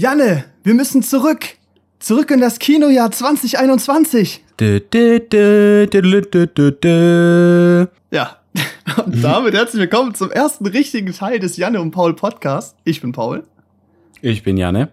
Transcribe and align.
Janne, 0.00 0.44
wir 0.64 0.72
müssen 0.72 1.02
zurück. 1.02 1.44
Zurück 1.98 2.30
in 2.30 2.40
das 2.40 2.58
Kinojahr 2.58 3.10
2021. 3.10 4.42
Dö, 4.58 4.80
dö, 4.80 5.20
dö, 5.20 5.86
dö, 5.86 6.22
dö, 6.22 6.46
dö, 6.46 6.70
dö. 6.72 7.86
Ja. 8.10 8.38
Und 9.04 9.22
damit 9.22 9.52
herzlich 9.52 9.78
willkommen 9.82 10.14
zum 10.14 10.30
ersten 10.30 10.64
richtigen 10.66 11.12
Teil 11.12 11.38
des 11.38 11.58
Janne 11.58 11.82
und 11.82 11.90
Paul 11.90 12.14
Podcasts. 12.16 12.76
Ich 12.84 13.02
bin 13.02 13.12
Paul. 13.12 13.44
Ich 14.22 14.42
bin 14.42 14.56
Janne. 14.56 14.88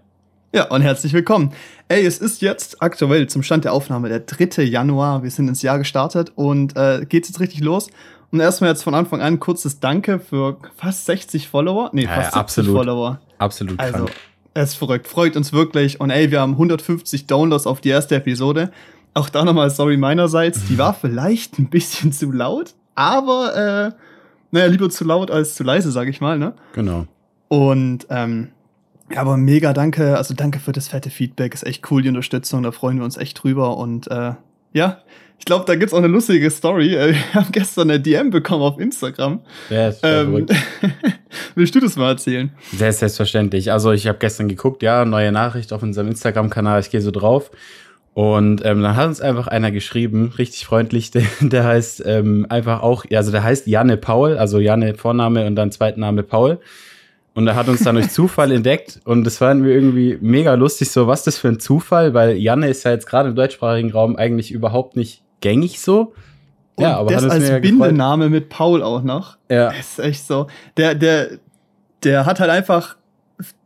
Ja, 0.54 0.66
und 0.66 0.82
herzlich 0.82 1.14
willkommen. 1.14 1.54
Ey, 1.88 2.05
es 2.05 2.18
ist 2.20 2.42
jetzt 2.42 2.82
aktuell 2.82 3.28
zum 3.28 3.44
Stand 3.44 3.64
der 3.64 3.71
Aufnahme 3.71 4.10
der 4.10 4.20
3. 4.20 4.62
Januar. 4.64 5.24
Wir 5.24 5.32
sind 5.32 5.48
ins 5.48 5.62
Jahr 5.62 5.78
gestartet 5.78 6.34
und 6.36 6.76
äh, 6.76 7.05
geht's 7.08 7.30
jetzt 7.30 7.39
richtig 7.39 7.62
los. 7.62 7.88
Und 8.32 8.42
erstmal 8.42 8.71
jetzt 8.71 8.84
von 8.84 8.94
Anfang 8.94 9.21
an 9.21 9.39
kurzes 9.39 9.80
Danke 9.80 10.20
für 10.20 10.58
fast 10.76 11.05
60 11.05 11.48
Follower. 11.48 11.92
Nee, 11.94 12.04
Ja, 12.04 12.10
fast 12.10 12.18
ja, 12.18 12.24
70 12.24 12.39
absolut. 12.42 12.76
Follower. 12.76 13.21
Absolut 13.38 13.80
Also, 13.80 13.94
krank. 14.05 14.12
Es 14.64 14.71
ist 14.71 14.76
verrückt. 14.76 15.08
Freut 15.08 15.36
uns 15.38 15.54
wirklich. 15.54 16.00
Und 16.02 16.10
ey, 16.10 16.32
wir 16.32 16.42
haben 16.42 16.54
150 16.54 17.27
Downloads 17.27 17.68
auf 17.68 17.81
die 17.81 17.90
erste 17.90 18.16
Episode. 18.16 18.72
Auch 19.14 19.30
da 19.30 19.44
nochmal 19.44 19.70
sorry 19.70 19.98
meinerseits. 19.98 20.66
Die 20.68 20.77
war 20.77 20.94
vielleicht 20.94 21.59
ein 21.59 21.70
bisschen 21.70 22.12
zu 22.12 22.31
laut, 22.31 22.73
aber 22.95 23.55
äh, 23.55 23.91
naja, 24.52 24.67
lieber 24.67 24.90
zu 24.90 25.04
laut 25.04 25.31
als 25.31 25.55
zu 25.55 25.64
leise, 25.64 25.91
sag 25.91 26.08
ich 26.08 26.22
mal, 26.22 26.38
ne? 26.38 26.54
Genau. 26.73 27.05
Und 27.48 28.08
ähm, 28.09 28.50
ja, 29.12 29.22
aber 29.22 29.38
mega 29.38 29.73
danke. 29.73 30.17
Also 30.17 30.34
danke 30.34 30.59
für 30.59 30.72
das 30.72 30.88
fette 30.89 31.09
Feedback. 31.09 31.53
Ist 31.53 31.66
echt 31.66 31.89
cool, 31.92 32.02
die 32.02 32.09
Unterstützung. 32.09 32.64
Da 32.64 32.72
freuen 32.72 32.98
wir 32.98 33.05
uns 33.05 33.17
echt 33.17 33.42
drüber. 33.42 33.78
Und 33.78 34.09
äh, 34.09 34.34
ja, 34.77 35.02
ich 35.40 35.45
glaube, 35.45 35.66
da 35.66 35.76
gibt's 35.76 35.94
auch 35.94 35.99
eine 35.99 36.08
lustige 36.08 36.49
Story. 36.49 36.95
Äh, 36.95 37.13
Wir 37.13 37.34
haben 37.34 37.52
gestern 37.52 37.90
eine 37.90 37.99
DM 37.99 38.30
bekommen 38.30 38.63
auf 38.63 38.80
Instagram. 38.80 39.41
Ja, 39.70 39.90
ist 39.90 40.00
ähm, 40.03 40.45
willst 41.55 41.76
du 41.76 41.80
das 41.80 41.95
mal 41.95 42.09
erzählen? 42.09 42.52
Sehr 42.73 42.94
selbstverständlich. 42.94 43.72
Also 43.72 43.91
ich 43.91 44.08
habe 44.08 44.20
gestern 44.20 44.48
geguckt, 44.48 44.84
ja, 44.84 45.03
neue 45.05 45.31
Nachricht 45.31 45.73
auf 45.73 45.84
unserem 45.84 46.08
Instagram-Kanal, 46.08 46.80
ich 46.81 46.90
gehe 46.90 47.02
so 47.02 47.12
drauf. 47.12 47.52
Und 48.13 48.66
ähm, 48.66 48.81
dann 48.81 48.95
hat 48.95 49.08
uns 49.08 49.22
einfach 49.22 49.48
einer 49.48 49.72
geschrieben, 49.72 50.33
richtig 50.38 50.66
freundlich, 50.66 51.11
der, 51.11 51.23
der 51.39 51.64
heißt 51.64 52.03
ähm, 52.05 52.45
einfach 52.50 52.81
auch, 52.81 53.05
also 53.11 53.31
der 53.31 53.44
heißt 53.44 53.67
Janne 53.67 53.98
Paul, 53.98 54.38
also 54.38 54.59
Janne 54.59 54.95
Vorname 54.95 55.45
und 55.45 55.55
dann 55.55 55.72
Zweitname 55.72 56.23
Paul. 56.23 56.59
Und 57.38 57.45
er 57.45 57.55
hat 57.55 57.67
uns 57.67 57.83
dann 57.83 57.93
durch 57.93 58.09
Zufall 58.09 58.52
entdeckt 58.52 58.99
und 59.05 59.23
das 59.23 59.38
fanden 59.38 59.63
wir 59.63 59.71
irgendwie 59.71 60.17
mega 60.21 60.55
lustig, 60.55 60.89
so 60.89 61.05
was 61.05 61.21
das 61.21 61.38
für 61.38 61.49
ein 61.49 61.59
Zufall, 61.59 62.16
weil 62.16 62.35
Janne 62.35 62.67
ist 62.67 62.83
ja 62.83 62.89
jetzt 62.89 63.05
gerade 63.05 63.30
im 63.30 63.35
deutschsprachigen 63.35 63.91
Raum 63.91 64.16
eigentlich 64.16 64.52
überhaupt 64.52 64.95
nicht 64.95 65.21
gängig 65.39 65.80
so. 65.80 66.15
Ja, 66.80 66.93
Und 66.93 67.02
aber 67.02 67.11
das 67.11 67.25
hat 67.25 67.31
als 67.33 67.43
mega 67.43 67.59
gefreut. 67.59 67.77
Bindename 67.89 68.30
mit 68.30 68.49
Paul 68.49 68.81
auch 68.81 69.03
noch. 69.03 69.38
Ja. 69.52 69.67
Das 69.67 69.77
ist 69.77 69.99
echt 69.99 70.25
so. 70.25 70.47
Der, 70.77 70.95
der, 70.95 71.38
der 72.03 72.25
hat 72.25 72.39
halt 72.39 72.49
einfach 72.49 72.97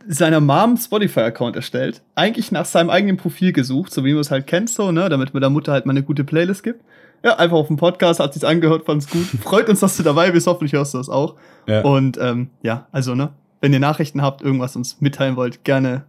seiner 0.05 0.42
Mom 0.42 0.75
Spotify-Account 0.75 1.55
erstellt. 1.55 2.02
Eigentlich 2.14 2.52
nach 2.52 2.66
seinem 2.66 2.89
eigenen 2.89 3.16
Profil 3.16 3.53
gesucht, 3.53 3.94
so 3.94 4.03
wie 4.03 4.11
man 4.11 4.19
es 4.19 4.31
halt 4.31 4.47
kennt, 4.47 4.69
so, 4.69 4.92
ne, 4.92 5.08
damit 5.08 5.33
man 5.33 5.39
der 5.39 5.49
Mutter 5.49 5.72
halt 5.72 5.86
mal 5.86 5.94
eine 5.94 6.03
gute 6.03 6.25
Playlist 6.25 6.64
gibt. 6.64 6.83
Ja, 7.23 7.38
einfach 7.38 7.55
auf 7.55 7.67
dem 7.67 7.77
Podcast, 7.77 8.19
hat 8.19 8.33
sich's 8.33 8.44
angehört, 8.44 8.86
fand's 8.86 9.09
gut. 9.09 9.27
Freut 9.42 9.69
uns, 9.69 9.80
dass 9.80 9.95
du 9.95 10.03
dabei 10.03 10.31
bist, 10.31 10.45
hoffentlich 10.47 10.73
hörst 10.73 10.94
du 10.94 10.97
das 10.97 11.08
auch. 11.08 11.36
Ja. 11.67 11.83
Und 11.83 12.17
ähm, 12.19 12.49
ja, 12.64 12.88
also, 12.92 13.16
ne, 13.16 13.30
wenn 13.62 13.72
ihr 13.72 13.80
Nachrichten 13.80 14.22
habt, 14.22 14.42
irgendwas 14.42 14.76
uns 14.76 15.00
mitteilen 15.00 15.38
wollt, 15.38 15.64
gerne 15.64 16.04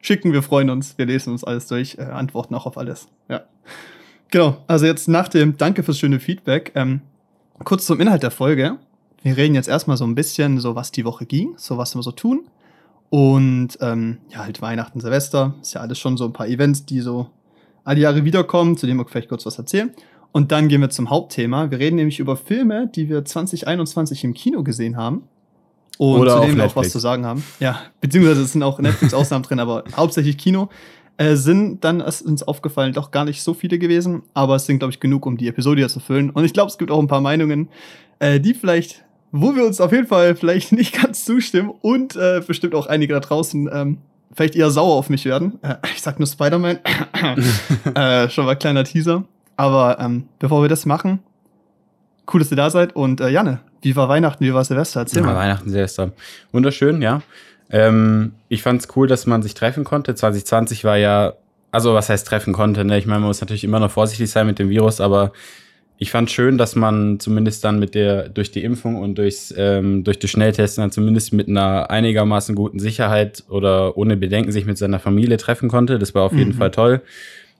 schicken. 0.00 0.32
Wir 0.32 0.42
freuen 0.42 0.70
uns, 0.70 0.96
wir 0.96 1.06
lesen 1.06 1.32
uns 1.32 1.44
alles 1.44 1.66
durch, 1.66 1.98
äh, 1.98 2.02
antworten 2.02 2.54
auch 2.54 2.66
auf 2.66 2.78
alles. 2.78 3.08
Ja. 3.28 3.42
Genau, 4.30 4.56
also 4.66 4.86
jetzt 4.86 5.08
nach 5.08 5.28
dem 5.28 5.58
Danke 5.58 5.82
fürs 5.82 5.98
schöne 5.98 6.18
Feedback, 6.18 6.72
ähm, 6.74 7.02
kurz 7.64 7.84
zum 7.84 8.00
Inhalt 8.00 8.22
der 8.22 8.30
Folge. 8.30 8.78
Wir 9.22 9.36
reden 9.36 9.54
jetzt 9.54 9.68
erstmal 9.68 9.96
so 9.96 10.04
ein 10.04 10.14
bisschen, 10.14 10.58
so 10.58 10.74
was 10.74 10.90
die 10.90 11.04
Woche 11.04 11.26
ging, 11.26 11.54
so 11.56 11.76
was 11.76 11.94
wir 11.94 12.02
so 12.02 12.12
tun. 12.12 12.48
Und 13.10 13.76
ähm, 13.80 14.18
ja, 14.30 14.38
halt 14.38 14.62
Weihnachten, 14.62 15.00
Silvester, 15.00 15.54
ist 15.60 15.74
ja 15.74 15.82
alles 15.82 15.98
schon 15.98 16.16
so 16.16 16.24
ein 16.24 16.32
paar 16.32 16.48
Events, 16.48 16.86
die 16.86 17.00
so 17.00 17.28
alle 17.84 18.00
Jahre 18.00 18.24
wiederkommen, 18.24 18.76
zu 18.76 18.86
denen 18.86 18.98
wir 18.98 19.06
vielleicht 19.06 19.28
kurz 19.28 19.44
was 19.44 19.58
erzählen. 19.58 19.92
Und 20.32 20.50
dann 20.50 20.68
gehen 20.68 20.80
wir 20.80 20.88
zum 20.88 21.10
Hauptthema. 21.10 21.70
Wir 21.70 21.78
reden 21.78 21.96
nämlich 21.96 22.18
über 22.18 22.36
Filme, 22.36 22.88
die 22.88 23.10
wir 23.10 23.24
2021 23.24 24.24
im 24.24 24.32
Kino 24.32 24.62
gesehen 24.62 24.96
haben. 24.96 25.24
Und 26.02 26.18
Oder 26.18 26.34
zu 26.34 26.40
denen 26.40 26.56
wir 26.56 26.64
auch 26.64 26.74
was 26.74 26.90
zu 26.90 26.98
sagen 26.98 27.24
haben. 27.24 27.44
Ja, 27.60 27.78
beziehungsweise 28.00 28.42
es 28.42 28.50
sind 28.50 28.64
auch 28.64 28.80
Netflix-Ausnahmen 28.80 29.44
drin, 29.44 29.60
aber 29.60 29.84
hauptsächlich 29.96 30.36
Kino. 30.36 30.68
Äh, 31.16 31.36
sind 31.36 31.84
dann 31.84 32.00
ist 32.00 32.22
uns 32.22 32.42
aufgefallen, 32.42 32.92
doch 32.92 33.12
gar 33.12 33.24
nicht 33.24 33.40
so 33.40 33.54
viele 33.54 33.78
gewesen, 33.78 34.24
aber 34.34 34.56
es 34.56 34.66
sind, 34.66 34.80
glaube 34.80 34.92
ich, 34.92 34.98
genug, 34.98 35.26
um 35.26 35.36
die 35.36 35.46
Episode 35.46 35.80
hier 35.80 35.88
zu 35.88 36.00
füllen. 36.00 36.30
Und 36.30 36.44
ich 36.44 36.52
glaube, 36.52 36.70
es 36.70 36.78
gibt 36.78 36.90
auch 36.90 36.98
ein 36.98 37.06
paar 37.06 37.20
Meinungen, 37.20 37.68
äh, 38.18 38.40
die 38.40 38.52
vielleicht, 38.52 39.04
wo 39.30 39.54
wir 39.54 39.64
uns 39.64 39.80
auf 39.80 39.92
jeden 39.92 40.08
Fall 40.08 40.34
vielleicht 40.34 40.72
nicht 40.72 41.00
ganz 41.00 41.24
zustimmen 41.24 41.70
und 41.82 42.16
äh, 42.16 42.42
bestimmt 42.44 42.74
auch 42.74 42.88
einige 42.88 43.14
da 43.14 43.20
draußen 43.20 43.70
ähm, 43.72 43.98
vielleicht 44.32 44.56
eher 44.56 44.72
sauer 44.72 44.96
auf 44.96 45.08
mich 45.08 45.24
werden. 45.24 45.60
Äh, 45.62 45.76
ich 45.94 46.02
sag 46.02 46.18
nur 46.18 46.26
Spider-Man. 46.26 46.80
äh, 47.94 48.28
schon 48.28 48.46
mal 48.46 48.56
kleiner 48.56 48.82
Teaser. 48.82 49.22
Aber 49.56 50.00
ähm, 50.00 50.24
bevor 50.40 50.62
wir 50.62 50.68
das 50.68 50.84
machen, 50.84 51.20
cool, 52.34 52.40
dass 52.40 52.50
ihr 52.50 52.56
da 52.56 52.70
seid. 52.70 52.96
Und 52.96 53.20
äh, 53.20 53.28
Janne, 53.28 53.60
wie 53.82 53.96
war 53.96 54.08
Weihnachten, 54.08 54.44
wie 54.44 54.54
war 54.54 54.64
Silvester? 54.64 55.00
Erzähl 55.00 55.20
Ja, 55.20 55.26
mal. 55.26 55.34
Weihnachten, 55.36 55.70
Silvester. 55.70 56.12
Wunderschön, 56.52 57.02
ja. 57.02 57.22
Ähm, 57.70 58.32
ich 58.48 58.62
fand 58.62 58.80
es 58.82 58.88
cool, 58.96 59.06
dass 59.08 59.26
man 59.26 59.42
sich 59.42 59.54
treffen 59.54 59.84
konnte. 59.84 60.14
2020 60.14 60.84
war 60.84 60.96
ja, 60.96 61.34
also 61.70 61.94
was 61.94 62.08
heißt 62.08 62.26
treffen 62.26 62.52
konnte, 62.52 62.84
ne? 62.84 62.98
Ich 62.98 63.06
meine, 63.06 63.20
man 63.20 63.28
muss 63.28 63.40
natürlich 63.40 63.64
immer 63.64 63.80
noch 63.80 63.90
vorsichtig 63.90 64.30
sein 64.30 64.46
mit 64.46 64.58
dem 64.58 64.68
Virus, 64.68 65.00
aber 65.00 65.32
ich 65.98 66.10
fand 66.10 66.30
schön, 66.30 66.58
dass 66.58 66.74
man 66.74 67.20
zumindest 67.20 67.64
dann 67.64 67.78
mit 67.78 67.94
der, 67.94 68.28
durch 68.28 68.50
die 68.50 68.64
Impfung 68.64 68.96
und 68.96 69.16
durchs, 69.16 69.54
ähm, 69.56 70.02
durch 70.04 70.18
das 70.18 70.30
Schnelltesten 70.30 70.82
dann 70.82 70.90
zumindest 70.90 71.32
mit 71.32 71.48
einer 71.48 71.90
einigermaßen 71.90 72.54
guten 72.56 72.78
Sicherheit 72.80 73.44
oder 73.48 73.96
ohne 73.96 74.16
Bedenken 74.16 74.50
sich 74.52 74.66
mit 74.66 74.78
seiner 74.78 74.98
Familie 74.98 75.36
treffen 75.36 75.68
konnte. 75.68 75.98
Das 75.98 76.14
war 76.14 76.22
auf 76.24 76.32
jeden 76.32 76.50
Mhm. 76.50 76.58
Fall 76.58 76.72
toll, 76.72 77.00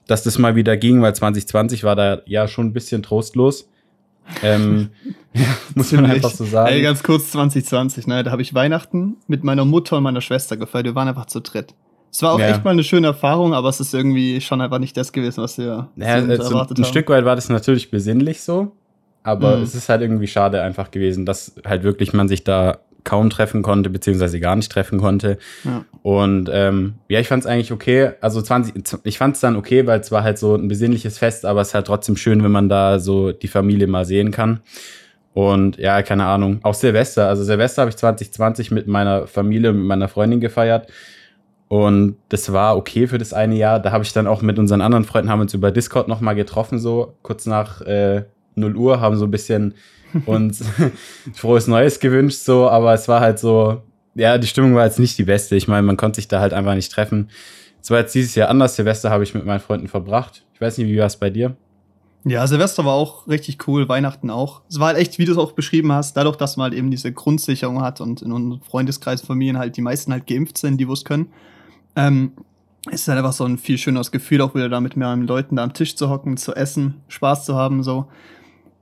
dass 0.07 0.23
das 0.23 0.37
mal 0.37 0.55
wieder 0.55 0.75
ging, 0.77 1.01
weil 1.01 1.15
2020 1.15 1.83
war 1.85 1.95
da 1.95 2.21
ja 2.25 2.47
schon 2.47 2.67
ein 2.67 2.73
bisschen 2.73 3.01
trostlos. 3.01 3.69
Ähm, 4.41 4.89
ja, 5.33 5.45
muss 5.75 5.91
man 5.91 6.05
einfach 6.05 6.29
so 6.31 6.45
sagen. 6.45 6.71
Ey, 6.73 6.81
ganz 6.81 7.03
kurz 7.03 7.31
2020, 7.31 8.07
ne? 8.07 8.23
Da 8.23 8.31
habe 8.31 8.41
ich 8.41 8.53
Weihnachten 8.53 9.17
mit 9.27 9.43
meiner 9.43 9.65
Mutter 9.65 9.97
und 9.97 10.03
meiner 10.03 10.21
Schwester 10.21 10.57
gefeiert. 10.57 10.85
Wir 10.85 10.95
waren 10.95 11.07
einfach 11.07 11.25
zu 11.25 11.41
dritt. 11.41 11.73
Es 12.11 12.21
war 12.21 12.33
auch 12.33 12.39
Ja. 12.39 12.49
echt 12.49 12.63
mal 12.63 12.71
eine 12.71 12.83
schöne 12.83 13.07
Erfahrung, 13.07 13.53
aber 13.53 13.69
es 13.69 13.79
ist 13.79 13.93
irgendwie 13.93 14.39
schon 14.41 14.61
einfach 14.61 14.79
nicht 14.79 14.95
das 14.95 15.11
gewesen, 15.11 15.41
was 15.41 15.57
wir 15.57 15.89
Ja, 15.95 16.21
so 16.21 16.27
äh, 16.31 16.37
so 16.37 16.43
erwartet 16.43 16.77
ein 16.77 16.83
haben. 16.83 16.91
Stück 16.91 17.09
weit 17.09 17.25
war 17.25 17.35
das 17.35 17.49
natürlich 17.49 17.89
besinnlich 17.89 18.41
so, 18.41 18.71
aber 19.23 19.57
Mhm. 19.57 19.63
es 19.63 19.73
ist 19.73 19.89
halt 19.89 20.01
irgendwie 20.01 20.27
schade 20.27 20.61
einfach 20.61 20.91
gewesen, 20.91 21.25
dass 21.25 21.55
halt 21.65 21.83
wirklich 21.83 22.13
man 22.13 22.27
sich 22.27 22.43
da 22.43 22.77
kaum 23.03 23.29
treffen 23.29 23.61
konnte, 23.61 23.89
beziehungsweise 23.89 24.39
gar 24.39 24.55
nicht 24.55 24.71
treffen 24.71 24.99
konnte. 24.99 25.37
Ja. 25.63 25.85
Und 26.01 26.49
ähm, 26.51 26.95
ja, 27.07 27.19
ich 27.19 27.27
fand 27.27 27.43
es 27.43 27.47
eigentlich 27.47 27.71
okay. 27.71 28.11
Also 28.21 28.41
20, 28.41 28.99
ich 29.03 29.17
fand 29.17 29.35
es 29.35 29.41
dann 29.41 29.55
okay, 29.55 29.85
weil 29.87 29.99
es 29.99 30.11
war 30.11 30.23
halt 30.23 30.37
so 30.37 30.55
ein 30.55 30.67
besinnliches 30.67 31.17
Fest, 31.17 31.45
aber 31.45 31.61
es 31.61 31.69
ist 31.69 31.73
halt 31.73 31.87
trotzdem 31.87 32.17
schön, 32.17 32.43
wenn 32.43 32.51
man 32.51 32.69
da 32.69 32.99
so 32.99 33.31
die 33.31 33.47
Familie 33.47 33.87
mal 33.87 34.05
sehen 34.05 34.31
kann. 34.31 34.61
Und 35.33 35.77
ja, 35.77 36.01
keine 36.03 36.25
Ahnung. 36.25 36.59
Auch 36.63 36.75
Silvester. 36.75 37.27
Also 37.27 37.43
Silvester 37.43 37.81
habe 37.81 37.89
ich 37.89 37.97
2020 37.97 38.71
mit 38.71 38.87
meiner 38.87 39.27
Familie, 39.27 39.73
mit 39.73 39.85
meiner 39.85 40.07
Freundin 40.07 40.39
gefeiert. 40.39 40.91
Und 41.67 42.17
das 42.29 42.53
war 42.53 42.77
okay 42.77 43.07
für 43.07 43.17
das 43.17 43.33
eine 43.33 43.55
Jahr. 43.55 43.79
Da 43.79 43.91
habe 43.91 44.03
ich 44.03 44.13
dann 44.13 44.27
auch 44.27 44.43
mit 44.43 44.59
unseren 44.59 44.81
anderen 44.81 45.05
Freunden, 45.05 45.31
haben 45.31 45.41
uns 45.41 45.55
über 45.55 45.71
Discord 45.71 46.07
nochmal 46.07 46.35
getroffen, 46.35 46.77
so 46.77 47.15
kurz 47.23 47.47
nach 47.47 47.81
äh, 47.81 48.25
0 48.53 48.75
Uhr, 48.75 49.01
haben 49.01 49.15
so 49.15 49.25
ein 49.25 49.31
bisschen 49.31 49.73
uns 50.25 50.63
frohes 51.33 51.67
Neues 51.67 51.99
gewünscht, 51.99 52.39
so, 52.39 52.69
aber 52.69 52.93
es 52.93 53.07
war 53.07 53.19
halt 53.19 53.39
so, 53.39 53.81
ja, 54.15 54.37
die 54.37 54.47
Stimmung 54.47 54.75
war 54.75 54.85
jetzt 54.85 54.99
nicht 54.99 55.17
die 55.17 55.23
beste. 55.23 55.55
Ich 55.55 55.67
meine, 55.67 55.83
man 55.83 55.97
konnte 55.97 56.17
sich 56.17 56.27
da 56.27 56.39
halt 56.39 56.53
einfach 56.53 56.75
nicht 56.75 56.91
treffen. 56.91 57.29
Es 57.81 57.89
war 57.89 57.99
jetzt 57.99 58.15
dieses 58.15 58.35
Jahr 58.35 58.49
anders. 58.49 58.75
Silvester 58.75 59.09
habe 59.09 59.23
ich 59.23 59.33
mit 59.33 59.45
meinen 59.45 59.59
Freunden 59.59 59.87
verbracht. 59.87 60.45
Ich 60.53 60.61
weiß 60.61 60.77
nicht, 60.77 60.87
wie 60.87 60.97
war 60.97 61.07
es 61.07 61.17
bei 61.17 61.29
dir? 61.29 61.55
Ja, 62.25 62.47
Silvester 62.47 62.85
war 62.85 62.93
auch 62.93 63.27
richtig 63.27 63.67
cool, 63.67 63.89
Weihnachten 63.89 64.29
auch. 64.29 64.61
Es 64.69 64.79
war 64.79 64.87
halt 64.87 64.97
echt, 64.97 65.19
wie 65.19 65.25
du 65.25 65.33
es 65.33 65.37
auch 65.37 65.51
beschrieben 65.51 65.91
hast, 65.91 66.15
dadurch, 66.15 66.37
dass 66.37 66.55
man 66.55 66.65
halt 66.65 66.73
eben 66.73 66.89
diese 66.89 67.11
Grundsicherung 67.11 67.81
hat 67.81 67.99
und 67.99 68.21
in 68.21 68.31
unserem 68.31 68.61
Freundeskreis, 68.61 69.21
Familien 69.21 69.57
halt 69.57 69.75
die 69.75 69.81
meisten 69.81 70.13
halt 70.13 70.25
geimpft 70.25 70.57
sind, 70.57 70.77
die 70.77 70.85
es 70.85 71.03
können. 71.03 71.27
Ähm, 71.97 72.31
es 72.87 73.01
ist 73.01 73.07
halt 73.09 73.17
einfach 73.17 73.33
so 73.33 73.43
ein 73.43 73.57
viel 73.57 73.77
schöneres 73.77 74.11
Gefühl, 74.11 74.41
auch 74.41 74.55
wieder 74.55 74.69
da 74.69 74.79
mit 74.79 74.95
mehreren 74.95 75.27
Leuten 75.27 75.57
da 75.57 75.63
am 75.63 75.73
Tisch 75.73 75.97
zu 75.97 76.09
hocken, 76.09 76.37
zu 76.37 76.55
essen, 76.55 77.01
Spaß 77.09 77.45
zu 77.45 77.55
haben, 77.55 77.83
so. 77.83 78.07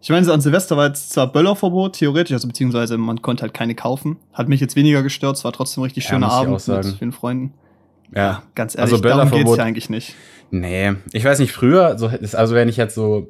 Ich 0.01 0.09
meine, 0.09 0.31
an 0.31 0.41
Silvester 0.41 0.75
war 0.77 0.87
jetzt 0.87 1.11
zwar 1.11 1.31
Böllerverbot, 1.31 1.93
theoretisch, 1.93 2.33
also 2.33 2.47
beziehungsweise 2.47 2.97
man 2.97 3.21
konnte 3.21 3.43
halt 3.43 3.53
keine 3.53 3.75
kaufen. 3.75 4.17
Hat 4.33 4.49
mich 4.49 4.59
jetzt 4.59 4.75
weniger 4.75 5.03
gestört, 5.03 5.37
es 5.37 5.43
war 5.43 5.51
trotzdem 5.53 5.81
ein 5.81 5.85
richtig 5.85 6.05
Ja, 6.05 6.09
schöner 6.11 6.27
ich 6.27 6.33
auch 6.33 6.37
Abend 6.39 6.67
mit 6.67 6.95
vielen 6.97 7.11
Freunden. 7.11 7.53
Ja. 8.15 8.41
Ganz 8.55 8.75
ehrlich, 8.75 8.93
Also 8.93 9.03
darum 9.03 9.29
geht's 9.31 9.43
Böllerverbot- 9.51 9.57
ja 9.57 9.63
eigentlich 9.63 9.89
nicht. 9.89 10.15
Nee, 10.49 10.93
ich 11.13 11.23
weiß 11.23 11.39
nicht, 11.39 11.51
früher, 11.53 11.97
so, 11.97 12.09
also 12.33 12.55
wenn 12.55 12.67
ich 12.67 12.77
jetzt 12.77 12.95
so 12.95 13.27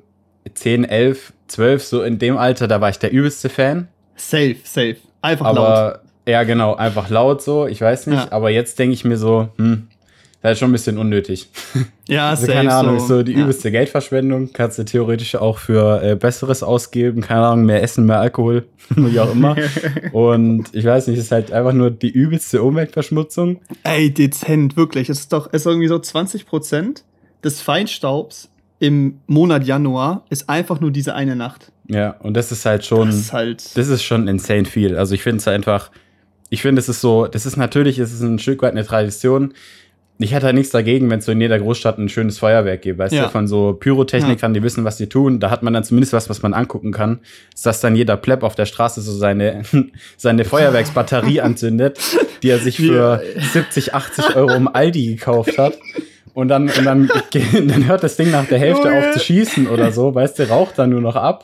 10, 0.51 0.85
11, 0.85 1.33
12, 1.47 1.83
so 1.83 2.01
in 2.03 2.17
dem 2.19 2.37
Alter, 2.37 2.67
da 2.67 2.81
war 2.81 2.89
ich 2.89 2.97
der 2.99 3.11
übelste 3.11 3.49
Fan. 3.49 3.89
Safe, 4.15 4.55
safe. 4.63 4.97
Einfach 5.21 5.47
laut. 5.53 5.57
Aber 5.57 5.99
ja, 6.27 6.43
genau, 6.43 6.75
einfach 6.75 7.09
laut 7.09 7.43
so, 7.43 7.67
ich 7.67 7.81
weiß 7.81 8.07
nicht. 8.07 8.25
Ja. 8.25 8.31
Aber 8.31 8.49
jetzt 8.49 8.79
denke 8.79 8.93
ich 8.93 9.03
mir 9.05 9.17
so, 9.17 9.49
hm, 9.57 9.87
Das 10.41 10.53
ist 10.53 10.59
schon 10.59 10.69
ein 10.69 10.73
bisschen 10.73 10.97
unnötig. 10.97 11.49
Ja, 12.07 12.29
Also 12.29 12.47
safe 12.47 12.53
keine 12.57 12.73
Ahnung, 12.73 12.97
ist 12.97 13.07
so 13.07 13.21
die 13.21 13.33
ja. 13.33 13.39
übelste 13.43 13.71
Geldverschwendung. 13.71 14.53
Kannst 14.53 14.79
du 14.79 14.85
theoretisch 14.85 15.35
auch 15.35 15.59
für 15.59 16.01
äh, 16.01 16.15
Besseres 16.15 16.63
ausgeben. 16.63 17.21
Keine 17.21 17.45
Ahnung, 17.45 17.65
mehr 17.65 17.83
Essen, 17.83 18.05
mehr 18.05 18.19
Alkohol, 18.19 18.65
wie 18.89 19.19
auch 19.19 19.31
immer. 19.31 19.55
Und 20.11 20.73
ich 20.73 20.85
weiß 20.85 21.07
nicht, 21.07 21.17
es 21.19 21.25
ist 21.25 21.31
halt 21.31 21.51
einfach 21.51 21.73
nur 21.73 21.91
die 21.91 22.09
übelste 22.09 22.63
Umweltverschmutzung. 22.63 23.59
Ey, 23.83 24.11
dezent, 24.11 24.75
wirklich. 24.77 25.09
Es 25.09 25.19
ist 25.19 25.33
doch, 25.33 25.47
es 25.51 25.61
ist 25.61 25.65
irgendwie 25.67 25.87
so 25.87 25.95
20% 25.97 27.03
des 27.43 27.61
Feinstaubs 27.61 28.49
im 28.81 29.19
Monat 29.27 29.63
Januar 29.63 30.25
ist 30.31 30.49
einfach 30.49 30.79
nur 30.79 30.89
diese 30.89 31.13
eine 31.13 31.35
Nacht. 31.35 31.71
Ja, 31.87 32.15
und 32.19 32.35
das 32.35 32.51
ist 32.51 32.65
halt 32.65 32.83
schon, 32.83 33.07
Das 33.07 33.15
ist 33.15 33.31
halt. 33.31 33.77
das 33.77 33.87
ist 33.89 34.01
schon 34.01 34.27
insane 34.27 34.65
viel. 34.65 34.97
Also 34.97 35.13
ich 35.13 35.21
finde 35.21 35.37
es 35.37 35.47
einfach, 35.47 35.91
ich 36.49 36.63
finde 36.63 36.79
es 36.79 36.89
ist 36.89 36.99
so, 36.99 37.27
das 37.27 37.45
ist 37.45 37.57
natürlich, 37.57 37.99
es 37.99 38.11
ist 38.11 38.21
ein 38.21 38.39
Stück 38.39 38.63
weit 38.63 38.71
eine 38.71 38.83
Tradition. 38.83 39.53
Ich 40.21 40.33
hätte 40.33 40.45
halt 40.47 40.55
nichts 40.55 40.71
dagegen, 40.71 41.09
wenn 41.09 41.19
es 41.19 41.25
so 41.25 41.31
in 41.31 41.41
jeder 41.41 41.57
Großstadt 41.59 41.97
ein 41.97 42.09
schönes 42.09 42.37
Feuerwerk 42.37 42.81
gibt, 42.81 42.99
weißt 42.99 43.13
Ja. 43.13 43.23
du, 43.23 43.29
von 43.29 43.47
so 43.47 43.73
Pyrotechnikern, 43.73 44.53
die 44.53 44.61
wissen, 44.63 44.83
was 44.85 44.97
die 44.97 45.07
tun. 45.07 45.39
Da 45.39 45.49
hat 45.49 45.63
man 45.63 45.73
dann 45.73 45.83
zumindest 45.83 46.13
was, 46.13 46.29
was 46.29 46.41
man 46.41 46.53
angucken 46.53 46.91
kann. 46.91 47.19
Ist, 47.53 47.65
dass 47.65 47.81
dann 47.81 47.95
jeder 47.95 48.17
Pleb 48.17 48.43
auf 48.43 48.55
der 48.55 48.65
Straße 48.65 49.01
so 49.01 49.11
seine, 49.11 49.63
seine 50.17 50.45
Feuerwerksbatterie 50.45 51.41
anzündet, 51.41 51.99
die 52.43 52.49
er 52.49 52.59
sich 52.59 52.77
für 52.77 53.21
70, 53.53 53.93
80 53.95 54.35
Euro 54.35 54.53
im 54.53 54.67
Aldi 54.67 55.07
gekauft 55.15 55.57
hat. 55.57 55.77
Und 56.33 56.47
dann, 56.47 56.69
und 56.69 56.85
dann, 56.85 57.09
dann 57.67 57.87
hört 57.87 58.03
das 58.03 58.15
Ding 58.15 58.31
nach 58.31 58.45
der 58.45 58.57
Hälfte 58.59 58.87
Junge. 58.87 58.99
auf 58.99 59.11
zu 59.11 59.19
schießen 59.19 59.67
oder 59.67 59.91
so, 59.91 60.15
weißt 60.15 60.39
du, 60.39 60.49
raucht 60.49 60.79
dann 60.79 60.89
nur 60.91 61.01
noch 61.01 61.17
ab. 61.17 61.43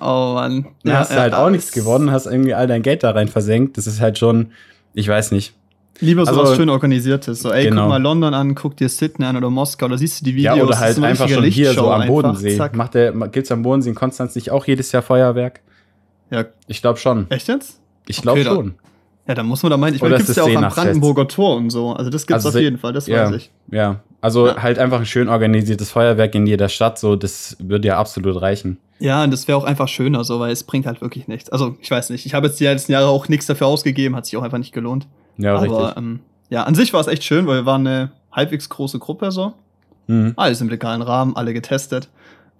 Oh 0.00 0.34
Mann. 0.34 0.66
Dann 0.84 0.96
hast 0.98 1.10
du 1.12 1.16
halt 1.16 1.34
auch 1.34 1.50
nichts 1.50 1.72
gewonnen, 1.72 2.12
hast 2.12 2.26
irgendwie 2.26 2.54
all 2.54 2.66
dein 2.68 2.82
Geld 2.82 3.02
da 3.02 3.10
rein 3.10 3.26
versenkt. 3.28 3.78
Das 3.78 3.86
ist 3.88 4.00
halt 4.00 4.18
schon, 4.18 4.52
ich 4.94 5.08
weiß 5.08 5.32
nicht. 5.32 5.54
Lieber 6.00 6.24
so 6.24 6.30
Also- 6.32 6.42
was 6.42 6.56
schön 6.56 6.68
organisiertes. 6.68 7.42
So, 7.42 7.52
ey, 7.52 7.64
Genau. 7.64 7.82
guck 7.82 7.88
mal 7.90 8.02
London 8.02 8.34
an, 8.34 8.54
guck 8.54 8.76
dir 8.76 8.88
Sydney 8.88 9.24
an 9.26 9.36
oder 9.36 9.50
Moskau, 9.50 9.88
da 9.88 9.96
siehst 9.98 10.20
du 10.20 10.24
die 10.24 10.42
Ja, 10.42 10.52
Videos. 10.54 10.66
oder 10.68 10.70
das 10.76 10.80
halt 10.80 10.96
eine 10.96 11.06
einfach 11.08 11.28
schon 11.28 11.44
hier 11.44 11.66
Lichtshow 11.68 11.84
so 11.84 11.90
am 11.90 12.00
einfach. 12.00 12.08
Bodensee. 12.14 12.56
Zack. 12.56 12.74
Macht 12.74 12.94
der, 12.94 13.12
gibt's 13.28 13.52
am 13.52 13.62
Bodensee 13.62 13.90
in 13.90 13.94
Konstanz 13.94 14.34
nicht 14.34 14.50
auch 14.50 14.66
jedes 14.66 14.90
Jahr 14.92 15.02
Feuerwerk? 15.02 15.60
Ja, 16.30 16.44
Ich 16.66 16.80
glaube 16.80 16.98
schon. 16.98 17.30
echt 17.30 17.46
jetzt? 17.48 17.78
Ich 18.06 18.20
glaube 18.22 18.40
Okay, 18.40 18.48
da- 18.48 18.54
schon. 18.54 18.74
Ja, 19.28 19.34
da 19.34 19.42
muss 19.44 19.62
man 19.62 19.70
da 19.70 19.76
meinen. 19.76 19.94
Ich 19.94 20.02
Oder 20.02 20.12
meine, 20.12 20.24
gibt's 20.24 20.34
ja 20.34 20.42
auch 20.42 20.46
am 20.48 20.52
Seenachfest? 20.54 20.76
Brandenburger 20.84 21.28
Tor 21.28 21.56
und 21.56 21.70
so. 21.70 21.92
Also 21.92 22.10
das 22.10 22.26
gibt's 22.26 22.44
Also 22.44 22.58
auf 22.58 22.60
jeden 22.62 22.78
Fall, 22.78 22.92
das 22.92 23.06
ja, 23.06 23.26
weiß 23.30 23.36
ich. 23.36 23.50
Ja. 23.70 24.00
Also 24.20 24.48
Ja. 24.48 24.60
halt 24.62 24.78
einfach 24.80 24.98
ein 25.00 25.06
schön 25.06 25.28
organisiertes 25.28 25.90
Feuerwerk 25.92 26.34
in 26.34 26.46
jeder 26.46 26.68
Stadt, 26.68 26.98
so, 26.98 27.14
das 27.14 27.56
würde 27.60 27.86
ja 27.88 27.98
absolut 27.98 28.40
reichen. 28.42 28.78
Ja, 28.98 29.22
und 29.22 29.32
das 29.32 29.46
wäre 29.46 29.58
auch 29.58 29.64
einfach 29.64 29.86
schöner, 29.88 30.24
so, 30.24 30.40
weil 30.40 30.50
es 30.52 30.64
bringt 30.64 30.86
halt 30.86 31.00
wirklich 31.00 31.28
nichts. 31.28 31.50
Also, 31.50 31.76
ich 31.80 31.90
weiß 31.90 32.10
nicht. 32.10 32.24
Ich 32.26 32.34
habe 32.34 32.46
jetzt 32.48 32.58
die 32.58 32.64
letzten 32.64 32.92
Jahre 32.92 33.06
auch 33.08 33.28
nichts 33.28 33.46
dafür 33.46 33.66
ausgegeben, 33.68 34.16
hat 34.16 34.26
sich 34.26 34.36
auch 34.36 34.42
einfach 34.42 34.58
nicht 34.58 34.72
gelohnt. 34.72 35.06
Ja, 35.36 35.54
Aber 35.56 35.62
richtig. 35.62 35.96
ähm, 35.96 36.20
ja, 36.50 36.64
an 36.64 36.74
sich 36.74 36.92
war 36.92 37.00
es 37.00 37.06
echt 37.06 37.24
schön, 37.24 37.46
weil 37.46 37.62
wir 37.62 37.66
waren 37.66 37.86
eine 37.86 38.12
halbwegs 38.30 38.68
große 38.68 38.98
Gruppe 38.98 39.32
so. 39.32 39.54
Mhm. 40.06 40.34
Alles 40.36 40.60
im 40.60 40.68
legalen 40.68 41.02
Rahmen, 41.02 41.36
alle 41.36 41.54
getestet. 41.54 42.08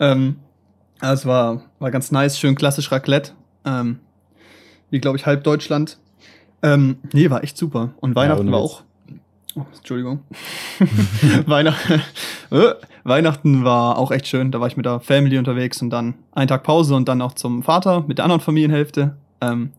Ähm, 0.01 0.37
ja, 1.03 1.13
es 1.13 1.27
war, 1.27 1.63
war 1.79 1.91
ganz 1.91 2.13
nice, 2.13 2.39
schön 2.39 2.55
klassisch 2.55 2.93
Raclette. 2.93 3.33
Ähm, 3.65 3.99
wie, 4.91 5.01
glaube 5.01 5.17
ich, 5.19 5.27
halb 5.27 5.45
Deutschland. 5.45 5.99
Ähm, 6.63 6.99
nee, 7.13 7.29
war 7.31 7.43
echt 7.43 7.57
super. 7.57 7.91
Und 8.01 8.15
Weihnachten 8.15 8.43
ohne 8.43 8.53
war 8.53 8.61
auch. 8.61 8.83
Oh, 9.55 9.65
Entschuldigung. 9.77 10.21
Weihnacht, 11.47 11.91
äh, 12.51 12.75
Weihnachten 13.05 13.65
war 13.65 13.99
auch 13.99 14.11
echt 14.11 14.29
schön. 14.29 14.51
Da 14.51 14.61
war 14.61 14.69
ich 14.69 14.77
mit 14.77 14.87
der 14.87 15.01
Family 15.01 15.39
unterwegs 15.39 15.83
und 15.83 15.91
dann 15.91 16.15
einen 16.33 16.49
Tag 16.49 16.63
Pause 16.63 16.95
und 16.95 17.09
dann 17.09 17.21
auch 17.21 17.35
zum 17.35 17.63
Vater 17.63 18.05
mit 18.07 18.19
der 18.19 18.25
anderen 18.25 18.41
Familienhälfte. 18.41 19.17
Ähm, 19.41 19.73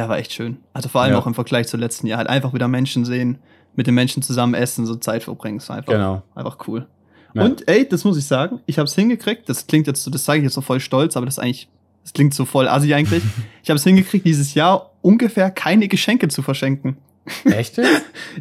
ja, 0.00 0.08
war 0.08 0.18
echt 0.18 0.32
schön. 0.32 0.58
Also 0.72 0.88
vor 0.88 1.02
allem 1.02 1.12
Ja. 1.12 1.18
auch 1.18 1.26
im 1.26 1.34
Vergleich 1.34 1.68
zu 1.68 1.76
letzten 1.76 2.06
Jahr. 2.06 2.18
Halt 2.18 2.28
einfach 2.28 2.52
wieder 2.54 2.68
Menschen 2.68 3.04
sehen, 3.04 3.38
mit 3.76 3.86
den 3.86 3.94
Menschen 3.94 4.22
zusammen 4.22 4.54
essen, 4.54 4.86
so 4.86 4.94
Zeit 4.96 5.22
verbringen. 5.24 5.58
Ist 5.58 5.70
einfach, 5.70 5.92
Genau. 5.92 6.22
einfach 6.34 6.58
cool. 6.66 6.86
Ja. 7.34 7.42
Und 7.44 7.68
ey, 7.68 7.88
das 7.88 8.04
muss 8.04 8.16
ich 8.18 8.24
sagen, 8.26 8.60
ich 8.66 8.78
habe 8.78 8.86
es 8.86 8.94
hingekriegt. 8.94 9.48
Das 9.48 9.66
klingt 9.66 9.86
jetzt 9.86 10.02
so, 10.02 10.10
das 10.10 10.24
sage 10.24 10.38
ich 10.38 10.44
jetzt 10.44 10.54
so 10.54 10.60
voll 10.60 10.80
stolz, 10.80 11.16
aber 11.16 11.26
das 11.26 11.36
ist 11.36 11.38
eigentlich, 11.38 11.68
das 12.02 12.12
klingt 12.12 12.34
so 12.34 12.44
voll 12.44 12.66
assi 12.66 12.92
eigentlich. 12.94 13.22
ich 13.62 13.70
habe 13.70 13.76
es 13.76 13.84
hingekriegt, 13.84 14.24
dieses 14.26 14.54
Jahr 14.54 14.90
ungefähr 15.02 15.50
keine 15.50 15.86
Geschenke 15.86 16.28
zu 16.28 16.42
verschenken. 16.42 16.96
Echt? 17.44 17.78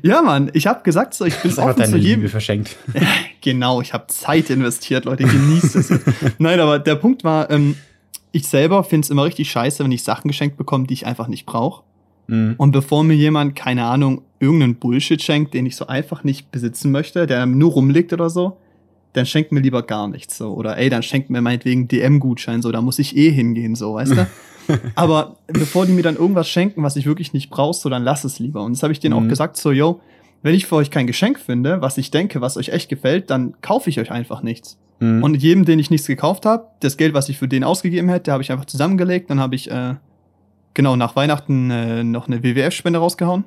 Ja, 0.01 0.21
Mann, 0.21 0.50
ich 0.53 0.65
habe 0.67 0.83
gesagt, 0.83 1.13
so, 1.13 1.25
ich 1.25 1.35
bin 1.38 1.51
offen 1.57 1.75
deine 1.79 1.91
zu 1.91 1.97
jedem. 1.97 2.21
Liebe 2.21 2.29
verschenkt. 2.29 2.75
Genau, 3.41 3.81
ich 3.81 3.94
habe 3.94 4.07
Zeit 4.07 4.50
investiert, 4.50 5.06
Leute, 5.06 5.23
genießt 5.23 5.75
es. 5.77 5.94
Nein, 6.39 6.59
aber 6.59 6.77
der 6.79 6.95
Punkt 6.95 7.23
war, 7.23 7.50
ähm, 7.50 7.75
ich 8.31 8.48
selber 8.48 8.84
finde 8.84 9.06
es 9.06 9.10
immer 9.10 9.24
richtig 9.26 9.50
scheiße, 9.52 9.84
wenn 9.84 9.92
ich 9.92 10.04
Sachen 10.04 10.28
geschenkt 10.28 10.58
bekomme, 10.58 10.88
die 10.88 10.94
ich 10.94 11.06
einfach 11.06 11.28
nicht 11.28 11.46
brauche. 11.46 11.84
Mhm. 12.28 12.56
Und 12.58 12.72
bevor 12.72 13.04
mir 13.04 13.16
jemand, 13.16 13.56
keine 13.56 13.86
Ahnung, 13.86 14.22
irgendeinen 14.40 14.76
Bullshit 14.76 15.22
schenkt, 15.22 15.54
den 15.54 15.66
ich 15.66 15.76
so 15.76 15.88
einfach 15.88 16.24
nicht 16.24 16.52
besitzen 16.52 16.92
möchte, 16.92 17.28
der 17.28 17.46
nur 17.46 17.72
rumliegt 17.72 18.14
oder 18.14 18.30
so, 18.30 18.58
dann 19.14 19.26
schenkt 19.26 19.52
mir 19.52 19.60
lieber 19.60 19.81
gar 19.81 20.08
nichts 20.08 20.38
so. 20.38 20.54
Oder 20.54 20.78
ey, 20.78 20.90
dann 20.90 21.02
schenkt 21.02 21.30
mir 21.31 21.42
meinetwegen 21.42 21.88
DM-Gutschein 21.88 22.62
so, 22.62 22.72
da 22.72 22.81
muss 22.81 23.00
ich 23.00 23.18
eh 23.18 23.31
hingehen, 23.31 23.76
so, 23.76 23.96
weißt 23.96 24.12
du? 24.14 24.28
Aber 24.96 25.38
bevor 25.48 25.88
die 25.88 25.94
mir 25.94 26.04
dann 26.04 26.16
irgendwas 26.16 26.48
schenken, 26.48 26.84
was 26.84 26.96
ich 26.96 27.08
wirklich 27.08 27.34
nicht 27.34 27.50
brauche, 27.50 27.74
so, 27.76 27.90
dann 27.90 28.04
lass 28.04 28.24
es 28.24 28.38
lieber. 28.38 28.62
Und 28.64 28.74
das 28.74 28.84
habe 28.84 28.94
ich 28.94 29.00
denen 29.00 29.18
Mhm. 29.18 29.26
auch 29.26 29.28
gesagt, 29.28 29.58
so, 29.58 29.72
yo, 29.72 30.00
wenn 30.44 30.54
ich 30.54 30.68
für 30.68 30.76
euch 30.76 30.92
kein 30.92 31.08
Geschenk 31.08 31.40
finde, 31.40 31.81
was 31.81 31.98
ich 31.98 32.12
denke, 32.12 32.40
was 32.40 32.56
euch 32.56 32.70
echt 32.70 32.88
gefällt, 32.88 33.31
dann 33.31 33.56
kaufe 33.62 33.90
ich 33.90 34.00
euch 34.00 34.12
einfach 34.12 34.44
nichts. 34.44 34.78
Mhm. 35.00 35.24
Und 35.24 35.36
jedem, 35.36 35.66
den 35.66 35.80
ich 35.80 35.90
nichts 35.90 36.07
gekauft 36.07 36.46
habe, 36.46 36.66
das 36.81 36.98
Geld, 36.98 37.13
was 37.13 37.30
ich 37.30 37.38
für 37.38 37.48
den 37.48 37.63
ausgegeben 37.63 38.10
hätte, 38.10 38.31
habe 38.31 38.44
ich 38.44 38.51
einfach 38.51 38.66
zusammengelegt. 38.66 39.30
Dann 39.30 39.40
habe 39.40 39.56
ich, 39.56 39.69
äh, 39.72 39.96
genau, 40.74 40.96
nach 40.96 41.16
Weihnachten 41.16 41.72
äh, 41.72 42.04
noch 42.04 42.28
eine 42.28 42.44
WWF-Spende 42.44 43.00
rausgehauen. 43.00 43.46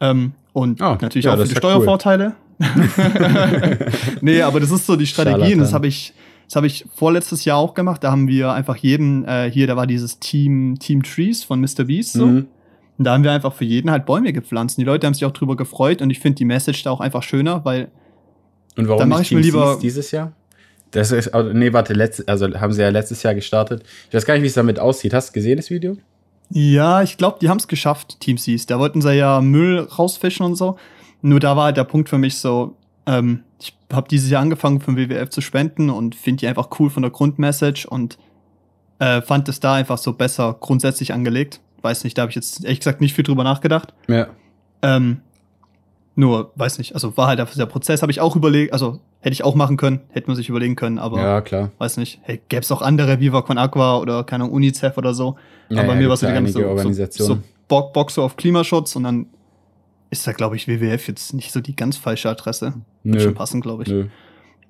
Ähm, 0.00 0.32
und 0.52 0.80
Oh, 0.82 0.96
natürlich 1.00 1.24
ja, 1.26 1.32
auch 1.32 1.36
viele 1.36 1.44
ist 1.44 1.54
ja 1.54 1.60
cool. 1.62 1.70
Steuervorteile. 1.76 2.34
nee, 4.20 4.42
aber 4.42 4.60
das 4.60 4.70
ist 4.70 4.86
so 4.86 4.96
die 4.96 5.06
Strategie. 5.06 5.54
Und 5.54 5.60
das 5.60 5.72
habe 5.72 5.86
ich, 5.86 6.12
das 6.46 6.56
habe 6.56 6.66
ich 6.66 6.84
vorletztes 6.94 7.44
Jahr 7.44 7.58
auch 7.58 7.74
gemacht. 7.74 8.02
Da 8.04 8.10
haben 8.10 8.28
wir 8.28 8.52
einfach 8.52 8.76
jeden, 8.76 9.24
äh, 9.24 9.50
hier, 9.52 9.66
da 9.66 9.76
war 9.76 9.86
dieses 9.86 10.18
Team, 10.18 10.78
Team 10.78 11.02
Trees 11.02 11.44
von 11.44 11.60
Mr. 11.60 11.84
Beast 11.84 12.12
so. 12.14 12.26
Mhm. 12.26 12.46
Und 12.98 13.04
da 13.04 13.14
haben 13.14 13.24
wir 13.24 13.32
einfach 13.32 13.52
für 13.54 13.64
jeden 13.64 13.90
halt 13.90 14.04
Bäume 14.06 14.32
gepflanzt. 14.32 14.76
Und 14.78 14.82
die 14.82 14.86
Leute 14.86 15.06
haben 15.06 15.14
sich 15.14 15.24
auch 15.24 15.30
drüber 15.32 15.56
gefreut 15.56 16.02
und 16.02 16.10
ich 16.10 16.20
finde 16.20 16.36
die 16.36 16.44
Message 16.44 16.82
da 16.82 16.90
auch 16.90 17.00
einfach 17.00 17.22
schöner, 17.22 17.64
weil 17.64 17.88
Und 18.76 18.86
warum 18.86 18.98
Dann 19.00 19.08
mach 19.08 19.18
nicht 19.20 19.32
ich 19.32 19.36
mir 19.36 19.42
lieber- 19.42 19.78
dieses 19.80 20.10
Jahr? 20.10 20.32
Das 20.92 21.10
ist, 21.10 21.28
also, 21.28 21.52
nee, 21.52 21.72
warte, 21.72 21.94
letzt, 21.94 22.28
also 22.28 22.48
haben 22.54 22.72
sie 22.72 22.82
ja 22.82 22.90
letztes 22.90 23.22
Jahr 23.22 23.34
gestartet. 23.34 23.82
Ich 24.08 24.14
weiß 24.14 24.24
gar 24.24 24.34
nicht, 24.34 24.42
wie 24.42 24.48
es 24.48 24.54
damit 24.54 24.78
aussieht. 24.78 25.14
Hast 25.14 25.30
du 25.30 25.32
gesehen, 25.32 25.56
das 25.56 25.70
Video? 25.70 25.96
Ja, 26.50 27.02
ich 27.02 27.16
glaube, 27.16 27.38
die 27.40 27.48
haben 27.48 27.56
es 27.56 27.66
geschafft, 27.66 28.20
Team 28.20 28.36
Seas. 28.36 28.66
Da 28.66 28.78
wollten 28.78 29.00
sie 29.00 29.14
ja 29.14 29.40
Müll 29.40 29.80
rausfischen 29.80 30.44
und 30.44 30.54
so. 30.54 30.76
Nur 31.22 31.40
da 31.40 31.56
war 31.56 31.64
halt 31.64 31.78
der 31.78 31.84
Punkt 31.84 32.10
für 32.10 32.18
mich 32.18 32.36
so, 32.36 32.76
ähm, 33.06 33.42
ich 33.58 33.74
habe 33.90 34.08
dieses 34.08 34.30
Jahr 34.30 34.42
angefangen 34.42 34.80
für 34.80 34.92
den 34.92 35.10
WWF 35.10 35.30
zu 35.30 35.40
spenden 35.40 35.88
und 35.88 36.14
finde 36.14 36.40
die 36.40 36.48
einfach 36.48 36.68
cool 36.78 36.90
von 36.90 37.02
der 37.02 37.10
Grundmessage 37.10 37.86
und 37.88 38.18
äh, 38.98 39.22
fand 39.22 39.48
es 39.48 39.60
da 39.60 39.74
einfach 39.74 39.98
so 39.98 40.12
besser 40.12 40.56
grundsätzlich 40.60 41.14
angelegt. 41.14 41.60
Weiß 41.80 42.04
nicht, 42.04 42.18
da 42.18 42.22
habe 42.22 42.30
ich 42.30 42.36
jetzt 42.36 42.64
ehrlich 42.64 42.80
gesagt 42.80 43.00
nicht 43.00 43.14
viel 43.14 43.24
drüber 43.24 43.44
nachgedacht. 43.44 43.94
Ja. 44.08 44.28
Ähm, 44.82 45.20
nur, 46.14 46.52
weiß 46.56 46.78
nicht, 46.78 46.94
also 46.94 47.16
war 47.16 47.26
halt 47.26 47.40
einfach 47.40 47.56
der 47.56 47.66
Prozess, 47.66 48.02
habe 48.02 48.12
ich 48.12 48.20
auch 48.20 48.36
überlegt, 48.36 48.72
also 48.72 49.00
hätte 49.20 49.32
ich 49.32 49.44
auch 49.44 49.54
machen 49.54 49.76
können, 49.76 50.00
hätte 50.10 50.26
man 50.26 50.36
sich 50.36 50.48
überlegen 50.48 50.76
können, 50.76 50.98
aber 50.98 51.20
Ja, 51.20 51.40
klar. 51.40 51.70
weiß 51.78 51.96
nicht, 51.96 52.20
hey, 52.22 52.40
gäbe 52.48 52.62
es 52.62 52.70
auch 52.70 52.82
andere, 52.82 53.20
Viva 53.20 53.42
Con 53.42 53.56
Aqua 53.58 53.98
oder 53.98 54.24
keine 54.24 54.44
Ahnung, 54.44 54.56
UNICEF 54.56 54.98
oder 54.98 55.14
so. 55.14 55.36
Ja, 55.68 55.78
aber 55.78 55.88
ja, 55.88 55.94
bei 55.94 56.00
mir 56.00 56.08
war 56.08 56.16
so 56.16 56.26
die 56.26 56.32
ganze 56.32 56.52
so, 56.52 57.04
so, 57.10 57.24
so 57.24 57.38
Bock, 57.68 57.92
Bock 57.92 58.10
so 58.10 58.22
auf 58.22 58.36
Klimaschutz 58.36 58.94
und 58.96 59.04
dann 59.04 59.26
ist 60.10 60.26
da, 60.26 60.32
glaube 60.32 60.56
ich, 60.56 60.68
WWF 60.68 61.08
jetzt 61.08 61.32
nicht 61.32 61.52
so 61.52 61.60
die 61.60 61.74
ganz 61.74 61.96
falsche 61.96 62.28
Adresse. 62.28 62.74
Wird 63.02 63.16
Nö. 63.16 63.20
schon 63.20 63.34
passen, 63.34 63.62
glaube 63.62 63.84
ich. 63.84 63.88
Nö. 63.88 64.06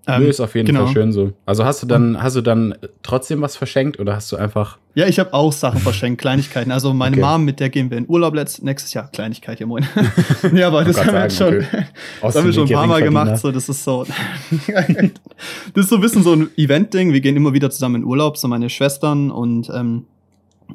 Ähm, 0.06 0.22
Nö, 0.22 0.28
ist 0.28 0.40
auf 0.40 0.54
jeden 0.56 0.66
genau. 0.66 0.86
Fall 0.86 0.94
schön 0.94 1.12
so. 1.12 1.32
Also 1.46 1.64
hast 1.64 1.82
du 1.82 1.86
dann, 1.86 2.20
hast 2.20 2.34
du 2.34 2.40
dann 2.40 2.74
trotzdem 3.04 3.40
was 3.40 3.56
verschenkt 3.56 4.00
oder 4.00 4.16
hast 4.16 4.32
du 4.32 4.36
einfach. 4.36 4.78
Ja, 4.94 5.06
ich 5.06 5.20
habe 5.20 5.32
auch 5.32 5.52
Sachen 5.52 5.78
verschenkt, 5.78 6.20
Kleinigkeiten. 6.20 6.72
Also 6.72 6.92
meine 6.92 7.16
Okay. 7.16 7.24
Mom, 7.24 7.44
mit 7.44 7.60
der 7.60 7.70
gehen 7.70 7.88
wir 7.90 7.98
in 7.98 8.08
Urlaub 8.08 8.34
letzt, 8.34 8.64
nächstes 8.64 8.92
Jahr. 8.94 9.08
Kleinigkeit, 9.12 9.60
ja 9.60 9.66
moin. 9.66 9.86
ja, 10.54 10.66
aber 10.66 10.84
das 10.84 10.96
Gott 10.96 11.06
haben 11.06 11.14
wir 11.14 11.22
jetzt 11.22 11.36
schon, 11.36 11.60
sagen, 11.60 11.86
das 12.20 12.34
haben 12.34 12.44
wir 12.44 12.52
schon 12.52 12.66
ein 12.66 12.72
paar 12.72 12.86
Mal 12.88 13.02
gemacht. 13.02 13.38
So, 13.38 13.52
das 13.52 13.68
ist 13.68 13.84
so, 13.84 14.04
das 14.66 15.84
ist 15.84 15.88
so 15.88 15.96
ein 15.96 16.00
bisschen 16.00 16.24
so 16.24 16.32
ein 16.32 16.50
Event-Ding. 16.56 17.12
Wir 17.12 17.20
gehen 17.20 17.36
immer 17.36 17.52
wieder 17.52 17.70
zusammen 17.70 17.96
in 17.96 18.04
Urlaub, 18.04 18.36
so 18.36 18.48
meine 18.48 18.70
Schwestern 18.70 19.30
und 19.30 19.70
ähm, 19.72 20.06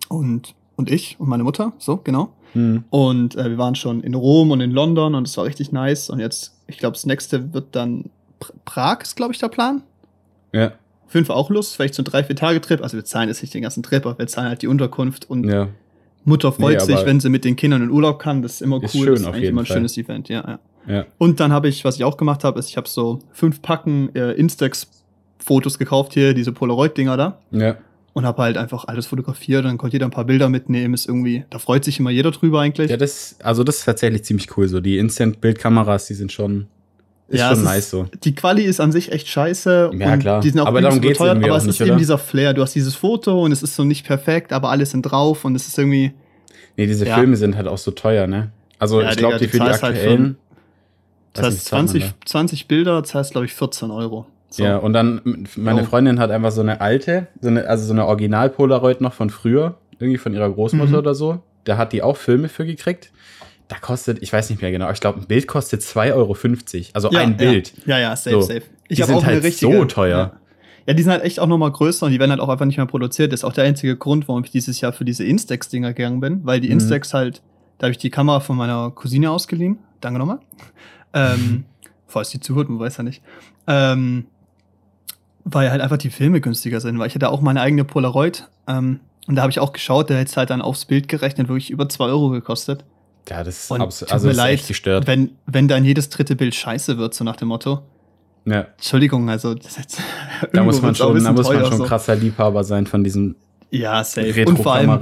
und 0.07 0.55
und 0.77 0.89
ich 0.89 1.17
und 1.19 1.27
meine 1.27 1.43
Mutter, 1.43 1.73
so 1.79 1.97
genau. 1.97 2.29
Hm. 2.53 2.85
Und 2.89 3.35
äh, 3.35 3.49
wir 3.49 3.57
waren 3.57 3.75
schon 3.75 4.01
in 4.01 4.13
Rom 4.13 4.51
und 4.51 4.61
in 4.61 4.71
London 4.71 5.15
und 5.15 5.27
es 5.27 5.35
war 5.35 5.43
richtig 5.43 5.73
nice. 5.73 6.09
Und 6.09 6.19
jetzt, 6.19 6.53
ich 6.67 6.77
glaube, 6.77 6.93
das 6.93 7.05
nächste 7.05 7.53
wird 7.53 7.75
dann 7.75 8.05
Prag, 8.65 9.01
ist 9.01 9.15
glaube 9.15 9.33
ich 9.33 9.39
der 9.39 9.49
Plan. 9.49 9.83
Ja, 10.53 10.73
Fall 11.07 11.35
auch 11.35 11.49
Lust, 11.49 11.75
vielleicht 11.75 11.93
so 11.95 12.01
ein 12.01 12.05
drei, 12.05 12.23
vier 12.23 12.35
Tage 12.35 12.61
Trip. 12.61 12.81
Also 12.81 12.97
wir 12.97 13.05
zahlen 13.05 13.29
jetzt 13.29 13.41
nicht 13.41 13.53
den 13.53 13.61
ganzen 13.61 13.83
Trip, 13.83 14.05
aber 14.05 14.17
wir 14.19 14.27
zahlen 14.27 14.49
halt 14.49 14.61
die 14.61 14.67
Unterkunft 14.67 15.29
und 15.29 15.45
ja. 15.45 15.69
Mutter 16.25 16.51
freut 16.51 16.79
Nee, 16.79 16.85
sich, 16.85 17.05
wenn 17.05 17.19
sie 17.21 17.29
mit 17.29 17.45
den 17.45 17.55
Kindern 17.55 17.81
in 17.81 17.89
Urlaub 17.89 18.19
kann. 18.19 18.41
Das 18.41 18.53
ist 18.55 18.61
immer 18.61 18.83
Ist 18.83 18.93
cool. 18.95 19.05
schön 19.05 19.13
das 19.13 19.21
ist 19.21 19.27
auf 19.27 19.33
eigentlich 19.33 19.43
jeden 19.43 19.53
immer 19.53 19.61
ein 19.61 19.65
Fall. 19.65 19.77
schönes 19.77 19.97
Event, 19.97 20.29
ja, 20.29 20.43
ja. 20.45 20.59
Ja. 20.87 21.05
Und 21.17 21.39
dann 21.39 21.51
habe 21.51 21.67
ich, 21.67 21.83
was 21.83 21.95
ich 21.97 22.03
auch 22.03 22.17
gemacht 22.17 22.43
habe, 22.43 22.59
ist, 22.59 22.69
ich 22.69 22.77
habe 22.77 22.87
so 22.87 23.19
fünf 23.33 23.61
Packen 23.61 24.13
äh, 24.15 24.31
Instax-Fotos 24.33 25.79
gekauft 25.79 26.13
hier, 26.13 26.33
diese 26.33 26.51
Polaroid-Dinger 26.51 27.17
da. 27.17 27.39
Ja. 27.51 27.77
Und 28.13 28.25
habe 28.25 28.41
halt 28.41 28.57
einfach 28.57 28.85
alles 28.85 29.05
fotografiert. 29.05 29.65
Dann 29.65 29.77
konnte 29.77 29.95
jeder 29.95 30.05
ein 30.05 30.11
paar 30.11 30.25
Bilder 30.25 30.49
mitnehmen. 30.49 30.93
Ist 30.93 31.07
irgendwie, 31.07 31.45
da 31.49 31.59
freut 31.59 31.83
sich 31.83 31.99
immer 31.99 32.09
jeder 32.09 32.31
drüber 32.31 32.61
eigentlich. 32.61 32.89
Ja, 32.89 32.97
das, 32.97 33.35
also 33.43 33.63
das 33.63 33.79
ist 33.79 33.85
tatsächlich 33.85 34.23
ziemlich 34.23 34.55
cool. 34.57 34.67
So 34.67 34.79
die 34.79 34.97
Instant-Bildkameras, 34.97 36.07
die 36.07 36.13
sind 36.15 36.31
schon, 36.31 36.67
ist 37.27 37.39
Ja, 37.39 37.53
schon 37.53 37.63
nice 37.63 37.89
so. 37.89 38.07
Die 38.23 38.33
Quali 38.35 38.63
ist 38.63 38.79
an 38.79 38.91
sich 38.91 39.11
echt 39.11 39.27
scheiße. 39.27 39.91
Ja, 39.97 40.17
klar. 40.17 40.41
Die 40.41 40.49
sind 40.49 40.59
auch 40.59 40.65
Aber 40.67 40.81
darum 40.81 41.01
geht's 41.01 41.19
irgendwie 41.19 41.47
aber 41.49 41.57
es 41.57 41.63
nicht, 41.65 41.75
ist 41.75 41.81
eben 41.81 41.91
oder? 41.91 41.97
dieser 41.99 42.17
Flair. 42.17 42.53
Du 42.53 42.61
hast 42.61 42.73
dieses 42.73 42.95
Foto 42.95 43.43
und 43.43 43.51
es 43.51 43.63
ist 43.63 43.75
so 43.75 43.83
nicht 43.83 44.05
perfekt, 44.05 44.53
aber 44.53 44.69
alle 44.69 44.85
sind 44.85 45.01
drauf 45.03 45.43
und 45.45 45.55
es 45.55 45.67
ist 45.67 45.77
irgendwie. 45.77 46.13
Nee, 46.77 46.85
diese 46.87 47.05
Ja. 47.05 47.15
Filme 47.15 47.35
sind 47.35 47.55
halt 47.57 47.67
auch 47.67 47.77
so 47.77 47.91
teuer, 47.91 48.27
ne? 48.27 48.51
Also 48.79 49.01
Ja, 49.01 49.09
ich 49.11 49.17
glaube, 49.17 49.37
die 49.37 49.47
für 49.47 49.57
die 49.57 49.63
halt 49.63 49.83
aktuellen. 49.83 50.37
Das 51.33 51.43
weiß 51.43 51.45
heißt, 51.47 51.53
nicht, 51.55 51.65
zahlt 51.67 51.79
man 51.81 51.87
20, 51.89 52.13
20 52.25 52.67
Bilder 52.67 53.03
zahlst, 53.03 53.31
glaube 53.31 53.45
ich, 53.45 53.53
14 53.53 53.91
Euro. 53.91 54.25
So. 54.49 54.63
Ja, 54.63 54.77
und 54.77 54.93
dann, 54.93 55.45
meine. 55.57 55.83
Freundin 55.83 56.19
hat 56.19 56.31
einfach 56.31 56.51
so 56.51 56.61
eine 56.61 56.79
alte, 56.79 57.27
so 57.41 57.49
eine, 57.49 57.67
also 57.67 57.85
so 57.85 57.93
eine 57.93 58.05
Original-Polaroid 58.05 59.01
noch 59.01 59.13
von 59.13 59.29
früher, 59.29 59.75
irgendwie 59.99 60.17
von 60.17 60.33
ihrer 60.33 60.49
Großmutter 60.49 60.91
Mhm. 60.91 60.95
oder 60.97 61.15
so. 61.15 61.39
Da 61.65 61.77
hat 61.77 61.91
die 61.91 62.01
auch 62.01 62.15
Filme 62.15 62.47
für 62.47 62.65
gekriegt. 62.65 63.11
Da 63.69 63.77
kostet, 63.79 64.21
ich 64.23 64.31
weiß 64.31 64.49
nicht 64.49 64.61
mehr 64.61 64.71
genau, 64.71 64.89
ich 64.91 64.99
glaube, 65.01 65.19
ein 65.19 65.25
Bild 65.27 65.47
kostet 65.47 65.81
2,50 65.81 66.13
Euro. 66.13 66.35
Also 66.93 67.11
Ja, 67.11 67.19
ein 67.19 67.35
Bild. 67.35 67.73
Ja, 67.85 67.99
ja, 67.99 68.15
safe, 68.15 68.35
So. 68.37 68.41
safe. 68.41 68.61
Ich 68.87 68.95
Die 68.97 69.01
habe 69.03 69.11
sind 69.11 69.17
auch 69.21 69.25
halt 69.25 69.43
richtige. 69.43 69.73
so 69.77 69.85
teuer. 69.85 70.17
Ja. 70.17 70.39
ja, 70.87 70.93
die 70.93 71.03
sind 71.03 71.11
halt 71.11 71.23
echt 71.23 71.39
auch 71.41 71.47
nochmal 71.47 71.71
größer 71.71 72.05
und 72.05 72.13
die 72.13 72.19
werden 72.19 72.31
halt 72.31 72.39
auch 72.39 72.47
einfach 72.47 72.65
nicht 72.65 72.77
mehr 72.77 72.85
produziert. 72.85 73.33
Das 73.33 73.41
ist 73.41 73.43
auch 73.43 73.51
der 73.51 73.65
einzige 73.65 73.97
Grund, 73.97 74.27
warum 74.29 74.43
ich 74.45 74.51
dieses 74.51 74.79
Jahr 74.79 74.93
für 74.93 75.03
diese 75.03 75.25
Instax-Dinger 75.25 75.93
gegangen 75.93 76.21
bin, 76.21 76.45
weil 76.45 76.61
die 76.61 76.67
Mhm. 76.67 76.73
Instax 76.75 77.13
halt, 77.13 77.41
da 77.77 77.87
habe 77.87 77.91
ich 77.91 77.97
die 77.97 78.09
Kamera 78.09 78.39
von 78.39 78.55
meiner 78.55 78.89
Cousine 78.91 79.29
ausgeliehen. 79.31 79.79
Danke 79.99 80.19
nochmal. 80.19 80.39
Ähm, 81.13 81.65
falls 82.07 82.29
die 82.29 82.39
zuhört, 82.39 82.69
man 82.69 82.79
weiß 82.79 82.95
ja 82.97 83.03
nicht. 83.03 83.21
Ähm, 83.67 84.27
weil 85.43 85.71
halt 85.71 85.81
einfach 85.81 85.97
die 85.97 86.09
Filme 86.09 86.41
günstiger 86.41 86.79
sind, 86.79 86.99
weil 86.99 87.07
ich 87.07 87.15
hatte 87.15 87.29
auch 87.29 87.41
meine 87.41 87.61
eigene 87.61 87.83
Polaroid. 87.83 88.47
Ähm, 88.67 88.99
und 89.27 89.35
da 89.35 89.41
habe 89.41 89.51
ich 89.51 89.59
auch 89.59 89.73
geschaut, 89.73 90.09
der 90.09 90.17
hätte 90.19 90.35
halt 90.37 90.49
dann 90.49 90.61
aufs 90.61 90.85
Bild 90.85 91.07
gerechnet, 91.09 91.49
wirklich 91.49 91.69
über 91.69 91.89
2 91.89 92.05
Euro 92.05 92.29
gekostet. 92.29 92.85
Ja, 93.29 93.43
das 93.43 93.63
ist, 93.63 93.71
Und 93.71 93.81
abs- 93.81 93.99
tut 93.99 94.11
also 94.11 94.25
mir 94.27 94.29
das 94.31 94.37
ist 94.37 94.43
leid, 94.43 94.53
echt 94.53 94.67
gestört. 94.67 95.07
Wenn, 95.07 95.31
wenn 95.45 95.67
dann 95.67 95.83
jedes 95.83 96.09
dritte 96.09 96.35
Bild 96.35 96.55
scheiße 96.55 96.97
wird, 96.97 97.13
so 97.13 97.23
nach 97.23 97.35
dem 97.35 97.49
Motto. 97.49 97.81
Ja, 98.45 98.67
Entschuldigung, 98.77 99.29
also 99.29 99.53
das 99.53 99.75
jetzt 99.77 99.99
da 100.53 100.63
muss 100.63 100.81
man 100.81 100.95
schon, 100.95 101.21
da 101.23 101.31
muss 101.33 101.47
man 101.49 101.65
schon 101.65 101.77
so. 101.77 101.83
krasser 101.83 102.15
Liebhaber 102.15 102.63
sein 102.63 102.87
von 102.87 103.03
diesen 103.03 103.35
Ja, 103.71 104.01
safe. 104.03 104.45
Und 104.45 104.57
vor, 104.63 104.73
allem, 104.73 104.97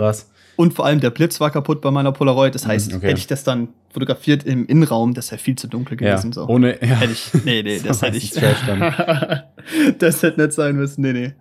und 0.56 0.74
vor 0.74 0.86
allem 0.88 1.00
der 1.00 1.12
Blitz 1.12 1.40
war 1.40 1.52
kaputt 1.52 1.82
bei 1.82 1.92
meiner 1.92 2.12
Polaroid. 2.12 2.56
Das 2.56 2.66
Mhm, 2.66 2.70
heißt, 2.70 2.94
okay. 2.96 3.08
hätte 3.10 3.20
ich 3.20 3.28
das 3.28 3.44
dann 3.44 3.68
fotografiert 3.94 4.44
im 4.46 4.66
Innenraum, 4.66 5.14
das 5.14 5.30
wäre 5.32 5.40
viel 5.40 5.56
zu 5.56 5.68
dunkel 5.68 6.02
Ja, 6.02 6.12
gewesen. 6.16 6.34
So. 6.34 6.48
ohne, 6.48 6.82
ja. 6.82 6.96
Hätte 6.96 7.14
ich, 7.14 7.32
nee, 7.46 7.62
nee, 7.62 7.80
das 7.86 8.00
So 8.00 8.08
hätte 8.08 8.18
ich. 8.18 8.32
Das 10.00 10.22
hätte 10.24 10.42
nicht 10.42 10.54
sein 10.54 10.76
müssen, 10.76 11.02
nee, 11.02 11.14
nee. 11.14 11.34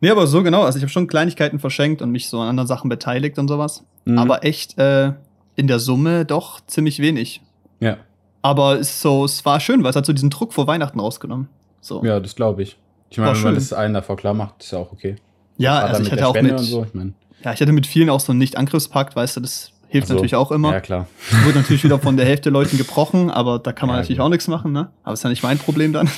Nee, 0.00 0.10
aber 0.10 0.26
so 0.26 0.42
genau. 0.42 0.62
Also 0.62 0.76
ich 0.78 0.82
habe 0.82 0.90
schon 0.92 1.06
Kleinigkeiten 1.06 1.58
verschenkt 1.58 2.02
und 2.02 2.10
mich 2.10 2.28
so 2.28 2.38
an 2.40 2.48
anderen 2.48 2.66
Sachen 2.66 2.88
beteiligt 2.88 3.38
und 3.38 3.48
sowas. 3.48 3.84
Mhm. 4.04 4.18
Aber 4.18 4.44
echt 4.44 4.78
äh, 4.78 5.12
in 5.56 5.66
der 5.66 5.78
Summe 5.78 6.24
doch 6.24 6.60
ziemlich 6.66 6.98
wenig. 7.00 7.40
ja. 7.80 7.96
Aber 8.42 8.74
es, 8.78 8.90
ist 8.90 9.00
so, 9.00 9.24
es 9.24 9.44
war 9.44 9.58
schön, 9.58 9.82
weil 9.82 9.90
es 9.90 9.96
hat 9.96 10.06
so 10.06 10.12
diesen 10.12 10.30
Druck 10.30 10.52
vor 10.52 10.68
Weihnachten 10.68 11.00
rausgenommen. 11.00 11.48
So. 11.80 12.04
ja, 12.04 12.20
das 12.20 12.36
glaube 12.36 12.62
ich. 12.62 12.76
Ich 13.10 13.18
meine, 13.18 13.34
wenn 13.34 13.42
man 13.42 13.54
das 13.56 13.72
allen 13.72 13.92
davor 13.92 14.16
klar 14.16 14.34
macht, 14.34 14.62
ist 14.62 14.70
ja 14.70 14.78
auch 14.78 14.92
okay. 14.92 15.16
Ja, 15.56 15.80
also 15.80 16.02
ich 16.02 16.12
hatte 16.12 16.28
auch 16.28 16.34
Spende 16.34 16.52
mit, 16.52 16.60
so, 16.60 16.84
ich 16.84 16.94
meine. 16.94 17.14
ja, 17.42 17.52
ich 17.52 17.60
hatte 17.60 17.72
mit 17.72 17.88
vielen 17.88 18.08
auch 18.08 18.20
so 18.20 18.30
einen 18.30 18.38
Nicht-Angriffspakt, 18.38 19.16
weißt 19.16 19.36
du, 19.38 19.40
das 19.40 19.72
hilft 19.88 20.06
so. 20.06 20.14
natürlich 20.14 20.36
auch 20.36 20.52
immer. 20.52 20.72
Ja, 20.72 20.80
klar. 20.80 21.08
Wurde 21.44 21.58
natürlich 21.58 21.82
wieder 21.82 21.98
von 21.98 22.16
der 22.16 22.24
Hälfte 22.26 22.50
Leuten 22.50 22.76
gebrochen, 22.78 23.32
aber 23.32 23.58
da 23.58 23.72
kann 23.72 23.88
man 23.88 23.96
Ja, 23.96 24.00
natürlich 24.02 24.18
gut. 24.18 24.26
auch 24.26 24.30
nichts 24.30 24.46
machen, 24.46 24.70
ne? 24.70 24.90
Aber 25.02 25.14
ist 25.14 25.24
ja 25.24 25.30
nicht 25.30 25.42
mein 25.42 25.58
Problem 25.58 25.92
dann. 25.92 26.08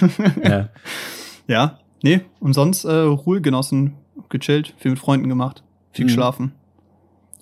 Ja. 0.44 0.68
ja, 1.46 1.78
nee, 2.02 2.20
und 2.40 2.52
sonst 2.52 2.84
äh, 2.84 2.92
Ruhe 2.92 3.40
genossen, 3.40 3.94
gechillt, 4.28 4.74
viel 4.76 4.90
mit 4.90 5.00
Freunden 5.00 5.30
gemacht, 5.30 5.62
viel 5.92 6.04
Mhm. 6.04 6.08
geschlafen. 6.08 6.52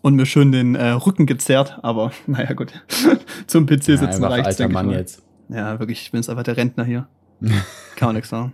Und 0.06 0.14
mir 0.14 0.24
schön 0.24 0.52
den 0.52 0.76
äh, 0.76 0.90
Rücken 0.90 1.26
gezerrt, 1.26 1.80
aber 1.82 2.12
naja, 2.28 2.52
gut. 2.52 2.72
Zum 3.48 3.66
PC 3.66 3.88
ja, 3.88 3.96
sitzen 3.96 4.04
einfach 4.04 4.30
reicht's, 4.30 4.60
alter 4.60 4.68
Mann 4.72 4.86
mal. 4.86 4.94
jetzt. 4.94 5.20
Ja, 5.48 5.80
wirklich, 5.80 6.00
ich 6.02 6.12
bin 6.12 6.20
jetzt 6.20 6.30
einfach 6.30 6.44
der 6.44 6.56
Rentner 6.56 6.84
hier. 6.84 7.08
Kann 7.96 8.06
man 8.10 8.14
nichts 8.14 8.30
sagen. 8.30 8.52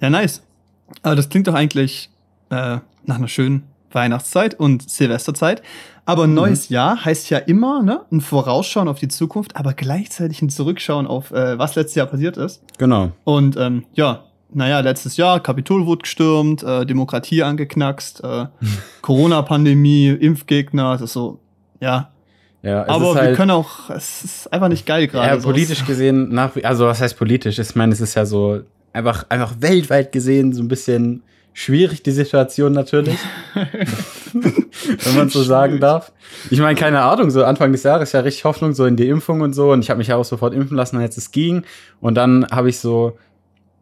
Ja, 0.00 0.10
nice. 0.10 0.42
Aber 1.02 1.14
das 1.14 1.28
klingt 1.28 1.46
doch 1.46 1.54
eigentlich 1.54 2.10
äh, 2.50 2.78
nach 3.04 3.18
einer 3.18 3.28
schönen 3.28 3.62
Weihnachtszeit 3.92 4.58
und 4.58 4.90
Silvesterzeit. 4.90 5.62
Aber 6.06 6.24
ein 6.24 6.30
Mhm. 6.30 6.34
neues 6.34 6.68
Jahr 6.70 7.04
heißt 7.04 7.30
ja 7.30 7.38
immer 7.38 7.84
ne, 7.84 8.00
ein 8.10 8.20
Vorausschauen 8.20 8.88
auf 8.88 8.98
die 8.98 9.06
Zukunft, 9.06 9.54
aber 9.54 9.74
gleichzeitig 9.74 10.42
ein 10.42 10.50
Zurückschauen 10.50 11.06
auf, 11.06 11.30
äh, 11.30 11.56
was 11.56 11.76
letztes 11.76 11.94
Jahr 11.94 12.06
passiert 12.08 12.36
ist. 12.36 12.64
Genau. 12.78 13.12
Und 13.22 13.56
ähm, 13.56 13.84
ja, 13.94 14.24
naja, 14.52 14.80
letztes 14.80 15.16
Jahr 15.16 15.40
Kapitol 15.40 15.86
wurde 15.86 16.02
gestürmt, 16.02 16.62
äh, 16.62 16.86
Demokratie 16.86 17.42
angeknackst, 17.42 18.22
äh, 18.24 18.46
Corona-Pandemie, 19.02 20.08
Impfgegner, 20.08 20.92
das 20.92 21.02
ist 21.02 21.12
so, 21.12 21.40
ja. 21.80 22.10
Ja, 22.62 22.88
aber 22.88 23.14
wir 23.14 23.20
halt, 23.20 23.36
können 23.36 23.52
auch, 23.52 23.88
es 23.90 24.24
ist 24.24 24.52
einfach 24.52 24.68
nicht 24.68 24.84
geil 24.84 25.06
gerade. 25.06 25.36
ja, 25.36 25.42
politisch 25.42 25.86
gesehen, 25.86 26.34
nach, 26.34 26.56
also 26.64 26.86
was 26.86 27.00
heißt 27.00 27.16
politisch? 27.16 27.58
Ich 27.58 27.76
meine, 27.76 27.92
es 27.92 28.00
ist 28.00 28.14
ja 28.14 28.26
so 28.26 28.60
einfach, 28.92 29.26
einfach 29.28 29.54
weltweit 29.60 30.10
gesehen 30.10 30.52
so 30.52 30.62
ein 30.62 30.68
bisschen 30.68 31.22
schwierig, 31.52 32.02
die 32.02 32.10
Situation 32.10 32.72
natürlich. 32.72 33.16
wenn 34.32 35.16
man 35.16 35.28
so 35.28 35.42
sagen 35.42 35.80
darf. 35.80 36.12
Ich 36.50 36.60
meine, 36.60 36.78
keine 36.78 37.02
Ahnung, 37.02 37.30
so 37.30 37.44
Anfang 37.44 37.72
des 37.72 37.82
Jahres 37.82 38.12
ja 38.12 38.20
richtig 38.20 38.44
Hoffnung 38.44 38.74
so 38.74 38.84
in 38.84 38.96
die 38.96 39.08
Impfung 39.08 39.40
und 39.40 39.54
so 39.54 39.72
und 39.72 39.80
ich 39.80 39.90
habe 39.90 39.98
mich 39.98 40.08
ja 40.08 40.16
auch 40.16 40.24
sofort 40.24 40.54
impfen 40.54 40.76
lassen, 40.76 40.98
als 40.98 41.16
es 41.16 41.30
ging 41.30 41.62
und 42.00 42.14
dann 42.14 42.46
habe 42.50 42.68
ich 42.68 42.78
so 42.78 43.18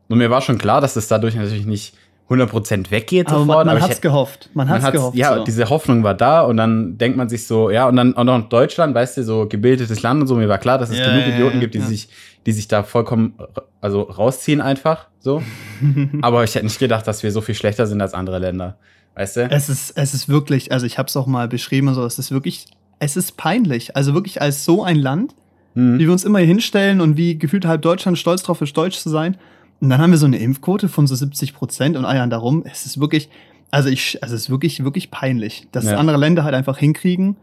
und 0.08 0.18
mir 0.18 0.30
war 0.30 0.40
schon 0.40 0.58
klar, 0.58 0.80
dass 0.80 0.96
es 0.96 1.08
dadurch 1.08 1.34
natürlich 1.34 1.66
nicht 1.66 1.94
100% 2.28 2.90
weggeht 2.90 3.28
Aber 3.28 3.38
sofort, 3.40 3.46
man, 3.58 3.66
man 3.66 3.68
aber 3.76 3.78
ich 3.78 3.84
hat's 3.90 4.00
gehofft. 4.00 4.50
Man 4.54 4.68
hat's 4.68 4.82
man 4.82 4.86
hat's, 4.88 4.96
gehofft. 4.96 5.16
ja, 5.16 5.36
so. 5.36 5.44
diese 5.44 5.68
Hoffnung 5.70 6.02
war 6.02 6.14
da 6.14 6.40
und 6.42 6.56
dann 6.56 6.98
denkt 6.98 7.16
man 7.16 7.28
sich 7.28 7.46
so, 7.46 7.70
ja, 7.70 7.88
und 7.88 7.94
dann 7.96 8.16
auch 8.16 8.24
noch 8.24 8.48
Deutschland, 8.48 8.94
weißt 8.94 9.18
du, 9.18 9.22
so 9.24 9.46
gebildetes 9.46 10.02
Land 10.02 10.22
und 10.22 10.26
so, 10.26 10.34
mir 10.34 10.48
war 10.48 10.58
klar, 10.58 10.78
dass 10.78 10.90
es 10.90 10.98
Ja, 10.98 11.06
genug 11.06 11.20
ja, 11.28 11.34
Idioten 11.34 11.54
ja, 11.56 11.60
gibt, 11.60 11.74
die 11.74 11.78
ja. 11.78 11.84
sich, 11.86 12.08
die 12.46 12.52
sich 12.52 12.66
da 12.66 12.82
vollkommen, 12.82 13.34
also 13.80 14.02
rausziehen 14.02 14.60
einfach, 14.60 15.06
so. 15.20 15.40
Aber 16.22 16.42
ich 16.42 16.54
hätte 16.54 16.66
nicht 16.66 16.78
gedacht, 16.80 17.06
dass 17.06 17.22
wir 17.22 17.30
so 17.30 17.40
viel 17.40 17.54
schlechter 17.54 17.86
sind 17.86 18.00
als 18.00 18.12
andere 18.14 18.38
Länder, 18.40 18.76
weißt 19.14 19.36
du? 19.36 19.50
es, 19.50 19.68
ist, 19.68 19.92
es 19.96 20.12
ist 20.14 20.28
wirklich, 20.28 20.72
also 20.72 20.84
ich 20.84 20.98
habe 20.98 21.06
es 21.08 21.16
auch 21.16 21.26
mal 21.26 21.46
beschrieben, 21.46 21.94
so, 21.94 22.04
es 22.04 22.18
ist 22.18 22.32
wirklich, 22.32 22.66
es 22.98 23.16
ist 23.16 23.36
peinlich. 23.36 23.94
Also 23.96 24.14
wirklich 24.14 24.40
als 24.42 24.64
so 24.64 24.82
ein 24.84 24.96
Land, 24.96 25.34
Mhm. 25.74 25.98
wie 25.98 26.06
wir 26.06 26.12
uns 26.12 26.24
immer 26.24 26.38
hier 26.38 26.48
hinstellen 26.48 27.02
und 27.02 27.18
wie 27.18 27.38
gefühlt 27.38 27.66
halb 27.66 27.82
Deutschland 27.82 28.16
stolz 28.16 28.42
drauf 28.42 28.62
ist, 28.62 28.74
deutsch 28.74 28.96
zu 28.98 29.10
sein. 29.10 29.36
Und 29.80 29.90
dann 29.90 30.00
haben 30.00 30.10
wir 30.10 30.18
so 30.18 30.26
eine 30.26 30.38
Impfquote 30.38 30.88
von 30.88 31.06
so 31.06 31.14
70 31.14 31.54
Prozent 31.54 31.96
und 31.96 32.04
eiern 32.04 32.30
darum. 32.30 32.64
Es 32.64 32.86
ist 32.86 32.98
wirklich, 33.00 33.28
also 33.70 33.88
ich, 33.88 34.22
also 34.22 34.34
es 34.34 34.42
ist 34.42 34.50
wirklich, 34.50 34.82
wirklich 34.84 35.10
peinlich, 35.10 35.68
dass 35.72 35.84
Ja. 35.84 35.96
andere 35.98 36.16
Länder 36.16 36.44
halt 36.44 36.54
einfach 36.54 36.78
hinkriegen 36.78 37.36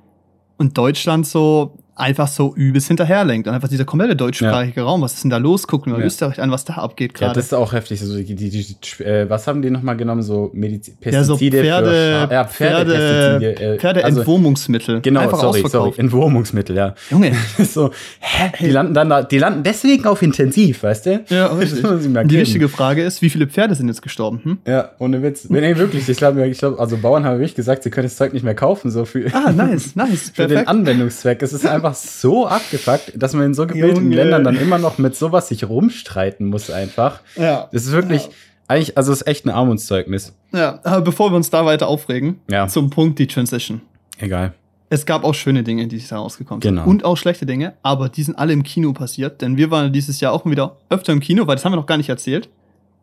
und 0.58 0.78
Deutschland 0.78 1.28
so 1.28 1.78
einfach 1.96 2.28
so 2.28 2.56
übelst 2.56 2.88
hinterherlenkt. 2.88 3.48
Und 3.48 3.54
einfach 3.54 3.68
dieser 3.70 3.86
komplette 3.86 4.16
deutschsprachige 4.16 4.82
Raum, 4.82 5.02
was 5.02 5.14
ist 5.14 5.24
denn 5.24 5.30
da 5.32 5.38
los? 5.38 5.68
Gucken 5.68 5.94
wir 5.94 6.00
Ja. 6.00 6.06
Österreich 6.06 6.42
an, 6.42 6.50
was 6.52 6.66
da 6.66 6.74
abgeht 6.74 7.14
Ja, 7.20 7.28
gerade. 7.28 7.36
das 7.40 7.46
ist 7.46 7.54
auch 7.54 7.72
heftig. 7.74 8.00
So, 8.02 8.16
die, 8.18 8.36
die, 8.36 8.50
die, 8.50 9.04
äh, 9.04 9.30
was 9.30 9.46
haben 9.48 9.62
die 9.62 9.70
nochmal 9.70 9.96
genommen? 9.98 10.22
So 10.24 10.50
Mediz 10.54 10.92
Ja, 11.04 11.24
so 11.24 11.34
Pestizide 11.34 11.62
Pferde, 11.62 11.90
für 11.90 12.34
ja, 12.34 12.46
Pferde, 12.46 12.92
Pferdepestizide. 12.96 13.74
Äh, 13.76 13.80
Pferdeentwurmungsmittel. 13.80 15.02
genau, 15.02 15.22
einfach 15.22 15.40
sorry, 15.40 15.60
sorry. 15.60 15.66
ausverkauft. 15.66 16.00
Entwurmungsmittel, 16.00 16.76
ja. 16.76 16.96
Junge. 17.10 17.34
so, 17.60 17.92
hä? 18.20 18.52
Die 18.60 18.72
landen 18.72 18.94
dann 18.94 19.10
da, 19.10 19.22
die 19.24 19.38
landen 19.38 19.64
deswegen 19.64 20.06
auf 20.06 20.22
intensiv, 20.22 20.84
weißt 20.84 21.06
du? 21.06 21.24
Ja, 21.30 21.48
richtig. 21.54 21.82
Die 21.84 22.08
geben. 22.08 22.30
richtige 22.30 22.70
Frage 22.70 23.04
ist, 23.04 23.22
wie 23.22 23.30
viele 23.30 23.48
Pferde 23.48 23.76
sind 23.76 23.88
jetzt 23.88 24.02
gestorben? 24.02 24.42
Hm? 24.44 24.58
Ja, 24.68 24.92
ohne 25.00 25.22
Witz. 25.22 25.50
Nee, 25.50 25.76
wirklich. 25.78 26.08
Ich 26.10 26.18
glaube, 26.18 26.46
ich 26.48 26.58
glaub, 26.58 26.80
also 26.80 26.98
Bauern 26.98 27.24
haben 27.26 27.36
wirklich 27.40 27.56
gesagt, 27.56 27.84
sie 27.84 27.90
können 27.90 28.06
das 28.08 28.16
Zeug 28.16 28.34
nicht 28.34 28.44
mehr 28.44 28.56
kaufen, 28.56 28.90
so 28.92 29.06
für, 29.06 29.26
Ah, 29.34 29.52
nice, 29.52 29.96
nice. 29.96 30.30
für 30.34 30.44
den 30.44 30.50
Perfekt. 30.50 30.68
Anwendungszweck. 30.70 31.42
Es 31.42 31.54
ist 31.54 31.66
einfach 31.66 31.83
so 31.94 32.48
abgefuckt, 32.48 33.12
dass 33.16 33.34
man 33.34 33.48
in 33.48 33.54
so 33.54 33.68
gebildeten 33.68 34.04
Junge. 34.04 34.16
Ländern 34.16 34.44
dann 34.46 34.56
immer 34.56 34.78
noch 34.78 34.98
mit 34.98 35.16
sowas 35.16 35.50
sich 35.50 35.68
rumstreiten 35.68 36.48
muss, 36.48 36.70
einfach. 36.72 37.20
Ja. 37.36 37.68
Das 37.72 37.84
ist 37.86 37.92
wirklich, 37.92 38.30
eigentlich, 38.68 38.98
also 38.98 39.12
es 39.12 39.22
ist 39.22 39.28
echt 39.28 39.46
ein 39.46 39.50
Armutszeugnis. 39.50 40.34
ja, 40.54 40.80
bevor 41.04 41.32
wir 41.32 41.36
uns 41.36 41.50
da 41.50 41.66
weiter 41.66 41.88
aufregen, 41.88 42.40
Ja. 42.50 42.68
zum 42.68 42.90
Punkt 42.90 43.20
die 43.20 43.28
Transition. 43.28 43.82
Egal. 44.20 44.54
Es 44.90 45.06
gab 45.06 45.24
auch 45.24 45.34
schöne 45.34 45.64
Dinge, 45.64 45.88
die 45.88 45.98
da 46.08 46.18
rausgekommen 46.18 46.62
sind. 46.62 46.76
Genau. 46.76 46.88
Und 46.88 47.04
auch 47.04 47.18
schlechte 47.18 47.46
Dinge, 47.48 47.74
aber 47.82 48.10
die 48.10 48.22
sind 48.24 48.36
alle 48.38 48.54
im 48.54 48.62
Kino 48.64 48.94
passiert, 48.94 49.42
denn 49.42 49.58
wir 49.58 49.72
waren 49.72 49.92
dieses 49.92 50.20
Jahr 50.20 50.32
auch 50.34 50.46
wieder 50.46 50.78
öfter 50.90 51.12
im 51.14 51.20
Kino, 51.20 51.48
weil 51.48 51.56
das 51.56 51.66
haben 51.66 51.74
wir 51.74 51.78
noch 51.78 51.88
gar 51.88 51.98
nicht 51.98 52.10
erzählt. 52.10 52.48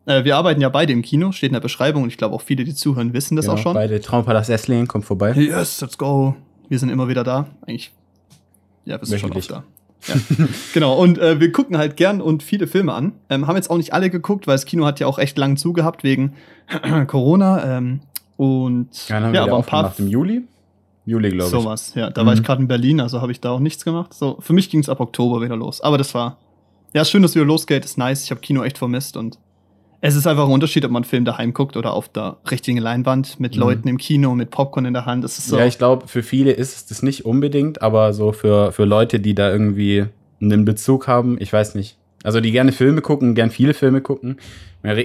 Äh, 0.05 0.23
wir 0.23 0.37
arbeiten 0.37 0.61
ja 0.61 0.69
beide 0.69 0.93
im 0.93 1.01
Kino, 1.01 1.31
steht 1.33 1.49
in 1.49 1.53
der 1.53 1.59
Beschreibung 1.59 2.03
und 2.03 2.09
ich 2.09 2.17
glaube 2.17 2.33
auch 2.33 2.41
viele, 2.41 2.63
die 2.63 2.73
zuhören, 2.73 3.13
wissen 3.13 3.35
das 3.35 3.45
genau, 3.45 3.57
auch 3.57 3.61
schon. 3.61 3.73
Beide 3.73 3.99
Traumpalast 3.99 4.49
Esslingen 4.49 4.87
kommt 4.87 5.05
vorbei. 5.05 5.33
Yes, 5.33 5.81
let's 5.81 5.97
go. 5.97 6.35
Wir 6.69 6.79
sind 6.79 6.89
immer 6.89 7.09
wieder 7.09 7.23
da. 7.25 7.47
Eigentlich, 7.67 7.91
ja, 8.85 8.99
wir 8.99 9.05
sind 9.05 9.19
schon 9.19 9.31
oft 9.33 9.49
da. 9.51 9.63
Ja. 10.07 10.15
genau, 10.73 10.97
und 10.97 11.19
äh, 11.19 11.39
wir 11.39 11.51
gucken 11.51 11.77
halt 11.77 11.95
gern 11.97 12.21
und 12.21 12.41
viele 12.43 12.65
Filme 12.67 12.93
an. 12.93 13.13
Ähm, 13.29 13.45
haben 13.47 13.55
jetzt 13.55 13.69
auch 13.69 13.77
nicht 13.77 13.93
alle 13.93 14.09
geguckt, 14.09 14.47
weil 14.47 14.55
das 14.55 14.65
Kino 14.65 14.85
hat 14.85 14.99
ja 14.99 15.07
auch 15.07 15.19
echt 15.19 15.37
lang 15.37 15.57
zugehabt 15.57 16.03
wegen 16.03 16.33
Corona. 17.07 17.77
Ähm, 17.77 18.01
und 18.37 19.07
Ja, 19.09 19.31
ja, 19.31 19.43
aber 19.43 19.57
ein 19.57 19.63
paar 19.63 19.93
im 19.99 20.07
Juli. 20.07 20.41
Juli, 21.05 21.29
glaube 21.29 21.45
ich. 21.45 21.51
sowas. 21.63 21.93
Ja, 21.95 22.09
da 22.09 22.25
war 22.25 22.33
Mhm. 22.33 22.39
ich 22.41 22.45
gerade 22.45 22.61
in 22.61 22.67
Berlin, 22.67 22.99
also 22.99 23.21
habe 23.21 23.31
ich 23.31 23.39
da 23.41 23.51
auch 23.51 23.59
nichts 23.59 23.83
gemacht. 23.85 24.13
So, 24.13 24.37
für 24.39 24.53
mich 24.53 24.69
ging 24.69 24.79
es 24.79 24.89
ab 24.89 24.99
Oktober 24.99 25.41
wieder 25.41 25.55
los. 25.55 25.81
Aber 25.81 25.97
das 25.97 26.13
war 26.13 26.37
ja 26.93 27.05
schön, 27.05 27.21
dass 27.21 27.35
wieder 27.35 27.45
losgeht. 27.45 27.85
Ist 27.85 27.97
nice. 27.97 28.23
Ich 28.23 28.31
habe 28.31 28.41
Kino 28.41 28.63
echt 28.63 28.77
vermisst 28.77 29.17
und 29.17 29.37
es 30.01 30.15
ist 30.15 30.27
einfach 30.27 30.45
ein 30.45 30.51
Unterschied, 30.51 30.83
ob 30.83 30.91
man 30.91 31.03
einen 31.03 31.09
Film 31.09 31.25
daheim 31.25 31.53
guckt 31.53 31.77
oder 31.77 31.93
auf 31.93 32.09
der 32.09 32.37
richtigen 32.49 32.79
Leinwand 32.79 33.39
mit 33.39 33.53
Mhm. 33.55 33.59
Leuten 33.59 33.87
im 33.87 33.97
Kino 33.97 34.33
mit 34.33 34.49
Popcorn 34.49 34.85
in 34.85 34.93
der 34.93 35.05
Hand. 35.05 35.23
Das 35.23 35.37
ist 35.37 35.47
so. 35.47 35.57
Ja, 35.57 35.65
ich 35.65 35.77
glaube, 35.77 36.07
für 36.07 36.23
viele 36.23 36.51
ist 36.51 36.75
es 36.75 36.85
das 36.87 37.03
nicht 37.03 37.25
unbedingt, 37.25 37.81
aber 37.81 38.13
so 38.13 38.31
für, 38.31 38.71
für 38.71 38.85
Leute, 38.85 39.19
die 39.19 39.35
da 39.35 39.51
irgendwie 39.51 40.05
einen 40.41 40.65
Bezug 40.65 41.07
haben, 41.07 41.37
ich 41.39 41.53
weiß 41.53 41.75
nicht. 41.75 41.97
Also 42.23 42.39
die 42.39 42.51
gerne 42.51 42.71
Filme 42.71 43.01
gucken, 43.01 43.35
gern 43.35 43.49
viele 43.49 43.73
Filme 43.73 44.01
gucken. 44.01 44.37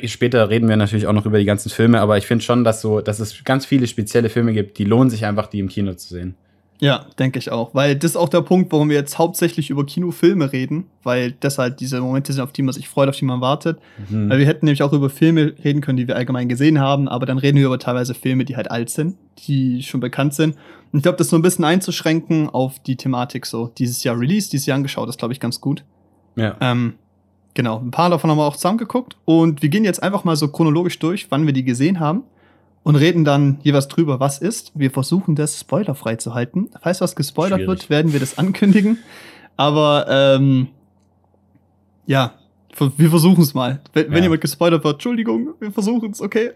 Später 0.05 0.49
reden 0.49 0.69
wir 0.69 0.76
natürlich 0.76 1.07
auch 1.07 1.12
noch 1.12 1.26
über 1.26 1.38
die 1.38 1.45
ganzen 1.45 1.69
Filme, 1.71 2.00
aber 2.00 2.17
ich 2.17 2.26
finde 2.26 2.45
schon, 2.45 2.65
dass 2.65 2.81
so, 2.81 3.00
dass 3.00 3.21
es 3.21 3.45
ganz 3.45 3.67
viele 3.67 3.87
spezielle 3.87 4.29
Filme 4.31 4.53
gibt, 4.55 4.79
die 4.79 4.85
lohnen 4.85 5.11
sich 5.11 5.25
einfach, 5.26 5.47
die 5.47 5.59
im 5.59 5.69
Kino 5.69 5.93
zu 5.95 6.09
sehen. 6.15 6.35
Ja, 6.78 7.06
denke 7.18 7.38
ich 7.38 7.50
auch. 7.50 7.75
Weil 7.75 7.97
das 7.97 8.12
ist 8.12 8.16
auch 8.16 8.28
der 8.28 8.42
Punkt, 8.42 8.71
warum 8.73 8.88
wir 8.88 8.97
jetzt 8.97 9.18
hauptsächlich 9.18 9.71
über 9.71 9.87
Kinofilme 9.87 10.52
reden, 10.52 10.85
weil 11.02 11.33
das 11.33 11.59
halt 11.59 11.80
diese 11.80 12.00
Momente 12.00 12.33
sind, 12.33 12.42
auf 12.42 12.52
die 12.52 12.62
man 12.62 12.75
sich 12.75 12.88
freut, 12.88 13.09
auf 13.09 13.16
die 13.16 13.25
man 13.25 13.40
wartet. 13.40 13.78
Mhm. 14.09 14.28
Weil 14.28 14.38
wir 14.38 14.47
hätten 14.47 14.66
nämlich 14.66 14.83
auch 14.83 14.92
über 14.92 15.09
Filme 15.09 15.54
reden 15.64 15.80
können, 15.80 15.97
die 15.97 16.06
wir 16.06 16.16
allgemein 16.16 16.49
gesehen 16.49 16.80
haben, 16.80 17.09
aber 17.09 17.26
dann 17.26 17.38
reden 17.38 17.59
wir 17.59 17.66
über 17.66 17.78
teilweise 17.78 18.14
Filme, 18.14 18.45
die 18.45 18.56
halt 18.56 18.71
alt 18.71 18.90
sind, 18.90 19.16
die 19.47 19.83
schon 19.83 20.00
bekannt 20.00 20.35
sind. 20.35 20.54
Und 20.92 20.99
ich 20.99 21.02
glaube, 21.02 21.18
das 21.18 21.28
so 21.28 21.37
ein 21.37 21.42
bisschen 21.42 21.64
einzuschränken 21.64 22.49
auf 22.49 22.78
die 22.78 22.97
Thematik 22.97 23.47
so 23.47 23.71
dieses 23.78 24.04
Jahr 24.04 24.18
Release, 24.18 24.50
dieses 24.50 24.66
Jahr 24.66 24.76
angeschaut, 24.76 25.09
ist, 25.09 25.18
glaube 25.18 25.33
ich, 25.33 25.40
ganz 25.40 25.61
gut. 25.61 25.85
Ja. 26.37 26.56
Ähm, 26.61 26.95
genau, 27.54 27.78
ein 27.78 27.90
paar 27.90 28.11
davon 28.11 28.30
haben 28.30 28.38
wir 28.38 28.45
auch 28.45 28.56
zusammengeguckt 28.56 29.16
und 29.25 29.62
wir 29.62 29.71
gehen 29.71 29.85
jetzt 29.85 30.02
einfach 30.02 30.25
mal 30.25 30.37
so 30.37 30.49
chronologisch 30.49 30.99
durch, 30.99 31.30
wann 31.30 31.47
wir 31.47 31.54
die 31.54 31.64
gesehen 31.64 32.00
haben 32.00 32.25
und 32.87 32.95
reden 32.95 33.25
dann 33.25 33.59
jeweils 33.64 33.88
drüber, 33.88 34.21
was 34.21 34.38
ist. 34.38 34.71
Wir 34.76 34.93
versuchen 34.93 35.35
das 35.35 35.59
spoilerfrei 35.59 36.14
zu 36.14 36.35
halten. 36.35 36.71
Falls 36.81 37.00
was 37.00 37.16
gespoilert 37.16 37.59
Schwierig. 37.59 37.69
wird, 37.69 37.90
werden 37.90 38.12
wir 38.12 38.21
das 38.21 38.38
ankündigen. 38.38 38.99
Aber 39.57 40.07
ähm, 40.09 40.69
ja, 42.07 42.35
wir 42.97 43.11
versuchen 43.11 43.43
es 43.43 43.55
mal. 43.55 43.81
Wenn, 43.93 44.07
ja. 44.07 44.12
wenn, 44.12 44.23
jemand 44.23 44.40
gespoilert 44.40 44.85
wird, 44.85 44.95
Entschuldigung, 44.95 45.55
wir 45.59 45.73
versuchen 45.73 46.12
es, 46.12 46.21
okay. 46.21 46.52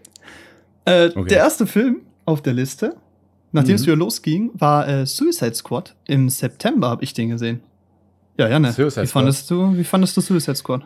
Äh, 0.85 1.07
okay. 1.07 1.25
Der 1.27 1.39
erste 1.39 1.67
Film 1.67 1.97
auf 2.23 2.41
der 2.41 2.53
Liste, 2.53 2.95
nachdem 3.51 3.75
es 3.75 3.81
mhm. 3.81 3.87
wieder 3.87 3.97
losging, 3.97 4.51
war 4.53 4.87
äh, 4.87 5.05
Suicide 5.05 5.55
Squad. 5.55 5.95
Im 6.07 6.29
September 6.29 6.91
habe 6.91 7.03
ich 7.03 7.13
den 7.13 7.31
gesehen. 7.31 7.59
Ja, 8.37 8.47
Janne, 8.47 8.71
Suicide 8.71 9.03
wie 9.03 9.07
fandest, 9.07 9.51
du, 9.51 9.75
wie 9.75 9.83
fandest 9.83 10.15
du 10.15 10.21
Suicide 10.21 10.55
Squad? 10.55 10.83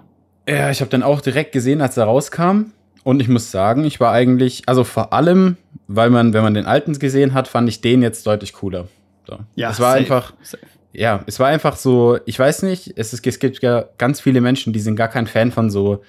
Ja, 0.49 0.71
ich 0.71 0.81
habe 0.81 0.89
den 0.89 1.03
auch 1.03 1.21
direkt 1.21 1.51
gesehen, 1.51 1.81
als 1.81 1.97
er 1.97 2.05
rauskam. 2.05 2.71
Und 3.05 3.21
ich 3.21 3.27
muss 3.27 3.51
sagen, 3.51 3.83
ich 3.83 3.99
war 3.99 4.11
eigentlich, 4.11 4.63
also 4.65 4.83
vor 4.83 5.13
allem, 5.13 5.57
weil 5.87 6.09
man, 6.09 6.33
wenn 6.33 6.41
man 6.41 6.55
den 6.55 6.65
alten 6.65 6.97
gesehen 6.97 7.35
hat, 7.35 7.47
fand 7.47 7.69
ich 7.69 7.79
den 7.79 8.01
jetzt 8.01 8.25
deutlich 8.25 8.51
cooler. 8.51 8.87
So. 9.27 9.37
Ja, 9.53 9.69
es 9.69 9.79
war 9.79 9.91
safe, 9.91 9.99
einfach, 9.99 10.33
safe. 10.41 10.63
ja, 10.91 11.23
es 11.27 11.39
war 11.39 11.45
einfach 11.45 11.75
so, 11.75 12.17
ich 12.25 12.39
weiß 12.39 12.63
nicht, 12.63 12.93
es, 12.95 13.13
ist, 13.13 13.27
es 13.27 13.37
gibt 13.37 13.61
ja 13.61 13.85
ganz 13.99 14.21
viele 14.21 14.41
Menschen, 14.41 14.73
die 14.73 14.79
sind 14.79 14.95
gar 14.95 15.07
kein 15.07 15.27
Fan 15.27 15.51
von 15.51 15.69
so, 15.69 16.01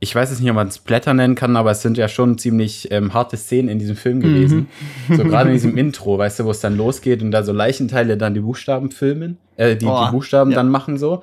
ich 0.00 0.12
weiß 0.12 0.30
jetzt 0.30 0.40
nicht, 0.40 0.50
ob 0.50 0.56
man 0.56 0.66
es 0.66 0.80
Blätter 0.80 1.14
nennen 1.14 1.36
kann, 1.36 1.54
aber 1.56 1.70
es 1.70 1.80
sind 1.80 1.96
ja 1.96 2.08
schon 2.08 2.38
ziemlich 2.38 2.90
ähm, 2.90 3.14
harte 3.14 3.36
Szenen 3.36 3.68
in 3.68 3.78
diesem 3.78 3.94
Film 3.94 4.18
gewesen. 4.18 4.66
Mhm. 5.06 5.16
So 5.16 5.22
gerade 5.22 5.50
in 5.50 5.54
diesem 5.54 5.76
Intro, 5.78 6.18
weißt 6.18 6.40
du, 6.40 6.44
wo 6.44 6.50
es 6.50 6.58
dann 6.58 6.76
losgeht 6.76 7.22
und 7.22 7.30
da 7.30 7.44
so 7.44 7.52
Leichenteile 7.52 8.16
dann 8.16 8.34
die 8.34 8.40
Buchstaben 8.40 8.90
filmen, 8.90 9.38
äh, 9.56 9.76
die, 9.76 9.86
oh, 9.86 10.06
die 10.06 10.10
Buchstaben 10.10 10.50
ja. 10.50 10.56
dann 10.56 10.70
machen 10.70 10.98
so. 10.98 11.22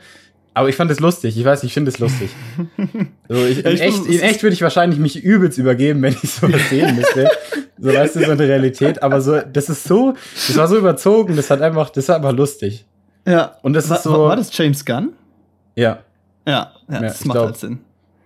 Aber 0.57 0.69
ich 0.69 0.75
fand 0.75 0.89
es 0.89 0.99
lustig. 0.99 1.37
Ich 1.37 1.45
weiß, 1.45 1.63
ich 1.63 1.73
finde 1.73 1.91
es 1.91 1.99
lustig. 1.99 2.31
So, 3.29 3.45
ich, 3.45 3.59
in, 3.59 3.65
echt, 3.65 4.05
in 4.05 4.19
echt 4.21 4.41
würde 4.41 4.53
ich 4.53 4.61
wahrscheinlich 4.61 4.99
mich 4.99 5.21
übelst 5.21 5.57
übergeben, 5.57 6.01
wenn 6.01 6.13
ich 6.13 6.31
sowas 6.31 6.61
sehen 6.69 6.95
müsste. 6.95 7.29
so, 7.77 7.93
weißt 7.93 8.15
du, 8.15 8.25
so 8.25 8.31
eine 8.31 8.39
Realität. 8.39 9.03
Aber 9.03 9.19
so, 9.19 9.41
das 9.41 9.69
ist 9.69 9.83
so, 9.83 10.15
das 10.33 10.57
war 10.57 10.67
so 10.67 10.77
überzogen, 10.77 11.35
das 11.35 11.51
hat 11.51 11.61
einfach, 11.61 11.89
das 11.89 12.07
war 12.07 12.15
einfach 12.15 12.31
lustig. 12.31 12.85
Ja. 13.27 13.57
Und 13.61 13.73
das 13.73 13.89
war, 13.89 13.97
ist 13.97 14.03
so. 14.03 14.11
War 14.13 14.37
das 14.37 14.55
James 14.57 14.83
Gunn? 14.85 15.13
Ja. 15.75 15.99
Ja, 16.47 16.71
ja, 16.89 17.01
das 17.01 17.25
macht 17.25 17.35
glaub, 17.35 17.45
halt 17.47 17.57
Sinn. 17.57 17.79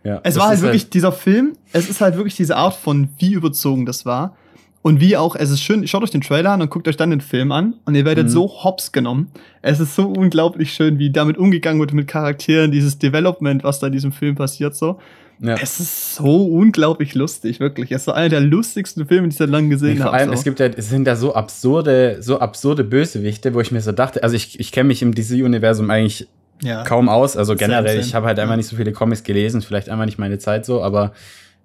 Ja, 0.04 0.22
es 0.24 0.38
war 0.38 0.50
halt 0.50 0.62
wirklich 0.62 0.84
halt 0.84 0.94
dieser 0.94 1.12
Film, 1.12 1.58
es 1.74 1.90
ist 1.90 2.00
halt 2.00 2.16
wirklich 2.16 2.36
diese 2.36 2.56
Art 2.56 2.76
von, 2.76 3.10
wie 3.18 3.34
überzogen 3.34 3.86
das 3.86 4.06
war. 4.06 4.38
Und 4.84 5.00
wie 5.00 5.16
auch, 5.16 5.36
es 5.36 5.52
ist 5.52 5.62
schön, 5.62 5.88
schaut 5.88 6.02
euch 6.02 6.10
den 6.10 6.22
Trailer 6.22 6.52
an 6.52 6.62
und 6.62 6.72
guckt 6.72 6.88
euch 6.88 6.98
dann 6.98 7.12
den 7.12 7.22
Film 7.22 7.52
an 7.52 7.76
und 7.86 7.94
ihr 7.94 8.04
werdet 8.04 8.26
mhm. 8.26 8.30
so 8.30 8.64
hops 8.64 8.92
genommen. 8.92 9.32
Es 9.62 9.80
ist 9.80 9.96
so 9.96 10.08
unglaublich 10.08 10.74
schön, 10.74 10.98
wie 10.98 11.12
damit 11.12 11.38
umgegangen 11.38 11.80
wird 11.80 11.94
mit 11.94 12.08
Charakteren, 12.08 12.72
dieses 12.72 12.98
Development, 12.98 13.64
was 13.64 13.80
da 13.80 13.88
in 13.88 13.94
diesem 13.94 14.12
Film 14.12 14.36
passiert 14.36 14.76
so. 14.76 15.00
Ja. 15.40 15.56
Es 15.56 15.80
ist 15.80 16.16
so 16.16 16.46
unglaublich 16.46 17.16
lustig, 17.16 17.60
wirklich. 17.60 17.92
Es 17.92 18.02
ist 18.02 18.06
so 18.06 18.12
einer 18.12 18.30
der 18.30 18.42
lustigsten 18.42 19.08
Filme, 19.08 19.28
die 19.28 19.34
ich 19.34 19.38
seit 19.38 19.50
langem 19.50 19.72
gesehen 19.72 20.00
habe. 20.00 20.12
Vor 20.12 20.14
allem, 20.14 20.30
so. 20.30 20.36
es 20.36 20.44
gibt 20.44 20.60
ja, 20.60 20.68
es 20.68 20.90
sind 20.90 21.06
da 21.06 21.16
so 21.16 21.34
absurde, 21.34 22.18
so 22.22 22.40
absurde 22.40 22.84
Bösewichte, 22.84 23.54
wo 23.56 23.60
ich 23.60 23.72
mir 23.72 23.82
so 23.82 23.92
dachte, 23.92 24.22
also 24.22 24.36
ich, 24.36 24.60
ich 24.60 24.72
kenne 24.72 24.88
mich 24.88 25.02
im 25.02 25.16
DC-Universum 25.16 25.90
eigentlich 25.90 26.28
ja. 26.62 26.84
kaum 26.84 27.10
aus. 27.10 27.38
Also 27.38 27.56
generell, 27.56 28.00
ich 28.00 28.14
habe 28.14 28.28
halt 28.28 28.38
einfach 28.38 28.56
nicht 28.56 28.68
so 28.68 28.76
viele 28.76 28.92
Comics 28.92 29.24
gelesen, 29.24 29.64
vielleicht 29.64 29.90
einfach 29.90 30.06
nicht 30.06 30.20
meine 30.20 30.38
Zeit 30.38 30.64
so, 30.64 30.84
aber 30.84 31.14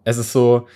es 0.04 0.16
ist 0.16 0.32
so, 0.32 0.66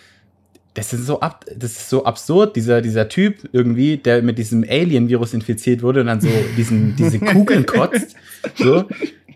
das 0.74 0.92
ist 0.92 1.06
so 1.06 1.20
ab, 1.20 1.44
das 1.54 1.72
ist 1.72 1.90
so 1.90 2.04
absurd, 2.04 2.54
dieser, 2.54 2.80
dieser 2.80 3.08
Typ 3.08 3.48
irgendwie, 3.52 3.96
der 3.96 4.22
mit 4.22 4.38
diesem 4.38 4.64
Alien-Virus 4.68 5.34
infiziert 5.34 5.82
wurde 5.82 6.00
und 6.00 6.06
dann 6.06 6.20
so 6.20 6.28
diesen, 6.56 6.94
diese 6.96 7.18
Kugeln 7.18 7.66
kotzt, 7.66 8.14
so, 8.54 8.84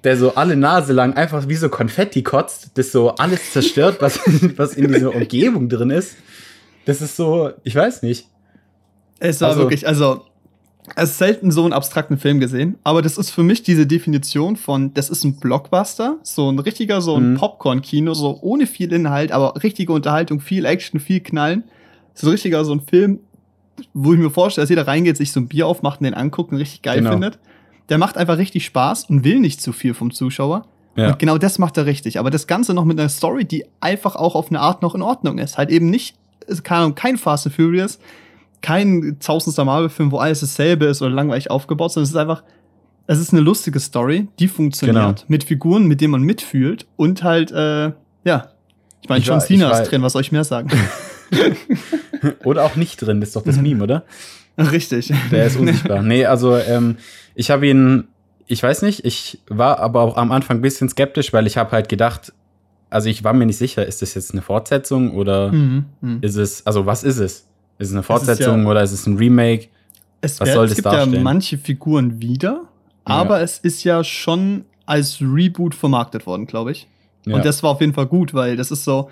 der 0.05 0.17
so 0.17 0.35
alle 0.37 0.57
Nase 0.57 0.93
lang 0.93 1.15
einfach 1.15 1.49
wie 1.49 1.57
so 1.57 1.69
Konfetti 1.69 2.23
kotzt, 2.23 2.71
das 2.75 2.93
so 2.93 3.17
alles 3.17 3.53
zerstört, 3.53 3.97
was, 4.01 4.21
was 4.57 4.75
in 4.75 4.93
dieser 4.93 5.15
Umgebung 5.15 5.69
drin 5.69 5.91
ist. 5.91 6.17
Das 6.85 7.01
ist 7.01 7.17
so, 7.17 7.51
ich 7.65 7.75
weiß 7.75 8.03
nicht. 8.03 8.29
Es 9.19 9.41
war 9.41 9.51
also, 9.51 9.63
wirklich, 9.63 9.89
also 9.89 10.27
es 10.97 11.19
selten 11.19 11.51
so 11.51 11.65
einen 11.65 11.73
abstrakten 11.73 12.19
Film 12.19 12.41
gesehen, 12.41 12.77
aber 12.85 13.03
das 13.03 13.19
ist 13.19 13.31
für 13.31 13.43
mich 13.43 13.63
diese 13.63 13.87
Definition 13.87 14.57
von, 14.57 14.95
das 14.95 15.11
ist 15.11 15.25
ein 15.25 15.37
Blockbuster, 15.37 16.19
so 16.23 16.51
ein 16.51 16.59
richtiger, 16.59 17.01
so 17.01 17.17
ein 17.17 17.33
mhm. 17.33 17.37
Popcorn-Kino, 17.37 18.15
so 18.15 18.39
ohne 18.43 18.67
viel 18.67 18.93
Inhalt, 18.93 19.33
aber 19.33 19.63
richtige 19.63 19.93
Unterhaltung, 19.93 20.41
viel 20.41 20.65
Action, 20.65 21.01
viel 21.01 21.21
Knallen. 21.21 21.65
So 22.15 22.29
ein 22.29 22.31
richtiger, 22.31 22.65
so 22.65 22.73
ein 22.73 22.81
Film, 22.81 23.19
wo 23.93 24.13
ich 24.13 24.21
mir 24.21 24.31
vorstelle, 24.31 24.63
dass 24.63 24.71
jeder 24.71 24.87
reingeht, 24.87 25.17
sich 25.17 25.33
so 25.33 25.41
ein 25.41 25.49
Bier 25.49 25.67
aufmacht 25.67 26.01
und 26.01 26.05
den 26.05 26.15
anguckt 26.15 26.53
und 26.53 26.59
richtig 26.59 26.83
geil 26.83 26.99
genau. 26.99 27.11
findet. 27.11 27.39
Der 27.89 27.99
macht 27.99 28.17
einfach 28.17 28.39
richtig 28.39 28.65
Spaß 28.65 29.07
und 29.07 29.25
will 29.25 29.41
nicht 29.41 29.61
zu 29.61 29.73
viel 29.73 29.95
vom 29.95 30.13
Zuschauer. 30.13 30.67
Ja. 30.97 31.09
Und 31.09 31.19
genau 31.19 31.39
das 31.39 31.59
macht 31.59 31.77
er 31.77 31.87
richtig. 31.87 32.21
Aber 32.21 32.31
das 32.31 32.47
Ganze 32.47 32.73
noch 32.73 32.85
mit 32.85 32.99
einer 33.01 33.09
Story, 33.09 33.45
die 33.45 33.65
einfach 33.81 34.15
auch 34.15 34.37
auf 34.37 34.49
eine 34.49 34.61
Art 34.61 34.81
noch 34.81 34.95
in 34.95 35.03
Ordnung 35.03 35.39
ist. 35.39 35.59
Halt 35.59 35.71
eben 35.71 35.91
nicht, 35.91 36.17
kein 36.63 37.17
Fast 37.17 37.47
and 37.47 37.57
Furious, 37.57 37.99
kein 38.65 39.19
tausendster 39.21 39.67
Marvel-Film, 39.67 40.11
wo 40.11 40.17
alles 40.17 40.41
dasselbe 40.41 40.87
ist 40.87 41.03
oder 41.03 41.11
langweilig 41.11 41.51
aufgebaut, 41.51 41.93
sondern 41.93 42.05
es 42.05 42.11
ist 42.11 42.17
einfach, 42.17 42.43
es 43.07 43.19
ist 43.19 43.35
eine 43.35 43.43
lustige 43.43 43.79
Story, 43.79 44.29
die 44.39 44.49
funktioniert, 44.49 44.97
genau. 44.97 45.15
mit 45.29 45.45
Figuren, 45.45 45.85
mit 45.85 46.01
denen 46.01 46.13
man 46.13 46.23
mitfühlt 46.23 46.87
und 46.97 47.23
halt, 47.23 47.53
äh, 47.53 47.93
ja. 48.25 48.49
Ich 49.03 49.09
meine, 49.11 49.23
John 49.23 49.39
Cena 49.43 49.71
ist 49.71 49.91
drin, 49.91 50.01
was 50.01 50.15
soll 50.15 50.23
ich 50.23 50.33
mehr 50.33 50.45
sagen? 50.45 50.71
oder 52.45 52.65
auch 52.65 52.77
nicht 52.77 52.97
drin, 53.03 53.21
das 53.21 53.29
ist 53.31 53.37
doch 53.37 53.43
das 53.43 53.57
Meme, 53.61 53.85
oder? 53.85 54.05
Richtig. 54.57 55.13
Der 55.31 55.45
ist 55.45 55.57
unsichtbar. 55.59 56.01
nee, 56.03 56.25
also 56.25 56.57
ähm, 56.57 56.97
ich 57.35 57.51
habe 57.51 57.67
ihn, 57.67 58.09
ich 58.47 58.63
weiß 58.63 58.81
nicht, 58.81 59.05
ich 59.05 59.41
war 59.47 59.79
aber 59.79 60.01
auch 60.01 60.17
am 60.17 60.33
Anfang 60.33 60.59
ein 60.59 60.63
bisschen 60.63 60.89
skeptisch, 60.89 61.35
weil 61.35 61.47
ich 61.47 61.59
habe 61.59 61.73
halt 61.73 61.91
gedacht, 61.91 62.33
also 62.89 63.11
ich 63.11 63.25
war 63.25 63.35
mir 63.35 63.45
nicht 63.45 63.59
sicher, 63.59 63.85
ist 63.85 64.01
das 64.01 64.15
jetzt 64.15 64.33
eine 64.33 64.41
Fortsetzung 64.41 65.15
oder 65.15 65.53
mhm, 65.53 65.85
mh. 66.01 66.19
ist 66.23 66.37
es, 66.37 66.67
also 66.67 66.87
was 66.87 67.05
ist 67.05 67.19
es? 67.19 67.47
Ist 67.79 67.89
es 67.89 67.95
eine 67.95 68.03
Fortsetzung 68.03 68.61
ist 68.61 68.65
ja, 68.65 68.71
oder 68.71 68.83
ist 68.83 68.93
es 68.93 69.07
ein 69.07 69.17
Remake? 69.17 69.69
Es, 70.21 70.41
Was 70.41 70.53
soll 70.53 70.67
es 70.67 70.75
gibt 70.77 70.87
darstellen? 70.87 71.15
ja 71.15 71.21
manche 71.21 71.59
Figuren 71.59 72.21
wieder, 72.21 72.65
aber 73.05 73.39
ja. 73.39 73.45
es 73.45 73.59
ist 73.59 73.85
ja 73.85 74.03
schon 74.05 74.65
als 74.87 75.21
Reboot 75.21 75.75
vermarktet 75.75 76.27
worden, 76.27 76.47
glaube 76.47 76.73
ich. 76.73 76.89
Ja. 77.27 77.37
Und 77.37 77.45
das 77.45 77.63
war 77.63 77.71
auf 77.71 77.81
jeden 77.81 77.95
Fall 77.95 78.07
gut, 78.07 78.35
weil 78.35 78.57
das 78.57 78.71
ist 78.71 78.85
so. 78.85 79.11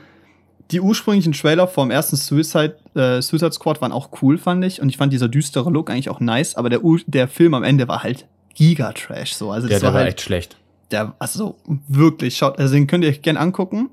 Die 0.70 0.80
ursprünglichen 0.80 1.32
Trailer 1.32 1.68
vom 1.68 1.90
ersten 1.90 2.16
Suicide, 2.16 2.76
äh, 2.94 3.20
Suicide 3.20 3.52
Squad 3.52 3.82
waren 3.82 3.92
auch 3.92 4.08
cool, 4.22 4.38
fand 4.38 4.64
ich. 4.64 4.80
Und 4.80 4.88
ich 4.88 4.96
fand 4.96 5.12
dieser 5.12 5.28
düstere 5.28 5.68
Look 5.68 5.90
eigentlich 5.90 6.08
auch 6.08 6.20
nice, 6.20 6.54
aber 6.54 6.70
der, 6.70 6.80
der 7.06 7.28
Film 7.28 7.52
am 7.52 7.62
Ende 7.62 7.88
war 7.88 8.02
halt 8.02 8.26
Giga-Trash. 8.54 9.34
So. 9.34 9.50
Also 9.50 9.68
der, 9.68 9.80
der 9.80 9.88
war, 9.88 9.94
halt, 9.94 10.08
echt 10.08 10.22
schlecht. 10.22 10.56
Der, 10.90 11.14
also 11.18 11.56
wirklich, 11.88 12.38
schaut, 12.38 12.58
also 12.58 12.72
den 12.72 12.86
könnt 12.86 13.04
ihr 13.04 13.10
euch 13.10 13.20
gerne 13.20 13.40
angucken 13.40 13.90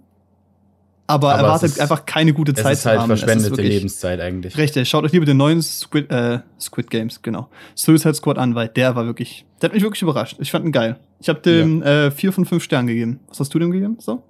aber, 1.10 1.34
aber 1.34 1.43
erwartet 1.43 1.72
ist, 1.72 1.82
einfach 1.82 2.06
keine 2.06 2.34
gute 2.34 2.54
Zeit 2.54 2.74
es 2.74 2.80
ist 2.80 2.86
halt 2.86 3.02
verschwendete 3.02 3.50
wirklich, 3.50 3.69
Lebenszeit 3.69 4.22
eigentlich. 4.22 4.56
Richtig, 4.58 4.88
schaut 4.88 5.04
euch 5.04 5.12
lieber 5.12 5.26
den 5.26 5.38
neuen 5.38 5.60
Squid, 5.63 6.12
äh, 6.12 6.39
Squid 6.60 6.91
Games, 6.91 7.19
genau. 7.24 7.50
Suicide 7.74 8.13
Squad 8.13 8.38
an, 8.38 8.54
weil 8.54 8.67
der 8.67 8.95
war 8.95 9.08
wirklich, 9.08 9.43
der 9.60 9.69
hat 9.69 9.74
mich 9.74 9.82
wirklich 9.82 10.04
überrascht. 10.04 10.38
Ich 10.39 10.52
fand 10.52 10.65
ihn 10.65 10.72
geil. 10.72 11.00
Ich 11.19 11.28
habe 11.28 11.39
dem 11.39 11.82
ja. 11.82 12.06
äh, 12.06 12.12
vier 12.12 12.32
von 12.32 12.45
fünf 12.45 12.63
Sternen 12.63 12.88
gegeben. 12.88 13.19
Was 13.28 13.39
hast 13.39 13.52
du 13.52 13.58
dem 13.58 13.72
gegeben? 13.72 13.98
So? 14.00 14.22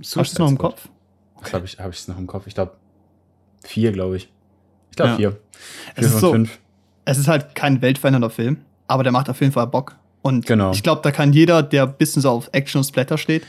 Suicide 0.00 0.20
hast 0.20 0.30
du 0.30 0.34
es 0.34 0.38
noch 0.38 0.48
im 0.48 0.58
Kopf? 0.58 0.88
Was 1.40 1.52
habe 1.52 1.64
ich, 1.64 1.78
hab 1.80 1.92
ich 1.92 2.06
noch 2.06 2.18
im 2.18 2.28
Kopf? 2.28 2.46
Ich 2.46 2.54
glaube 2.54 2.72
vier, 3.64 3.90
glaube 3.90 4.16
ich. 4.16 4.30
Ich 4.90 4.96
glaube 4.96 5.10
ja. 5.10 5.16
vier. 5.16 5.40
Vier 5.96 6.08
von 6.08 6.20
so, 6.20 6.32
fünf. 6.32 6.58
Es 7.04 7.18
ist 7.18 7.26
halt 7.26 7.56
kein 7.56 7.82
weltverändernder 7.82 8.30
Film, 8.30 8.58
aber 8.86 9.02
der 9.02 9.10
macht 9.10 9.28
auf 9.28 9.40
jeden 9.40 9.52
Fall 9.52 9.66
Bock. 9.66 9.96
Und 10.22 10.46
genau. 10.46 10.70
ich 10.70 10.84
glaube, 10.84 11.00
da 11.02 11.10
kann 11.10 11.32
jeder, 11.32 11.64
der 11.64 11.82
ein 11.82 11.94
bisschen 11.94 12.22
so 12.22 12.30
auf 12.30 12.48
Action 12.52 12.78
und 12.78 12.84
Splatter 12.84 13.18
steht, 13.18 13.42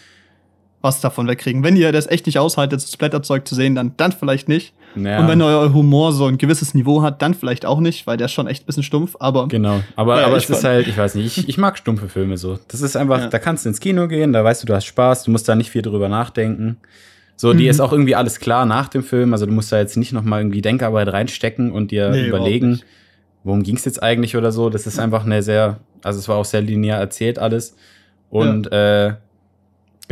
was 0.84 1.00
davon 1.00 1.28
wegkriegen. 1.28 1.64
Wenn 1.64 1.78
ihr 1.78 1.92
das 1.92 2.08
echt 2.08 2.26
nicht 2.26 2.38
aushaltet, 2.38 2.84
das 2.84 2.92
Splatterzeug 2.92 3.48
zu 3.48 3.56
sehen, 3.56 3.74
dann, 3.74 3.94
dann 3.96 4.12
vielleicht 4.12 4.50
nicht. 4.50 4.74
Ja. 4.96 5.20
Und 5.20 5.28
wenn 5.28 5.42
euer 5.42 5.74
Humor 5.74 6.12
so 6.12 6.28
ein 6.28 6.38
gewisses 6.38 6.74
Niveau 6.76 7.02
hat, 7.02 7.22
dann 7.22 7.34
vielleicht 7.34 7.66
auch 7.66 7.80
nicht, 7.80 8.06
weil 8.06 8.18
der 8.18 8.26
ist 8.26 8.34
schon 8.34 8.48
echt 8.48 8.64
ein 8.64 8.66
bisschen 8.66 8.84
stumpf, 8.84 9.16
aber. 9.20 9.48
Genau. 9.48 9.82
Aber, 9.96 10.20
ja, 10.20 10.28
aber 10.28 10.38
es 10.38 10.50
ist 10.50 10.64
halt, 10.64 10.88
ich 10.88 10.98
weiß 10.98 11.16
nicht, 11.16 11.38
ich, 11.38 11.50
ich 11.50 11.58
mag 11.58 11.78
stumpfe 11.78 12.10
Filme 12.10 12.38
so. 12.38 12.60
Das 12.68 12.82
ist 12.82 12.96
einfach, 12.96 13.20
ja. 13.20 13.28
da 13.28 13.40
kannst 13.40 13.66
du 13.66 13.70
ins 13.70 13.80
Kino 13.80 14.08
gehen, 14.08 14.34
da 14.34 14.44
weißt 14.44 14.62
du, 14.62 14.68
du 14.68 14.76
hast 14.76 14.86
Spaß, 14.86 15.24
du 15.24 15.32
musst 15.32 15.48
da 15.48 15.56
nicht 15.56 15.72
viel 15.72 15.82
drüber 15.82 16.10
nachdenken. 16.10 16.78
So, 17.38 17.54
mhm. 17.54 17.58
die 17.58 17.68
ist 17.68 17.80
auch 17.80 17.92
irgendwie 17.92 18.16
alles 18.16 18.40
klar 18.40 18.66
nach 18.66 18.90
dem 18.90 19.04
Film. 19.04 19.34
Also 19.34 19.46
du 19.46 19.54
musst 19.54 19.72
da 19.72 19.80
jetzt 19.80 19.98
nicht 19.98 20.12
nochmal 20.12 20.42
irgendwie 20.42 20.62
Denkarbeit 20.62 21.08
reinstecken 21.08 21.72
und 21.72 21.92
dir 21.92 22.10
nee, 22.10 22.28
überlegen, 22.28 22.82
worum 23.44 23.64
ging 23.64 23.78
es 23.78 23.86
jetzt 23.86 24.04
eigentlich 24.04 24.36
oder 24.36 24.52
so. 24.52 24.70
Das 24.70 24.86
ist 24.86 25.00
einfach 25.00 25.26
eine 25.26 25.42
sehr, 25.42 25.80
also 26.04 26.20
es 26.20 26.28
war 26.28 26.36
auch 26.36 26.46
sehr 26.46 26.62
linear 26.62 27.00
erzählt 27.00 27.40
alles. 27.40 27.76
Und 28.30 28.72
äh, 28.72 29.14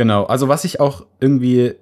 Genau, 0.02 0.24
also 0.24 0.48
was 0.48 0.64
ich 0.64 0.80
auch 0.80 1.06
irgendwie, 1.20 1.74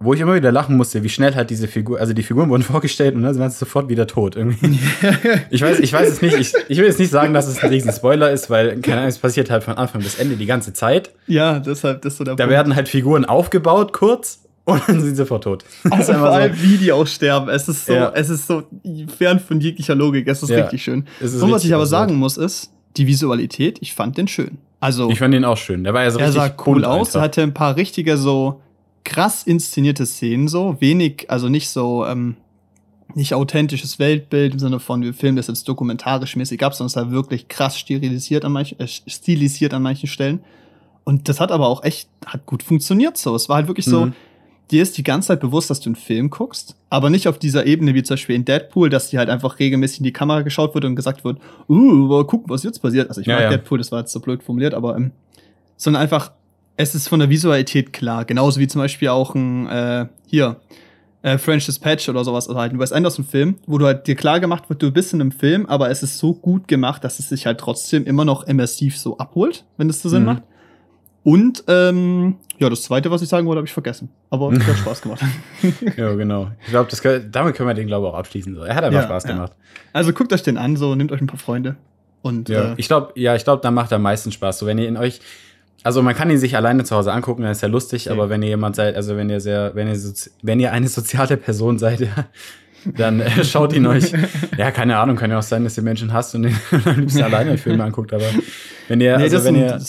wo 0.00 0.14
ich 0.14 0.20
immer 0.20 0.34
wieder 0.34 0.50
lachen 0.50 0.78
musste, 0.78 1.02
wie 1.02 1.10
schnell 1.10 1.34
halt 1.34 1.50
diese 1.50 1.68
Figur, 1.68 2.00
also 2.00 2.14
die 2.14 2.22
Figuren 2.22 2.48
wurden 2.48 2.62
vorgestellt 2.74 3.14
und 3.14 3.24
dann 3.24 3.38
waren 3.38 3.50
sie 3.50 3.58
sofort 3.58 3.90
wieder 3.90 4.06
tot 4.06 4.36
irgendwie. 4.36 4.78
ich 5.50 5.60
weiß, 5.60 5.80
ich 5.80 5.92
weiß 5.92 6.08
es 6.08 6.22
nicht, 6.22 6.34
ich, 6.38 6.54
ich 6.68 6.78
will 6.78 6.86
jetzt 6.86 6.98
nicht 6.98 7.10
sagen, 7.10 7.34
dass 7.34 7.46
es 7.48 7.62
ein 7.62 7.68
riesen 7.68 7.92
Spoiler 7.92 8.30
ist, 8.30 8.48
weil, 8.48 8.80
keine 8.80 8.98
Ahnung, 9.00 9.10
es 9.10 9.18
passiert 9.18 9.50
halt 9.50 9.64
von 9.64 9.74
Anfang 9.76 10.00
bis 10.00 10.14
Ende 10.14 10.36
die 10.36 10.46
ganze 10.46 10.72
Zeit. 10.72 11.10
Ja, 11.26 11.58
deshalb, 11.58 12.00
das 12.00 12.14
ist 12.14 12.18
so 12.20 12.24
der 12.24 12.36
Da 12.36 12.48
werden 12.48 12.74
halt 12.74 12.88
Figuren 12.88 13.26
aufgebaut, 13.26 13.92
kurz, 13.92 14.38
und 14.64 14.80
dann 14.88 14.98
sind 15.00 15.10
sie 15.10 15.16
sofort 15.16 15.44
tot. 15.44 15.64
Also 15.90 16.12
ist 16.12 16.18
vor 16.20 16.30
allem, 16.30 16.54
wie 16.62 16.78
die 16.78 16.90
auch 16.90 17.06
sterben. 17.06 17.50
Es 17.50 17.68
ist 17.68 17.84
so, 17.84 17.92
Ja. 17.92 18.12
es 18.14 18.30
ist 18.30 18.46
so 18.46 18.62
fern 19.18 19.40
von 19.40 19.60
jeglicher 19.60 19.94
Logik. 19.94 20.26
Es 20.26 20.42
ist 20.42 20.48
Ja. 20.48 20.62
richtig 20.62 20.84
schön. 20.84 21.04
Es 21.20 21.34
Und 21.42 21.50
was 21.50 21.64
ich 21.66 21.74
aber 21.74 21.84
sagen 21.84 22.14
muss, 22.14 22.38
ist, 22.38 22.70
die 22.96 23.06
Visualität, 23.06 23.76
ich 23.82 23.92
fand 23.92 24.16
den 24.16 24.26
schön. 24.28 24.58
Also, 24.82 25.10
Ich 25.10 25.20
fand 25.20 25.32
den 25.32 25.44
auch 25.44 25.56
schön. 25.56 25.84
Der 25.84 25.94
war 25.94 26.02
ja 26.02 26.10
so 26.10 26.18
er 26.18 26.26
richtig 26.26 26.42
sah 26.42 26.64
cool 26.66 26.84
aus, 26.84 27.08
einfach. 27.08 27.20
er 27.20 27.22
hatte 27.22 27.42
ein 27.42 27.54
paar 27.54 27.76
richtige 27.76 28.16
so 28.16 28.60
krass 29.04 29.44
inszenierte 29.44 30.04
Szenen 30.06 30.48
so, 30.48 30.76
wenig, 30.80 31.26
also 31.30 31.48
nicht 31.48 31.68
so, 31.70 32.04
ähm, 32.04 32.34
nicht 33.14 33.34
authentisches 33.34 34.00
Weltbild 34.00 34.54
im 34.54 34.58
Sinne 34.58 34.80
von, 34.80 35.02
wir 35.02 35.14
filmen 35.14 35.36
das 35.36 35.46
jetzt 35.46 35.68
dokumentarisch 35.68 36.34
mäßig 36.34 36.64
ab, 36.64 36.74
sondern 36.74 36.88
es 36.88 36.96
war 36.96 37.12
wirklich 37.12 37.46
krass 37.46 37.78
stilisiert 37.78 38.44
an 38.44 38.50
manchen, 38.52 38.80
äh, 38.80 38.88
stilisiert 38.88 39.72
an 39.72 39.82
manchen 39.82 40.08
Stellen. 40.08 40.40
Und 41.04 41.28
das 41.28 41.38
hat 41.38 41.52
aber 41.52 41.68
auch 41.68 41.84
echt, 41.84 42.08
hat 42.26 42.44
gut 42.46 42.64
funktioniert 42.64 43.16
so. 43.16 43.36
Es 43.36 43.48
war 43.48 43.56
halt 43.56 43.68
wirklich 43.68 43.86
so, 43.86 44.06
Mhm. 44.06 44.12
Dir 44.72 44.82
ist 44.82 44.96
die 44.98 45.02
ganze 45.02 45.28
Zeit 45.28 45.40
bewusst, 45.40 45.70
dass 45.70 45.80
du 45.80 45.88
einen 45.90 45.96
Film 45.96 46.30
guckst, 46.30 46.74
aber 46.90 47.10
nicht 47.10 47.28
auf 47.28 47.38
dieser 47.38 47.66
Ebene 47.66 47.94
wie 47.94 48.02
zum 48.02 48.14
Beispiel 48.14 48.34
in 48.36 48.44
Deadpool, 48.44 48.88
dass 48.90 49.10
dir 49.10 49.18
halt 49.20 49.28
einfach 49.28 49.58
regelmäßig 49.58 49.98
in 49.98 50.04
die 50.04 50.12
Kamera 50.12 50.40
geschaut 50.42 50.74
wird 50.74 50.84
und 50.84 50.96
gesagt 50.96 51.22
wird, 51.24 51.38
uh, 51.68 51.74
mal 51.74 52.24
gucken, 52.26 52.50
was 52.50 52.62
jetzt 52.64 52.80
passiert. 52.80 53.08
Also 53.08 53.20
ich 53.20 53.26
Ja, 53.26 53.34
mag 53.34 53.42
ja. 53.44 53.50
Deadpool, 53.50 53.78
das 53.78 53.92
war 53.92 54.00
jetzt 54.00 54.12
so 54.12 54.20
blöd 54.20 54.42
formuliert, 54.42 54.74
aber 54.74 54.96
ähm, 54.96 55.12
sondern 55.76 56.02
einfach, 56.02 56.32
es 56.76 56.94
ist 56.94 57.08
von 57.08 57.20
der 57.20 57.28
Visualität 57.30 57.92
klar. 57.92 58.24
Genauso 58.24 58.58
wie 58.58 58.66
zum 58.66 58.80
Beispiel 58.80 59.08
auch 59.08 59.34
ein, 59.34 59.66
äh, 59.68 60.06
hier, 60.26 60.56
äh, 61.22 61.38
French 61.38 61.66
Dispatch 61.66 62.08
oder 62.08 62.24
sowas, 62.24 62.48
also 62.48 62.58
halt 62.60 62.72
ein 62.72 62.78
Wes 62.80 62.92
Anderson-Film, 62.92 63.56
wo 63.66 63.78
du 63.78 63.86
halt 63.86 64.06
dir 64.08 64.16
klar 64.16 64.40
gemacht 64.40 64.68
wird, 64.68 64.82
du 64.82 64.90
bist 64.90 65.12
in 65.12 65.20
einem 65.20 65.30
Film, 65.32 65.66
aber 65.66 65.88
es 65.90 66.02
ist 66.02 66.18
so 66.18 66.32
gut 66.34 66.66
gemacht, 66.66 67.04
dass 67.04 67.18
es 67.20 67.28
sich 67.28 67.46
halt 67.46 67.58
trotzdem 67.58 68.04
immer 68.06 68.24
noch 68.24 68.44
immersiv 68.48 68.98
so 68.98 69.18
abholt, 69.18 69.64
wenn 69.76 69.86
das 69.88 70.02
so 70.02 70.08
Sinn 70.08 70.20
Mhm. 70.22 70.26
macht. 70.26 70.42
Und, 71.24 71.62
ähm, 71.68 72.36
ja, 72.58 72.68
das 72.68 72.82
zweite, 72.82 73.10
was 73.10 73.22
ich 73.22 73.28
sagen 73.28 73.46
wollte, 73.46 73.58
habe 73.58 73.66
ich 73.66 73.72
vergessen. 73.72 74.08
Aber 74.30 74.52
es 74.52 74.66
hat 74.66 74.76
Spaß 74.78 75.02
gemacht. 75.02 75.22
Ja, 75.96 76.14
genau. 76.14 76.48
Ich 76.64 76.70
glaube, 76.70 76.88
damit 77.30 77.54
können 77.54 77.68
wir 77.68 77.74
den, 77.74 77.86
glaube 77.86 78.06
ich, 78.06 78.12
auch 78.12 78.18
abschließen. 78.18 78.54
So. 78.54 78.62
Er 78.62 78.74
hat 78.74 78.84
einfach 78.84 79.00
Ja, 79.02 79.06
Spaß 79.06 79.24
ja. 79.24 79.32
gemacht. 79.34 79.52
Also 79.92 80.12
guckt 80.12 80.32
euch 80.32 80.42
den 80.42 80.58
an, 80.58 80.76
so, 80.76 80.94
nehmt 80.94 81.12
euch 81.12 81.20
ein 81.20 81.26
paar 81.28 81.38
Freunde. 81.38 81.76
Und, 82.22 82.48
Ja, 82.48 82.72
äh, 82.72 82.74
ich 82.76 82.86
glaube, 82.88 83.12
ja, 83.14 83.34
ich 83.36 83.44
glaube, 83.44 83.62
da 83.62 83.70
macht 83.70 83.92
er 83.92 83.96
am 83.96 84.02
meisten 84.02 84.32
Spaß. 84.32 84.58
So, 84.58 84.66
wenn 84.66 84.78
ihr 84.78 84.88
in 84.88 84.96
euch, 84.96 85.20
also 85.84 86.02
man 86.02 86.14
kann 86.14 86.30
ihn 86.30 86.38
sich 86.38 86.56
alleine 86.56 86.84
zu 86.84 86.94
Hause 86.96 87.12
angucken, 87.12 87.42
dann 87.42 87.52
ist 87.52 87.62
ja 87.62 87.68
lustig, 87.68 88.06
Ja. 88.06 88.12
aber 88.12 88.28
wenn 88.28 88.42
ihr 88.42 88.48
jemand 88.50 88.76
seid, 88.76 88.94
also 88.96 89.16
wenn 89.16 89.28
ihr 89.30 89.40
sehr, 89.40 89.74
wenn 89.74 89.88
ihr, 89.88 89.98
wenn 90.42 90.60
ihr 90.60 90.72
eine 90.72 90.88
soziale 90.88 91.36
Person 91.36 91.78
seid, 91.78 92.00
ja, 92.00 92.26
dann 92.96 93.20
äh, 93.20 93.44
schaut 93.44 93.72
ihn 93.72 93.86
euch. 93.86 94.12
Ja, 94.56 94.70
keine 94.72 94.98
Ahnung, 94.98 95.16
kann 95.16 95.30
ja 95.30 95.38
auch 95.38 95.42
sein, 95.42 95.62
dass 95.64 95.76
ihr 95.76 95.82
Menschen 95.84 96.12
hasst 96.12 96.34
und 96.34 96.42
den 96.44 96.56
am 96.84 97.00
liebsten 97.00 97.22
alleine 97.22 97.58
Filme 97.58 97.84
anguckt, 97.84 98.12
aber 98.12 98.24
wenn 98.88 99.00
ihr, 99.00 99.16
nee, 99.18 99.24
also 99.24 99.44
wenn 99.44 99.54
ein, 99.56 99.62
ihr, 99.62 99.80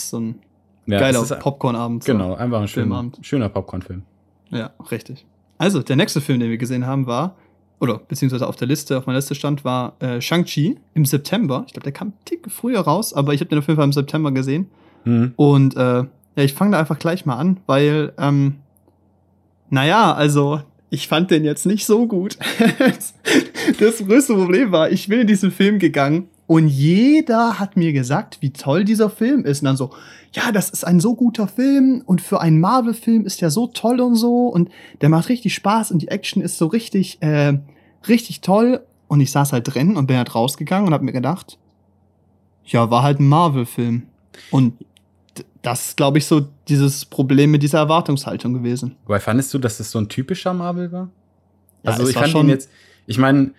ja, 0.86 0.98
geiler 0.98 1.22
Popcorn-Abend. 1.22 2.04
genau, 2.04 2.34
einfach 2.34 2.60
ein 2.60 2.68
schöner, 2.68 3.10
schöner 3.22 3.48
Popcorn-Film. 3.48 4.02
Ja, 4.50 4.70
richtig. 4.90 5.24
Also, 5.58 5.82
der 5.82 5.96
nächste 5.96 6.20
Film, 6.20 6.40
den 6.40 6.50
wir 6.50 6.58
gesehen 6.58 6.86
haben, 6.86 7.06
war, 7.06 7.36
oder 7.80 7.98
beziehungsweise 7.98 8.46
auf 8.46 8.56
der 8.56 8.68
Liste, 8.68 8.96
auf 8.98 9.06
meiner 9.06 9.18
Liste 9.18 9.34
stand, 9.34 9.64
war 9.64 9.94
äh, 10.00 10.20
Shang-Chi 10.20 10.78
im 10.94 11.04
September. 11.04 11.64
Ich 11.66 11.72
glaube, 11.72 11.84
der 11.84 11.92
kam 11.92 12.08
einen 12.08 12.24
Tick 12.24 12.50
früher 12.50 12.80
raus, 12.80 13.12
aber 13.12 13.34
ich 13.34 13.40
habe 13.40 13.50
den 13.50 13.58
auf 13.58 13.66
jeden 13.66 13.76
Fall 13.76 13.84
im 13.84 13.92
September 13.92 14.32
gesehen. 14.32 14.68
Mhm. 15.04 15.32
Und 15.36 15.76
äh, 15.76 16.04
ja, 16.36 16.42
ich 16.42 16.54
fange 16.54 16.72
da 16.72 16.78
einfach 16.78 16.98
gleich 16.98 17.26
mal 17.26 17.36
an, 17.36 17.60
weil, 17.66 18.12
ähm, 18.18 18.56
naja, 19.70 20.12
also, 20.12 20.60
ich 20.90 21.08
fand 21.08 21.30
den 21.30 21.44
jetzt 21.44 21.66
nicht 21.66 21.86
so 21.86 22.06
gut. 22.06 22.38
das 23.80 23.98
größte 24.06 24.34
Problem 24.34 24.72
war, 24.72 24.90
ich 24.90 25.08
bin 25.08 25.20
in 25.20 25.26
diesen 25.26 25.50
Film 25.50 25.78
gegangen 25.78 26.28
und 26.46 26.68
jeder 26.68 27.58
hat 27.58 27.76
mir 27.76 27.92
gesagt, 27.92 28.38
wie 28.40 28.52
toll 28.52 28.84
dieser 28.84 29.08
Film 29.08 29.44
ist. 29.44 29.62
Und 29.62 29.66
dann 29.66 29.76
so, 29.76 29.90
ja, 30.32 30.52
das 30.52 30.68
ist 30.70 30.84
ein 30.86 31.00
so 31.00 31.14
guter 31.14 31.48
Film 31.48 32.02
und 32.04 32.20
für 32.20 32.40
einen 32.40 32.60
Marvel-Film 32.60 33.24
ist 33.24 33.40
der 33.40 33.50
so 33.50 33.66
toll 33.68 34.00
und 34.00 34.14
so 34.16 34.48
und 34.48 34.68
der 35.00 35.08
macht 35.08 35.28
richtig 35.28 35.54
Spaß 35.54 35.90
und 35.90 36.02
die 36.02 36.08
Action 36.08 36.42
ist 36.42 36.58
so 36.58 36.66
richtig, 36.66 37.22
äh, 37.22 37.58
richtig 38.08 38.40
toll. 38.42 38.80
Und 39.08 39.20
ich 39.20 39.30
saß 39.30 39.52
halt 39.52 39.72
drin 39.72 39.96
und 39.96 40.06
bin 40.06 40.16
halt 40.16 40.34
rausgegangen 40.34 40.88
und 40.88 40.94
hab 40.94 41.02
mir 41.02 41.12
gedacht, 41.12 41.58
ja, 42.64 42.90
war 42.90 43.02
halt 43.02 43.20
ein 43.20 43.28
Marvel-Film. 43.28 44.02
Und 44.50 44.74
das 45.62 45.88
ist, 45.88 45.96
glaube 45.96 46.18
ich, 46.18 46.26
so 46.26 46.46
dieses 46.68 47.04
Problem 47.04 47.50
mit 47.50 47.62
dieser 47.62 47.78
Erwartungshaltung 47.78 48.52
gewesen. 48.52 48.96
Weil 49.06 49.20
fandest 49.20 49.52
du, 49.54 49.58
dass 49.58 49.78
das 49.78 49.90
so 49.90 49.98
ein 49.98 50.08
typischer 50.08 50.52
Marvel 50.52 50.90
war? 50.92 51.10
Ja, 51.84 51.92
also 51.92 52.08
ich 52.08 52.14
fand 52.14 52.28
schon- 52.30 52.46
ihn 52.46 52.50
jetzt, 52.50 52.68
ich 53.06 53.18
meine, 53.18 53.52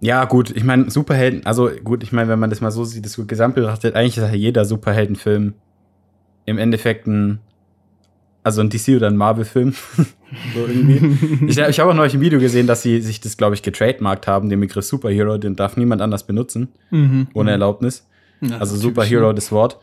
ja 0.00 0.24
gut, 0.26 0.50
ich 0.54 0.64
meine, 0.64 0.90
Superhelden, 0.90 1.44
also 1.46 1.70
gut, 1.82 2.02
ich 2.02 2.12
meine, 2.12 2.28
wenn 2.28 2.38
man 2.38 2.50
das 2.50 2.60
mal 2.60 2.70
so 2.70 2.84
sieht, 2.84 3.04
das 3.04 3.20
Gesamt 3.26 3.54
betrachtet, 3.56 3.94
eigentlich 3.94 4.16
ist 4.18 4.22
ja 4.22 4.32
jeder 4.34 4.64
Superheldenfilm 4.64 5.54
im 6.46 6.58
Endeffekt 6.58 7.06
ein, 7.06 7.40
also 8.44 8.60
ein 8.60 8.70
DC 8.70 8.96
oder 8.96 9.08
ein 9.08 9.16
Marvel-Film. 9.16 9.74
so 10.54 10.66
irgendwie. 10.66 11.46
Ich, 11.48 11.58
ich 11.58 11.80
habe 11.80 11.90
auch 11.90 11.94
neulich 11.94 12.14
ein 12.14 12.20
Video 12.20 12.38
gesehen, 12.38 12.66
dass 12.66 12.82
sie 12.82 13.00
sich 13.00 13.20
das, 13.20 13.36
glaube 13.36 13.54
ich, 13.54 13.62
getrademarkt 13.62 14.26
haben, 14.26 14.48
den 14.48 14.60
Begriff 14.60 14.84
Superhero, 14.84 15.36
den 15.38 15.56
darf 15.56 15.76
niemand 15.76 16.00
anders 16.00 16.24
benutzen, 16.26 16.68
Mhm. 16.90 17.28
ohne 17.34 17.50
Erlaubnis. 17.50 18.06
Ja, 18.40 18.58
Also 18.58 18.76
Superhero, 18.76 19.32
das 19.32 19.50
Wort. 19.52 19.78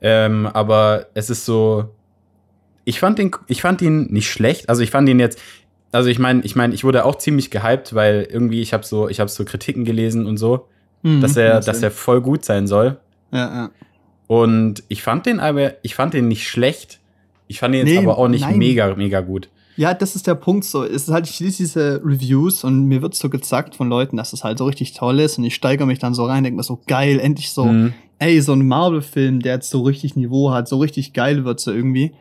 Ähm, 0.00 0.46
aber 0.46 1.06
es 1.14 1.30
ist 1.30 1.44
so. 1.44 1.90
Ich 2.84 2.98
fand 2.98 3.18
ihn, 3.20 3.30
ich 3.46 3.60
fand 3.62 3.80
ihn 3.82 4.06
nicht 4.10 4.28
schlecht. 4.30 4.68
Also 4.68 4.82
ich 4.82 4.90
fand 4.90 5.08
ihn 5.08 5.20
jetzt. 5.20 5.38
Also 5.92 6.08
ich 6.08 6.18
meine, 6.18 6.42
ich 6.42 6.56
meine, 6.56 6.74
ich 6.74 6.84
wurde 6.84 7.04
auch 7.04 7.16
ziemlich 7.16 7.50
gehypt, 7.50 7.94
weil 7.94 8.26
irgendwie 8.30 8.60
ich 8.62 8.72
habe 8.72 8.84
so, 8.84 9.08
ich 9.08 9.20
habe 9.20 9.30
so 9.30 9.44
Kritiken 9.44 9.84
gelesen 9.84 10.26
und 10.26 10.38
so, 10.38 10.66
Mhm. 11.02 11.20
dass 11.20 11.36
er, 11.36 11.60
dass 11.60 11.82
er 11.82 11.90
voll 11.90 12.20
gut 12.20 12.44
sein 12.44 12.66
soll. 12.66 12.96
Ja, 13.32 13.38
ja. 13.38 13.70
Und 14.26 14.82
ich 14.88 15.02
fand 15.02 15.26
den 15.26 15.40
aber, 15.40 15.72
ich 15.82 15.94
fand 15.94 16.14
den 16.14 16.28
nicht 16.28 16.46
schlecht. 16.48 17.00
Ich 17.48 17.58
fand 17.60 17.74
ihn 17.74 17.78
jetzt 17.86 17.88
Nee, 17.90 17.98
aber 17.98 18.18
auch 18.18 18.28
nicht 18.28 18.42
nein. 18.42 18.56
mega, 18.58 18.94
mega 18.94 19.20
gut. 19.20 19.48
Ja, 19.76 19.94
das 19.94 20.14
ist 20.16 20.26
der 20.26 20.34
Punkt 20.34 20.64
so. 20.64 20.84
Es 20.84 21.04
ist 21.04 21.10
halt, 21.10 21.28
ich 21.28 21.40
lese 21.40 21.58
diese 21.58 22.00
Reviews 22.04 22.62
und 22.62 22.86
mir 22.86 23.02
wird 23.02 23.14
so 23.14 23.28
gezackt 23.28 23.74
von 23.74 23.88
Leuten, 23.88 24.16
dass 24.16 24.32
es 24.32 24.44
halt 24.44 24.58
so 24.58 24.66
richtig 24.66 24.92
toll 24.94 25.18
ist 25.20 25.38
und 25.38 25.44
ich 25.44 25.54
steigere 25.54 25.86
mich 25.86 25.98
dann 25.98 26.14
so 26.14 26.24
rein, 26.24 26.44
denke 26.44 26.56
mir 26.58 26.62
so 26.62 26.80
geil, 26.86 27.18
endlich 27.20 27.50
so, 27.50 27.64
Mhm. 27.66 27.94
ey, 28.18 28.40
so 28.40 28.52
ein 28.52 28.66
Marvel-Film, 28.66 29.40
der 29.40 29.54
jetzt 29.54 29.70
so 29.70 29.82
richtig 29.82 30.14
Niveau 30.14 30.52
hat, 30.52 30.68
so 30.68 30.78
richtig 30.78 31.12
geil 31.14 31.44
wird 31.44 31.58
so 31.60 31.72
irgendwie. 31.72 32.12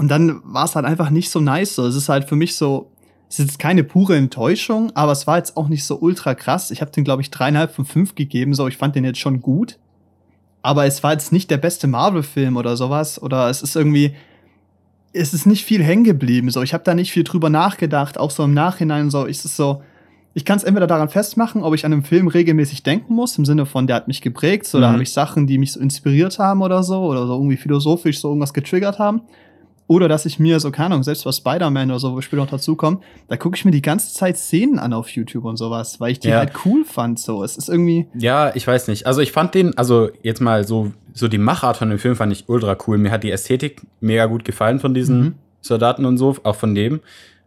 Und 0.00 0.08
dann 0.08 0.40
war 0.44 0.64
es 0.64 0.74
halt 0.76 0.86
einfach 0.86 1.10
nicht 1.10 1.28
so 1.30 1.40
nice 1.40 1.74
so. 1.74 1.84
Es 1.86 1.94
ist 1.94 2.08
halt 2.08 2.24
für 2.26 2.34
mich 2.34 2.54
so, 2.54 2.90
es 3.28 3.38
ist 3.38 3.46
jetzt 3.46 3.58
keine 3.58 3.84
pure 3.84 4.16
Enttäuschung, 4.16 4.90
aber 4.96 5.12
es 5.12 5.26
war 5.26 5.36
jetzt 5.36 5.58
auch 5.58 5.68
nicht 5.68 5.84
so 5.84 5.98
ultra 6.00 6.34
krass. 6.34 6.70
Ich 6.70 6.80
habe 6.80 6.90
den, 6.90 7.04
glaube 7.04 7.20
ich, 7.20 7.30
dreieinhalb 7.30 7.74
von 7.74 7.84
fünf 7.84 8.14
gegeben, 8.14 8.54
so. 8.54 8.66
Ich 8.66 8.78
fand 8.78 8.96
den 8.96 9.04
jetzt 9.04 9.18
schon 9.18 9.42
gut. 9.42 9.78
Aber 10.62 10.86
es 10.86 11.02
war 11.02 11.12
jetzt 11.12 11.32
nicht 11.32 11.50
der 11.50 11.58
beste 11.58 11.86
Marvel-Film 11.86 12.56
oder 12.56 12.78
sowas. 12.78 13.20
Oder 13.20 13.50
es 13.50 13.60
ist 13.60 13.76
irgendwie, 13.76 14.14
es 15.12 15.34
ist 15.34 15.44
nicht 15.46 15.66
viel 15.66 15.82
hängen 15.82 16.04
geblieben. 16.04 16.50
So, 16.50 16.62
ich 16.62 16.72
habe 16.72 16.84
da 16.84 16.94
nicht 16.94 17.12
viel 17.12 17.24
drüber 17.24 17.50
nachgedacht, 17.50 18.16
auch 18.16 18.30
so 18.30 18.44
im 18.44 18.54
Nachhinein. 18.54 19.10
So, 19.10 19.26
ist 19.26 19.44
es 19.44 19.54
so, 19.54 19.82
ich 20.32 20.46
kann 20.46 20.56
es 20.56 20.64
entweder 20.64 20.86
daran 20.86 21.10
festmachen, 21.10 21.62
ob 21.62 21.74
ich 21.74 21.84
an 21.84 21.92
einem 21.92 22.04
Film 22.04 22.28
regelmäßig 22.28 22.84
denken 22.84 23.14
muss, 23.14 23.36
im 23.36 23.44
Sinne 23.44 23.66
von, 23.66 23.86
der 23.86 23.96
hat 23.96 24.08
mich 24.08 24.22
geprägt, 24.22 24.64
so, 24.66 24.80
da 24.80 24.88
Mhm. 24.88 24.92
habe 24.94 25.02
ich 25.02 25.12
Sachen, 25.12 25.46
die 25.46 25.58
mich 25.58 25.72
so 25.72 25.80
inspiriert 25.80 26.38
haben 26.38 26.62
oder 26.62 26.82
so, 26.84 27.02
oder 27.04 27.26
so 27.26 27.34
irgendwie 27.34 27.56
philosophisch 27.56 28.20
so 28.20 28.28
irgendwas 28.28 28.54
getriggert 28.54 28.98
haben. 28.98 29.22
Oder 29.90 30.06
dass 30.06 30.24
ich 30.24 30.38
mir 30.38 30.60
so, 30.60 30.70
keine 30.70 30.86
Ahnung, 30.86 31.02
selbst 31.02 31.24
bei 31.24 31.32
Spider-Man 31.32 31.90
oder 31.90 31.98
so, 31.98 32.12
wo 32.12 32.16
wir 32.18 32.22
später 32.22 32.42
noch 32.42 32.50
dazukommen, 32.50 33.00
da 33.26 33.36
gucke 33.36 33.56
ich 33.56 33.64
mir 33.64 33.72
die 33.72 33.82
ganze 33.82 34.14
Zeit 34.14 34.36
Szenen 34.38 34.78
an 34.78 34.92
auf 34.92 35.08
YouTube 35.08 35.44
und 35.44 35.56
sowas, 35.56 35.98
weil 35.98 36.12
ich 36.12 36.20
die 36.20 36.28
Ja. 36.28 36.38
halt 36.38 36.52
cool 36.64 36.84
fand. 36.84 37.18
So, 37.18 37.42
es 37.42 37.56
ist 37.56 37.68
irgendwie. 37.68 38.06
Ja, 38.14 38.54
ich 38.54 38.64
weiß 38.64 38.86
nicht. 38.86 39.06
Also 39.08 39.20
ich 39.20 39.32
fand 39.32 39.52
den, 39.56 39.76
also 39.76 40.08
jetzt 40.22 40.40
mal 40.40 40.64
so, 40.64 40.92
so 41.12 41.26
die 41.26 41.38
Machart 41.38 41.76
von 41.76 41.90
dem 41.90 41.98
Film 41.98 42.14
fand 42.14 42.32
ich 42.32 42.48
ultra 42.48 42.76
cool. 42.86 42.98
Mir 42.98 43.10
hat 43.10 43.24
die 43.24 43.32
Ästhetik 43.32 43.82
mega 44.00 44.26
gut 44.26 44.44
gefallen 44.44 44.78
von 44.78 44.94
diesen 44.94 45.20
Mhm. 45.20 45.34
Soldaten 45.60 46.04
und 46.04 46.18
so, 46.18 46.36
auch 46.44 46.54
von 46.54 46.76
dem. 46.76 47.00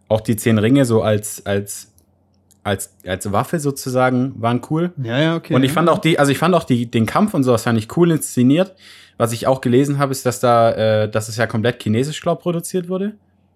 Auch 0.09 0.19
die 0.19 0.35
zehn 0.35 0.57
Ringe 0.57 0.83
so 0.83 1.01
als, 1.01 1.45
als, 1.45 1.93
als, 2.65 2.93
als 3.07 3.31
Waffe 3.31 3.59
sozusagen 3.61 4.33
waren 4.37 4.59
cool. 4.69 4.91
Ja, 5.01 5.17
ja, 5.17 5.35
okay. 5.37 5.53
Und 5.55 5.63
ich 5.63 5.71
fand 5.71 5.87
auch 5.87 5.99
die, 5.99 6.19
also 6.19 6.29
ich 6.33 6.37
fand 6.39 6.55
auch 6.55 6.65
die, 6.65 6.87
den 6.91 7.05
Kampf 7.05 7.33
und 7.33 7.43
sowas 7.45 7.63
fand 7.63 7.79
ich 7.79 7.95
cool 7.95 8.11
inszeniert. 8.11 8.75
Was 9.17 9.31
ich 9.31 9.47
auch 9.47 9.61
gelesen 9.61 9.99
habe, 9.99 10.11
ist, 10.11 10.25
dass 10.25 10.39
da, 10.39 10.71
äh, 11.03 11.09
dass 11.09 11.29
es 11.29 11.37
ja 11.37 11.45
komplett 11.47 11.81
chinesisch, 11.81 12.21
glaub, 12.21 12.41
produziert 12.41 12.89
wurde. 12.89 13.13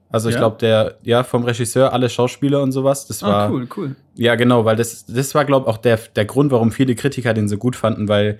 Also 0.09 0.29
ich 0.29 0.35
Ja? 0.35 0.39
glaube, 0.41 0.57
der, 0.59 0.95
ja, 1.03 1.23
vom 1.23 1.43
Regisseur, 1.43 1.91
alle 1.91 2.09
Schauspieler 2.09 2.61
und 2.61 2.71
sowas. 2.71 3.07
Das 3.07 3.21
war, 3.23 3.47
Ah, 3.47 3.49
cool, 3.51 3.67
cool. 3.75 3.95
ja, 4.15 4.35
genau, 4.35 4.63
weil 4.65 4.75
das, 4.77 5.05
das 5.05 5.35
war, 5.35 5.43
glaube 5.45 5.65
ich, 5.65 5.73
auch 5.73 5.77
der, 5.77 5.99
der 6.15 6.25
Grund, 6.25 6.51
warum 6.51 6.71
viele 6.71 6.95
Kritiker 6.95 7.33
den 7.33 7.49
so 7.49 7.57
gut 7.57 7.75
fanden, 7.75 8.07
weil, 8.07 8.39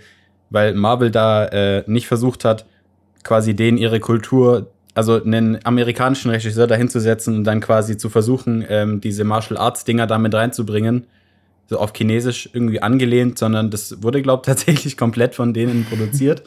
weil 0.49 0.73
Marvel 0.75 1.11
da 1.11 1.45
äh, 1.47 1.83
nicht 1.87 2.07
versucht 2.07 2.45
hat, 2.45 2.65
quasi 3.23 3.53
denen 3.55 3.77
ihre 3.77 3.99
Kultur, 3.99 4.71
also 4.93 5.21
einen 5.21 5.59
amerikanischen 5.65 6.31
Regisseur 6.31 6.67
dahinzusetzen 6.67 7.35
und 7.35 7.43
dann 7.43 7.59
quasi 7.59 7.97
zu 7.97 8.09
versuchen, 8.09 8.63
ähm, 8.69 9.01
diese 9.01 9.25
Martial 9.25 9.57
Arts 9.59 9.83
Dinger 9.83 10.07
damit 10.07 10.33
reinzubringen, 10.33 11.05
so 11.67 11.79
auf 11.79 11.93
Chinesisch 11.95 12.49
irgendwie 12.53 12.81
angelehnt, 12.81 13.37
sondern 13.37 13.69
das 13.69 14.01
wurde, 14.01 14.21
glaube 14.21 14.41
ich, 14.41 14.45
tatsächlich 14.55 14.97
komplett 14.97 15.35
von 15.35 15.53
denen 15.53 15.85
produziert. 15.85 16.43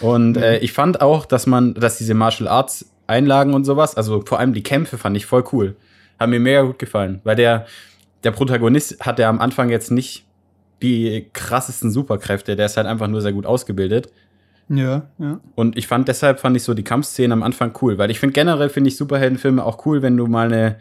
Und 0.00 0.36
äh, 0.36 0.58
ich 0.58 0.72
fand 0.72 1.00
auch, 1.00 1.26
dass 1.26 1.46
man, 1.46 1.74
dass 1.74 1.98
diese 1.98 2.14
Martial 2.14 2.48
Arts 2.48 2.86
Einlagen 3.06 3.54
und 3.54 3.64
sowas. 3.64 3.96
Also 3.96 4.22
vor 4.22 4.38
allem 4.38 4.52
die 4.52 4.62
Kämpfe 4.62 4.98
fand 4.98 5.16
ich 5.16 5.26
voll 5.26 5.44
cool. 5.52 5.76
Haben 6.18 6.30
mir 6.30 6.40
mega 6.40 6.62
gut 6.62 6.78
gefallen, 6.78 7.20
weil 7.24 7.36
der, 7.36 7.66
der 8.24 8.30
Protagonist 8.30 9.04
hat 9.04 9.18
ja 9.18 9.28
am 9.28 9.40
Anfang 9.40 9.70
jetzt 9.70 9.90
nicht 9.90 10.24
die 10.82 11.26
krassesten 11.32 11.90
Superkräfte, 11.90 12.56
der 12.56 12.66
ist 12.66 12.76
halt 12.76 12.86
einfach 12.86 13.08
nur 13.08 13.20
sehr 13.20 13.32
gut 13.32 13.46
ausgebildet. 13.46 14.12
Ja, 14.68 15.08
ja. 15.18 15.40
Und 15.54 15.78
ich 15.78 15.86
fand 15.86 16.08
deshalb 16.08 16.40
fand 16.40 16.56
ich 16.56 16.64
so 16.64 16.74
die 16.74 16.82
Kampfszenen 16.82 17.32
am 17.32 17.42
Anfang 17.42 17.72
cool, 17.80 17.98
weil 17.98 18.10
ich 18.10 18.18
finde 18.18 18.32
generell 18.32 18.68
finde 18.68 18.88
ich 18.88 18.96
Superheldenfilme 18.96 19.64
auch 19.64 19.86
cool, 19.86 20.02
wenn 20.02 20.16
du 20.16 20.26
mal 20.26 20.52
eine, 20.52 20.76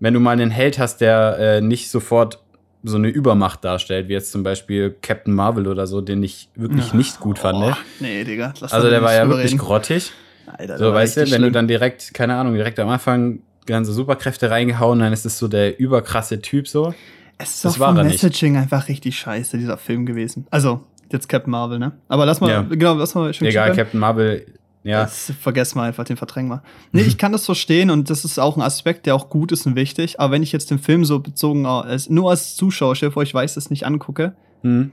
wenn 0.00 0.14
du 0.14 0.20
mal 0.20 0.32
einen 0.32 0.50
Held 0.50 0.78
hast, 0.78 1.00
der 1.00 1.38
äh, 1.38 1.60
nicht 1.60 1.90
sofort 1.90 2.40
so 2.84 2.96
eine 2.96 3.08
Übermacht 3.08 3.64
darstellt, 3.64 4.08
wie 4.08 4.12
jetzt 4.12 4.32
zum 4.32 4.42
Beispiel 4.42 4.94
Captain 5.02 5.34
Marvel 5.34 5.66
oder 5.68 5.86
so, 5.86 6.00
den 6.00 6.22
ich 6.22 6.48
wirklich 6.56 6.88
Ja. 6.90 6.96
nicht 6.96 7.20
gut 7.20 7.38
fand. 7.38 7.58
Oh, 7.62 7.72
nee, 8.00 8.24
Digga. 8.24 8.52
lass 8.60 8.72
Also 8.72 8.90
der 8.90 9.02
war 9.02 9.14
ja 9.14 9.28
wirklich 9.28 9.56
grottig. 9.56 10.12
Alter, 10.46 10.78
So, 10.78 10.92
weißt 10.92 11.16
du, 11.16 11.20
wenn 11.20 11.22
richtig 11.24 11.36
du 11.38 11.42
schlimm. 11.44 11.52
dann 11.52 11.68
direkt, 11.68 12.12
keine 12.14 12.34
Ahnung, 12.34 12.54
direkt 12.54 12.78
am 12.80 12.88
Anfang 12.88 13.40
ganze 13.66 13.92
Superkräfte 13.92 14.50
reingehauen, 14.50 14.98
dann 14.98 15.12
ist 15.12 15.24
es 15.24 15.38
so 15.38 15.46
der 15.48 15.78
überkrasse 15.78 16.40
Typ 16.42 16.66
so. 16.66 16.92
Es 17.38 17.50
ist 17.54 17.64
das 17.64 17.78
war 17.78 17.88
vom 17.88 17.98
er 17.98 18.04
nicht. 18.04 18.22
Messaging 18.22 18.56
einfach 18.56 18.88
richtig 18.88 19.16
scheiße, 19.16 19.56
dieser 19.58 19.78
Film 19.78 20.04
gewesen. 20.04 20.46
Also, 20.50 20.84
jetzt 21.12 21.28
Captain 21.28 21.50
Marvel, 21.52 21.78
ne? 21.78 21.92
Aber 22.08 22.26
lass 22.26 22.40
mal, 22.40 22.50
Ja. 22.50 22.62
genau, 22.62 22.94
lass 22.94 23.14
mal 23.14 23.32
Shang-Chi 23.32 23.50
Egal. 23.50 23.74
Captain 23.76 24.00
Marvel, 24.00 24.44
ja. 24.84 25.02
Das 25.04 25.32
vergessen 25.40 25.78
wir 25.78 25.82
einfach, 25.84 26.04
den 26.04 26.16
verdrängen 26.16 26.50
wir. 26.50 26.62
Nee, 26.92 27.02
ich 27.02 27.16
kann 27.18 27.32
das 27.32 27.44
verstehen 27.46 27.90
und 27.90 28.10
das 28.10 28.24
ist 28.24 28.38
auch 28.38 28.56
ein 28.56 28.62
Aspekt, 28.62 29.06
der 29.06 29.14
auch 29.14 29.28
gut 29.28 29.52
ist 29.52 29.66
und 29.66 29.76
wichtig. 29.76 30.18
Aber 30.20 30.32
wenn 30.32 30.42
ich 30.42 30.52
jetzt 30.52 30.70
den 30.70 30.78
Film 30.78 31.04
so 31.04 31.20
bezogen 31.20 31.62
nur 32.08 32.30
als 32.30 32.56
Zuschauer, 32.56 32.96
stell 32.96 33.10
vor, 33.10 33.22
ich 33.22 33.32
weiß 33.34 33.54
das 33.54 33.70
nicht 33.70 33.86
angucke, 33.86 34.34
Hm. 34.62 34.90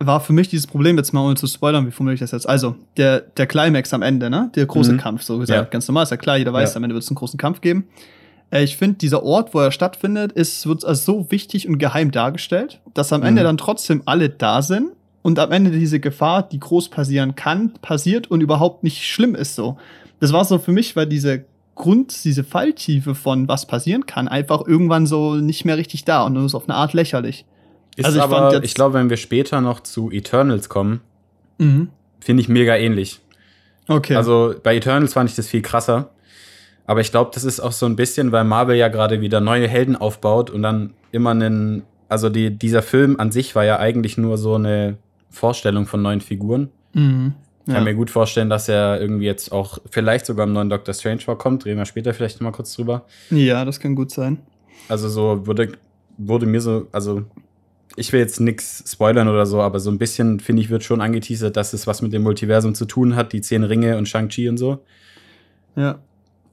war 0.00 0.20
für 0.20 0.32
mich 0.32 0.48
dieses 0.48 0.66
Problem, 0.66 0.96
jetzt 0.98 1.12
mal 1.12 1.24
ohne 1.24 1.36
zu 1.36 1.46
spoilern, 1.46 1.86
wie 1.86 1.90
formuliere 1.90 2.14
ich 2.14 2.20
das 2.20 2.32
jetzt? 2.32 2.48
Also, 2.48 2.76
der, 2.96 3.20
der 3.20 3.46
Climax 3.46 3.94
am 3.94 4.02
Ende, 4.02 4.28
ne? 4.28 4.50
Der 4.54 4.66
große 4.66 4.92
Mhm. 4.94 4.98
Kampf, 4.98 5.22
so 5.22 5.38
gesagt. 5.38 5.56
Ja. 5.58 5.64
Ganz 5.70 5.88
normal, 5.88 6.02
ist 6.02 6.10
ja 6.10 6.16
klar, 6.16 6.36
jeder 6.36 6.52
weiß, 6.52 6.72
Ja. 6.72 6.76
am 6.76 6.84
Ende 6.84 6.94
wird 6.94 7.04
es 7.04 7.08
einen 7.10 7.16
großen 7.16 7.38
Kampf 7.38 7.60
geben. 7.60 7.86
Äh, 8.50 8.64
Ich 8.64 8.76
finde, 8.76 8.98
dieser 8.98 9.22
Ort, 9.22 9.54
wo 9.54 9.60
er 9.60 9.70
stattfindet, 9.70 10.32
ist, 10.32 10.66
wird 10.66 10.84
als 10.84 11.04
so 11.06 11.30
wichtig 11.30 11.68
und 11.68 11.78
geheim 11.78 12.10
dargestellt, 12.10 12.80
dass 12.92 13.12
am 13.12 13.22
Ende 13.22 13.40
Mhm. 13.42 13.46
dann 13.46 13.56
trotzdem 13.56 14.02
alle 14.04 14.28
da 14.28 14.60
sind 14.62 14.90
und 15.24 15.38
am 15.38 15.50
Ende 15.52 15.70
diese 15.70 16.00
Gefahr, 16.00 16.42
die 16.46 16.60
groß 16.60 16.90
passieren 16.90 17.34
kann, 17.34 17.72
passiert 17.80 18.30
und 18.30 18.42
überhaupt 18.42 18.84
nicht 18.84 19.06
schlimm 19.06 19.34
ist 19.34 19.54
so. 19.56 19.78
Das 20.20 20.34
war 20.34 20.44
so 20.44 20.58
für 20.58 20.70
mich, 20.70 20.96
weil 20.96 21.06
diese 21.06 21.46
Grund, 21.74 22.24
diese 22.24 22.44
Falltiefe 22.44 23.14
von 23.14 23.48
was 23.48 23.64
passieren 23.66 24.04
kann, 24.04 24.28
einfach 24.28 24.66
irgendwann 24.66 25.06
so 25.06 25.34
nicht 25.36 25.64
mehr 25.64 25.78
richtig 25.78 26.04
da 26.04 26.24
und 26.24 26.34
nur 26.34 26.46
so 26.46 26.58
auf 26.58 26.68
eine 26.68 26.76
Art 26.76 26.92
lächerlich. 26.92 27.46
Ist 27.96 28.04
Also 28.04 28.18
ich 28.18 28.22
aber, 28.22 28.62
ich 28.62 28.74
glaube, 28.74 28.94
wenn 28.94 29.08
wir 29.08 29.16
später 29.16 29.62
noch 29.62 29.80
zu 29.80 30.10
Eternals 30.10 30.68
kommen, 30.68 31.00
Mhm. 31.56 31.88
finde 32.20 32.42
ich 32.42 32.48
mega 32.50 32.76
ähnlich. 32.76 33.20
Okay. 33.88 34.16
Also 34.16 34.54
bei 34.62 34.76
Eternals 34.76 35.14
fand 35.14 35.30
ich 35.30 35.36
das 35.36 35.48
viel 35.48 35.62
krasser. 35.62 36.10
Aber 36.86 37.00
ich 37.00 37.10
glaube, 37.10 37.30
das 37.32 37.44
ist 37.44 37.60
auch 37.60 37.72
so 37.72 37.86
ein 37.86 37.96
bisschen, 37.96 38.30
weil 38.30 38.44
Marvel 38.44 38.76
ja 38.76 38.88
gerade 38.88 39.22
wieder 39.22 39.40
neue 39.40 39.68
Helden 39.68 39.96
aufbaut 39.96 40.50
und 40.50 40.62
dann 40.62 40.92
immer 41.12 41.30
einen. 41.30 41.82
Also 42.10 42.28
die, 42.28 42.50
dieser 42.50 42.82
Film 42.82 43.18
an 43.18 43.32
sich 43.32 43.54
war 43.54 43.64
ja 43.64 43.78
eigentlich 43.78 44.18
nur 44.18 44.36
so 44.36 44.56
eine 44.56 44.98
Vorstellung 45.34 45.86
von 45.86 46.02
neuen 46.02 46.20
Figuren. 46.20 46.70
mhm. 46.92 47.34
Ich 47.66 47.68
ja. 47.68 47.76
kann 47.76 47.84
mir 47.84 47.94
gut 47.94 48.10
vorstellen, 48.10 48.50
dass 48.50 48.68
er 48.68 49.00
irgendwie 49.00 49.24
jetzt 49.24 49.50
auch 49.50 49.78
vielleicht 49.90 50.26
sogar 50.26 50.46
im 50.46 50.52
neuen 50.52 50.68
Doctor 50.68 50.92
Strange 50.92 51.20
vorkommt. 51.20 51.64
Reden 51.64 51.78
wir 51.78 51.86
später 51.86 52.12
vielleicht 52.12 52.38
noch 52.38 52.42
mal 52.44 52.52
kurz 52.52 52.74
drüber. 52.74 53.06
ja, 53.30 53.64
das 53.64 53.80
kann 53.80 53.94
gut 53.94 54.10
sein. 54.10 54.36
Also 54.86 55.08
so 55.08 55.46
wurde, 55.46 55.72
wurde 56.18 56.44
mir 56.44 56.60
so, 56.60 56.88
also 56.92 57.22
ich 57.96 58.12
will 58.12 58.20
jetzt 58.20 58.38
nichts 58.38 58.84
spoilern 58.92 59.28
oder 59.28 59.46
so, 59.46 59.62
aber 59.62 59.80
so 59.80 59.90
ein 59.90 59.96
bisschen, 59.96 60.40
finde 60.40 60.60
ich, 60.60 60.68
wird 60.68 60.82
schon 60.84 61.00
angeteasert, 61.00 61.56
dass 61.56 61.72
es 61.72 61.86
was 61.86 62.02
mit 62.02 62.12
dem 62.12 62.22
Multiversum 62.22 62.74
zu 62.74 62.84
tun 62.84 63.16
hat, 63.16 63.32
die 63.32 63.40
zehn 63.40 63.64
Ringe 63.64 63.96
und 63.96 64.10
Shang-Chi 64.10 64.50
und 64.50 64.58
so. 64.58 64.80
Ja. 65.74 66.00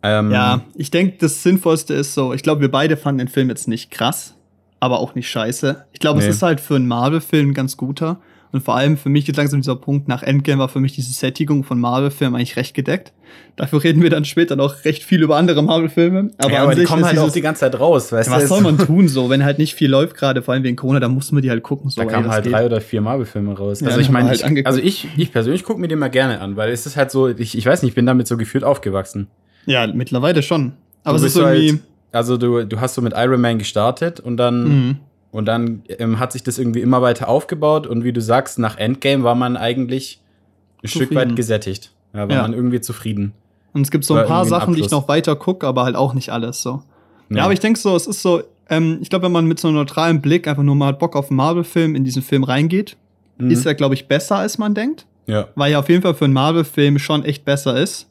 Ähm, 0.03 0.31
Ja, 0.31 0.61
ich 0.75 0.91
denke, 0.91 1.17
das 1.19 1.43
Sinnvollste 1.43 1.93
ist 1.93 2.13
so, 2.13 2.33
ich 2.33 2.41
glaube, 2.41 2.61
wir 2.61 2.71
beide 2.71 2.95
fanden 2.95 3.19
den 3.19 3.27
Film 3.27 3.49
jetzt 3.49 3.67
nicht 3.67 3.91
krass, 3.91 4.35
aber 4.79 4.99
auch 5.01 5.13
nicht 5.13 5.29
scheiße. 5.29 5.87
Ich 5.91 5.99
glaube, 5.99 6.19
Nee. 6.19 6.27
es 6.27 6.35
ist 6.37 6.41
halt 6.41 6.61
für 6.61 6.77
einen 6.77 6.87
Marvel-Film 6.87 7.53
ganz 7.53 7.75
guter. 7.75 8.21
Und 8.53 8.61
vor 8.63 8.75
allem 8.75 8.97
für 8.97 9.07
mich 9.09 9.25
jetzt 9.27 9.37
langsam 9.37 9.61
dieser 9.61 9.75
Punkt 9.77 10.07
nach 10.09 10.23
Endgame 10.23 10.59
war 10.59 10.67
für 10.69 10.79
mich 10.81 10.93
diese 10.93 11.13
Sättigung 11.13 11.63
von 11.63 11.79
Marvel-Filmen 11.79 12.35
eigentlich 12.35 12.57
recht 12.57 12.73
gedeckt. 12.73 13.13
Dafür 13.55 13.81
reden 13.83 14.01
wir 14.01 14.09
dann 14.09 14.25
später 14.25 14.57
noch 14.57 14.83
recht 14.83 15.03
viel 15.03 15.21
über 15.23 15.37
andere 15.37 15.61
Marvel-Filme. 15.63 16.31
Aber, 16.37 16.51
ja, 16.51 16.63
aber 16.63 16.75
die 16.75 16.83
kommen 16.83 17.05
halt 17.05 17.17
auch 17.17 17.21
dieses- 17.23 17.33
die 17.35 17.41
ganze 17.41 17.61
Zeit 17.61 17.79
raus, 17.79 18.11
weißt 18.11 18.27
du? 18.29 18.33
was 18.33 18.49
soll 18.49 18.59
man 18.61 18.77
tun 18.85 19.07
so, 19.07 19.29
wenn 19.29 19.45
halt 19.45 19.57
nicht 19.57 19.73
viel 19.75 19.89
läuft, 19.89 20.15
gerade 20.17 20.41
vor 20.41 20.53
allem 20.53 20.63
wegen 20.63 20.75
Corona, 20.75 20.99
dann 20.99 21.13
muss 21.13 21.31
man 21.31 21.41
die 21.41 21.49
halt 21.49 21.63
gucken. 21.63 21.89
So, 21.89 22.01
Da 22.01 22.07
kamen 22.07 22.29
halt 22.29 22.43
geht. 22.43 22.51
drei 22.53 22.65
oder 22.65 22.81
vier 22.81 22.99
Marvel-Filme 23.01 23.57
raus. 23.57 23.79
Ja, 23.79 23.87
also 23.87 23.99
ich 24.01 24.09
meine, 24.09 24.27
halt 24.29 24.43
ich, 24.45 24.67
also 24.67 24.79
ich, 24.81 25.07
ich 25.15 25.31
persönlich 25.31 25.63
gucke 25.63 25.79
mir 25.79 25.87
den 25.87 25.99
mal 25.99 26.09
gerne 26.09 26.41
an, 26.41 26.57
weil 26.57 26.71
es 26.71 26.85
ist 26.85 26.97
halt 26.97 27.09
so, 27.11 27.29
ich, 27.29 27.57
ich 27.57 27.65
weiß 27.65 27.83
nicht, 27.83 27.91
ich 27.91 27.95
bin 27.95 28.05
damit 28.05 28.27
so 28.27 28.35
gefühlt 28.35 28.65
aufgewachsen. 28.65 29.27
Ja, 29.65 29.87
mittlerweile 29.87 30.43
schon. 30.43 30.73
Aber 31.05 31.17
Du 31.17 31.23
es 31.25 31.31
ist 31.31 31.37
irgendwie. 31.37 31.69
halt, 31.71 31.79
also 32.11 32.35
du, 32.35 32.65
du 32.65 32.81
hast 32.81 32.95
so 32.95 33.01
mit 33.01 33.13
Iron 33.15 33.39
Man 33.39 33.59
gestartet 33.59 34.19
und 34.19 34.35
dann 34.35 34.63
Mhm. 34.87 34.97
Und 35.31 35.45
dann 35.45 35.83
ähm, 35.87 36.19
hat 36.19 36.33
sich 36.33 36.43
das 36.43 36.59
irgendwie 36.59 36.81
immer 36.81 37.01
weiter 37.01 37.29
aufgebaut 37.29 37.87
und 37.87 38.03
wie 38.03 38.11
du 38.11 38.21
sagst, 38.21 38.59
nach 38.59 38.77
Endgame 38.77 39.23
war 39.23 39.35
man 39.35 39.55
eigentlich 39.55 40.19
ein 40.83 40.87
Stück 40.89 41.03
Zufrieden. 41.09 41.29
weit 41.31 41.35
gesättigt. 41.37 41.91
Ja, 42.13 42.27
war 42.27 42.35
Ja. 42.35 42.41
man 42.41 42.53
irgendwie 42.53 42.81
zufrieden. 42.81 43.31
Und 43.73 43.83
es 43.83 43.91
gibt 43.91 44.03
so 44.03 44.15
ein 44.15 44.25
paar 44.27 44.43
Sachen, 44.45 44.73
die 44.73 44.81
ich 44.81 44.91
noch 44.91 45.07
weiter 45.07 45.37
gucke, 45.37 45.65
aber 45.65 45.83
halt 45.85 45.95
auch 45.95 46.13
nicht 46.13 46.29
alles 46.31 46.61
so. 46.61 46.81
Nee. 47.29 47.37
Ja, 47.37 47.45
aber 47.45 47.53
ich 47.53 47.61
denke 47.61 47.79
so, 47.79 47.95
es 47.95 48.07
ist 48.07 48.21
so, 48.21 48.43
ähm, 48.69 48.97
ich 49.01 49.09
glaube, 49.09 49.25
wenn 49.25 49.31
man 49.31 49.45
mit 49.45 49.57
so 49.61 49.69
einem 49.69 49.77
neutralen 49.77 50.21
Blick 50.21 50.47
einfach 50.49 50.63
nur 50.63 50.75
mal 50.75 50.91
Bock 50.91 51.15
auf 51.15 51.29
einen 51.29 51.37
Marvel-Film 51.37 51.95
in 51.95 52.03
diesen 52.03 52.21
Film 52.21 52.43
reingeht, 52.43 52.97
Mhm. 53.37 53.51
ist 53.51 53.65
er, 53.65 53.73
glaube 53.73 53.95
ich, 53.95 54.07
besser, 54.09 54.35
als 54.37 54.57
man 54.57 54.73
denkt. 54.75 55.05
ja. 55.27 55.47
Weil 55.55 55.71
er 55.71 55.79
auf 55.79 55.87
jeden 55.87 56.01
Fall 56.01 56.13
für 56.15 56.25
einen 56.25 56.33
Marvel-Film 56.33 56.99
schon 56.99 57.23
echt 57.23 57.45
besser 57.45 57.77
ist. 57.79 58.09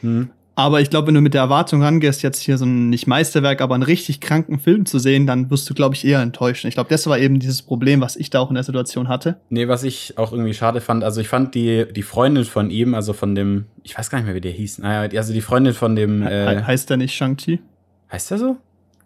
Mhm. 0.00 0.30
Aber 0.56 0.80
ich 0.80 0.88
glaube, 0.88 1.08
wenn 1.08 1.14
du 1.14 1.20
mit 1.20 1.34
der 1.34 1.40
Erwartung 1.40 1.82
rangehst, 1.82 2.22
jetzt 2.22 2.38
hier 2.38 2.58
so 2.58 2.64
ein 2.64 2.88
nicht 2.88 3.08
Meisterwerk, 3.08 3.60
aber 3.60 3.74
einen 3.74 3.82
richtig 3.82 4.20
kranken 4.20 4.60
Film 4.60 4.86
zu 4.86 5.00
sehen, 5.00 5.26
dann 5.26 5.50
wirst 5.50 5.68
du, 5.68 5.74
glaube 5.74 5.96
ich, 5.96 6.06
eher 6.06 6.20
enttäuscht. 6.20 6.64
Ich 6.64 6.74
glaube, 6.74 6.88
das 6.90 7.06
war 7.08 7.18
eben 7.18 7.40
dieses 7.40 7.62
Problem, 7.62 8.00
was 8.00 8.14
ich 8.14 8.30
da 8.30 8.38
auch 8.38 8.50
in 8.50 8.54
der 8.54 8.62
Situation 8.62 9.08
hatte. 9.08 9.36
Nee, 9.48 9.66
was 9.66 9.82
ich 9.82 10.16
auch 10.16 10.30
irgendwie 10.30 10.54
schade 10.54 10.80
fand, 10.80 11.02
also 11.02 11.20
ich 11.20 11.26
fand 11.28 11.56
die, 11.56 11.86
die 11.92 12.02
Freundin 12.02 12.44
von 12.44 12.70
ihm, 12.70 12.94
also 12.94 13.12
von 13.12 13.34
dem, 13.34 13.66
ich 13.82 13.98
weiß 13.98 14.10
gar 14.10 14.18
nicht 14.18 14.26
mehr, 14.26 14.36
wie 14.36 14.40
der 14.40 14.52
hieß. 14.52 14.78
Naja, 14.78 15.18
also 15.18 15.32
die 15.32 15.40
Freundin 15.40 15.74
von 15.74 15.96
dem, 15.96 16.22
He 16.22 16.32
äh, 16.32 16.62
heißt 16.62 16.88
er 16.90 16.98
nicht 16.98 17.14
Shang-Chi? 17.16 17.58
heißt 18.12 18.30
der 18.30 18.38
so? 18.38 18.56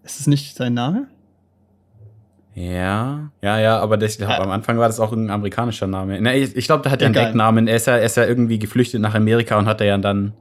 Ist 0.04 0.20
es 0.20 0.26
nicht 0.26 0.54
sein 0.54 0.74
Name? 0.74 1.06
Ja, 2.54 3.30
ja, 3.40 3.58
ja, 3.60 3.78
aber 3.78 3.96
das, 3.96 4.18
glaub, 4.18 4.30
Ja. 4.30 4.40
am 4.40 4.50
Anfang 4.50 4.78
war 4.78 4.88
das 4.88 4.98
auch 5.00 5.12
ein 5.12 5.30
amerikanischer 5.30 5.86
Name. 5.86 6.18
Na, 6.20 6.34
ich 6.34 6.56
ich 6.56 6.66
glaube, 6.66 6.82
der 6.82 6.92
hat 6.92 7.00
ja 7.00 7.06
einen. 7.06 7.14
Decknamen. 7.14 7.68
Er 7.68 7.76
ist 7.76 7.86
ja, 7.86 7.96
er 7.96 8.04
ist 8.04 8.16
ja 8.16 8.24
irgendwie 8.26 8.58
geflüchtet 8.58 9.00
nach 9.00 9.14
Amerika 9.14 9.56
und 9.58 9.66
hat 9.66 9.80
da 9.80 9.84
ja 9.84 9.96
dann 9.96 10.32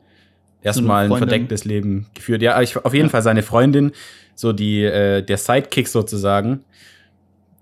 erstmal 0.61 1.05
ein 1.09 1.17
verdecktes 1.17 1.65
Leben 1.65 2.07
geführt. 2.13 2.41
Ja, 2.41 2.61
ich, 2.61 2.75
auf 2.77 2.93
jeden 2.93 3.09
Fall 3.09 3.21
seine 3.21 3.43
Freundin, 3.43 3.91
so 4.35 4.53
die, 4.53 4.83
äh, 4.83 5.21
der 5.23 5.37
Sidekick 5.37 5.87
sozusagen, 5.87 6.63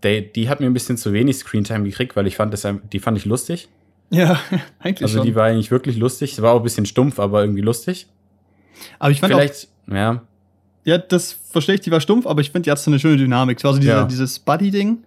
die, 0.04 0.32
die 0.32 0.50
hat 0.50 0.60
mir 0.60 0.66
ein 0.68 0.74
bisschen 0.74 0.98
zu 0.98 1.14
wenig 1.14 1.38
Screentime 1.38 1.84
gekriegt, 1.84 2.16
weil 2.16 2.28
ich 2.28 2.36
fand 2.36 2.54
das, 2.54 2.68
die 2.92 3.00
fand 3.00 3.18
ich 3.18 3.26
lustig. 3.26 3.70
Ja, 4.12 4.40
eigentlich 4.80 5.04
Also 5.04 5.18
schon. 5.18 5.26
die 5.26 5.36
war 5.36 5.46
eigentlich 5.46 5.72
wirklich 5.72 5.98
lustig. 5.98 6.36
Sie 6.36 6.42
war 6.42 6.54
auch 6.54 6.58
ein 6.60 6.64
bisschen 6.64 6.86
stumpf, 6.86 7.20
aber 7.20 7.42
irgendwie 7.42 7.62
lustig. 7.62 8.08
aber 9.00 9.12
ich 9.12 9.20
fand 9.20 9.34
auch, 9.34 9.38
Vielleicht, 9.40 9.68
ja, 9.92 10.22
Ja, 10.84 10.98
das 11.00 11.32
verstehe 11.52 11.76
ich, 11.76 11.82
die 11.82 11.92
war 11.92 12.02
stumpf, 12.02 12.28
aber 12.28 12.42
ich 12.42 12.52
finde, 12.52 12.66
die 12.66 12.72
hat 12.72 12.80
so 12.80 12.92
eine 12.92 13.00
schöne 13.00 13.18
Dynamik. 13.18 13.58
Es 13.58 13.64
war 13.64 13.74
so 13.74 13.80
diese, 13.80 13.92
Ja. 13.92 14.06
dieses 14.06 14.38
Buddy-Ding, 14.40 15.00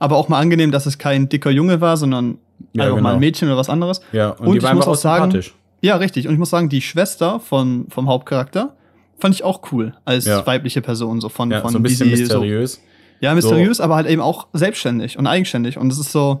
aber 0.00 0.16
auch 0.16 0.28
mal 0.28 0.40
angenehm, 0.40 0.72
dass 0.72 0.86
es 0.86 0.98
kein 0.98 1.28
dicker 1.28 1.50
Junge 1.50 1.80
war, 1.80 1.96
sondern 1.96 2.38
Ja, 2.72 2.84
einfach 2.84 2.96
mal 2.96 3.00
genau. 3.02 3.14
ein 3.14 3.20
Mädchen 3.20 3.48
oder 3.48 3.56
was 3.58 3.68
anderes. 3.70 4.00
ja. 4.12 4.30
Und, 4.30 4.46
Und 4.46 4.52
die 4.54 4.58
ich 4.58 4.64
war 4.64 4.74
muss 4.74 4.82
einfach 4.84 4.92
auch 4.92 4.96
sagen, 5.00 5.30
sympathisch. 5.30 5.54
Ja, 5.82 5.96
richtig. 5.96 6.26
Und 6.28 6.32
ich 6.34 6.38
muss 6.38 6.50
sagen, 6.50 6.68
die 6.68 6.80
Schwester 6.80 7.40
von, 7.40 7.86
vom 7.90 8.08
Hauptcharakter 8.08 8.74
fand 9.18 9.34
ich 9.34 9.44
auch 9.44 9.60
cool 9.72 9.94
als 10.04 10.24
Ja. 10.24 10.46
weibliche 10.46 10.80
Person. 10.80 11.20
So 11.20 11.28
von, 11.28 11.50
Ja, 11.50 11.60
von 11.60 11.70
so 11.72 11.78
ein 11.78 11.82
bisschen 11.82 12.08
mysteriös. 12.10 12.74
So, 12.74 12.80
ja, 13.20 13.34
mysteriös, 13.34 13.80
aber 13.80 13.96
halt 13.96 14.08
eben 14.08 14.22
auch 14.22 14.46
selbstständig 14.52 15.18
und 15.18 15.26
eigenständig. 15.26 15.76
Und 15.78 15.92
es 15.92 15.98
ist 15.98 16.12
so, 16.12 16.40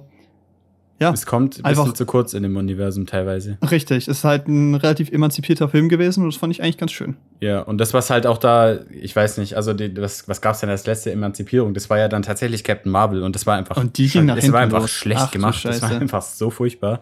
ja, 1.02 1.12
Es 1.12 1.26
kommt 1.26 1.58
ein 1.58 1.64
Einfach- 1.64 1.82
bisschen 1.84 1.96
zu 1.96 2.06
kurz 2.06 2.32
in 2.34 2.42
dem 2.42 2.56
Universum 2.56 3.06
teilweise. 3.06 3.58
richtig. 3.70 4.08
Es 4.08 4.18
ist 4.18 4.24
halt 4.24 4.48
ein 4.48 4.74
relativ 4.74 5.10
emanzipierter 5.10 5.68
Film 5.68 5.88
gewesen 5.88 6.22
und 6.24 6.32
das 6.32 6.38
fand 6.40 6.52
ich 6.52 6.62
eigentlich 6.62 6.78
ganz 6.78 6.92
schön. 6.92 7.16
Ja, 7.40 7.60
und 7.60 7.78
das, 7.78 7.92
was 7.92 8.08
halt 8.10 8.26
auch 8.26 8.38
da, 8.38 8.76
ich 8.90 9.14
weiß 9.14 9.38
nicht, 9.38 9.56
also 9.56 9.72
die, 9.72 9.96
was, 10.00 10.28
was 10.28 10.40
gab 10.40 10.54
es 10.54 10.60
denn 10.60 10.70
als 10.70 10.86
letzte 10.86 11.10
Emanzipierung? 11.12 11.74
Das 11.74 11.90
war 11.90 11.98
ja 11.98 12.08
dann 12.08 12.22
tatsächlich 12.22 12.62
Captain 12.64 12.90
Marvel 12.92 13.22
und 13.22 13.34
das 13.34 13.46
war 13.46 13.56
einfach, 13.56 13.76
Und 13.76 13.98
die 13.98 14.08
ging 14.08 14.26
nach 14.26 14.36
das 14.36 14.50
war 14.52 14.60
einfach 14.60 14.80
los. 14.80 14.90
schlecht 14.90 15.20
Ach 15.24 15.30
gemacht. 15.30 15.64
Das 15.64 15.82
war 15.82 15.90
einfach 15.90 16.22
so 16.22 16.50
furchtbar. 16.50 17.00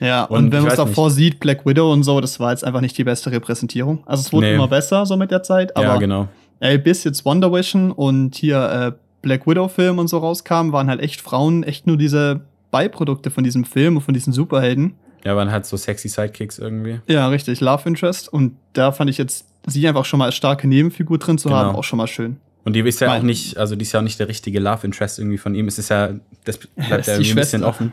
Ja, 0.00 0.24
Und 0.24 0.38
und, 0.46 0.52
wenn 0.52 0.62
man 0.62 0.70
es 0.70 0.76
davor 0.76 1.10
sieht, 1.10 1.38
Black 1.40 1.64
Widow 1.66 1.92
und 1.92 2.02
so, 2.02 2.20
das 2.20 2.40
war 2.40 2.50
jetzt 2.50 2.64
einfach 2.64 2.80
nicht 2.80 2.96
die 2.98 3.04
beste 3.04 3.30
Repräsentierung. 3.30 4.02
Also 4.06 4.22
es 4.22 4.32
wurde 4.32 4.46
Nee. 4.48 4.54
immer 4.54 4.66
besser 4.68 5.06
so 5.06 5.16
mit 5.16 5.30
der 5.30 5.42
Zeit, 5.42 5.76
aber 5.76 5.86
ja, 5.86 5.96
genau. 5.98 6.28
ey, 6.60 6.78
bis 6.78 7.04
jetzt 7.04 7.24
Wonder 7.24 7.52
Vision 7.52 7.92
und 7.92 8.34
hier 8.34 8.94
äh, 8.96 8.98
Black 9.20 9.46
Widow 9.46 9.68
Film 9.68 9.98
und 10.00 10.08
so 10.08 10.18
rauskamen, 10.18 10.72
waren 10.72 10.88
halt 10.88 11.00
echt 11.00 11.20
Frauen 11.20 11.62
echt 11.62 11.86
nur 11.86 11.96
diese 11.96 12.40
Beiprodukte 12.72 13.30
von 13.30 13.44
diesem 13.44 13.64
Film 13.64 13.96
und 13.96 14.02
von 14.02 14.14
diesen 14.14 14.32
Superhelden. 14.32 14.94
Ja, 15.24 15.36
waren 15.36 15.52
halt 15.52 15.64
so 15.66 15.76
sexy 15.76 16.08
Sidekicks 16.08 16.58
irgendwie. 16.58 16.98
Ja, 17.06 17.28
richtig, 17.28 17.60
Love 17.60 17.88
Interest 17.88 18.32
und 18.32 18.56
da 18.72 18.90
fand 18.90 19.08
ich 19.10 19.18
jetzt 19.18 19.46
sie 19.68 19.86
einfach 19.86 20.04
schon 20.04 20.18
mal 20.18 20.24
als 20.24 20.34
starke 20.34 20.66
Nebenfigur 20.66 21.18
drin 21.18 21.38
zu 21.38 21.48
Genau. 21.48 21.60
haben, 21.60 21.76
auch 21.76 21.84
schon 21.84 21.98
mal 21.98 22.08
schön. 22.08 22.38
Und 22.64 22.72
die 22.74 22.80
ist 22.80 23.00
ja 23.00 23.06
Mein- 23.08 23.20
auch 23.20 23.24
nicht, 23.24 23.56
also 23.56 23.76
die 23.76 23.82
ist 23.82 23.92
ja 23.92 24.00
auch 24.00 24.04
nicht 24.04 24.18
der 24.18 24.26
richtige 24.26 24.58
Love 24.58 24.84
Interest 24.84 25.20
irgendwie 25.20 25.38
von 25.38 25.54
ihm. 25.54 25.68
Es 25.68 25.78
ist 25.78 25.90
ja, 25.90 26.10
das 26.44 26.58
bleibt 26.76 27.06
ja 27.06 27.12
irgendwie 27.14 27.30
ein 27.30 27.36
bisschen 27.36 27.62
offen. 27.62 27.92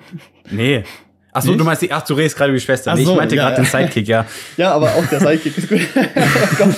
Nee. 0.49 0.83
Achso, 1.31 1.49
Nicht? 1.49 1.59
du 1.59 1.63
meinst 1.63 1.81
die, 1.83 1.91
ach, 1.91 2.01
du 2.01 2.15
redest 2.15 2.35
gerade 2.35 2.49
über 2.49 2.57
die 2.57 2.65
Schwester. 2.65 2.95
Nee, 2.95 3.03
so, 3.03 3.11
ich 3.11 3.17
meinte 3.17 3.35
ja, 3.35 3.43
gerade 3.49 3.57
ja. 3.57 3.63
den 3.63 3.69
Sidekick, 3.69 4.07
ja. 4.07 4.25
Ja, 4.57 4.73
aber 4.73 4.87
auch 4.95 5.05
der 5.05 5.19
Sidekick 5.19 5.55
ist 5.59 5.69
gut. 5.69 5.79
oh. 6.59 6.73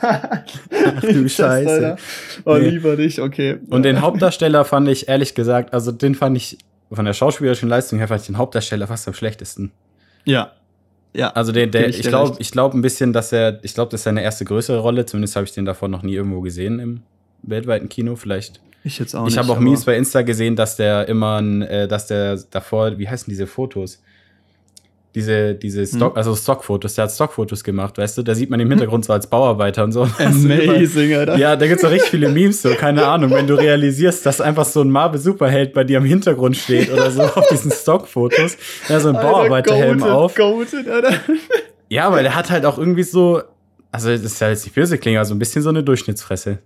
Ach 0.00 1.00
du 1.02 1.28
Scheiße. 1.28 1.96
Oh, 2.44 2.56
Nee. 2.56 2.70
lieber 2.70 2.96
nicht, 2.96 3.18
okay. 3.18 3.58
Und 3.68 3.82
den 3.82 4.00
Hauptdarsteller 4.00 4.64
fand 4.64 4.88
ich, 4.88 5.08
ehrlich 5.08 5.34
gesagt, 5.34 5.74
also 5.74 5.92
den 5.92 6.14
fand 6.14 6.36
ich 6.38 6.58
von 6.90 7.04
der 7.04 7.12
schauspielerischen 7.12 7.68
Leistung 7.68 7.98
her, 7.98 8.08
fand 8.08 8.20
ich 8.20 8.26
den 8.26 8.38
Hauptdarsteller 8.38 8.86
fast 8.86 9.08
am 9.08 9.14
schlechtesten. 9.14 9.72
Ja. 10.24 10.52
Ja. 11.14 11.30
Also 11.30 11.52
der, 11.52 11.66
der 11.66 11.88
ich 11.88 12.02
glaube, 12.02 12.36
ich 12.38 12.50
glaube 12.50 12.76
ein 12.76 12.82
bisschen, 12.82 13.12
dass 13.12 13.32
er, 13.32 13.58
ich 13.64 13.74
glaube, 13.74 13.90
das 13.90 14.00
ist 14.00 14.04
seine 14.04 14.22
erste 14.22 14.44
größere 14.44 14.78
Rolle. 14.78 15.06
Zumindest 15.06 15.36
habe 15.36 15.44
ich 15.44 15.52
den 15.52 15.64
davor 15.64 15.88
noch 15.88 16.02
nie 16.02 16.14
irgendwo 16.14 16.40
gesehen 16.40 16.78
im 16.78 17.02
weltweiten 17.42 17.88
Kino. 17.88 18.16
Vielleicht. 18.16 18.60
ich 18.84 18.98
jetzt 18.98 19.14
auch 19.14 19.26
ich 19.26 19.38
habe 19.38 19.50
auch 19.50 19.58
Memes 19.58 19.84
bei 19.84 19.96
Insta 19.96 20.22
gesehen, 20.22 20.56
dass 20.56 20.76
der 20.76 21.08
immer, 21.08 21.40
äh, 21.40 21.88
dass 21.88 22.06
der 22.06 22.36
davor, 22.50 22.98
wie 22.98 23.08
heißen 23.08 23.30
diese 23.30 23.46
Fotos? 23.46 24.02
Diese, 25.16 25.54
diese 25.54 25.84
Stock, 25.86 26.12
Hm. 26.12 26.16
also 26.18 26.36
Stockfotos, 26.36 26.94
der 26.94 27.04
hat 27.04 27.10
Stockfotos 27.10 27.64
gemacht, 27.64 27.96
weißt 27.98 28.18
du? 28.18 28.22
Da 28.22 28.34
sieht 28.34 28.50
man 28.50 28.60
im 28.60 28.68
Hintergrund 28.70 29.04
so 29.06 29.12
als 29.14 29.26
Bauarbeiter 29.26 29.82
und 29.82 29.90
so. 29.92 30.02
Amazing, 30.18 31.14
Alter. 31.14 31.36
Ja, 31.38 31.56
da 31.56 31.66
gibt's 31.66 31.82
auch 31.84 31.90
richtig 31.90 32.10
viele 32.10 32.28
Memes, 32.28 32.60
so, 32.62 32.68
keine 32.74 33.04
Ahnung, 33.06 33.30
wenn 33.30 33.46
du 33.46 33.54
realisierst, 33.54 34.26
dass 34.26 34.40
einfach 34.42 34.66
so 34.66 34.82
ein 34.82 34.90
Marvel-Superheld 34.90 35.72
bei 35.72 35.84
dir 35.84 35.96
im 35.98 36.04
Hintergrund 36.04 36.56
steht 36.56 36.92
oder 36.92 37.10
so 37.10 37.22
auf 37.22 37.46
diesen 37.50 37.70
Stockfotos, 37.72 38.58
ja, 38.90 39.00
so 39.00 39.08
ein 39.08 39.14
Bauarbeiterhelm 39.14 40.02
auf. 40.02 40.34
Goated, 40.34 40.86
Alter. 40.88 41.14
Ja, 41.88 42.12
weil 42.12 42.22
der 42.22 42.34
hat 42.34 42.50
halt 42.50 42.66
auch 42.66 42.76
irgendwie 42.78 43.02
so, 43.04 43.40
also 43.90 44.10
das 44.10 44.20
ist 44.22 44.40
ja 44.40 44.50
jetzt 44.50 44.64
nicht 44.66 44.74
böse 44.74 44.98
klingen, 44.98 45.16
aber 45.16 45.24
so 45.24 45.34
ein 45.34 45.38
bisschen 45.38 45.62
so 45.62 45.70
eine 45.70 45.82
Durchschnittsfresse. 45.82 46.58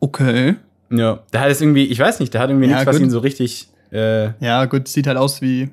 Okay. 0.00 0.54
Ja, 0.90 1.20
der 1.32 1.40
hat 1.40 1.48
jetzt 1.48 1.60
irgendwie, 1.62 1.86
ich 1.86 1.98
weiß 1.98 2.20
nicht, 2.20 2.32
der 2.32 2.40
hat 2.40 2.50
irgendwie 2.50 2.68
Ja, 2.68 2.74
nichts, 2.76 2.86
was 2.86 2.96
gut. 2.96 3.04
ihn 3.06 3.10
so 3.10 3.18
richtig, 3.18 3.68
äh, 3.92 4.30
Ja, 4.40 4.64
gut, 4.66 4.88
sieht 4.88 5.06
halt 5.06 5.18
aus 5.18 5.42
wie, 5.42 5.70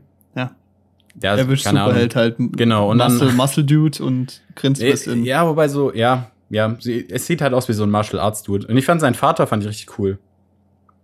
ja, 1.21 1.33
ja, 1.33 1.37
Erwisch 1.37 1.63
keine 1.63 1.79
Ahnung. 1.81 1.91
Superheld 1.93 2.15
halt. 2.15 2.35
Genau, 2.37 2.91
und 2.91 2.97
dann- 2.99 3.13
Muscle, 3.13 3.31
Muscle 3.33 3.63
Dude 3.63 4.03
und 4.03 4.41
grinst 4.55 4.81
Äh, 4.81 4.91
bisschen. 4.91 5.23
Ja, 5.25 5.47
wobei 5.47 5.67
so, 5.67 5.93
ja, 5.93 6.29
ja, 6.49 6.75
es 7.09 7.25
sieht 7.25 7.41
halt 7.41 7.53
aus 7.53 7.67
wie 7.69 7.73
so 7.73 7.83
ein 7.83 7.89
Martial 7.89 8.19
Arts 8.21 8.43
Dude. 8.43 8.67
Und 8.67 8.77
ich 8.77 8.85
fand 8.85 9.01
seinen 9.01 9.15
Vater 9.15 9.47
fand 9.47 9.63
ich 9.63 9.69
richtig 9.69 9.97
cool. 9.99 10.19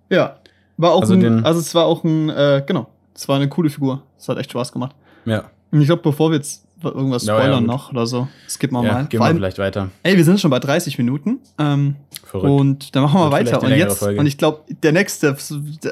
Ja. 0.10 0.38
War 0.78 0.92
auch 0.94 1.02
Also 1.02 1.14
ein, 1.14 1.20
den- 1.22 1.46
also 1.46 1.60
es 1.60 1.74
war 1.76 1.86
auch 1.86 2.04
ein, 2.04 2.30
äh, 2.30 2.64
genau, 2.66 2.88
es 3.16 3.28
war 3.28 3.36
eine 3.38 3.48
coole 3.50 3.70
Figur. 3.70 4.04
Es 4.18 4.28
hat 4.30 4.38
echt 4.38 4.52
Spaß 4.52 4.72
gemacht. 4.72 4.96
Ja, 5.26 5.46
Und 5.72 5.80
ich 5.82 5.88
glaube, 5.88 6.02
bevor 6.02 6.32
wir 6.32 6.38
jetzt 6.38 6.66
irgendwas 6.84 7.26
Ja, 7.26 7.36
ja, 7.36 7.40
spoilern 7.42 7.60
gut. 7.66 7.68
noch 7.68 7.92
oder 7.92 8.08
so, 8.08 8.28
skippen 8.50 8.76
wir 8.78 8.84
ja 8.88 8.94
mal. 8.94 9.06
gehen 9.06 9.20
wir 9.20 9.34
vielleicht 9.36 9.60
weiter. 9.60 9.90
ey, 10.02 10.18
wir 10.18 10.24
sind 10.26 10.40
schon 10.40 10.50
bei 10.50 10.58
30 10.60 10.98
Minuten. 10.98 11.40
Ähm, 11.60 11.96
Verrückt. 12.26 12.50
und 12.50 12.96
dann 12.96 13.04
machen 13.04 13.20
wir 13.22 13.24
Wird 13.32 13.34
weiter. 13.54 13.62
Und 13.64 13.70
jetzt, 13.72 14.00
Folge. 14.00 14.20
und 14.20 14.26
ich 14.26 14.38
glaube, 14.38 14.62
der 14.82 14.92
nächste, 14.92 15.38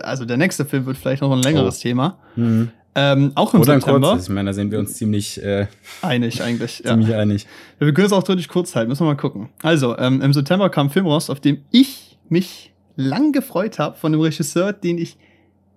also 0.01 0.25
der 0.25 0.37
nächste 0.37 0.65
Film 0.65 0.85
wird 0.87 0.97
vielleicht 0.97 1.21
noch 1.21 1.31
ein 1.31 1.41
längeres 1.43 1.77
Oh. 1.79 1.81
Thema. 1.83 2.17
Mhm. 2.35 2.71
Ähm, 3.01 3.31
auch 3.35 3.53
im 3.53 3.61
Oder 3.61 3.73
ein 3.73 3.79
September. 3.81 4.09
kurzes. 4.09 4.27
Ich 4.27 4.33
meine, 4.33 4.49
da 4.49 4.53
sind 4.53 4.71
wir 4.71 4.79
uns 4.79 4.93
ziemlich, 4.95 5.41
äh, 5.41 5.67
Einig 6.01 6.41
eigentlich. 6.41 6.79
Ja. 6.79 6.91
ziemlich 6.91 7.15
einig. 7.15 7.47
Wir 7.77 7.93
können 7.93 8.07
es 8.07 8.13
auch 8.13 8.23
deutlich 8.23 8.49
kurz 8.49 8.75
halten, 8.75 8.89
müssen 8.89 9.03
wir 9.05 9.11
mal 9.13 9.15
gucken. 9.15 9.49
Also, 9.63 9.97
ähm, 9.97 10.21
im 10.21 10.33
September 10.33 10.69
kam 10.69 10.87
ein 10.87 10.89
Film 10.89 11.07
raus, 11.07 11.29
auf 11.29 11.39
dem 11.39 11.59
ich 11.71 12.17
mich 12.27 12.73
lang 12.95 13.31
gefreut 13.31 13.79
habe, 13.79 13.95
von 13.97 14.13
einem 14.13 14.21
Regisseur, 14.21 14.73
den 14.73 14.97
ich 14.97 15.17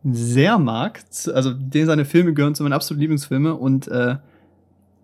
sehr 0.05 0.59
mag. 0.59 1.01
Also, 1.33 1.53
den 1.53 1.87
seine 1.87 2.05
Filme 2.05 2.35
gehören 2.35 2.55
zu 2.57 2.65
meinen 2.65 2.73
absoluten 2.73 3.01
Lieblingsfilme. 3.03 3.55
Und 3.55 3.87
äh, 3.89 4.17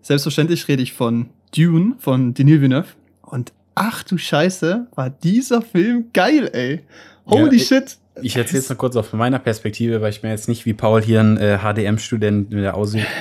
selbstverständlich 0.01 0.67
rede 0.67 0.83
ich 0.83 0.93
von 0.93 1.29
Dune, 1.55 1.95
von 1.99 2.33
Denis 2.33 2.59
Villeneuve. 2.59 2.87
Und 3.21 3.53
ach 3.75 4.03
du 4.03 4.17
Scheiße, 4.17 4.87
war 4.95 5.09
dieser 5.09 5.61
Film 5.61 6.07
geil, 6.13 6.49
ey. 6.51 6.81
Holy 7.27 7.57
Ja, 7.57 7.63
shit. 7.63 7.97
Ich 8.21 8.35
erzähle 8.35 8.59
es 8.59 8.69
mal 8.69 8.75
kurz 8.75 8.95
aus 8.95 9.13
meiner 9.13 9.39
Perspektive, 9.39 10.01
weil 10.01 10.09
ich 10.09 10.21
bin 10.21 10.31
jetzt 10.31 10.47
nicht 10.47 10.65
wie 10.65 10.73
Paul 10.73 11.01
hier 11.01 11.19
ein 11.19 11.37
äh, 11.37 11.59
HDM-Student 11.59 12.53
der, 12.53 12.75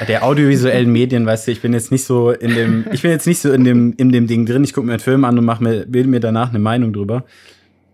der 0.09 0.25
audiovisuellen 0.25 0.91
Medien, 0.91 1.27
weißt 1.27 1.47
du, 1.47 1.53
ich 1.53 1.61
bin 1.61 1.73
jetzt 1.73 1.91
nicht 1.91 2.05
so 2.05 2.31
in 2.31 2.55
dem, 2.55 2.87
ich 2.93 3.03
bin 3.03 3.11
jetzt 3.11 3.27
nicht 3.27 3.41
so 3.41 3.53
in 3.53 3.65
dem, 3.65 3.95
in 3.97 4.13
dem 4.13 4.27
Ding 4.27 4.47
drin. 4.47 4.65
Ich 4.65 4.73
gucke 4.73 4.87
mir 4.87 4.95
einen 4.95 5.01
Film 5.01 5.25
an 5.25 5.39
und 5.39 5.45
mach 5.45 5.61
mir, 5.61 5.87
bilde 5.87 6.09
mir 6.09 6.21
danach 6.21 6.51
eine 6.51 6.59
Meinung 6.59 6.93
drüber. 6.93 7.25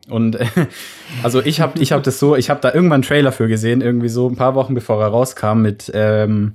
Und 0.09 0.37
äh, 0.37 0.47
also 1.23 1.41
ich 1.43 1.61
habe 1.61 1.79
ich 1.81 1.93
hab 1.93 2.03
das 2.03 2.19
so, 2.19 2.37
ich 2.37 2.51
habe 2.51 2.61
da 2.61 2.73
irgendwann 2.73 2.97
einen 2.97 3.03
Trailer 3.03 3.33
für 3.33 3.49
gesehen, 3.49 3.81
irgendwie 3.81 4.09
so 4.09 4.29
ein 4.29 4.37
paar 4.37 4.55
Wochen 4.55 4.75
bevor 4.75 5.01
er 5.01 5.09
rauskam 5.09 5.63
mit, 5.63 5.91
ähm, 5.95 6.55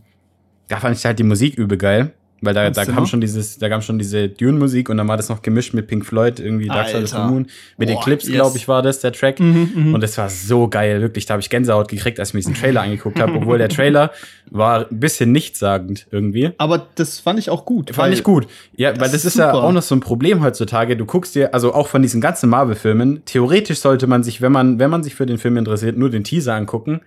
da 0.67 0.77
fand 0.77 0.97
ich 0.97 1.05
halt 1.05 1.19
die 1.19 1.23
Musik 1.23 1.57
übel 1.57 1.77
geil. 1.77 2.13
Weil 2.41 2.53
da, 2.53 2.69
da 2.69 2.85
kam 2.85 3.05
schon 3.05 3.21
dieses, 3.21 3.57
da 3.57 3.69
kam 3.69 3.81
schon 3.81 3.99
diese 3.99 4.29
Dune-Musik 4.29 4.89
und 4.89 4.97
dann 4.97 5.07
war 5.07 5.17
das 5.17 5.29
noch 5.29 5.41
gemischt 5.41 5.73
mit 5.73 5.87
Pink 5.87 6.05
Floyd, 6.05 6.39
irgendwie 6.39 6.67
Dark 6.67 6.89
Side 6.89 7.03
of 7.03 7.09
the. 7.09 7.17
Moon. 7.17 7.47
Mit 7.77 7.89
Boah, 7.89 7.99
Eclipse, 7.99 8.27
yes. 8.27 8.35
glaube 8.35 8.57
ich, 8.57 8.67
war 8.67 8.81
das, 8.81 8.99
der 8.99 9.11
Track. 9.11 9.39
Mhm, 9.39 9.71
mhm. 9.75 9.93
Und 9.93 10.03
es 10.03 10.17
war 10.17 10.29
so 10.29 10.67
geil, 10.67 11.01
wirklich. 11.01 11.25
Da 11.25 11.33
habe 11.33 11.41
ich 11.41 11.49
Gänsehaut 11.49 11.87
gekriegt, 11.87 12.19
als 12.19 12.29
ich 12.29 12.33
mir 12.33 12.39
diesen 12.39 12.55
Trailer 12.55 12.81
angeguckt 12.81 13.19
habe, 13.19 13.33
obwohl 13.33 13.57
der 13.57 13.69
Trailer 13.69 14.11
war 14.51 14.87
ein 14.89 14.99
bisschen 14.99 15.31
nichtssagend 15.31 16.07
irgendwie. 16.11 16.51
Aber 16.57 16.87
das 16.95 17.19
fand 17.19 17.39
ich 17.39 17.49
auch 17.49 17.65
gut. 17.65 17.93
Fand 17.93 18.13
ich 18.13 18.23
gut. 18.23 18.47
Ja, 18.75 18.91
das 18.91 18.99
weil 18.99 19.07
das 19.09 19.25
ist 19.25 19.33
ist, 19.33 19.37
ja 19.37 19.53
auch 19.53 19.71
noch 19.71 19.81
so 19.81 19.95
ein 19.95 19.99
Problem 19.99 20.43
heutzutage. 20.43 20.95
Du 20.97 21.05
guckst 21.05 21.35
dir, 21.35 21.53
also 21.53 21.73
auch 21.73 21.87
von 21.87 22.01
diesen 22.01 22.21
ganzen 22.21 22.49
Marvel-Filmen, 22.49 23.23
theoretisch 23.25 23.79
sollte 23.79 24.07
man 24.07 24.23
sich, 24.23 24.41
wenn 24.41 24.51
man, 24.51 24.79
wenn 24.79 24.89
man 24.89 25.03
sich 25.03 25.15
für 25.15 25.25
den 25.25 25.37
Film 25.37 25.57
interessiert, 25.57 25.97
nur 25.97 26.09
den 26.09 26.23
Teaser 26.23 26.55
angucken, 26.55 27.01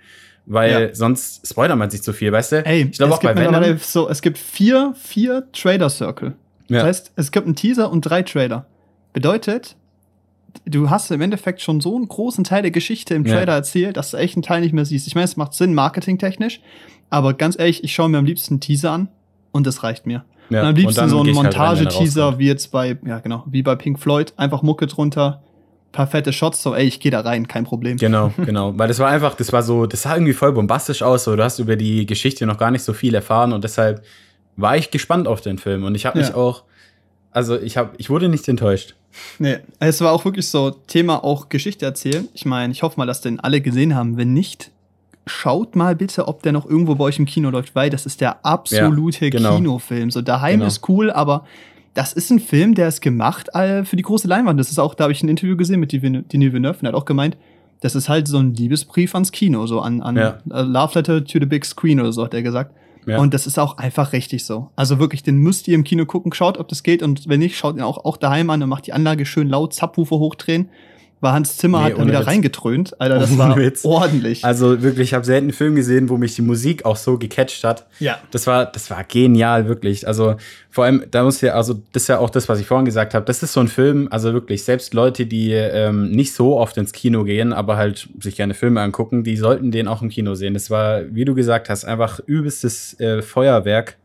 weil 0.47 0.71
Ja. 0.89 0.95
sonst 0.95 1.47
spoilert 1.49 1.77
man 1.79 1.91
sich 1.91 2.03
zu 2.03 2.13
viel, 2.13 2.33
weißt 2.33 2.53
du? 2.53 2.67
Ey, 2.67 2.83
ich 2.91 2.99
glaube 2.99 3.15
auch 3.15 3.23
bei 3.23 3.35
Venom. 3.37 3.79
so, 3.79 4.09
es 4.09 4.23
gibt 4.23 4.39
vier, 4.39 4.95
vier 5.01 5.45
Trader 5.53 5.89
Circle. 5.91 6.35
Ja. 6.69 6.79
Das 6.79 6.85
heißt, 6.87 7.13
es 7.17 7.31
gibt 7.33 7.47
einen 7.47 7.55
Teaser 7.57 7.91
und 7.91 8.03
drei 8.03 8.23
Trailer. 8.23 8.67
Bedeutet, 9.13 9.77
du 10.65 10.91
hast 10.91 11.11
im 11.11 11.21
Endeffekt 11.21 11.61
schon 11.61 11.81
so 11.81 11.95
einen 11.97 12.09
großen 12.09 12.45
Teil 12.45 12.63
der 12.63 12.71
Geschichte 12.71 13.15
im 13.15 13.25
Ja. 13.27 13.35
Trailer 13.37 13.53
erzählt, 13.55 13.97
dass 13.97 14.11
du 14.11 14.17
echt 14.17 14.37
einen 14.37 14.43
Teil 14.43 14.61
nicht 14.63 14.73
mehr 14.73 14.85
siehst. 14.85 15.07
Ich 15.07 15.15
meine, 15.15 15.25
es 15.27 15.37
macht 15.37 15.55
Sinn, 15.55 15.75
marketingtechnisch, 15.75 16.61
aber 17.11 17.35
ganz 17.35 17.59
ehrlich, 17.59 17.85
ich 17.85 17.93
schaue 17.95 18.09
mir 18.09 18.19
am 18.19 18.25
liebsten 18.25 18.55
einen 18.55 18.61
Teaser 18.61 18.91
an 18.93 19.09
und 19.53 19.67
das 19.67 19.83
reicht 19.83 20.07
mir. 20.07 20.25
ja. 20.51 20.63
und 20.63 20.69
am 20.69 20.75
liebsten 20.75 21.09
so 21.09 21.19
ein 21.21 21.25
geh 21.25 21.31
ich 21.33 21.37
halt 21.37 21.55
er 21.55 21.59
Montage-Teaser, 21.61 22.23
rauskommt. 22.25 22.39
wie 22.41 22.47
jetzt 22.47 22.73
bei, 22.73 22.99
ja 23.07 23.19
genau, 23.21 23.45
wie 23.47 23.63
bei 23.63 23.75
Pink 23.77 23.99
Floyd, 24.01 24.33
einfach 24.37 24.63
Mucke 24.63 24.87
drunter, 24.87 25.43
paar 25.93 26.07
fette 26.07 26.33
Shots, 26.33 26.63
so 26.63 26.75
ey, 26.75 26.87
ich 26.87 27.01
gehe 27.01 27.11
da 27.13 27.21
rein, 27.21 27.47
kein 27.47 27.65
Problem. 27.65 27.97
Genau, 27.99 28.33
genau. 28.45 28.77
Weil 28.79 28.89
das 28.89 28.99
war 28.99 29.09
einfach, 29.11 29.35
das 29.35 29.53
war 29.53 29.63
so, 29.63 29.87
das 29.87 30.03
sah 30.03 30.15
irgendwie 30.15 30.33
voll 30.33 30.53
bombastisch 30.53 31.03
aus. 31.03 31.25
So, 31.25 31.37
du 31.37 31.45
hast 31.45 31.59
über 31.59 31.77
die 31.77 32.07
Geschichte 32.07 32.47
noch 32.47 32.59
gar 32.59 32.71
nicht 32.71 32.83
so 32.83 32.93
viel 32.93 33.15
erfahren 33.15 33.53
und 33.53 33.63
deshalb 33.65 34.03
war 34.57 34.77
ich 34.77 34.91
gespannt 34.91 35.29
auf 35.29 35.41
den 35.41 35.59
Film. 35.59 35.85
Und 35.85 35.95
ich 35.95 36.05
habe 36.07 36.19
mich 36.19 36.29
Ja. 36.29 36.35
auch, 36.35 36.65
also 37.31 37.59
ich 37.59 37.77
habe, 37.77 37.91
ich 37.99 38.11
wurde 38.11 38.29
nicht 38.29 38.47
enttäuscht. 38.49 38.95
Nee, 39.39 39.59
es 39.79 40.01
war 40.01 40.13
auch 40.13 40.25
wirklich 40.25 40.49
so 40.49 40.71
Thema 40.71 41.23
auch 41.23 41.49
Geschichte 41.51 41.85
erzählen. 41.85 42.29
Ich 42.35 42.45
meine, 42.47 42.73
ich 42.73 42.83
hoffe 42.83 42.99
mal, 42.99 43.07
dass 43.07 43.21
den 43.21 43.41
alle 43.41 43.61
gesehen 43.61 43.95
haben. 43.95 44.17
Wenn 44.17 44.33
nicht, 44.33 44.71
schaut 45.27 45.77
mal 45.77 45.95
bitte, 45.95 46.27
ob 46.29 46.43
der 46.43 46.53
noch 46.53 46.65
irgendwo 46.69 46.95
bei 46.95 47.05
euch 47.05 47.19
im 47.19 47.27
Kino 47.27 47.51
läuft, 47.51 47.75
weil 47.75 47.91
das 47.91 48.07
ist 48.07 48.21
der 48.21 48.45
absolute 48.45 49.27
Ja, 49.27 49.31
genau. 49.31 49.57
Kinofilm. 49.57 50.11
So 50.11 50.21
daheim 50.23 50.61
Genau. 50.61 50.67
ist 50.67 50.89
cool, 50.89 51.11
aber 51.11 51.47
das 51.95 52.13
ist 52.13 52.31
ein 52.31 52.41
Film, 52.41 52.75
der 52.75 52.89
ist 52.89 53.01
gemacht 53.01 53.49
äh, 53.55 53.85
für 53.85 53.97
die 53.97 54.03
große 54.03 54.27
Leinwand. 54.29 54.59
Das 54.59 54.71
ist 54.71 54.79
auch, 54.79 54.95
da 54.95 55.05
habe 55.05 55.13
ich 55.13 55.23
ein 55.23 55.29
Interview 55.29 55.57
gesehen 55.57 55.81
mit 55.81 55.93
Denis 55.93 56.13
Villeneuve 56.53 56.79
und 56.79 56.85
er 56.87 56.89
hat 56.89 56.95
auch 56.95 57.05
gemeint, 57.05 57.37
das 57.81 57.95
ist 57.95 58.09
halt 58.09 58.29
so 58.29 58.39
ein 58.39 58.55
Liebesbrief 58.55 59.15
ans 59.15 59.33
Kino, 59.33 59.67
so 59.67 59.81
an, 59.81 60.01
an 60.03 60.17
Ja. 60.17 60.39
äh, 60.51 60.63
Love 60.63 60.93
Letter 60.99 61.25
to 61.25 61.39
the 61.41 61.47
Big 61.47 61.65
Screen 61.65 62.01
oder 62.01 62.13
so, 62.13 62.25
hat 62.25 62.33
er 62.35 62.43
gesagt. 62.43 62.75
Ja. 63.05 63.19
Und 63.19 63.35
das 63.35 63.49
ist 63.49 63.59
auch 63.59 63.79
einfach 63.79 64.13
richtig 64.13 64.45
so. 64.45 64.71
Also 64.77 65.01
wirklich, 65.01 65.25
den 65.25 65.37
müsst 65.39 65.67
ihr 65.67 65.75
im 65.75 65.83
Kino 65.83 66.07
gucken, 66.07 66.33
schaut, 66.33 66.57
ob 66.59 66.69
das 66.69 66.85
geht. 66.85 67.03
Und 67.03 67.29
wenn 67.29 67.41
nicht, 67.41 67.57
schaut 67.57 67.75
ihn 67.75 67.83
auch, 67.83 68.05
auch 68.05 68.17
daheim 68.17 68.49
an 68.51 68.63
und 68.63 68.69
macht 68.69 68.87
die 68.87 68.93
Anlage 68.93 69.27
schön 69.27 69.49
laut, 69.49 69.75
Subwoofer 69.75 70.19
hochdrehen. 70.21 70.69
Weil 71.23 71.33
Hans 71.33 71.57
Zimmer 71.57 71.79
Nee, 71.79 71.93
hat 71.93 71.99
dann 71.99 72.09
wieder 72.09 72.19
Witz. 72.21 72.27
reingetrönt. 72.27 73.01
Alter, 73.01 73.19
das 73.21 73.39
war 73.39 73.57
Witz. 73.57 73.85
ordentlich. 73.85 74.45
Also 74.45 74.83
wirklich, 74.83 75.09
ich 75.11 75.15
habe 75.15 75.25
selten 75.25 75.45
einen 75.47 75.53
Film 75.53 75.77
gesehen, 75.77 76.09
wo 76.11 76.17
mich 76.19 76.35
die 76.35 76.43
Musik 76.43 76.85
auch 76.85 76.97
so 76.97 77.17
gecatcht 77.17 77.63
hat. 77.65 77.87
ja. 78.01 78.19
Das 78.33 78.47
war, 78.47 78.67
das 78.67 78.91
war 78.91 79.03
genial, 79.05 79.69
wirklich. 79.69 80.07
Also 80.09 80.35
vor 80.69 80.85
allem, 80.85 81.05
da 81.11 81.23
muss 81.23 81.41
ja, 81.41 81.55
also 81.55 81.81
das 81.93 82.03
ist 82.03 82.09
ja 82.09 82.19
auch 82.19 82.29
das, 82.29 82.49
was 82.49 82.59
ich 82.61 82.67
vorhin 82.67 82.85
gesagt 82.87 83.15
habe. 83.15 83.25
Das 83.25 83.43
ist 83.43 83.53
so 83.53 83.61
ein 83.61 83.69
Film, 83.69 84.09
also 84.11 84.33
wirklich, 84.33 84.65
selbst 84.65 84.95
Leute, 84.95 85.25
die 85.27 85.53
ähm, 85.53 86.11
nicht 86.11 86.35
so 86.35 86.59
oft 86.59 86.77
ins 86.77 86.93
Kino 86.93 87.25
gehen, 87.25 87.53
aber 87.53 87.77
halt 87.77 88.09
sich 88.21 88.35
gerne 88.37 88.55
Filme 88.55 88.81
angucken, 88.81 89.23
die 89.23 89.37
sollten 89.37 89.71
den 89.71 89.87
auch 89.87 90.03
im 90.03 90.09
Kino 90.09 90.35
sehen. 90.35 90.55
Das 90.55 90.71
war, 90.71 91.03
wie 91.15 91.25
du 91.25 91.35
gesagt 91.35 91.71
hast, 91.71 91.85
einfach 91.85 92.19
übelstes 92.27 92.99
äh, 92.99 93.23
Feuerwerk, 93.23 93.97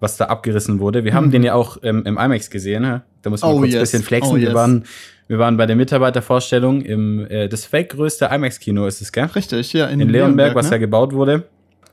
was 0.00 0.16
da 0.16 0.26
abgerissen 0.26 0.78
wurde. 0.80 1.04
Wir 1.04 1.14
haben 1.14 1.26
Mhm. 1.28 1.30
den 1.32 1.42
ja 1.42 1.54
auch 1.54 1.78
ähm, 1.82 2.02
im 2.04 2.18
IMAX 2.18 2.50
gesehen. 2.50 2.84
hä? 2.84 3.00
Da 3.22 3.30
muss 3.30 3.42
man 3.42 3.50
Oh, 3.52 3.58
kurz 3.58 3.70
ein 3.70 3.72
yes. 3.72 3.80
bisschen 3.90 4.02
flexen. 4.02 4.32
Oh, 4.32 4.36
wir, 4.36 4.42
yes. 4.48 4.54
waren, 4.54 4.84
wir 5.28 5.38
waren 5.38 5.56
bei 5.56 5.66
der 5.66 5.76
Mitarbeitervorstellung 5.76 6.82
im 6.82 7.26
äh, 7.30 7.48
das 7.48 7.72
weltgrößte 7.72 8.26
IMAX-Kino 8.32 8.86
ist 8.86 9.00
es, 9.00 9.10
gell? 9.12 9.24
Richtig, 9.34 9.72
ja. 9.72 9.86
In 9.86 10.00
Leonberg, 10.00 10.54
was 10.54 10.66
ja 10.66 10.72
ne? 10.72 10.80
gebaut 10.80 11.12
wurde. 11.12 11.44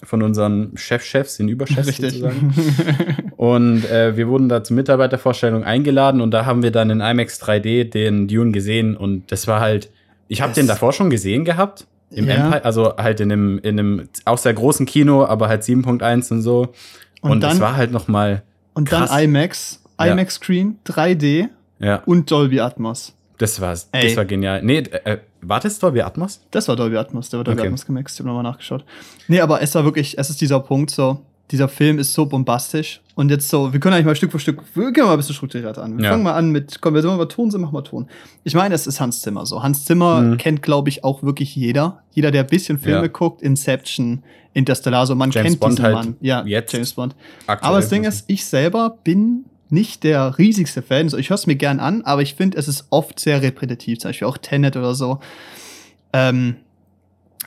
Von 0.05 0.21
unseren 0.21 0.73
Chefchefs, 0.75 1.37
den 1.37 1.47
Überchefs 1.47 1.87
Richtig. 1.87 2.11
sozusagen. 2.19 2.53
Und 3.37 3.89
äh, 3.89 4.17
wir 4.17 4.27
wurden 4.27 4.49
da 4.49 4.61
zur 4.63 4.75
Mitarbeitervorstellung 4.75 5.63
eingeladen 5.63 6.19
und 6.21 6.31
da 6.31 6.45
haben 6.45 6.61
wir 6.61 6.71
dann 6.71 6.89
in 6.89 6.99
IMAX 6.99 7.41
3D 7.41 7.85
den 7.89 8.27
Dune 8.27 8.51
gesehen 8.51 8.95
und 8.97 9.31
das 9.31 9.47
war 9.47 9.59
halt, 9.61 9.89
ich 10.27 10.41
habe 10.41 10.53
den 10.53 10.67
davor 10.67 10.91
schon 10.93 11.09
gesehen 11.09 11.45
gehabt. 11.45 11.87
Im 12.11 12.27
Ja. 12.27 12.35
Empire, 12.35 12.65
also 12.65 12.95
halt 12.97 13.21
in 13.21 13.31
einem, 13.31 13.59
in 13.63 13.79
einem 13.79 14.09
auch 14.25 14.37
sehr 14.37 14.53
großen 14.53 14.85
Kino, 14.85 15.25
aber 15.25 15.47
halt 15.47 15.63
7.1 15.63 16.31
und 16.31 16.41
so. 16.41 16.73
Und 17.23 17.31
Und, 17.31 17.41
dann- 17.41 17.51
das 17.51 17.59
war 17.59 17.75
halt 17.75 17.91
noch 17.91 18.07
mal, 18.07 18.43
Und 18.75 18.91
dann. 18.91 19.07
IMAX. 19.09 19.81
IMAX 19.99 20.35
Screen, 20.35 20.77
3D 20.85 21.47
ja, 21.79 22.03
und 22.05 22.29
Dolby 22.29 22.59
Atmos. 22.59 23.13
Das 23.39 23.59
war's. 23.59 23.89
Ey. 23.91 24.07
Das 24.09 24.17
war 24.17 24.25
genial. 24.25 24.61
Nee, 24.61 24.79
äh, 24.79 25.17
war 25.41 25.59
das 25.59 25.79
Dolby 25.79 26.01
Atmos? 26.01 26.41
Das 26.51 26.67
war 26.67 26.75
Dolby 26.75 26.97
Atmos, 26.97 27.29
der 27.29 27.39
war 27.39 27.43
Dolby 27.43 27.61
Okay. 27.61 27.67
Atmos 27.67 27.85
gemixt, 27.85 28.15
ich 28.15 28.19
habe 28.19 28.27
nochmal 28.29 28.43
nachgeschaut. 28.43 28.85
Nee, 29.27 29.39
aber 29.41 29.61
es 29.61 29.73
war 29.75 29.83
wirklich, 29.83 30.17
es 30.17 30.29
ist 30.29 30.39
dieser 30.41 30.59
Punkt 30.59 30.91
so, 30.91 31.21
dieser 31.51 31.67
Film 31.67 31.99
ist 31.99 32.13
so 32.13 32.25
bombastisch 32.25 33.01
und 33.15 33.29
jetzt 33.29 33.49
so, 33.49 33.73
wir 33.73 33.79
können 33.79 33.93
eigentlich 33.95 34.05
mal 34.05 34.15
Stück 34.15 34.31
für 34.31 34.39
Stück, 34.39 34.61
wir 34.75 34.91
gehen 34.91 35.03
mal 35.05 35.11
ein 35.11 35.17
bisschen 35.17 35.35
strukturiert 35.35 35.77
an. 35.77 35.97
Wir 35.97 36.05
Ja. 36.05 36.11
fangen 36.11 36.23
mal 36.23 36.33
an 36.33 36.49
mit, 36.51 36.79
komm, 36.81 36.93
wir 36.95 37.01
sollen 37.01 37.17
mal 37.17 37.25
Ton, 37.27 37.51
sind, 37.51 37.61
machen 37.61 37.73
wir 37.75 37.83
Ton. 37.83 38.07
Ich 38.43 38.55
meine, 38.55 38.73
es 38.73 38.87
ist 38.87 38.99
Hans 38.99 39.21
Zimmer 39.21 39.45
so. 39.45 39.61
Hans 39.61 39.85
Zimmer 39.85 40.21
Mhm. 40.21 40.37
kennt, 40.37 40.61
glaube 40.63 40.89
ich, 40.89 41.03
auch 41.03 41.21
wirklich 41.21 41.55
jeder. 41.55 42.01
Jeder, 42.13 42.31
der 42.31 42.41
ein 42.43 42.47
bisschen 42.47 42.79
Filme 42.79 43.01
Ja. 43.03 43.07
guckt, 43.07 43.41
Inception, 43.41 44.23
Interstellar, 44.53 45.05
so 45.05 45.15
man 45.15 45.31
James 45.31 45.47
kennt 45.51 45.59
Bond 45.59 45.71
diesen 45.73 45.83
halt 45.85 45.95
Mann. 45.95 46.15
Ja, 46.21 46.43
jetzt 46.45 46.71
James 46.73 46.93
Bond. 46.93 47.15
Aktuell. 47.45 47.69
Aber 47.69 47.79
das 47.81 47.89
Ding 47.89 48.03
ist, 48.05 48.23
ich 48.27 48.45
selber 48.45 48.97
bin 49.03 49.45
nicht 49.69 50.03
der 50.03 50.37
riesigste 50.37 50.81
Fan. 50.81 51.09
So, 51.09 51.17
ich 51.17 51.29
höre 51.29 51.35
es 51.35 51.45
mir 51.47 51.55
gern 51.55 51.79
an, 51.79 52.03
aber 52.03 52.21
ich 52.21 52.35
finde, 52.35 52.57
es 52.57 52.67
ist 52.67 52.85
oft 52.89 53.19
sehr 53.19 53.41
repetitiv. 53.41 53.99
Zum 53.99 54.09
Beispiel 54.09 54.27
auch 54.27 54.37
Tenet 54.37 54.77
oder 54.77 54.93
so. 54.95 55.19
Ähm, 56.13 56.55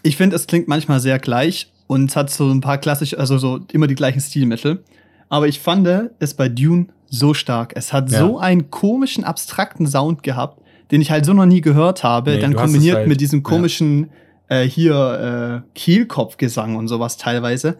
ich 0.02 0.16
finde, 0.16 0.36
es 0.36 0.46
klingt 0.46 0.68
manchmal 0.68 1.00
sehr 1.00 1.18
gleich 1.18 1.72
und 1.86 2.10
es 2.10 2.16
hat 2.16 2.30
so 2.30 2.50
ein 2.50 2.60
paar 2.60 2.78
klassische, 2.78 3.18
also 3.18 3.38
so 3.38 3.60
immer 3.72 3.86
die 3.86 3.94
gleichen 3.94 4.20
Stilmittel. 4.20 4.82
Aber 5.28 5.48
ich 5.48 5.60
fand 5.60 5.88
es 6.18 6.34
bei 6.34 6.48
Dune 6.48 6.86
so 7.08 7.34
stark. 7.34 7.72
Es 7.76 7.92
hat 7.92 8.10
Ja. 8.10 8.18
so 8.20 8.38
einen 8.38 8.70
komischen, 8.70 9.24
abstrakten 9.24 9.86
Sound 9.86 10.22
gehabt, 10.22 10.60
den 10.90 11.00
ich 11.00 11.10
halt 11.10 11.24
so 11.24 11.32
noch 11.32 11.46
nie 11.46 11.60
gehört 11.60 12.02
habe. 12.04 12.32
Nee, 12.32 12.40
Dann 12.40 12.54
kombiniert 12.54 12.96
halt- 12.96 13.08
mit 13.08 13.20
diesem 13.20 13.40
ja. 13.40 13.42
komischen 13.42 14.10
äh, 14.48 14.62
hier 14.62 15.62
äh, 15.64 15.68
Kehlkopfgesang 15.74 16.76
und 16.76 16.86
sowas 16.88 17.16
teilweise. 17.16 17.76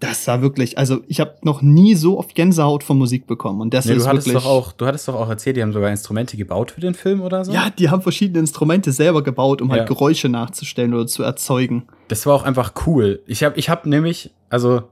Das 0.00 0.26
war 0.28 0.42
wirklich, 0.42 0.78
also 0.78 1.00
ich 1.08 1.18
habe 1.18 1.34
noch 1.42 1.60
nie 1.60 1.94
so 1.96 2.18
oft 2.18 2.34
Gänsehaut 2.36 2.84
von 2.84 2.96
Musik 2.98 3.26
bekommen 3.26 3.60
und 3.60 3.74
das 3.74 3.84
Nee, 3.86 3.94
ist 3.94 4.04
du 4.04 4.08
hattest 4.08 4.26
wirklich. 4.28 4.44
doch 4.44 4.48
auch, 4.50 4.72
du 4.72 4.86
hattest 4.86 5.08
doch 5.08 5.14
auch 5.16 5.28
erzählt, 5.28 5.56
die 5.56 5.62
haben 5.62 5.72
sogar 5.72 5.90
Instrumente 5.90 6.36
gebaut 6.36 6.70
für 6.70 6.80
den 6.80 6.94
Film 6.94 7.20
oder 7.20 7.44
so. 7.44 7.52
ja, 7.52 7.68
die 7.76 7.90
haben 7.90 8.00
verschiedene 8.02 8.38
Instrumente 8.38 8.92
selber 8.92 9.22
gebaut, 9.24 9.60
um 9.60 9.68
Ja. 9.70 9.76
halt 9.78 9.88
Geräusche 9.88 10.28
nachzustellen 10.28 10.94
oder 10.94 11.06
zu 11.08 11.24
erzeugen. 11.24 11.88
Das 12.06 12.26
war 12.26 12.34
auch 12.34 12.44
einfach 12.44 12.74
cool. 12.86 13.20
Ich 13.26 13.42
habe 13.42 13.58
ich 13.58 13.68
hab 13.68 13.86
nämlich, 13.86 14.30
also, 14.50 14.82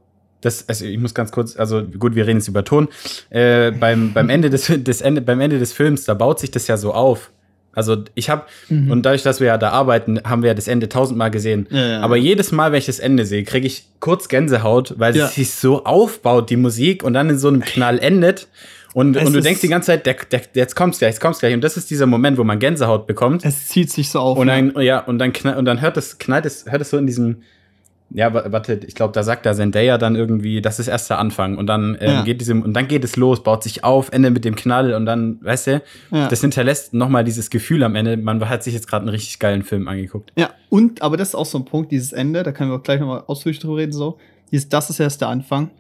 das, 0.41 0.69
also 0.69 0.85
ich 0.85 0.99
muss 0.99 1.15
ganz 1.15 1.31
kurz, 1.31 1.57
also 1.57 1.83
gut, 1.85 2.15
wir 2.17 2.27
reden 2.27 2.39
jetzt 2.39 2.49
über 2.49 2.65
Ton. 2.65 2.89
Äh, 3.31 3.71
beim, 3.71 4.13
beim, 4.13 4.29
Ende 4.29 4.51
des, 4.51 4.67
des 4.77 5.01
Ende, 5.03 5.23
beim 5.23 5.41
Ende 5.41 5.59
des 5.61 5.73
Films, 5.73 6.05
da 6.05 6.15
baut 6.15 6.41
sich 6.41 6.51
das 6.51 6.67
ja 6.67 6.77
so 6.77 6.93
auf. 6.93 7.31
Also 7.77 7.99
ich 8.15 8.29
habe, 8.29 8.43
Mhm. 8.69 8.91
und 8.91 9.03
dadurch, 9.07 9.23
dass 9.23 9.39
wir 9.39 9.47
ja 9.47 9.59
da 9.59 9.71
arbeiten, 9.71 10.19
haben 10.25 10.43
wir 10.43 10.49
ja 10.49 10.55
das 10.55 10.67
Ende 10.67 10.89
tausendmal 10.89 11.31
gesehen. 11.31 11.69
Ja, 11.71 11.87
ja, 11.87 12.01
Aber 12.01 12.17
jedes 12.17 12.51
Mal, 12.51 12.73
wenn 12.73 12.79
ich 12.79 12.87
das 12.87 12.99
Ende 12.99 13.25
sehe, 13.27 13.45
kriege 13.45 13.67
ich 13.67 13.85
kurz 14.01 14.29
Gänsehaut, 14.29 14.95
weil 14.99 15.17
es 15.17 15.35
sich 15.37 15.53
so 15.53 15.85
aufbaut, 15.85 16.51
die 16.51 16.57
Musik, 16.57 17.05
und 17.05 17.13
dann 17.13 17.31
in 17.31 17.39
so 17.39 17.49
einem 17.49 17.61
Knall 17.61 17.99
endet. 18.01 18.49
Und, 18.95 19.15
Es 19.15 19.27
und 19.27 19.35
du 19.35 19.43
denkst 19.43 19.61
die 19.61 19.69
ganze 19.69 19.89
Zeit, 19.89 20.07
der, 20.07 20.15
der, 20.33 20.41
jetzt 20.55 20.75
kommt's 20.75 20.99
gleich, 21.01 21.11
jetzt 21.11 21.21
kommt's 21.21 21.39
gleich. 21.41 21.53
Und 21.53 21.61
das 21.63 21.77
ist 21.77 21.91
dieser 21.91 22.07
Moment, 22.07 22.39
wo 22.39 22.45
man 22.45 22.59
Gänsehaut 22.59 23.07
bekommt. 23.07 23.45
Es 23.45 23.69
zieht 23.69 23.93
sich 23.93 24.09
so 24.09 24.21
auf. 24.21 24.39
Und 24.39 24.47
dann, 24.47 24.73
ja, 24.81 25.01
und 25.01 25.19
dann, 25.19 25.35
knall, 25.35 25.59
und 25.59 25.67
dann 25.67 25.83
hört 25.83 25.99
es, 25.99 26.17
knallt 26.17 26.47
es, 26.47 26.65
hört 26.67 26.81
es 26.81 26.89
so 26.91 26.97
in 26.97 27.07
diesem, 27.07 27.43
ja, 28.11 28.33
wa- 28.33 28.45
warte, 28.51 28.81
ich 28.87 28.95
glaube, 28.95 29.13
da 29.13 29.23
sagt 29.23 29.45
der 29.47 29.55
Zendaya 29.55 29.99
dann 29.99 30.15
irgendwie, 30.17 30.63
das 30.63 30.79
ist 30.79 30.87
erst 30.89 31.11
der 31.11 31.19
Anfang. 31.19 31.57
Und 31.59 31.67
dann 31.67 31.97
ähm, 32.01 32.09
Ja. 32.11 32.23
geht 32.23 32.41
diesem, 32.41 32.63
und 32.63 32.73
dann 32.75 32.87
geht 32.89 33.03
es 33.05 33.17
los, 33.17 33.43
baut 33.43 33.63
sich 33.63 33.83
auf, 33.85 34.11
Ende 34.13 34.31
mit 34.31 34.45
dem 34.45 34.55
Knall 34.55 34.95
und 34.95 35.07
dann, 35.07 35.39
weißt 35.43 35.67
du, 35.67 35.83
Ja. 36.13 36.29
das 36.29 36.41
hinterlässt 36.41 36.95
nochmal 36.95 37.25
dieses 37.25 37.51
Gefühl 37.51 37.83
am 37.83 37.95
Ende, 37.97 38.17
man 38.17 38.49
hat 38.49 38.63
sich 38.63 38.75
jetzt 38.75 38.87
gerade 38.89 39.03
einen 39.03 39.09
richtig 39.11 39.39
geilen 39.39 39.63
Film 39.65 39.89
angeguckt. 39.89 40.33
Ja, 40.37 40.51
und, 40.71 41.03
aber 41.03 41.17
das 41.17 41.29
ist 41.31 41.35
auch 41.35 41.47
so 41.47 41.59
ein 41.59 41.65
Punkt, 41.65 41.91
dieses 41.93 42.13
Ende, 42.13 42.43
da 42.43 42.53
können 42.53 42.71
wir 42.71 42.77
auch 42.77 42.83
gleich 42.83 43.01
nochmal 43.01 43.25
ausführlich 43.27 43.59
drüber 43.59 43.77
reden, 43.79 43.93
so. 43.93 44.19
Dieses, 44.53 44.69
das 44.69 44.89
ist 44.91 45.01
erst 45.01 45.21
der 45.21 45.29
Anfang. 45.29 45.71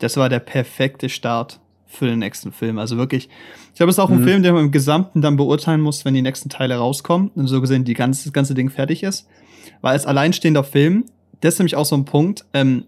Das 0.00 0.16
war 0.16 0.28
der 0.28 0.40
perfekte 0.40 1.08
Start 1.08 1.60
für 1.86 2.06
den 2.06 2.18
nächsten 2.18 2.52
Film. 2.52 2.78
Also 2.78 2.96
wirklich, 2.96 3.28
ich 3.72 3.76
glaube, 3.76 3.90
es 3.90 3.96
ist 3.96 4.00
auch 4.00 4.10
ein 4.10 4.20
Mhm. 4.20 4.24
Film, 4.24 4.42
den 4.42 4.54
man 4.54 4.64
im 4.66 4.70
Gesamten 4.72 5.22
dann 5.22 5.36
beurteilen 5.36 5.80
muss, 5.80 6.04
wenn 6.04 6.14
die 6.14 6.22
nächsten 6.22 6.48
Teile 6.48 6.74
rauskommen 6.76 7.30
und 7.34 7.46
so 7.46 7.60
gesehen 7.60 7.84
die 7.84 7.94
ganze, 7.94 8.24
das 8.24 8.32
ganze 8.32 8.54
Ding 8.54 8.68
fertig 8.68 9.02
ist. 9.04 9.26
Weil 9.80 9.92
als 9.92 10.04
alleinstehender 10.06 10.64
Film, 10.64 11.04
das 11.40 11.54
ist 11.54 11.58
nämlich 11.60 11.76
auch 11.76 11.84
so 11.86 11.96
ein 11.96 12.04
Punkt, 12.04 12.44
ähm, 12.52 12.84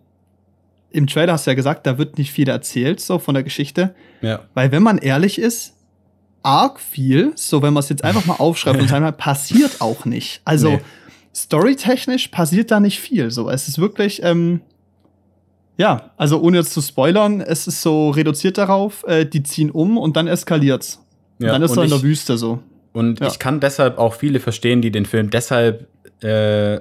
im 0.93 1.07
Trailer 1.07 1.35
hast 1.35 1.47
du 1.47 1.51
ja 1.53 1.55
gesagt, 1.55 1.87
da 1.87 1.99
wird 1.99 2.19
nicht 2.19 2.33
viel 2.33 2.49
erzählt, 2.49 3.01
so 3.01 3.19
von 3.21 3.35
der 3.35 3.45
Geschichte. 3.45 3.95
Ja. 4.23 4.41
Weil 4.55 4.73
wenn 4.73 4.83
man 4.83 4.99
ehrlich 4.99 5.39
ist, 5.39 5.75
arg 6.43 6.81
viel, 6.81 7.33
so 7.37 7.63
wenn 7.63 7.73
man 7.73 7.83
es 7.83 7.89
jetzt 7.91 8.03
einfach 8.03 8.27
mal 8.27 8.37
aufschreibt 8.37 8.81
und 8.81 8.89
sagt, 8.89 9.19
passiert 9.19 9.81
auch 9.81 10.05
nicht. 10.05 10.41
Also 10.45 10.71
Nee. 10.71 10.81
storytechnisch 11.35 12.29
passiert 12.29 12.71
da 12.71 12.81
nicht 12.81 12.99
viel. 12.99 13.31
So, 13.31 13.49
es 13.51 13.69
ist 13.69 13.79
wirklich, 13.79 14.23
ähm, 14.25 14.63
ja, 15.77 16.11
also 16.17 16.41
ohne 16.41 16.59
jetzt 16.59 16.73
zu 16.73 16.81
spoilern, 16.83 17.41
es 17.41 17.67
ist 17.67 17.83
so 17.83 18.11
reduziert 18.11 18.59
darauf, 18.59 19.05
äh, 19.07 19.25
die 19.27 19.43
ziehen 19.43 19.71
um 19.71 19.97
und 19.97 20.17
dann 20.17 20.27
eskaliert's. 20.27 21.01
Und 21.39 21.47
Ja, 21.47 21.53
dann 21.53 21.63
ist 21.63 21.71
und 21.71 21.79
er 21.79 21.85
in 21.85 21.91
der 21.91 22.03
Wüste 22.03 22.37
so. 22.37 22.59
Und 22.93 23.21
Ja. 23.21 23.29
ich 23.29 23.39
kann 23.39 23.61
deshalb 23.61 23.99
auch 23.99 24.15
viele 24.15 24.41
verstehen, 24.41 24.83
die 24.83 24.91
den 24.91 25.07
Film 25.07 25.31
deshalb 25.31 25.87
äh, 26.23 26.81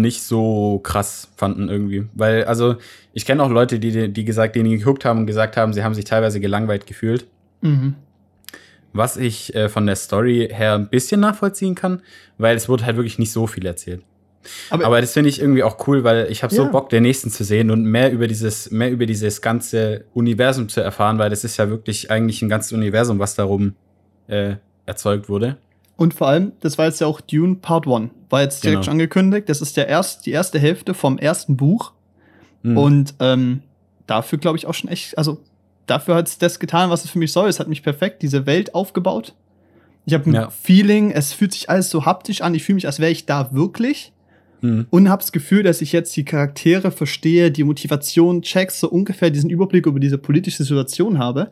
nicht 0.00 0.22
so 0.22 0.80
krass 0.82 1.28
fanden 1.36 1.68
irgendwie. 1.68 2.06
Weil, 2.14 2.44
also, 2.44 2.76
ich 3.12 3.24
kenne 3.26 3.42
auch 3.42 3.50
Leute, 3.50 3.78
die, 3.78 4.12
die 4.12 4.24
gesagt, 4.24 4.56
die 4.56 4.60
ihn 4.60 4.78
geguckt 4.78 5.04
haben 5.04 5.20
und 5.20 5.26
gesagt 5.26 5.56
haben, 5.56 5.72
sie 5.72 5.82
haben 5.82 5.94
sich 5.94 6.04
teilweise 6.04 6.40
gelangweilt 6.40 6.86
gefühlt. 6.86 7.26
Mhm. 7.62 7.94
Was 8.92 9.16
ich 9.16 9.54
äh, 9.54 9.68
von 9.68 9.86
der 9.86 9.96
Story 9.96 10.48
her 10.50 10.74
ein 10.74 10.88
bisschen 10.88 11.20
nachvollziehen 11.20 11.74
kann, 11.74 12.02
weil 12.38 12.56
es 12.56 12.68
wurde 12.68 12.86
halt 12.86 12.96
wirklich 12.96 13.18
nicht 13.18 13.32
so 13.32 13.46
viel 13.46 13.66
erzählt. 13.66 14.02
Aber, 14.70 14.86
Aber 14.86 15.00
das 15.00 15.12
finde 15.12 15.28
ich 15.28 15.40
irgendwie 15.40 15.62
auch 15.62 15.86
cool, 15.88 16.04
weil 16.04 16.30
ich 16.30 16.42
habe 16.42 16.54
so 16.54 16.62
Ja. 16.62 16.68
Bock, 16.68 16.88
den 16.88 17.02
nächsten 17.02 17.30
zu 17.30 17.44
sehen 17.44 17.70
und 17.70 17.84
mehr 17.84 18.12
über 18.12 18.26
dieses, 18.26 18.70
mehr 18.70 18.90
über 18.90 19.06
dieses 19.06 19.42
ganze 19.42 20.04
Universum 20.14 20.68
zu 20.68 20.80
erfahren, 20.80 21.18
weil 21.18 21.30
das 21.30 21.44
ist 21.44 21.56
ja 21.56 21.68
wirklich 21.68 22.10
eigentlich 22.10 22.42
ein 22.42 22.48
ganzes 22.48 22.72
Universum, 22.72 23.18
was 23.18 23.34
darum 23.34 23.74
äh, 24.28 24.54
erzeugt 24.86 25.28
wurde. 25.28 25.56
Und 25.96 26.14
vor 26.14 26.28
allem, 26.28 26.52
das 26.60 26.78
war 26.78 26.86
jetzt 26.86 27.00
ja 27.00 27.06
auch 27.06 27.20
Dune 27.20 27.56
Part 27.56 27.86
1. 27.86 28.10
War 28.28 28.42
jetzt 28.42 28.62
direkt 28.64 28.76
Genau. 28.76 28.82
schon 28.84 28.92
angekündigt. 28.92 29.48
Das 29.48 29.60
ist 29.60 29.76
der 29.76 29.88
erst, 29.88 30.26
die 30.26 30.30
erste 30.32 30.58
Hälfte 30.58 30.94
vom 30.94 31.18
ersten 31.18 31.56
Buch. 31.56 31.92
Mhm. 32.62 32.76
Und 32.76 33.14
ähm, 33.20 33.62
dafür 34.06 34.38
glaube 34.38 34.58
ich 34.58 34.66
auch 34.66 34.74
schon 34.74 34.90
echt, 34.90 35.16
also 35.16 35.38
dafür 35.86 36.16
hat 36.16 36.28
es 36.28 36.38
das 36.38 36.58
getan, 36.58 36.90
was 36.90 37.04
es 37.04 37.10
für 37.10 37.18
mich 37.18 37.32
soll. 37.32 37.48
Es 37.48 37.60
hat 37.60 37.68
mich 37.68 37.82
perfekt 37.82 38.22
diese 38.22 38.46
Welt 38.46 38.74
aufgebaut. 38.74 39.34
Ich 40.04 40.14
habe 40.14 40.28
ein 40.30 40.34
Ja. 40.34 40.50
Feeling, 40.50 41.10
es 41.12 41.32
fühlt 41.32 41.52
sich 41.52 41.70
alles 41.70 41.90
so 41.90 42.04
haptisch 42.04 42.40
an. 42.42 42.54
Ich 42.54 42.64
fühle 42.64 42.74
mich, 42.76 42.86
als 42.86 42.98
wäre 43.00 43.10
ich 43.10 43.26
da 43.26 43.52
wirklich. 43.52 44.12
Mhm. 44.60 44.86
Und 44.90 45.08
habe 45.08 45.22
das 45.22 45.32
Gefühl, 45.32 45.62
dass 45.62 45.80
ich 45.82 45.92
jetzt 45.92 46.16
die 46.16 46.24
Charaktere 46.24 46.90
verstehe, 46.90 47.50
die 47.50 47.64
Motivation 47.64 48.42
checks, 48.42 48.80
so 48.80 48.88
ungefähr 48.88 49.30
diesen 49.30 49.50
Überblick 49.50 49.86
über 49.86 50.00
diese 50.00 50.18
politische 50.18 50.64
Situation 50.64 51.18
habe. 51.18 51.50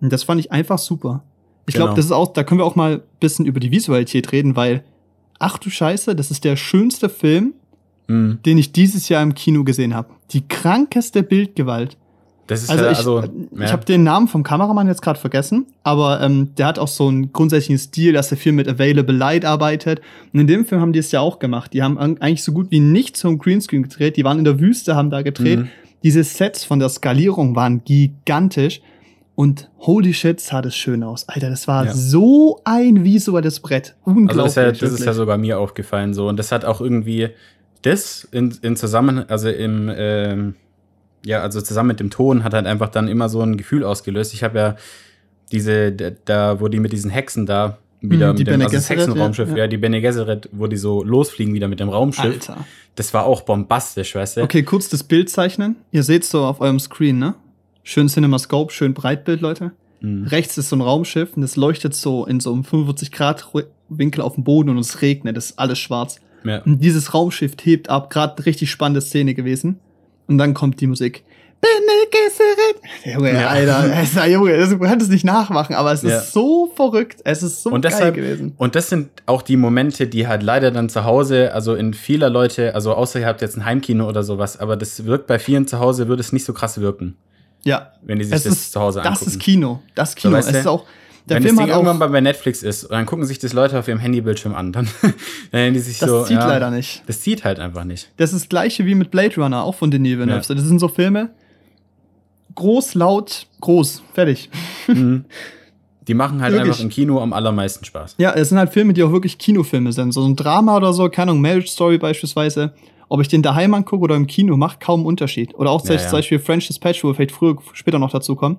Und 0.00 0.12
das 0.12 0.22
fand 0.22 0.40
ich 0.40 0.52
einfach 0.52 0.78
super. 0.78 1.22
Ich 1.66 1.74
glaube, 1.74 1.88
Genau. 1.90 1.96
das 1.96 2.04
ist 2.06 2.12
auch, 2.12 2.32
da 2.32 2.44
können 2.44 2.60
wir 2.60 2.64
auch 2.64 2.76
mal 2.76 2.94
ein 2.96 3.00
bisschen 3.20 3.46
über 3.46 3.60
die 3.60 3.70
Visualität 3.70 4.32
reden, 4.32 4.56
weil, 4.56 4.84
ach 5.38 5.58
du 5.58 5.70
Scheiße, 5.70 6.14
das 6.14 6.30
ist 6.30 6.44
der 6.44 6.56
schönste 6.56 7.08
Film, 7.08 7.54
Mhm. 8.06 8.38
den 8.44 8.58
ich 8.58 8.72
dieses 8.72 9.08
Jahr 9.08 9.22
im 9.22 9.34
Kino 9.34 9.64
gesehen 9.64 9.94
habe. 9.94 10.08
Die 10.32 10.46
krankeste 10.46 11.22
Bildgewalt. 11.22 11.96
Das 12.46 12.62
ist 12.62 12.68
Also 12.68 12.84
ich, 12.84 12.98
also, 12.98 13.22
ich 13.22 13.58
ja. 13.60 13.72
habe 13.72 13.86
den 13.86 14.02
Namen 14.02 14.28
vom 14.28 14.42
Kameramann 14.42 14.86
jetzt 14.86 15.00
gerade 15.00 15.18
vergessen, 15.18 15.64
aber 15.82 16.20
ähm, 16.20 16.50
der 16.58 16.66
hat 16.66 16.78
auch 16.78 16.88
so 16.88 17.08
einen 17.08 17.32
grundsätzlichen 17.32 17.78
Stil, 17.78 18.12
dass 18.12 18.30
er 18.30 18.36
viel 18.36 18.52
mit 18.52 18.68
Available 18.68 19.16
Light 19.16 19.46
arbeitet. 19.46 20.02
Und 20.34 20.40
in 20.40 20.46
dem 20.46 20.66
Film 20.66 20.82
haben 20.82 20.92
die 20.92 20.98
es 20.98 21.10
ja 21.10 21.20
auch 21.20 21.38
gemacht. 21.38 21.72
Die 21.72 21.82
haben 21.82 21.96
eigentlich 21.96 22.44
so 22.44 22.52
gut 22.52 22.70
wie 22.70 22.80
nichts 22.80 23.22
vom 23.22 23.38
Greenscreen 23.38 23.84
gedreht. 23.84 24.18
Die 24.18 24.24
waren 24.24 24.36
in 24.38 24.44
der 24.44 24.60
Wüste, 24.60 24.94
haben 24.94 25.08
da 25.08 25.22
gedreht. 25.22 25.60
Mhm. 25.60 25.68
Diese 26.02 26.22
Sets 26.22 26.64
von 26.64 26.78
der 26.80 26.90
Skalierung 26.90 27.56
waren 27.56 27.82
gigantisch. 27.86 28.82
Und 29.36 29.68
holy 29.80 30.14
shit, 30.14 30.40
sah 30.40 30.62
das 30.62 30.76
schön 30.76 31.02
aus. 31.02 31.28
Alter, 31.28 31.50
das 31.50 31.66
war 31.66 31.86
Ja. 31.86 31.92
so 31.94 32.60
ein 32.64 33.02
visuelles 33.02 33.58
Brett. 33.60 33.94
Unglaublich. 34.04 34.30
Also 34.30 34.42
das, 34.42 34.50
ist 34.74 34.80
ja, 34.80 34.86
das 34.88 35.00
ist 35.00 35.06
ja 35.06 35.12
sogar 35.12 35.38
mir 35.38 35.58
aufgefallen 35.58 36.14
so 36.14 36.28
und 36.28 36.36
das 36.38 36.52
hat 36.52 36.64
auch 36.64 36.80
irgendwie 36.80 37.30
das 37.82 38.26
in, 38.30 38.56
in 38.62 38.76
Zusammen, 38.76 39.28
also 39.28 39.48
im 39.48 39.90
ähm, 39.94 40.54
ja, 41.26 41.40
also 41.40 41.60
zusammen 41.60 41.88
mit 41.88 42.00
dem 42.00 42.10
Ton 42.10 42.44
hat 42.44 42.54
halt 42.54 42.66
einfach 42.66 42.90
dann 42.90 43.08
immer 43.08 43.28
so 43.28 43.40
ein 43.40 43.56
Gefühl 43.56 43.82
ausgelöst. 43.82 44.34
Ich 44.34 44.44
habe 44.44 44.58
ja 44.58 44.76
diese 45.52 45.90
da- 45.92 46.60
wo 46.60 46.68
die 46.68 46.78
mit 46.80 46.92
diesen 46.92 47.10
Hexen 47.10 47.46
da 47.46 47.78
wieder 48.00 48.32
Mhm, 48.32 48.38
mit 48.38 48.46
dem 48.48 48.60
also 48.60 48.74
das 48.76 48.90
Hexenraumschiff, 48.90 49.48
ja, 49.50 49.56
ja, 49.56 49.62
ja. 49.64 49.66
die 49.68 49.78
Bene 49.78 50.00
Gesserit, 50.02 50.48
wo 50.52 50.66
die 50.66 50.76
so 50.76 51.02
losfliegen 51.02 51.54
wieder 51.54 51.68
mit 51.68 51.80
dem 51.80 51.88
Raumschiff. 51.88 52.24
Alter. 52.50 52.58
Das 52.96 53.12
war 53.14 53.24
auch 53.24 53.40
bombastisch, 53.42 54.14
weißt 54.14 54.36
du? 54.36 54.42
Okay, 54.42 54.62
kurz 54.62 54.88
das 54.90 55.02
Bild 55.02 55.30
zeichnen. 55.30 55.76
Ihr 55.90 56.02
seht 56.02 56.24
so 56.24 56.44
auf 56.44 56.60
eurem 56.60 56.78
Screen, 56.78 57.18
ne? 57.18 57.34
Schön 57.84 58.08
CinemaScope, 58.08 58.72
schön 58.72 58.94
Breitbild, 58.94 59.40
Leute. 59.42 59.72
Mhm. 60.00 60.26
Rechts 60.26 60.58
ist 60.58 60.70
so 60.70 60.76
ein 60.76 60.80
Raumschiff 60.80 61.36
und 61.36 61.42
es 61.42 61.54
leuchtet 61.56 61.94
so 61.94 62.24
in 62.26 62.40
so 62.40 62.52
einem 62.52 62.64
45 62.64 63.12
Grad 63.12 63.42
Ru- 63.52 63.64
Winkel 63.90 64.22
auf 64.22 64.34
dem 64.34 64.44
Boden 64.44 64.70
und 64.70 64.78
es 64.78 65.02
regnet, 65.02 65.36
es 65.36 65.50
ist 65.50 65.58
alles 65.58 65.78
schwarz. 65.78 66.16
Ja. 66.44 66.62
Und 66.62 66.82
dieses 66.82 67.14
Raumschiff 67.14 67.52
hebt 67.62 67.88
ab, 67.90 68.10
gerade 68.10 68.44
richtig 68.46 68.70
spannende 68.70 69.00
Szene 69.00 69.34
gewesen. 69.34 69.78
Und 70.26 70.38
dann 70.38 70.54
kommt 70.54 70.80
die 70.80 70.86
Musik. 70.86 71.22
Gesserit. 72.10 73.14
Junge, 73.16 73.32
Ja. 73.32 73.48
Alter, 73.48 73.90
es, 74.02 74.14
Junge, 74.30 74.56
das- 74.56 74.68
du 74.70 74.78
kannst 74.78 75.06
es 75.06 75.10
nicht 75.10 75.24
nachmachen, 75.24 75.74
aber 75.74 75.92
es 75.92 76.02
Ja. 76.02 76.18
ist 76.18 76.32
so 76.32 76.70
verrückt. 76.76 77.20
Es 77.24 77.42
ist 77.42 77.62
so 77.62 77.70
Und 77.70 77.80
geil 77.82 77.90
deshalb, 77.92 78.14
gewesen. 78.14 78.52
und 78.58 78.74
das 78.74 78.88
sind 78.90 79.08
auch 79.26 79.40
die 79.42 79.56
Momente, 79.56 80.06
die 80.06 80.26
halt 80.28 80.42
leider 80.42 80.70
dann 80.70 80.88
zu 80.90 81.04
Hause, 81.04 81.52
also 81.54 81.74
in 81.74 81.92
vieler 81.94 82.28
Leute, 82.30 82.74
also 82.74 82.92
außer 82.94 83.20
ihr 83.20 83.26
habt 83.26 83.40
jetzt 83.40 83.56
ein 83.56 83.64
Heimkino 83.64 84.06
oder 84.08 84.22
sowas, 84.22 84.58
aber 84.60 84.76
das 84.76 85.04
wirkt 85.06 85.26
bei 85.26 85.38
vielen 85.38 85.66
zu 85.66 85.78
Hause, 85.80 86.06
würde 86.08 86.20
es 86.20 86.32
nicht 86.32 86.44
so 86.44 86.52
krass 86.52 86.80
wirken, 86.80 87.16
Ja, 87.64 87.92
wenn 88.02 88.18
die 88.18 88.24
sich 88.24 88.34
es 88.34 88.44
das 88.44 88.52
ist, 88.52 88.72
zu 88.72 88.80
Hause 88.80 89.00
das 89.00 89.06
angucken. 89.20 89.30
ist 89.30 89.40
Kino. 89.40 89.82
Das 89.94 90.14
Kino. 90.14 90.32
weißt 90.34 90.48
es 90.48 90.52
du? 90.54 90.58
ist 90.60 90.66
auch, 90.66 90.84
Der 91.28 91.36
Wenn 91.36 91.42
Film 91.44 91.56
das 91.56 91.62
hat 91.62 91.68
Ding 91.70 91.74
irgendwann 91.76 91.98
mal 91.98 92.08
bei 92.10 92.20
Netflix 92.20 92.62
ist 92.62 92.90
dann 92.90 93.06
gucken 93.06 93.24
sich 93.24 93.38
das 93.38 93.52
Leute 93.54 93.78
auf 93.78 93.88
ihrem 93.88 93.98
Handybildschirm 93.98 94.54
an, 94.54 94.72
dann 94.72 94.86
dann 95.52 95.72
die 95.72 95.80
sich 95.80 95.98
das 95.98 96.08
so. 96.10 96.24
zieht 96.24 96.36
ja, 96.36 96.46
leider 96.46 96.70
nicht. 96.70 97.02
Das 97.06 97.20
zieht 97.22 97.44
halt 97.44 97.58
einfach 97.60 97.84
nicht. 97.84 98.10
Das 98.18 98.32
ist 98.34 98.42
das 98.42 98.48
gleiche 98.50 98.84
wie 98.84 98.94
mit 98.94 99.10
Blade 99.10 99.34
Runner, 99.36 99.62
auch 99.64 99.74
von 99.74 99.90
Denis 99.90 100.18
Villeneuve. 100.18 100.36
Ja. 100.36 100.42
So, 100.42 100.54
Das 100.54 100.64
sind 100.64 100.78
so 100.78 100.88
Filme, 100.88 101.30
groß, 102.54 102.94
laut, 102.94 103.46
groß, 103.60 104.02
fertig. 104.12 104.50
Mhm. 104.86 105.24
Die 106.06 106.12
machen 106.14 106.42
halt 106.42 106.52
Wirklich. 106.52 106.70
einfach 106.72 106.82
im 106.84 106.90
Kino 106.90 107.18
am 107.22 107.32
allermeisten 107.32 107.86
Spaß. 107.86 108.16
Ja, 108.18 108.32
es 108.34 108.50
sind 108.50 108.58
halt 108.58 108.70
Filme, 108.70 108.92
die 108.92 109.02
auch 109.02 109.10
wirklich 109.12 109.38
Kinofilme 109.38 109.90
sind. 109.92 110.12
So 110.12 110.22
ein 110.26 110.36
Drama 110.36 110.76
oder 110.76 110.92
so, 110.92 111.08
keine 111.08 111.30
Ahnung, 111.30 111.40
Marriage 111.40 111.68
Story 111.68 111.96
beispielsweise. 111.96 112.74
Ob 113.08 113.20
ich 113.20 113.28
den 113.28 113.42
daheim 113.42 113.74
angucke 113.74 114.02
oder 114.02 114.16
im 114.16 114.26
Kino, 114.26 114.56
macht 114.56 114.80
kaum 114.80 115.04
Unterschied. 115.06 115.54
Oder 115.54 115.70
auch 115.70 115.80
Ja, 115.88 115.96
zum 115.98 116.06
ja. 116.06 116.10
Beispiel 116.12 116.38
French 116.38 116.66
Dispatch, 116.66 117.04
wo 117.04 117.08
wir 117.08 117.14
vielleicht 117.14 117.32
früher, 117.32 117.56
später 117.74 117.98
noch 117.98 118.10
dazu 118.10 118.34
kommen. 118.36 118.56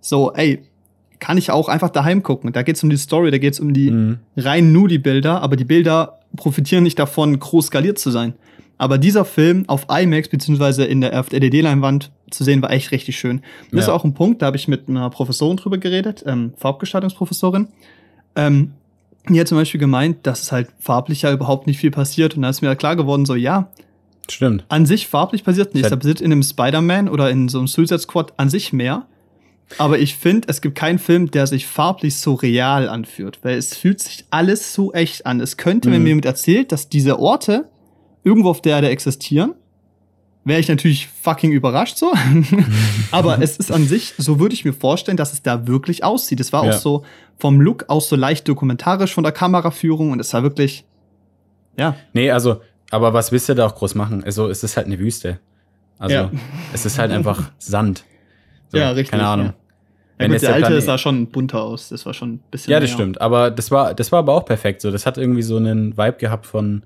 So, 0.00 0.32
ey, 0.32 0.62
kann 1.20 1.38
ich 1.38 1.50
auch 1.50 1.68
einfach 1.68 1.90
daheim 1.90 2.22
gucken. 2.22 2.52
Da 2.52 2.62
geht's 2.62 2.82
um 2.82 2.90
die 2.90 2.96
Story, 2.96 3.30
da 3.30 3.38
geht's 3.38 3.60
um 3.60 3.72
die 3.72 3.90
Mhm. 3.90 4.18
rein 4.36 4.72
nur 4.72 4.88
die 4.88 4.98
Bilder, 4.98 5.40
aber 5.42 5.56
die 5.56 5.64
Bilder 5.64 6.18
profitieren 6.36 6.82
nicht 6.82 6.98
davon, 6.98 7.38
groß 7.38 7.66
skaliert 7.66 7.98
zu 7.98 8.10
sein. 8.10 8.34
Aber 8.76 8.98
dieser 8.98 9.24
Film 9.24 9.64
auf 9.68 9.86
IMAX 9.88 10.28
beziehungsweise 10.28 10.84
in 10.84 11.00
der 11.00 11.12
LED-Leinwand 11.30 12.10
zu 12.30 12.42
sehen, 12.42 12.60
war 12.60 12.72
echt 12.72 12.90
richtig 12.90 13.16
schön. 13.16 13.40
Das 13.70 13.82
ist 13.82 13.86
Ja. 13.86 13.92
auch 13.94 14.04
ein 14.04 14.14
Punkt, 14.14 14.42
da 14.42 14.46
habe 14.46 14.56
ich 14.56 14.66
mit 14.66 14.88
einer 14.88 15.08
Professorin 15.10 15.56
drüber 15.56 15.78
geredet, 15.78 16.24
ähm, 16.26 16.52
Farbgestaltungsprofessorin. 16.56 17.68
Ähm, 18.36 18.72
die 19.28 19.40
hat 19.40 19.48
zum 19.48 19.58
Beispiel 19.58 19.80
gemeint, 19.80 20.18
dass 20.26 20.42
es 20.42 20.52
halt 20.52 20.68
farblich 20.78 21.22
ja 21.22 21.32
überhaupt 21.32 21.66
nicht 21.66 21.78
viel 21.78 21.90
passiert. 21.90 22.36
Und 22.36 22.42
da 22.42 22.50
ist 22.50 22.60
mir 22.62 22.74
klar 22.76 22.94
geworden, 22.96 23.24
so 23.26 23.34
ja, 23.34 23.68
Stimmt. 24.30 24.64
an 24.68 24.86
sich 24.86 25.06
farblich 25.06 25.44
passiert 25.44 25.74
nichts. 25.74 25.86
Ist 25.86 25.90
Da 25.90 25.94
halt- 25.94 26.00
passiert 26.02 26.20
in 26.20 26.32
einem 26.32 26.42
Spider-Man 26.42 27.08
oder 27.08 27.30
in 27.30 27.48
so 27.48 27.58
einem 27.58 27.66
Suicide 27.68 27.98
Squad 28.00 28.32
an 28.36 28.50
sich 28.50 28.72
mehr. 28.72 29.06
Aber 29.78 29.98
ich 29.98 30.14
finde, 30.16 30.48
es 30.48 30.60
gibt 30.60 30.74
keinen 30.76 30.98
Film, 30.98 31.30
der 31.30 31.46
sich 31.46 31.66
farblich 31.66 32.16
so 32.16 32.34
real 32.34 32.88
anfühlt, 32.88 33.38
weil 33.42 33.56
es 33.56 33.74
fühlt 33.74 34.00
sich 34.00 34.26
alles 34.30 34.74
so 34.74 34.92
echt 34.92 35.24
an. 35.24 35.40
Es 35.40 35.56
könnte, 35.56 35.90
wenn 35.90 35.98
Mhm. 35.98 36.02
mir 36.04 36.08
jemand 36.10 36.26
erzählt, 36.26 36.70
dass 36.70 36.90
diese 36.90 37.18
Orte 37.18 37.68
irgendwo 38.24 38.50
auf 38.50 38.60
der 38.60 38.76
Erde 38.76 38.90
existieren, 38.90 39.54
wäre 40.44 40.60
ich 40.60 40.68
natürlich 40.68 41.08
fucking 41.08 41.52
überrascht 41.52 41.96
so. 41.96 42.12
Aber 43.10 43.40
es 43.40 43.56
ist 43.56 43.72
an 43.72 43.86
sich, 43.86 44.14
so 44.18 44.38
würde 44.38 44.54
ich 44.54 44.64
mir 44.64 44.72
vorstellen, 44.72 45.16
dass 45.16 45.32
es 45.32 45.42
da 45.42 45.66
wirklich 45.66 46.04
aussieht. 46.04 46.40
Es 46.40 46.52
war 46.52 46.64
Ja. 46.64 46.70
auch 46.70 46.78
so 46.78 47.04
vom 47.38 47.60
Look 47.60 47.84
auch 47.88 48.02
so 48.02 48.16
leicht 48.16 48.46
dokumentarisch 48.48 49.14
von 49.14 49.24
der 49.24 49.32
Kameraführung 49.32 50.10
und 50.12 50.20
es 50.20 50.32
war 50.34 50.42
wirklich, 50.42 50.84
ja, 51.76 51.96
Nee, 52.12 52.30
also, 52.30 52.60
aber 52.90 53.12
was 53.12 53.32
willst 53.32 53.48
du 53.48 53.54
da 53.54 53.66
auch 53.66 53.74
groß 53.74 53.94
machen? 53.94 54.22
Also, 54.24 54.48
es 54.48 54.62
ist 54.62 54.76
halt 54.76 54.86
eine 54.86 54.98
Wüste. 54.98 55.40
Also, 55.98 56.14
Ja. 56.14 56.30
es 56.72 56.84
ist 56.86 56.98
halt 56.98 57.10
einfach 57.10 57.50
Sand. 57.58 58.04
So, 58.68 58.78
Ja, 58.78 58.90
richtig, 58.90 59.10
Keine 59.12 59.26
Ahnung. 59.26 59.46
ja. 59.46 59.52
Ja, 59.52 59.58
Wenn 60.26 60.30
gut, 60.32 60.42
der 60.42 60.54
alte 60.54 60.66
Planet- 60.68 60.84
sah 60.84 60.96
schon 60.98 61.26
bunter 61.26 61.62
aus. 61.62 61.88
Das 61.88 62.06
war 62.06 62.14
schon 62.14 62.34
ein 62.34 62.40
bisschen. 62.52 62.70
Ja, 62.70 62.78
das 62.78 62.90
mehr. 62.90 62.94
stimmt. 62.94 63.20
Aber 63.20 63.50
das 63.50 63.72
war, 63.72 63.94
das 63.94 64.12
war 64.12 64.20
aber 64.20 64.32
auch 64.34 64.44
perfekt. 64.44 64.80
So, 64.80 64.92
das 64.92 65.06
hat 65.06 65.18
irgendwie 65.18 65.42
so 65.42 65.56
einen 65.56 65.96
Vibe 65.96 66.18
gehabt 66.18 66.46
von, 66.46 66.84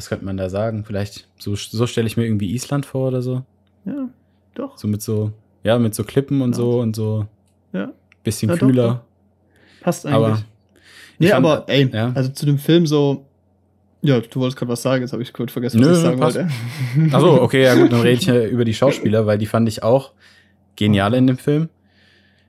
was 0.00 0.08
könnte 0.08 0.24
man 0.24 0.38
da 0.38 0.48
sagen? 0.48 0.82
Vielleicht, 0.86 1.28
so, 1.38 1.54
so 1.56 1.86
stelle 1.86 2.06
ich 2.06 2.16
mir 2.16 2.24
irgendwie 2.24 2.54
Island 2.54 2.86
vor 2.86 3.08
oder 3.08 3.20
so. 3.20 3.42
Ja, 3.84 4.08
doch. 4.54 4.78
So 4.78 4.88
mit 4.88 5.02
so, 5.02 5.32
ja, 5.62 5.78
mit 5.78 5.94
so 5.94 6.04
Klippen 6.04 6.40
und 6.40 6.52
Ja. 6.52 6.56
so 6.56 6.80
und 6.80 6.96
so 6.96 7.26
Ja, 7.74 7.92
bisschen 8.24 8.48
Ja, 8.48 8.56
doch, 8.56 8.66
kühler. 8.66 9.04
passt 9.82 10.06
eigentlich. 10.06 10.16
Aber 10.16 10.38
nee, 11.18 11.26
ich 11.26 11.32
fand- 11.32 11.46
aber 11.46 11.64
ey, 11.68 11.90
ja. 11.92 12.12
also 12.14 12.30
zu 12.30 12.46
dem 12.46 12.56
Film 12.58 12.86
so. 12.86 13.26
Ja, 14.00 14.18
du 14.20 14.40
wolltest 14.40 14.56
gerade 14.58 14.72
was 14.72 14.80
sagen, 14.80 15.02
jetzt 15.02 15.12
habe 15.12 15.22
ich 15.22 15.30
kurz 15.34 15.52
vergessen, 15.52 15.78
was 15.80 15.86
Nö, 15.86 15.92
ich 15.92 15.98
sagen 16.00 16.18
passt. 16.18 16.36
wollte. 16.38 17.14
Achso, 17.14 17.42
okay, 17.42 17.64
ja 17.64 17.74
gut, 17.74 17.92
dann 17.92 18.00
rede 18.00 18.18
ich 18.46 18.50
über 18.52 18.64
die 18.64 18.72
Schauspieler, 18.72 19.26
weil 19.26 19.36
die 19.36 19.44
fand 19.44 19.68
ich 19.68 19.82
auch 19.82 20.12
genial 20.76 21.12
in 21.12 21.26
dem 21.26 21.36
Film. 21.36 21.68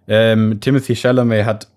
Ähm, 0.07 0.59
Timothy 0.61 0.95
Chalamet 0.95 1.45
hat 1.45 1.67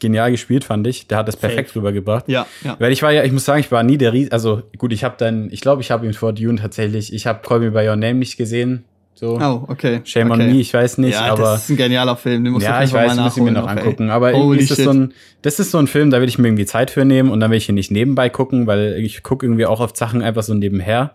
genial 0.00 0.30
gespielt, 0.30 0.64
fand 0.64 0.86
ich. 0.86 1.06
Der 1.06 1.18
hat 1.18 1.28
das 1.28 1.36
perfekt 1.36 1.68
Safe. 1.68 1.80
rübergebracht. 1.80 2.28
Ja, 2.28 2.46
ja. 2.64 2.76
Weil 2.78 2.92
ich 2.92 3.02
war 3.02 3.12
ja, 3.12 3.24
ich 3.24 3.32
muss 3.32 3.44
sagen, 3.44 3.60
ich 3.60 3.70
war 3.70 3.82
nie 3.82 3.98
der 3.98 4.12
Ries, 4.12 4.30
also 4.30 4.62
gut, 4.78 4.92
ich 4.92 5.04
habe 5.04 5.14
dann, 5.18 5.48
ich 5.50 5.60
glaube, 5.60 5.82
ich 5.82 5.90
habe 5.90 6.06
ihn 6.06 6.14
vor 6.14 6.32
Dune 6.32 6.60
tatsächlich, 6.60 7.12
ich 7.12 7.26
habe 7.26 7.46
Call 7.46 7.60
Me 7.60 7.70
By 7.70 7.88
Your 7.88 7.96
Name 7.96 8.14
nicht 8.14 8.36
gesehen, 8.36 8.84
so. 9.18 9.38
Oh, 9.40 9.64
okay. 9.68 10.02
Shame 10.04 10.30
okay. 10.30 10.42
on 10.42 10.50
me, 10.50 10.60
ich 10.60 10.74
weiß 10.74 10.98
nicht, 10.98 11.14
ja, 11.14 11.32
aber 11.32 11.42
das 11.42 11.64
ist 11.64 11.70
ein 11.70 11.78
genialer 11.78 12.16
Film. 12.16 12.44
Den 12.44 12.52
musst 12.52 12.66
ja, 12.66 12.82
ich 12.82 12.92
weiß, 12.92 13.16
mal 13.16 13.24
muss 13.24 13.36
ich 13.36 13.42
mir 13.42 13.50
noch 13.50 13.66
angucken. 13.66 14.08
ey. 14.08 14.10
Aber 14.10 14.32
Holy 14.34 14.60
ist 14.60 14.70
das 14.70 14.78
so 14.78 14.90
ein, 14.90 15.14
das 15.40 15.58
ist 15.58 15.70
so 15.70 15.78
ein 15.78 15.86
Film, 15.86 16.10
da 16.10 16.20
will 16.20 16.28
ich 16.28 16.38
mir 16.38 16.48
irgendwie 16.48 16.66
Zeit 16.66 16.90
für 16.90 17.06
nehmen 17.06 17.30
und 17.30 17.40
dann 17.40 17.50
will 17.50 17.56
ich 17.56 17.66
ihn 17.66 17.76
nicht 17.76 17.90
nebenbei 17.90 18.28
gucken, 18.28 18.66
weil 18.66 18.98
ich 18.98 19.22
gucke 19.22 19.46
irgendwie 19.46 19.64
auch 19.64 19.80
auf 19.80 19.96
Sachen 19.96 20.20
einfach 20.20 20.42
so 20.42 20.52
nebenher. 20.52 21.14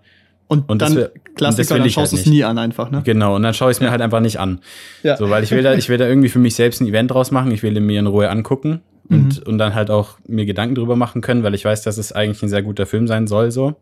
Und, 0.51 0.67
und 0.69 0.81
dann 0.81 0.95
das 0.95 1.11
Klassiker, 1.35 1.77
dann 1.77 1.87
ich 1.87 1.93
schaust 1.93 2.11
du 2.11 2.17
halt 2.17 2.25
es 2.27 2.31
nie 2.31 2.43
an 2.43 2.57
einfach, 2.57 2.91
ne? 2.91 3.01
Genau, 3.05 3.37
und 3.37 3.43
dann 3.43 3.53
schaue 3.53 3.71
ich 3.71 3.77
es 3.77 3.79
mir 3.79 3.85
Ja. 3.85 3.91
halt 3.91 4.01
einfach 4.01 4.19
nicht 4.19 4.37
an. 4.39 4.59
Ja. 5.01 5.15
So, 5.15 5.29
weil 5.29 5.43
ich 5.45 5.51
will 5.51 5.63
da, 5.63 5.73
ich 5.75 5.87
will 5.87 5.97
da 5.97 6.05
irgendwie 6.07 6.27
für 6.27 6.39
mich 6.39 6.55
selbst 6.55 6.81
ein 6.81 6.87
Event 6.87 7.09
draus 7.11 7.31
machen, 7.31 7.51
ich 7.51 7.63
will 7.63 7.79
mir 7.79 7.99
in 7.99 8.07
Ruhe 8.07 8.29
angucken 8.29 8.81
und, 9.09 9.37
Mhm. 9.37 9.43
und 9.47 9.57
dann 9.57 9.73
halt 9.75 9.89
auch 9.89 10.17
mir 10.27 10.45
Gedanken 10.45 10.75
drüber 10.75 10.97
machen 10.97 11.21
können, 11.21 11.43
weil 11.43 11.53
ich 11.55 11.63
weiß, 11.63 11.83
dass 11.83 11.97
es 11.97 12.11
eigentlich 12.11 12.43
ein 12.43 12.49
sehr 12.49 12.63
guter 12.63 12.85
Film 12.85 13.07
sein 13.07 13.27
soll, 13.27 13.49
so. 13.51 13.75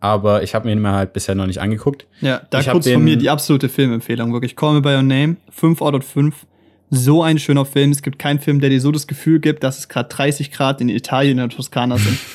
Aber 0.00 0.42
ich 0.42 0.54
habe 0.54 0.66
mir 0.66 0.72
ihn 0.72 0.82
mal 0.82 0.92
halt 0.92 1.14
bisher 1.14 1.34
noch 1.34 1.46
nicht 1.46 1.62
angeguckt. 1.62 2.06
Ja, 2.20 2.42
da 2.50 2.60
Ich 2.60 2.68
kurz 2.68 2.84
von 2.84 2.92
den- 2.92 3.04
mir 3.04 3.16
die 3.16 3.30
absolute 3.30 3.70
Filmempfehlung. 3.70 4.34
Wirklich, 4.34 4.54
Call 4.56 4.74
Me 4.74 4.82
By 4.82 4.90
Your 4.96 5.02
Name, 5.02 5.36
5 5.48 5.80
out 5.80 5.94
of 5.94 6.04
5. 6.04 6.46
So 6.90 7.22
ein 7.22 7.38
schöner 7.38 7.64
Film. 7.64 7.90
Es 7.92 8.02
gibt 8.02 8.18
keinen 8.18 8.38
Film, 8.40 8.60
der 8.60 8.68
dir 8.68 8.80
so 8.82 8.92
das 8.92 9.06
Gefühl 9.06 9.40
gibt, 9.40 9.64
dass 9.64 9.78
es 9.78 9.88
gerade 9.88 10.10
30 10.10 10.50
Grad 10.52 10.82
in 10.82 10.90
Italien 10.90 11.38
in 11.38 11.48
der 11.48 11.56
Toskana 11.56 11.96
sind. 11.96 12.18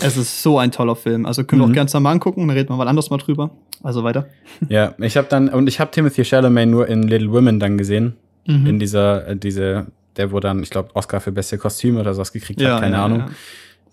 es 0.00 0.16
ist 0.16 0.42
so 0.42 0.58
ein 0.58 0.70
toller 0.72 0.96
Film. 0.96 1.26
Also 1.26 1.44
können 1.44 1.60
wir 1.62 1.66
Mhm. 1.66 1.72
auch 1.72 1.74
gerne 1.74 1.86
zusammen 1.88 2.06
angucken, 2.06 2.46
dann 2.46 2.56
reden 2.56 2.68
wir 2.70 2.76
mal 2.76 2.88
anders 2.88 3.10
mal 3.10 3.18
drüber. 3.18 3.50
Also 3.82 4.02
weiter. 4.04 4.26
Ja, 4.68 4.94
ich 4.98 5.16
habe 5.16 5.26
dann, 5.28 5.48
und 5.48 5.68
ich 5.68 5.78
habe 5.80 5.90
Timothy 5.90 6.24
Chalamet 6.24 6.68
nur 6.68 6.88
in 6.88 7.02
Little 7.04 7.30
Women 7.32 7.60
dann 7.60 7.76
gesehen. 7.78 8.14
Mhm. 8.46 8.66
In 8.66 8.78
dieser, 8.78 9.28
äh, 9.28 9.36
diese, 9.36 9.86
der 10.16 10.32
wo 10.32 10.40
dann, 10.40 10.62
ich 10.62 10.70
glaube, 10.70 10.90
Oscar 10.94 11.20
für 11.20 11.32
beste 11.32 11.58
Kostüme 11.58 12.00
oder 12.00 12.14
sowas 12.14 12.32
gekriegt 12.32 12.62
hat, 12.62 12.80
keine 12.80 12.96
ja, 12.96 13.04
Ahnung. 13.04 13.18
ja. 13.20 13.28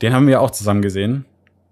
Den 0.02 0.14
haben 0.14 0.28
wir 0.28 0.41
auch 0.41 0.52
zusammen 0.52 0.82
gesehen. 0.82 1.26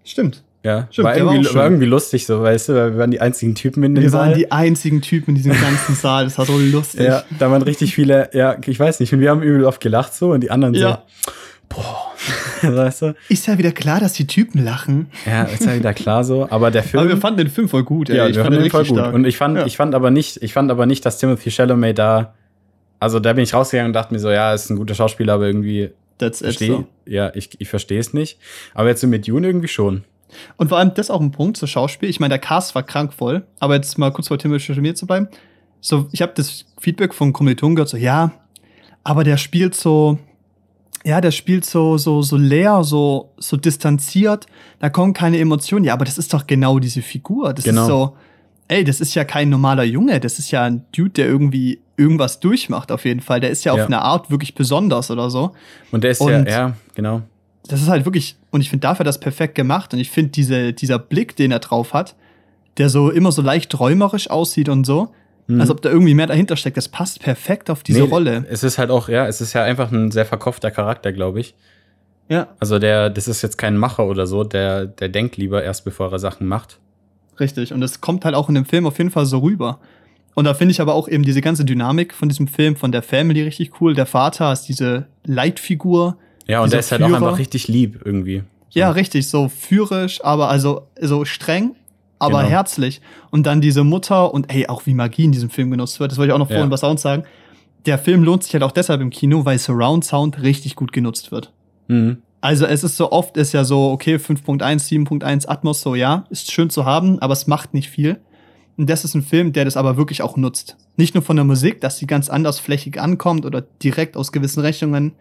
Stimmt. 0.04 0.44
Ja, 0.64 0.88
Stimmt, 0.92 1.06
war, 1.06 1.12
war 1.14 1.18
irgendwie, 1.18 1.46
war 1.46 1.52
schön. 1.54 1.62
irgendwie 1.62 1.86
lustig 1.86 2.26
so, 2.26 2.42
weißt 2.42 2.70
du, 2.70 2.74
weil 2.76 2.92
wir 2.92 3.00
waren 3.00 3.12
die 3.12 3.22
einzigen 3.22 3.56
Typen 3.56 3.82
in 3.84 3.96
dem 3.96 4.02
Wir 4.04 4.10
Saal. 4.10 4.30
waren 4.32 4.38
die 4.38 4.52
einzigen 4.52 5.02
Typen 5.02 5.32
in 5.32 5.36
diesem 5.36 5.54
ganzen 5.54 5.96
Saal. 5.96 6.26
Das 6.26 6.38
war 6.38 6.46
so 6.46 6.58
lustig. 6.60 7.02
ja, 7.06 7.24
da 7.40 7.50
waren 7.50 7.62
richtig 7.62 7.96
viele, 7.96 8.30
ja, 8.34 8.58
ich 8.66 8.78
weiß 8.78 9.00
nicht, 9.00 9.14
und 9.14 9.22
wir 9.22 9.30
haben 9.30 9.42
übel 9.42 9.64
oft 9.64 9.80
gelacht 9.82 10.14
so 10.14 10.32
und 10.34 10.42
die 10.42 10.52
anderen 10.52 10.74
Ja. 10.76 11.04
so, 11.26 11.32
boah, 11.70 12.12
weißt 12.62 13.02
du? 13.04 13.16
Ist 13.30 13.48
ja 13.48 13.58
wieder 13.58 13.72
klar, 13.72 14.00
dass 14.00 14.14
die 14.14 14.28
Typen 14.28 14.64
lachen. 14.64 15.10
Ja, 15.26 15.44
ist 15.44 15.66
ja 15.66 15.76
wieder 15.76 15.94
klar 15.94 16.24
so, 16.24 16.48
aber 16.50 16.72
der 16.72 16.84
Film 16.84 17.02
Aber 17.02 17.10
wir 17.10 17.18
fanden 17.18 17.38
den 17.38 17.50
Film 17.50 17.70
voll 17.70 17.84
gut. 17.84 18.10
Ey. 18.10 18.18
ja, 18.18 18.28
ich 18.28 18.36
wir 18.36 18.44
fand 18.44 18.56
fanden 18.56 18.60
den 18.60 18.64
den 18.64 18.72
voll 18.72 18.86
gut 18.86 18.98
stark. 18.98 19.14
und 19.14 19.26
ich 19.26 19.38
fand 19.38 19.58
Ja. 19.58 19.66
ich 19.66 19.78
fand 19.78 19.96
aber 19.96 20.12
nicht, 20.12 20.42
ich 20.44 20.54
fand 20.54 20.72
aber 20.72 20.86
nicht, 20.86 21.06
dass 21.06 21.18
Timothy 21.20 21.52
Chalamet 21.52 21.98
da 21.98 22.34
also 23.00 23.20
da 23.22 23.32
bin 23.34 23.44
ich 23.44 23.54
rausgegangen 23.54 23.92
und 23.92 23.94
dachte 23.94 24.14
mir 24.14 24.20
so, 24.20 24.30
ja, 24.30 24.54
ist 24.54 24.70
ein 24.70 24.76
guter 24.76 24.94
Schauspieler, 24.94 25.34
aber 25.36 25.46
irgendwie 25.48 25.92
That's 26.18 26.42
it. 26.42 26.48
verstehe 26.48 26.68
So. 26.70 26.86
ja, 27.06 27.32
ich, 27.34 27.50
ich 27.62 27.70
verstehe 27.70 28.00
es 28.00 28.14
nicht, 28.14 28.38
aber 28.74 28.90
jetzt 28.90 29.00
so 29.00 29.08
mit 29.08 29.26
Dune 29.26 29.48
irgendwie 29.48 29.70
schon. 29.70 30.04
Und 30.58 30.68
vor 30.68 30.78
allem 30.78 30.94
das 30.94 31.06
ist 31.08 31.10
auch 31.12 31.22
ein 31.22 31.32
Punkt 31.32 31.56
zur 31.58 31.68
Schauspiel. 31.70 32.10
Ich 32.10 32.20
meine, 32.20 32.34
der 32.34 32.40
Cast 32.40 32.76
war 32.76 32.84
krankvoll, 32.84 33.44
aber 33.60 33.76
jetzt 33.76 33.98
mal 33.98 34.12
kurz 34.12 34.28
vor 34.28 34.38
Timothy 34.38 34.66
Chalamet 34.66 34.98
zu 34.98 35.08
bleiben. 35.08 35.30
So, 35.82 36.10
ich 36.12 36.22
habe 36.22 36.34
das 36.36 36.66
Feedback 36.80 37.14
von 37.14 37.32
Kommilitonen 37.32 37.76
gehört, 37.78 37.88
so, 37.90 37.96
ja, 37.96 38.32
aber 39.06 39.24
der 39.24 39.38
spielt 39.38 39.76
so, 39.76 40.20
ja, 41.06 41.22
der 41.22 41.32
spielt 41.32 41.66
so, 41.66 41.98
so, 41.98 42.22
so 42.22 42.36
leer, 42.38 42.84
so, 42.84 43.32
so 43.38 43.58
distanziert, 43.58 44.46
da 44.80 44.90
kommen 44.90 45.14
keine 45.14 45.38
Emotionen. 45.40 45.86
Ja, 45.86 45.94
aber 45.94 46.06
das 46.06 46.18
ist 46.18 46.34
doch 46.34 46.46
genau 46.48 46.80
diese 46.80 47.02
Figur. 47.02 47.54
Das 47.54 47.66
Genau. 47.66 47.82
ist 47.82 47.88
so, 47.88 48.18
ey, 48.68 48.84
das 48.84 49.00
ist 49.02 49.16
ja 49.16 49.24
kein 49.24 49.50
normaler 49.50 49.84
Junge, 49.84 50.20
das 50.20 50.40
ist 50.40 50.52
ja 50.52 50.64
ein 50.64 50.86
Dude, 50.96 51.12
der 51.12 51.28
irgendwie 51.28 51.80
irgendwas 51.98 52.40
durchmacht 52.40 52.92
auf 52.92 53.06
jeden 53.06 53.20
Fall. 53.22 53.40
Der 53.40 53.50
ist 53.50 53.64
ja, 53.66 53.76
Ja. 53.76 53.82
auf 53.84 53.88
eine 53.88 54.02
Art 54.02 54.30
wirklich 54.30 54.56
besonders 54.56 55.10
oder 55.12 55.30
so. 55.30 55.52
Und 55.92 56.04
der 56.04 56.12
ist 56.12 56.22
ja, 56.22 56.38
Und- 56.40 56.48
ja, 56.50 56.74
genau. 56.96 57.22
das 57.68 57.82
ist 57.82 57.88
halt 57.90 58.06
wirklich, 58.06 58.38
und 58.52 58.62
ich 58.62 58.70
finde 58.70 58.82
dafür 58.82 59.04
das 59.04 59.20
perfekt 59.20 59.56
gemacht. 59.56 59.94
Und 59.94 60.00
ich 60.00 60.10
finde 60.10 60.32
diese, 60.32 60.74
dieser 60.74 61.00
Blick, 61.00 61.36
den 61.36 61.52
er 61.52 61.60
drauf 61.60 61.94
hat, 61.94 62.16
der 62.78 62.90
so 62.90 63.10
immer 63.10 63.32
so 63.32 63.42
leicht 63.42 63.70
träumerisch 63.72 64.30
aussieht 64.30 64.70
und 64.70 64.86
so, 64.86 65.10
Mhm. 65.50 65.60
als 65.62 65.70
ob 65.70 65.82
da 65.82 65.90
irgendwie 65.90 66.14
mehr 66.14 66.28
dahinter 66.28 66.56
steckt, 66.56 66.78
das 66.78 66.88
passt 66.88 67.22
perfekt 67.22 67.70
auf 67.70 67.84
diese 67.84 68.02
Nee, 68.04 68.10
Rolle. 68.10 68.46
Es 68.50 68.64
ist 68.64 68.78
halt 68.78 68.90
auch, 68.92 69.10
ja, 69.10 69.28
es 69.28 69.42
ist 69.42 69.54
ja 69.54 69.64
einfach 69.64 69.92
ein 69.92 70.12
sehr 70.12 70.26
verkopfter 70.26 70.72
Charakter, 70.72 71.12
glaube 71.12 71.40
ich. 71.42 71.56
Ja, 72.30 72.48
Also 72.60 72.78
der, 72.80 73.10
das 73.10 73.28
ist 73.28 73.42
jetzt 73.42 73.58
kein 73.58 73.76
Macher 73.76 74.06
oder 74.06 74.28
so, 74.28 74.44
der, 74.44 74.86
der 74.86 75.10
denkt 75.10 75.36
lieber 75.38 75.64
erst, 75.64 75.84
bevor 75.84 76.12
er 76.12 76.20
Sachen 76.20 76.46
macht. 76.48 76.78
richtig. 77.40 77.74
Und 77.74 77.82
das 77.82 78.00
kommt 78.02 78.24
halt 78.26 78.36
auch 78.36 78.48
in 78.50 78.56
dem 78.56 78.66
Film 78.66 78.86
auf 78.86 78.98
jeden 79.00 79.10
Fall 79.10 79.26
so 79.26 79.40
rüber. 79.40 79.80
Und 80.36 80.46
da 80.46 80.54
finde 80.54 80.72
ich 80.72 80.80
aber 80.80 80.94
auch 80.94 81.08
eben 81.08 81.24
diese 81.24 81.42
ganze 81.42 81.66
Dynamik 81.66 82.14
von 82.14 82.30
diesem 82.30 82.48
Film, 82.48 82.76
von 82.76 82.92
der 82.92 83.02
Family 83.02 83.42
richtig 83.42 83.82
cool. 83.82 83.96
Der 83.96 84.06
Vater 84.06 84.54
ist 84.54 84.64
diese 84.64 85.08
Leitfigur. 85.26 86.18
Ja, 86.48 86.62
und 86.62 86.72
der 86.72 86.80
ist 86.82 86.92
halt 86.92 87.02
auch 87.02 87.08
Führer. 87.08 87.18
einfach 87.26 87.40
richtig 87.40 87.68
lieb 87.68 88.00
irgendwie. 88.06 88.44
So. 88.70 88.80
Ja, 88.80 88.92
richtig, 88.92 89.28
so 89.28 89.50
führisch, 89.50 90.24
aber 90.24 90.50
also 90.50 90.84
so 91.02 91.26
streng, 91.26 91.76
aber 92.20 92.40
Genau. 92.40 92.50
herzlich. 92.50 93.02
Und 93.32 93.46
dann 93.46 93.62
diese 93.62 93.84
Mutter 93.84 94.34
und 94.34 94.54
ey, 94.54 94.68
auch 94.68 94.86
wie 94.86 94.94
Magie 94.94 95.24
in 95.26 95.32
diesem 95.32 95.50
Film 95.50 95.72
genutzt 95.72 96.00
wird, 96.00 96.12
das 96.12 96.18
wollte 96.18 96.30
ich 96.30 96.34
auch 96.34 96.40
noch 96.40 96.50
Ja. 96.50 96.56
vorhin 96.58 96.72
was 96.72 96.82
Sound 96.82 97.00
sagen. 97.00 97.24
Der 97.86 97.98
Film 97.98 98.24
lohnt 98.24 98.44
sich 98.44 98.54
halt 98.54 98.64
auch 98.64 98.72
deshalb 98.74 99.00
im 99.02 99.10
Kino, 99.10 99.46
weil 99.46 99.58
Surround 99.58 100.04
Sound 100.04 100.42
richtig 100.42 100.76
gut 100.76 100.92
genutzt 100.92 101.32
wird. 101.32 101.52
Mhm. 101.88 102.18
Also 102.42 102.66
es 102.66 102.84
ist 102.84 102.96
so 102.98 103.12
oft 103.12 103.36
ist 103.38 103.52
ja 103.54 103.64
so, 103.66 103.92
okay, 103.92 104.16
5.1, 104.18 104.88
7.1 104.88 105.48
Atmos, 105.48 105.82
so 105.82 105.96
ja, 105.96 106.26
ist 106.30 106.52
schön 106.52 106.70
zu 106.70 106.86
haben, 106.86 107.20
aber 107.20 107.34
es 107.34 107.48
macht 107.48 107.74
nicht 107.74 107.90
viel. 107.90 108.20
Und 108.78 108.90
das 108.90 109.04
ist 109.04 109.14
ein 109.14 109.24
Film, 109.24 109.52
der 109.52 109.66
das 109.66 109.76
aber 109.76 109.98
wirklich 109.98 110.22
auch 110.22 110.38
nutzt. 110.38 110.78
Nicht 110.96 111.14
nur 111.16 111.22
von 111.22 111.36
der 111.36 111.44
Musik, 111.44 111.82
dass 111.82 111.98
sie 111.98 112.08
ganz 112.08 112.30
anders 112.30 112.60
flächig 112.60 113.00
ankommt 113.02 113.46
oder 113.46 113.62
direkt 113.84 114.16
aus 114.16 114.32
gewissen 114.32 114.62
Rechnungen 114.62 115.14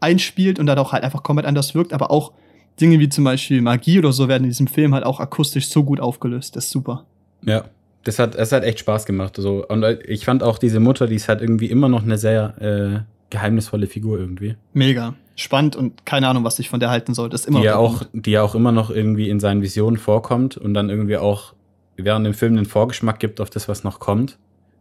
einspielt 0.00 0.58
und 0.58 0.66
dann 0.66 0.78
auch 0.78 0.92
halt 0.92 1.04
einfach 1.04 1.22
komplett 1.22 1.46
anders 1.46 1.74
wirkt, 1.74 1.92
aber 1.94 2.10
auch 2.10 2.32
Dinge 2.80 2.98
wie 2.98 3.08
zum 3.08 3.24
Beispiel 3.24 3.60
Magie 3.60 3.98
oder 3.98 4.12
so 4.12 4.28
werden 4.28 4.44
in 4.44 4.50
diesem 4.50 4.66
Film 4.66 4.94
halt 4.94 5.04
auch 5.04 5.20
akustisch 5.20 5.68
so 5.68 5.84
gut 5.84 6.00
aufgelöst. 6.00 6.56
Das 6.56 6.66
ist 6.66 6.70
super. 6.70 7.04
Ja, 7.44 7.64
das 8.04 8.18
hat, 8.18 8.36
das 8.36 8.52
hat 8.52 8.64
echt 8.64 8.80
Spaß 8.80 9.06
gemacht. 9.06 9.36
So. 9.36 9.66
Und 9.66 9.82
äh, 9.82 9.98
ich 10.02 10.24
fand 10.24 10.42
auch 10.42 10.58
diese 10.58 10.80
Mutter, 10.80 11.06
die 11.06 11.16
ist 11.16 11.28
halt 11.28 11.40
irgendwie 11.40 11.66
immer 11.66 11.88
noch 11.88 12.02
eine 12.02 12.18
sehr 12.18 12.54
äh, 12.60 13.00
geheimnisvolle 13.30 13.86
Figur 13.86 14.18
irgendwie. 14.18 14.56
Mega. 14.72 15.14
Spannend 15.36 15.76
und 15.76 16.04
keine 16.04 16.26
Ahnung, 16.28 16.44
was 16.44 16.58
ich 16.58 16.68
von 16.68 16.80
der 16.80 16.90
halten 16.90 17.14
soll. 17.14 17.28
Das 17.28 17.42
ist 17.42 17.46
immer 17.46 17.60
die 17.60 17.66
ja 17.66 17.76
auch, 17.76 18.02
die 18.12 18.32
ja 18.32 18.42
auch 18.42 18.54
immer 18.54 18.72
noch 18.72 18.90
irgendwie 18.90 19.28
in 19.28 19.38
seinen 19.38 19.62
Visionen 19.62 19.96
vorkommt 19.96 20.56
und 20.56 20.74
dann 20.74 20.90
irgendwie 20.90 21.16
auch 21.16 21.54
während 21.96 22.26
dem 22.26 22.34
Film 22.34 22.56
den 22.56 22.64
Vorgeschmack 22.64 23.20
gibt 23.20 23.40
auf 23.40 23.50
das, 23.50 23.68
was 23.68 23.84
noch 23.84 24.00
kommt. 24.00 24.38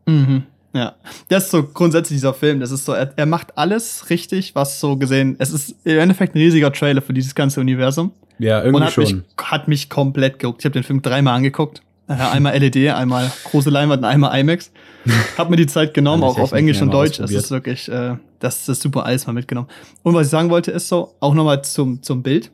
Mhm. 0.07 0.43
Ja, 0.73 0.95
das 1.29 1.45
ist 1.45 1.51
so 1.51 1.63
grundsätzlich 1.63 2.17
dieser 2.17 2.33
Film. 2.33 2.59
Das 2.59 2.71
ist 2.71 2.85
so, 2.85 2.93
er, 2.93 3.11
er 3.15 3.25
macht 3.25 3.57
alles 3.57 4.09
richtig, 4.09 4.53
was 4.53 4.79
so 4.79 4.97
gesehen. 4.97 5.35
Es 5.39 5.51
ist 5.51 5.75
im 5.83 5.97
Endeffekt 5.97 6.35
ein 6.35 6.39
riesiger 6.39 6.71
Trailer 6.71 7.01
für 7.01 7.13
dieses 7.13 7.33
ganze 7.35 7.59
Universum. 7.61 8.11
Ja, 8.39 8.59
Und 8.59 8.65
irgendwie 8.65 8.85
hat 8.85 8.93
schon. 8.93 9.03
mich, 9.03 9.23
hat 9.41 9.67
mich 9.67 9.89
komplett 9.89 10.39
geguckt. 10.39 10.61
Ich 10.61 10.65
habe 10.65 10.73
den 10.73 10.83
Film 10.83 11.01
dreimal 11.01 11.35
angeguckt. 11.35 11.81
Äh, 12.07 12.13
einmal 12.13 12.57
LED, 12.57 12.89
einmal 12.89 13.29
große 13.45 13.69
Leinwand 13.69 14.03
und 14.03 14.05
einmal 14.05 14.39
IMAX. 14.39 14.71
Hab 15.37 15.49
mir 15.49 15.57
die 15.57 15.67
Zeit 15.67 15.93
genommen, 15.93 16.23
auch 16.23 16.39
auf 16.39 16.53
Englisch 16.53 16.81
und 16.81 16.91
Deutsch. 16.91 17.17
Das 17.17 17.31
ist 17.31 17.51
wirklich, 17.51 17.89
äh, 17.89 18.15
das 18.39 18.69
ist 18.69 18.81
super 18.81 19.05
alles 19.05 19.27
mal 19.27 19.33
mitgenommen. 19.33 19.67
Und 20.03 20.13
was 20.13 20.27
ich 20.27 20.31
sagen 20.31 20.49
wollte, 20.49 20.71
ist 20.71 20.87
so, 20.87 21.15
auch 21.19 21.33
nochmal 21.33 21.63
zum, 21.63 22.01
zum 22.01 22.23
Bild. 22.23 22.51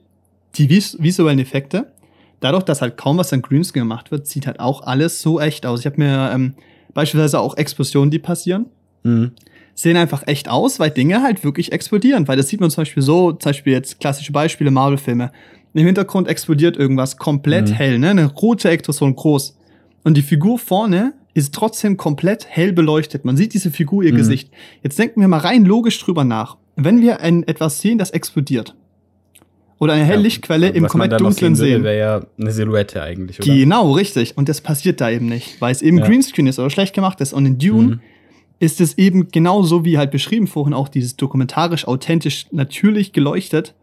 Die 0.55 0.70
vis 0.70 0.97
visuellen 0.99 1.39
Effekte, 1.39 1.91
dadurch, 2.39 2.64
dass 2.64 2.82
halt 2.82 2.97
kaum 2.97 3.18
was 3.18 3.34
an 3.34 3.41
Greenscreen 3.41 3.84
gemacht 3.84 4.11
wird, 4.11 4.28
sieht 4.28 4.47
halt 4.47 4.59
auch 4.59 4.82
alles 4.84 5.22
so 5.22 5.39
echt 5.39 5.66
aus. 5.66 5.82
Ich 5.82 5.86
habe 5.86 6.01
mir 6.01 6.32
ähm, 6.34 6.55
beispielsweise 6.93 7.39
auch 7.39 7.57
Explosionen, 7.57 8.11
die 8.11 8.19
passieren, 8.19 8.65
Mhm. 9.03 9.31
sehen 9.75 9.97
einfach 9.97 10.23
echt 10.27 10.49
aus, 10.49 10.79
weil 10.79 10.91
Dinge 10.91 11.21
halt 11.23 11.43
wirklich 11.43 11.71
explodieren. 11.71 12.27
Weil 12.27 12.37
das 12.37 12.47
sieht 12.47 12.61
man 12.61 12.69
zum 12.69 12.81
Beispiel 12.81 13.03
so, 13.03 13.31
zum 13.33 13.49
Beispiel 13.49 13.73
jetzt 13.73 13.99
klassische 13.99 14.31
Beispiele, 14.31 14.71
Marvel-Filme. 14.71 15.31
Im 15.73 15.85
Hintergrund 15.85 16.27
explodiert 16.27 16.77
irgendwas 16.77 17.17
komplett 17.17 17.69
Mhm. 17.69 17.73
hell, 17.73 17.99
ne? 17.99 18.09
Eine 18.11 18.25
rote 18.27 18.69
Explosion 18.69 19.15
groß. 19.15 19.57
Und 20.03 20.15
die 20.17 20.21
Figur 20.21 20.59
vorne 20.59 21.13
ist 21.33 21.53
trotzdem 21.55 21.97
komplett 21.97 22.45
hell 22.47 22.73
beleuchtet. 22.73 23.25
Man 23.25 23.35
sieht 23.37 23.55
diese 23.55 23.71
Figur, 23.71 24.03
ihr 24.03 24.13
Mhm. 24.13 24.17
Gesicht. 24.17 24.51
Jetzt 24.83 24.99
denken 24.99 25.19
wir 25.21 25.27
mal 25.27 25.39
rein 25.39 25.65
logisch 25.65 25.99
drüber 25.99 26.23
nach. 26.23 26.57
Wenn 26.75 27.01
wir 27.01 27.21
ein, 27.21 27.41
etwas 27.47 27.79
sehen, 27.81 27.97
das 27.97 28.11
explodiert, 28.11 28.75
oder 29.84 29.93
eine 29.93 30.05
helle 30.05 30.21
Lichtquelle 30.23 30.69
im 30.69 30.88
komplett 30.88 31.19
dunklen 31.19 31.55
sehen 31.55 31.67
sehen. 31.67 31.84
wäre 31.84 31.97
ja 31.97 32.21
eine 32.39 32.51
Silhouette 32.51 33.01
eigentlich, 33.01 33.39
oder? 33.39 33.53
Genau, 33.53 33.91
richtig. 33.91 34.38
Und 34.38 34.49
das 34.49 34.61
passiert 34.61 34.99
da 35.01 35.09
eben 35.09 35.27
nicht, 35.27 35.59
weil 35.61 35.71
es 35.71 35.81
eben 35.81 35.99
Ja. 35.99 36.05
Greenscreen 36.07 36.47
ist 36.47 36.57
oder 36.59 36.69
schlecht 36.69 36.93
gemacht 36.95 37.21
ist. 37.21 37.34
Und 37.34 37.45
in 37.45 37.57
Dune 37.59 37.88
Mhm. 37.95 37.99
ist 38.59 38.81
es 38.81 38.97
eben 38.97 39.27
genauso 39.29 39.86
wie 39.86 39.97
halt 39.97 40.11
beschrieben 40.11 40.47
vorhin 40.47 40.73
auch 40.73 40.88
dieses 40.88 41.15
dokumentarisch, 41.17 41.88
authentisch, 41.88 42.47
natürlich 42.51 43.11
geleuchtet 43.13 43.75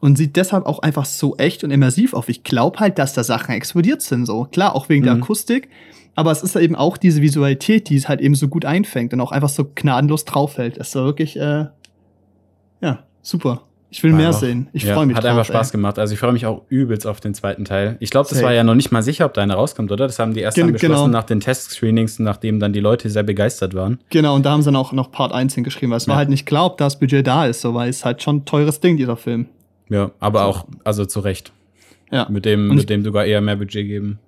und 0.00 0.16
sieht 0.16 0.36
deshalb 0.36 0.64
auch 0.66 0.78
einfach 0.78 1.04
so 1.04 1.36
echt 1.36 1.62
und 1.64 1.70
immersiv 1.70 2.14
auf. 2.14 2.28
Ich 2.28 2.42
glaube 2.44 2.78
halt, 2.80 2.98
dass 2.98 3.12
da 3.12 3.22
Sachen 3.24 3.54
explodiert 3.54 4.00
sind, 4.02 4.24
so. 4.26 4.44
Klar, 4.50 4.74
auch 4.74 4.88
wegen 4.88 5.04
der 5.04 5.14
Mhm. 5.16 5.22
Akustik, 5.24 5.68
aber 6.14 6.30
es 6.30 6.42
ist 6.42 6.54
ja 6.54 6.60
eben 6.60 6.74
auch 6.76 6.96
diese 6.96 7.20
Visualität, 7.22 7.88
die 7.88 7.96
es 7.96 8.08
halt 8.08 8.20
eben 8.20 8.34
so 8.34 8.48
gut 8.48 8.64
einfängt 8.64 9.12
und 9.12 9.20
auch 9.20 9.32
einfach 9.32 9.48
so 9.50 9.64
gnadenlos 9.74 10.24
drauf 10.24 10.56
hält. 10.58 10.78
Es 10.78 10.94
war 10.94 11.04
wirklich, 11.04 11.36
äh, 11.36 11.66
ja, 12.80 13.04
super. 13.22 13.62
Ich 13.92 14.02
will 14.04 14.12
War 14.12 14.18
mehr 14.18 14.28
einfach- 14.28 14.40
sehen. 14.40 14.68
Ich 14.72 14.84
ja, 14.84 14.94
freue 14.94 15.06
mich 15.06 15.16
Hat 15.16 15.24
drauf, 15.24 15.30
einfach 15.32 15.44
Spaß 15.46 15.68
ey. 15.68 15.72
gemacht. 15.72 15.98
Also 15.98 16.14
ich 16.14 16.20
freue 16.20 16.32
mich 16.32 16.46
auch 16.46 16.62
übelst 16.68 17.06
auf 17.08 17.18
den 17.20 17.34
zweiten 17.34 17.64
Teil. 17.64 17.96
Ich 17.98 18.10
glaube, 18.10 18.28
das 18.28 18.38
Safe. 18.38 18.46
war 18.46 18.52
ja 18.54 18.62
noch 18.62 18.76
nicht 18.76 18.92
mal 18.92 19.02
sicher, 19.02 19.26
ob 19.26 19.34
da 19.34 19.42
einer 19.42 19.54
rauskommt, 19.54 19.90
oder? 19.90 20.06
Das 20.06 20.18
haben 20.20 20.32
die 20.32 20.40
erst 20.40 20.54
Gen- 20.54 20.66
dann 20.66 20.72
beschlossen 20.74 21.06
genau. 21.06 21.18
nach 21.18 21.24
den 21.24 21.40
Test-Screenings, 21.40 22.20
nachdem 22.20 22.60
dann 22.60 22.72
die 22.72 22.78
Leute 22.80 23.10
sehr 23.10 23.24
begeistert 23.24 23.74
waren. 23.74 23.98
Genau, 24.10 24.36
und 24.36 24.46
da 24.46 24.52
haben 24.52 24.62
sie 24.62 24.66
dann 24.66 24.76
auch 24.76 24.92
noch 24.92 25.10
Part 25.10 25.32
1 25.32 25.54
hingeschrieben, 25.56 25.90
weil 25.90 25.96
es 25.96 26.06
war 26.06 26.14
Ja. 26.14 26.18
halt 26.18 26.28
nicht 26.28 26.46
klar, 26.46 26.66
ob 26.66 26.78
das 26.78 27.00
Budget 27.00 27.26
da 27.26 27.46
ist, 27.46 27.62
so, 27.62 27.74
weil 27.74 27.88
es 27.90 28.04
halt 28.04 28.22
schon 28.22 28.36
ein 28.36 28.44
teures 28.44 28.78
Ding, 28.78 28.96
dieser 28.96 29.16
Film. 29.16 29.46
Ja, 29.88 30.12
aber 30.20 30.44
auch, 30.44 30.66
also 30.84 31.04
zu 31.04 31.18
Recht. 31.18 31.52
Ja. 32.12 32.28
Mit 32.30 32.44
dem, 32.44 32.68
mit 32.74 32.90
dem 32.90 33.02
sogar 33.04 33.24
eher 33.24 33.40
mehr 33.40 33.56
Budget 33.56 33.86
geben. 33.88 34.20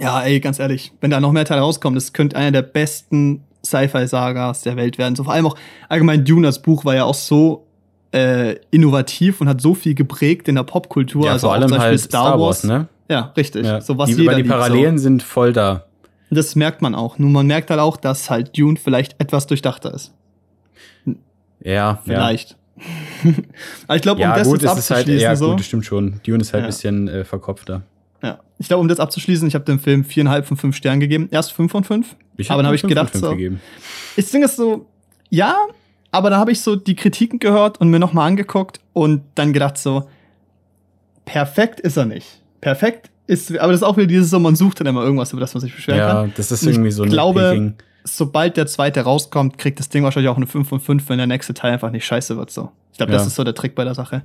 Ja, 0.00 0.22
ey, 0.22 0.40
ganz 0.40 0.58
ehrlich, 0.58 0.92
wenn 1.00 1.10
da 1.12 1.20
noch 1.20 1.30
mehr 1.32 1.44
Teile 1.44 1.60
rauskommen, 1.60 1.94
das 1.94 2.12
könnte 2.12 2.34
einer 2.36 2.50
der 2.50 2.62
besten 2.62 3.42
Sci-Fi-Sagas 3.64 4.62
der 4.62 4.76
Welt 4.76 4.98
werden. 4.98 5.14
So 5.14 5.24
vor 5.24 5.32
allem 5.34 5.46
auch 5.46 5.56
allgemein 5.88 6.24
Dune, 6.24 6.46
das 6.46 6.62
Buch 6.62 6.84
war 6.84 6.94
ja 6.96 7.04
auch 7.04 7.14
so 7.14 7.66
äh, 8.12 8.56
innovativ 8.70 9.40
und 9.40 9.48
hat 9.48 9.60
so 9.60 9.74
viel 9.74 9.94
geprägt 9.94 10.48
in 10.48 10.54
der 10.56 10.62
Popkultur. 10.64 11.26
Ja, 11.26 11.32
also 11.32 11.46
vor 11.48 11.54
allem 11.54 11.68
zum 11.68 11.78
Beispiel 11.78 11.90
halt 11.90 12.00
Star 12.00 12.38
Wars, 12.40 12.64
ne? 12.64 12.88
Ja, 13.08 13.32
richtig. 13.36 13.66
Ja. 13.66 13.80
So 13.80 13.96
was 13.98 14.08
die, 14.10 14.16
jeder 14.16 14.34
die 14.36 14.44
Parallelen 14.44 14.98
sind 14.98 15.22
voll 15.22 15.52
da. 15.52 15.86
So. 16.30 16.36
Das 16.36 16.54
merkt 16.56 16.80
man 16.82 16.94
auch. 16.94 17.18
Nur 17.18 17.30
man 17.30 17.46
merkt 17.46 17.70
halt 17.70 17.80
auch, 17.80 17.96
dass 17.96 18.30
halt 18.30 18.56
Dune 18.56 18.76
vielleicht 18.76 19.20
etwas 19.20 19.46
durchdachter 19.46 19.92
ist. 19.94 20.12
Ja, 21.64 22.00
Vielleicht. 22.04 22.56
Aber 23.86 23.96
ich 23.96 24.02
glaube, 24.02 24.20
ja. 24.20 24.28
um 24.28 24.32
Ja, 24.32 24.38
das 24.38 24.48
gut, 24.48 24.62
jetzt 24.62 24.70
halt, 24.70 24.78
abzuschließen, 25.00 25.20
ja, 25.22 25.36
so. 25.36 25.50
gut, 25.50 25.60
das 25.60 25.66
stimmt 25.66 25.84
schon. 25.84 26.20
Dune 26.26 26.40
ist 26.40 26.52
halt 26.52 26.62
Ja. 26.62 26.66
ein 26.66 26.70
bisschen 26.70 27.08
äh, 27.08 27.24
verkopfter. 27.24 27.82
Ja. 28.22 28.40
Ich 28.58 28.66
glaube, 28.66 28.80
um 28.80 28.88
das 28.88 28.98
abzuschließen, 28.98 29.46
ich 29.46 29.54
habe 29.54 29.64
dem 29.64 29.78
Film 29.78 30.04
viereinhalb 30.04 30.46
von 30.46 30.56
fünf 30.56 30.74
Sternen 30.76 30.98
gegeben. 31.00 31.28
Erst 31.30 31.52
fünf 31.52 31.70
von 31.70 31.84
fünf. 31.84 32.16
Ich 32.36 32.50
Aber 32.50 32.62
dann 32.62 32.68
hab 32.68 32.72
ihm 32.72 32.76
ich 32.76 32.82
gedacht, 32.82 33.14
so- 33.14 33.30
gegeben. 33.30 33.60
Das 34.16 34.30
Ding 34.30 34.42
ist 34.42 34.56
so, 34.56 34.86
ja, 35.30 35.54
aber 36.12 36.30
dann 36.30 36.38
habe 36.38 36.52
ich 36.52 36.60
so 36.60 36.76
die 36.76 36.94
Kritiken 36.94 37.40
gehört 37.40 37.80
und 37.80 37.88
mir 37.90 37.98
nochmal 37.98 38.28
angeguckt 38.28 38.78
und 38.92 39.22
dann 39.34 39.52
gedacht 39.52 39.76
so, 39.78 40.08
perfekt 41.24 41.80
ist 41.80 41.96
er 41.96 42.04
nicht. 42.04 42.40
Perfekt 42.60 43.10
ist, 43.26 43.50
aber 43.58 43.72
das 43.72 43.80
ist 43.80 43.86
auch 43.86 43.96
wieder 43.96 44.06
dieses 44.06 44.30
so, 44.30 44.38
man 44.38 44.54
sucht 44.56 44.80
dann 44.80 44.86
immer 44.86 45.02
irgendwas, 45.02 45.32
über 45.32 45.40
das 45.40 45.54
man 45.54 45.60
sich 45.60 45.74
beschweren 45.74 45.98
Ja, 45.98 46.12
kann. 46.12 46.32
das 46.36 46.52
ist 46.52 46.62
ich 46.62 46.68
irgendwie 46.70 46.90
so 46.90 47.02
ein 47.02 47.08
glaube, 47.10 47.40
Nitpicking. 47.40 47.74
Sobald 48.04 48.56
der 48.56 48.66
zweite 48.66 49.00
rauskommt, 49.02 49.58
kriegt 49.58 49.78
das 49.78 49.88
Ding 49.88 50.02
wahrscheinlich 50.02 50.28
auch 50.28 50.36
eine 50.36 50.46
5 50.48 50.68
von 50.68 50.80
5, 50.80 51.08
wenn 51.08 51.18
der 51.18 51.28
nächste 51.28 51.54
Teil 51.54 51.72
einfach 51.72 51.90
nicht 51.92 52.04
scheiße 52.04 52.36
wird. 52.36 52.50
So. 52.50 52.70
Ich 52.90 52.98
glaube, 52.98 53.12
das 53.12 53.22
Ja. 53.22 53.28
ist 53.28 53.36
so 53.36 53.44
der 53.44 53.54
Trick 53.54 53.74
bei 53.76 53.84
der 53.84 53.94
Sache. 53.94 54.22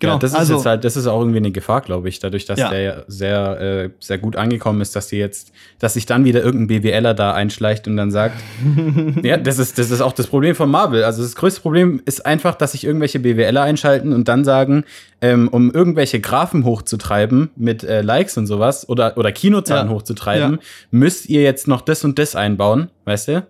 Genau, 0.00 0.14
Ja, 0.14 0.18
das 0.18 0.32
ist 0.32 0.36
also, 0.38 0.54
jetzt 0.56 0.66
halt, 0.66 0.84
das 0.84 0.96
ist 0.96 1.06
auch 1.06 1.20
irgendwie 1.20 1.36
eine 1.38 1.52
Gefahr, 1.52 1.80
glaube 1.80 2.08
ich, 2.08 2.18
dadurch, 2.18 2.44
dass 2.44 2.58
Ja. 2.58 2.70
der 2.70 2.80
ja 2.80 2.96
sehr, 3.06 3.60
äh, 3.60 3.90
sehr 4.00 4.18
gut 4.18 4.34
angekommen 4.36 4.80
ist, 4.80 4.96
dass 4.96 5.06
die 5.06 5.16
jetzt, 5.16 5.52
dass 5.78 5.94
sich 5.94 6.06
dann 6.06 6.24
wieder 6.24 6.42
irgendein 6.42 6.82
BWLer 6.82 7.14
da 7.14 7.34
einschleicht 7.34 7.86
und 7.86 7.96
dann 7.96 8.10
sagt, 8.10 8.34
ja, 9.22 9.36
das 9.36 9.58
ist, 9.60 9.78
das 9.78 9.90
ist 9.92 10.00
auch 10.00 10.12
das 10.12 10.26
Problem 10.26 10.56
von 10.56 10.70
Marvel. 10.70 11.04
Also 11.04 11.22
das 11.22 11.36
größte 11.36 11.60
Problem 11.60 12.02
ist 12.04 12.26
einfach, 12.26 12.56
dass 12.56 12.72
sich 12.72 12.84
irgendwelche 12.84 13.20
BWLer 13.20 13.62
einschalten 13.62 14.12
und 14.12 14.26
dann 14.26 14.44
sagen, 14.44 14.84
ähm, 15.20 15.46
um 15.48 15.70
irgendwelche 15.70 16.18
Graphen 16.20 16.64
hochzutreiben 16.64 17.50
mit 17.54 17.84
äh, 17.84 18.02
Likes 18.02 18.36
und 18.36 18.48
sowas 18.48 18.88
oder, 18.88 19.16
oder 19.16 19.30
Kinozahlen 19.30 19.86
Ja. 19.88 19.94
hochzutreiben, 19.94 20.58
müsst 20.90 21.28
ihr 21.28 21.42
jetzt 21.42 21.68
noch 21.68 21.80
das 21.80 22.02
und 22.04 22.18
das 22.18 22.34
einbauen, 22.34 22.90
weißt 23.04 23.28
du? 23.28 23.46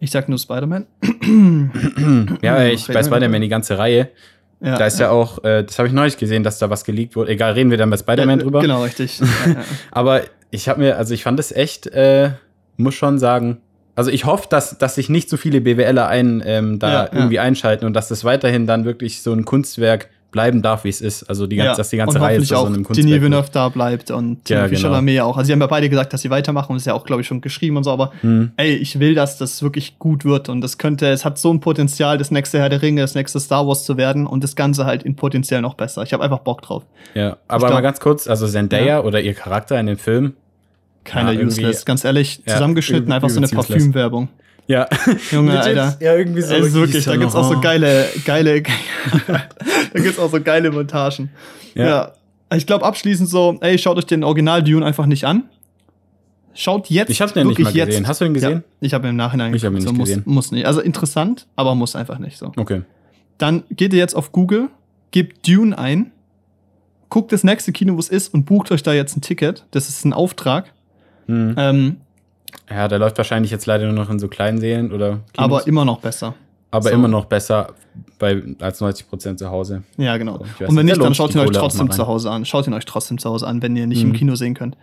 ich 0.00 0.10
sag 0.10 0.28
nur 0.28 0.38
Spider-Man. 0.38 0.84
Ja, 2.42 2.64
ich 2.66 2.86
bei 2.88 3.02
Spider-Man 3.02 3.40
die 3.40 3.48
ganze 3.48 3.78
Reihe. 3.78 4.08
Ja, 4.64 4.78
Da 4.78 4.86
ist 4.86 4.98
ja 4.98 5.10
auch, 5.10 5.44
äh, 5.44 5.62
das 5.64 5.78
habe 5.78 5.88
ich 5.88 5.94
neulich 5.94 6.16
gesehen, 6.16 6.42
dass 6.42 6.58
da 6.58 6.70
was 6.70 6.84
geleakt 6.84 7.16
wurde. 7.16 7.30
Egal, 7.32 7.52
reden 7.52 7.70
wir 7.70 7.76
dann 7.78 7.90
bei 7.90 7.96
Spider-Man 7.98 8.38
drüber. 8.38 8.60
Genau, 8.60 8.82
richtig. 8.82 9.20
ja, 9.20 9.26
ja. 9.46 9.56
Aber 9.90 10.22
ich 10.50 10.68
habe 10.68 10.80
mir, 10.80 10.96
also 10.96 11.12
ich 11.12 11.22
fand 11.22 11.38
es 11.38 11.52
echt, 11.52 11.86
äh, 11.88 12.30
muss 12.76 12.94
schon 12.94 13.18
sagen, 13.18 13.58
also 13.96 14.10
ich 14.10 14.24
hoffe, 14.24 14.46
dass, 14.48 14.78
dass 14.78 14.94
sich 14.96 15.08
nicht 15.08 15.28
so 15.28 15.36
viele 15.36 15.60
BWLer 15.60 16.08
ein, 16.08 16.42
ähm, 16.44 16.78
da 16.78 16.88
Ja, 16.88 17.04
ja. 17.04 17.10
irgendwie 17.12 17.38
einschalten 17.38 17.84
und 17.84 17.92
dass 17.92 18.08
das 18.08 18.24
weiterhin 18.24 18.66
dann 18.66 18.84
wirklich 18.84 19.22
so 19.22 19.32
ein 19.32 19.44
Kunstwerk 19.44 20.08
bleiben 20.34 20.60
darf, 20.60 20.84
wie 20.84 20.90
es 20.90 21.00
ist. 21.00 21.22
Also 21.24 21.46
die 21.46 21.56
ganze, 21.56 21.70
Ja, 21.70 21.76
dass 21.76 21.88
die 21.88 21.96
ganze 21.96 22.18
und 22.18 22.22
Reihe 22.24 22.40
zu 22.40 22.44
so 22.46 22.56
auch 22.56 22.66
einem 22.66 22.74
Denis 22.74 22.86
Kunstwerk. 22.88 23.08
wird. 23.10 23.22
Villeneuve 23.22 23.48
da 23.52 23.68
bleibt 23.70 24.10
und 24.10 24.46
Ja, 24.50 24.64
Timothée 24.64 24.68
genau. 24.68 24.80
Chalamet 24.82 25.20
auch. 25.20 25.36
Also 25.38 25.46
sie 25.46 25.52
haben 25.52 25.60
ja 25.60 25.66
beide 25.68 25.88
gesagt, 25.88 26.12
dass 26.12 26.20
sie 26.20 26.28
weitermachen 26.30 26.72
und 26.72 26.76
ist 26.76 26.86
ja 26.86 26.92
auch, 26.92 27.06
glaube 27.06 27.22
ich, 27.22 27.26
schon 27.28 27.40
geschrieben 27.40 27.76
und 27.78 27.84
so, 27.84 27.90
aber 27.92 28.12
Hm. 28.20 28.50
ey, 28.58 28.74
ich 28.74 28.98
will, 29.00 29.14
dass 29.14 29.38
das 29.38 29.62
wirklich 29.62 29.98
gut 29.98 30.24
wird 30.26 30.48
und 30.50 30.60
das 30.60 30.76
könnte, 30.76 31.06
es 31.08 31.24
hat 31.24 31.38
so 31.38 31.50
ein 31.54 31.60
Potenzial, 31.60 32.18
das 32.18 32.30
nächste 32.30 32.58
Herr 32.58 32.68
der 32.68 32.82
Ringe, 32.82 33.00
das 33.00 33.14
nächste 33.14 33.38
Star 33.40 33.66
Wars 33.66 33.84
zu 33.84 33.96
werden 33.96 34.26
und 34.26 34.44
das 34.44 34.56
Ganze 34.56 34.84
halt 34.84 35.04
in 35.04 35.16
potenziell 35.16 35.62
noch 35.62 35.74
besser. 35.74 36.02
Ich 36.02 36.12
habe 36.12 36.22
einfach 36.24 36.40
Bock 36.40 36.60
drauf. 36.62 36.82
Ja, 37.14 37.36
aber 37.48 37.66
glaub- 37.68 37.72
mal 37.74 37.80
ganz 37.80 38.00
kurz, 38.00 38.26
also 38.28 38.46
Zendaya 38.48 38.84
Ja. 38.86 39.00
oder 39.02 39.20
ihr 39.20 39.34
Charakter 39.34 39.78
in 39.80 39.86
dem 39.86 39.96
Film. 39.98 40.34
Keiner 41.04 41.32
Ja, 41.32 41.44
useless, 41.46 41.84
ganz 41.84 42.04
ehrlich, 42.04 42.42
zusammengeschnitten, 42.46 43.12
einfach 43.12 43.28
so 43.30 43.38
eine. 43.38 43.46
Parfümwerbung. 43.48 44.28
Ja, 44.66 44.88
Junge, 45.30 45.60
Alter. 45.60 45.98
Ja, 46.00 46.14
irgendwie 46.16 46.40
so. 46.40 46.54
Ey, 46.54 46.60
ist 46.62 46.72
wirklich, 46.72 47.04
da 47.04 47.16
gibt's 47.16 47.34
auch 47.34 47.46
so 47.52 47.60
geile, 47.60 48.06
geile, 48.24 48.62
da 49.94 50.00
gibt's 50.02 50.18
auch 50.18 50.30
so 50.30 50.40
geile 50.42 50.70
Montagen. 50.70 51.30
Ja. 51.74 51.86
Ja. 51.86 52.12
Ich 52.56 52.66
glaube 52.66 52.84
abschließend 52.84 53.28
so, 53.28 53.56
ey, 53.62 53.78
schaut 53.78 53.96
euch 53.96 54.04
den 54.04 54.22
Original 54.22 54.62
Dune 54.62 54.84
einfach 54.84 55.06
nicht 55.06 55.24
an. 55.24 55.44
Schaut 56.52 56.88
jetzt. 56.88 57.08
Ich 57.10 57.20
habe 57.20 57.32
den 57.32 57.48
nicht 57.48 57.58
mal 57.58 57.72
gesehen. 57.72 58.06
Hast 58.06 58.20
du 58.20 58.26
ihn 58.26 58.34
gesehen? 58.34 58.62
Ja, 58.80 58.86
ich 58.86 58.94
habe 58.94 59.08
im 59.08 59.16
Nachhinein 59.16 59.52
Ich 59.54 59.64
hab 59.64 59.72
ihn 59.72 59.78
geguckt, 59.78 59.96
nicht 59.96 59.96
so, 59.96 59.98
muss, 59.98 60.08
gesehen. 60.08 60.22
muss 60.26 60.52
nicht. 60.52 60.66
Also 60.66 60.80
interessant, 60.80 61.46
aber 61.56 61.74
muss 61.74 61.96
einfach 61.96 62.18
nicht 62.18 62.36
so. 62.38 62.52
Okay. 62.56 62.82
Dann 63.38 63.64
geht 63.70 63.92
ihr 63.92 63.98
jetzt 63.98 64.14
auf 64.14 64.30
Google, 64.30 64.68
gebt 65.10 65.48
Dune 65.48 65.76
ein, 65.76 66.12
guckt 67.08 67.32
das 67.32 67.42
nächste 67.42 67.72
Kino, 67.72 67.94
wo 67.94 67.98
es 67.98 68.08
ist 68.08 68.32
und 68.32 68.44
bucht 68.44 68.70
euch 68.70 68.84
da 68.84 68.92
jetzt 68.92 69.16
ein 69.16 69.20
Ticket. 69.20 69.64
Das 69.72 69.88
ist 69.88 70.04
ein 70.04 70.12
Auftrag. 70.12 70.72
Hm. 71.26 71.54
Ähm, 71.58 71.96
Ja, 72.70 72.86
der 72.86 73.00
läuft 73.00 73.18
wahrscheinlich 73.18 73.50
jetzt 73.50 73.66
leider 73.66 73.86
nur 73.86 73.94
noch 73.94 74.10
in 74.10 74.20
so 74.20 74.28
kleinen 74.28 74.58
Seelen 74.58 74.92
oder 74.92 75.08
Kinos, 75.08 75.22
aber 75.36 75.66
immer 75.66 75.84
noch 75.84 75.98
besser. 75.98 76.34
Aber 76.74 76.88
so. 76.90 76.94
immer 76.94 77.08
noch 77.08 77.24
besser 77.26 77.74
bei, 78.18 78.42
als 78.60 78.80
90 78.80 79.08
Prozent 79.08 79.38
zu 79.38 79.50
Hause. 79.50 79.82
Ja, 79.96 80.16
genau. 80.16 80.38
So, 80.58 80.66
und 80.66 80.76
wenn 80.76 80.84
nicht, 80.84 80.84
nicht, 80.84 80.98
da 80.98 81.04
dann 81.04 81.14
schaut 81.14 81.34
ihn 81.34 81.40
euch 81.40 81.50
trotzdem 81.50 81.90
zu 81.90 82.06
Hause 82.06 82.30
an. 82.30 82.44
Schaut 82.44 82.66
ihn 82.66 82.74
euch 82.74 82.84
trotzdem 82.84 83.18
zu 83.18 83.30
Hause 83.30 83.46
an, 83.46 83.62
wenn 83.62 83.76
ihr 83.76 83.86
nicht 83.86 84.02
Mhm. 84.02 84.10
im 84.10 84.16
Kino 84.16 84.34
sehen 84.34 84.54
könnt. 84.54 84.76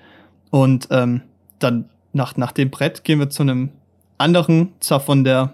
Und 0.50 0.88
ähm, 0.92 1.22
dann 1.60 1.86
nach, 2.14 2.36
nach 2.38 2.52
dem 2.52 2.70
Brett 2.70 3.04
gehen 3.04 3.20
wir 3.20 3.30
zu 3.30 3.44
einem 3.44 3.70
anderen, 4.18 4.70
zwar 4.80 5.00
von 5.00 5.24
der, 5.24 5.54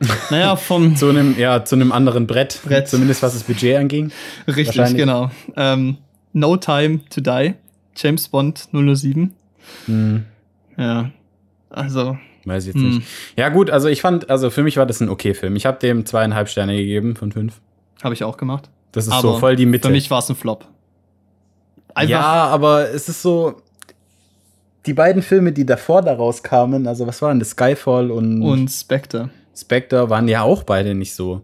naja, 0.30 0.56
vom. 0.56 0.96
zu 0.96 1.08
einem, 1.08 1.38
ja, 1.38 1.64
zu 1.64 1.74
einem 1.76 1.92
anderen 1.92 2.26
Brett, 2.26 2.60
Brett. 2.64 2.88
zumindest 2.88 3.22
was 3.22 3.34
das 3.34 3.42
Budget 3.42 3.76
anging. 3.76 4.10
richtig, 4.46 4.96
genau. 4.96 5.30
Ähm, 5.56 5.98
no 6.32 6.56
Time 6.56 7.00
to 7.10 7.20
Die, 7.20 7.54
James 7.96 8.28
Bond 8.28 8.68
007. 8.72 9.34
Hm, 9.86 10.24
Ja. 10.76 11.10
Also, 11.68 12.16
weiß 12.44 12.64
ich 12.66 12.74
jetzt 12.74 12.82
hm, 12.82 12.96
nicht. 12.96 13.08
Ja, 13.36 13.48
gut, 13.48 13.70
also 13.70 13.88
ich 13.88 14.00
fand, 14.00 14.30
also 14.30 14.50
für 14.50 14.62
mich 14.62 14.76
war 14.76 14.86
das 14.86 15.00
ein 15.00 15.08
okay 15.08 15.34
Film. 15.34 15.56
Ich 15.56 15.66
habe 15.66 15.78
dem 15.78 16.06
zweieinhalb 16.06 16.48
Sterne 16.48 16.76
gegeben 16.76 17.16
von 17.16 17.32
fünf. 17.32 17.60
habe 18.02 18.14
ich 18.14 18.24
auch 18.24 18.36
gemacht. 18.36 18.70
Das 18.92 19.06
ist 19.06 19.12
Aber 19.12 19.22
so 19.22 19.38
voll 19.38 19.56
die 19.56 19.66
Mitte. 19.66 19.88
Für 19.88 19.92
mich 19.92 20.10
war 20.10 20.18
es 20.18 20.28
ein 20.28 20.36
Flop. 20.36 20.66
Einfach, 21.94 22.10
Ja, 22.10 22.22
aber 22.46 22.90
es 22.90 23.08
ist 23.08 23.22
so. 23.22 23.62
Die 24.86 24.94
beiden 24.94 25.22
Filme, 25.22 25.52
die 25.52 25.66
davor 25.66 26.00
daraus 26.02 26.42
kamen, 26.42 26.86
also 26.86 27.06
was 27.06 27.20
waren 27.20 27.38
das? 27.38 27.50
Skyfall 27.50 28.10
und, 28.10 28.42
und 28.42 28.68
Spectre. 28.68 29.28
Spectre, 29.54 30.08
waren 30.08 30.26
ja 30.26 30.42
auch 30.42 30.62
beide 30.62 30.94
nicht 30.94 31.14
so. 31.14 31.42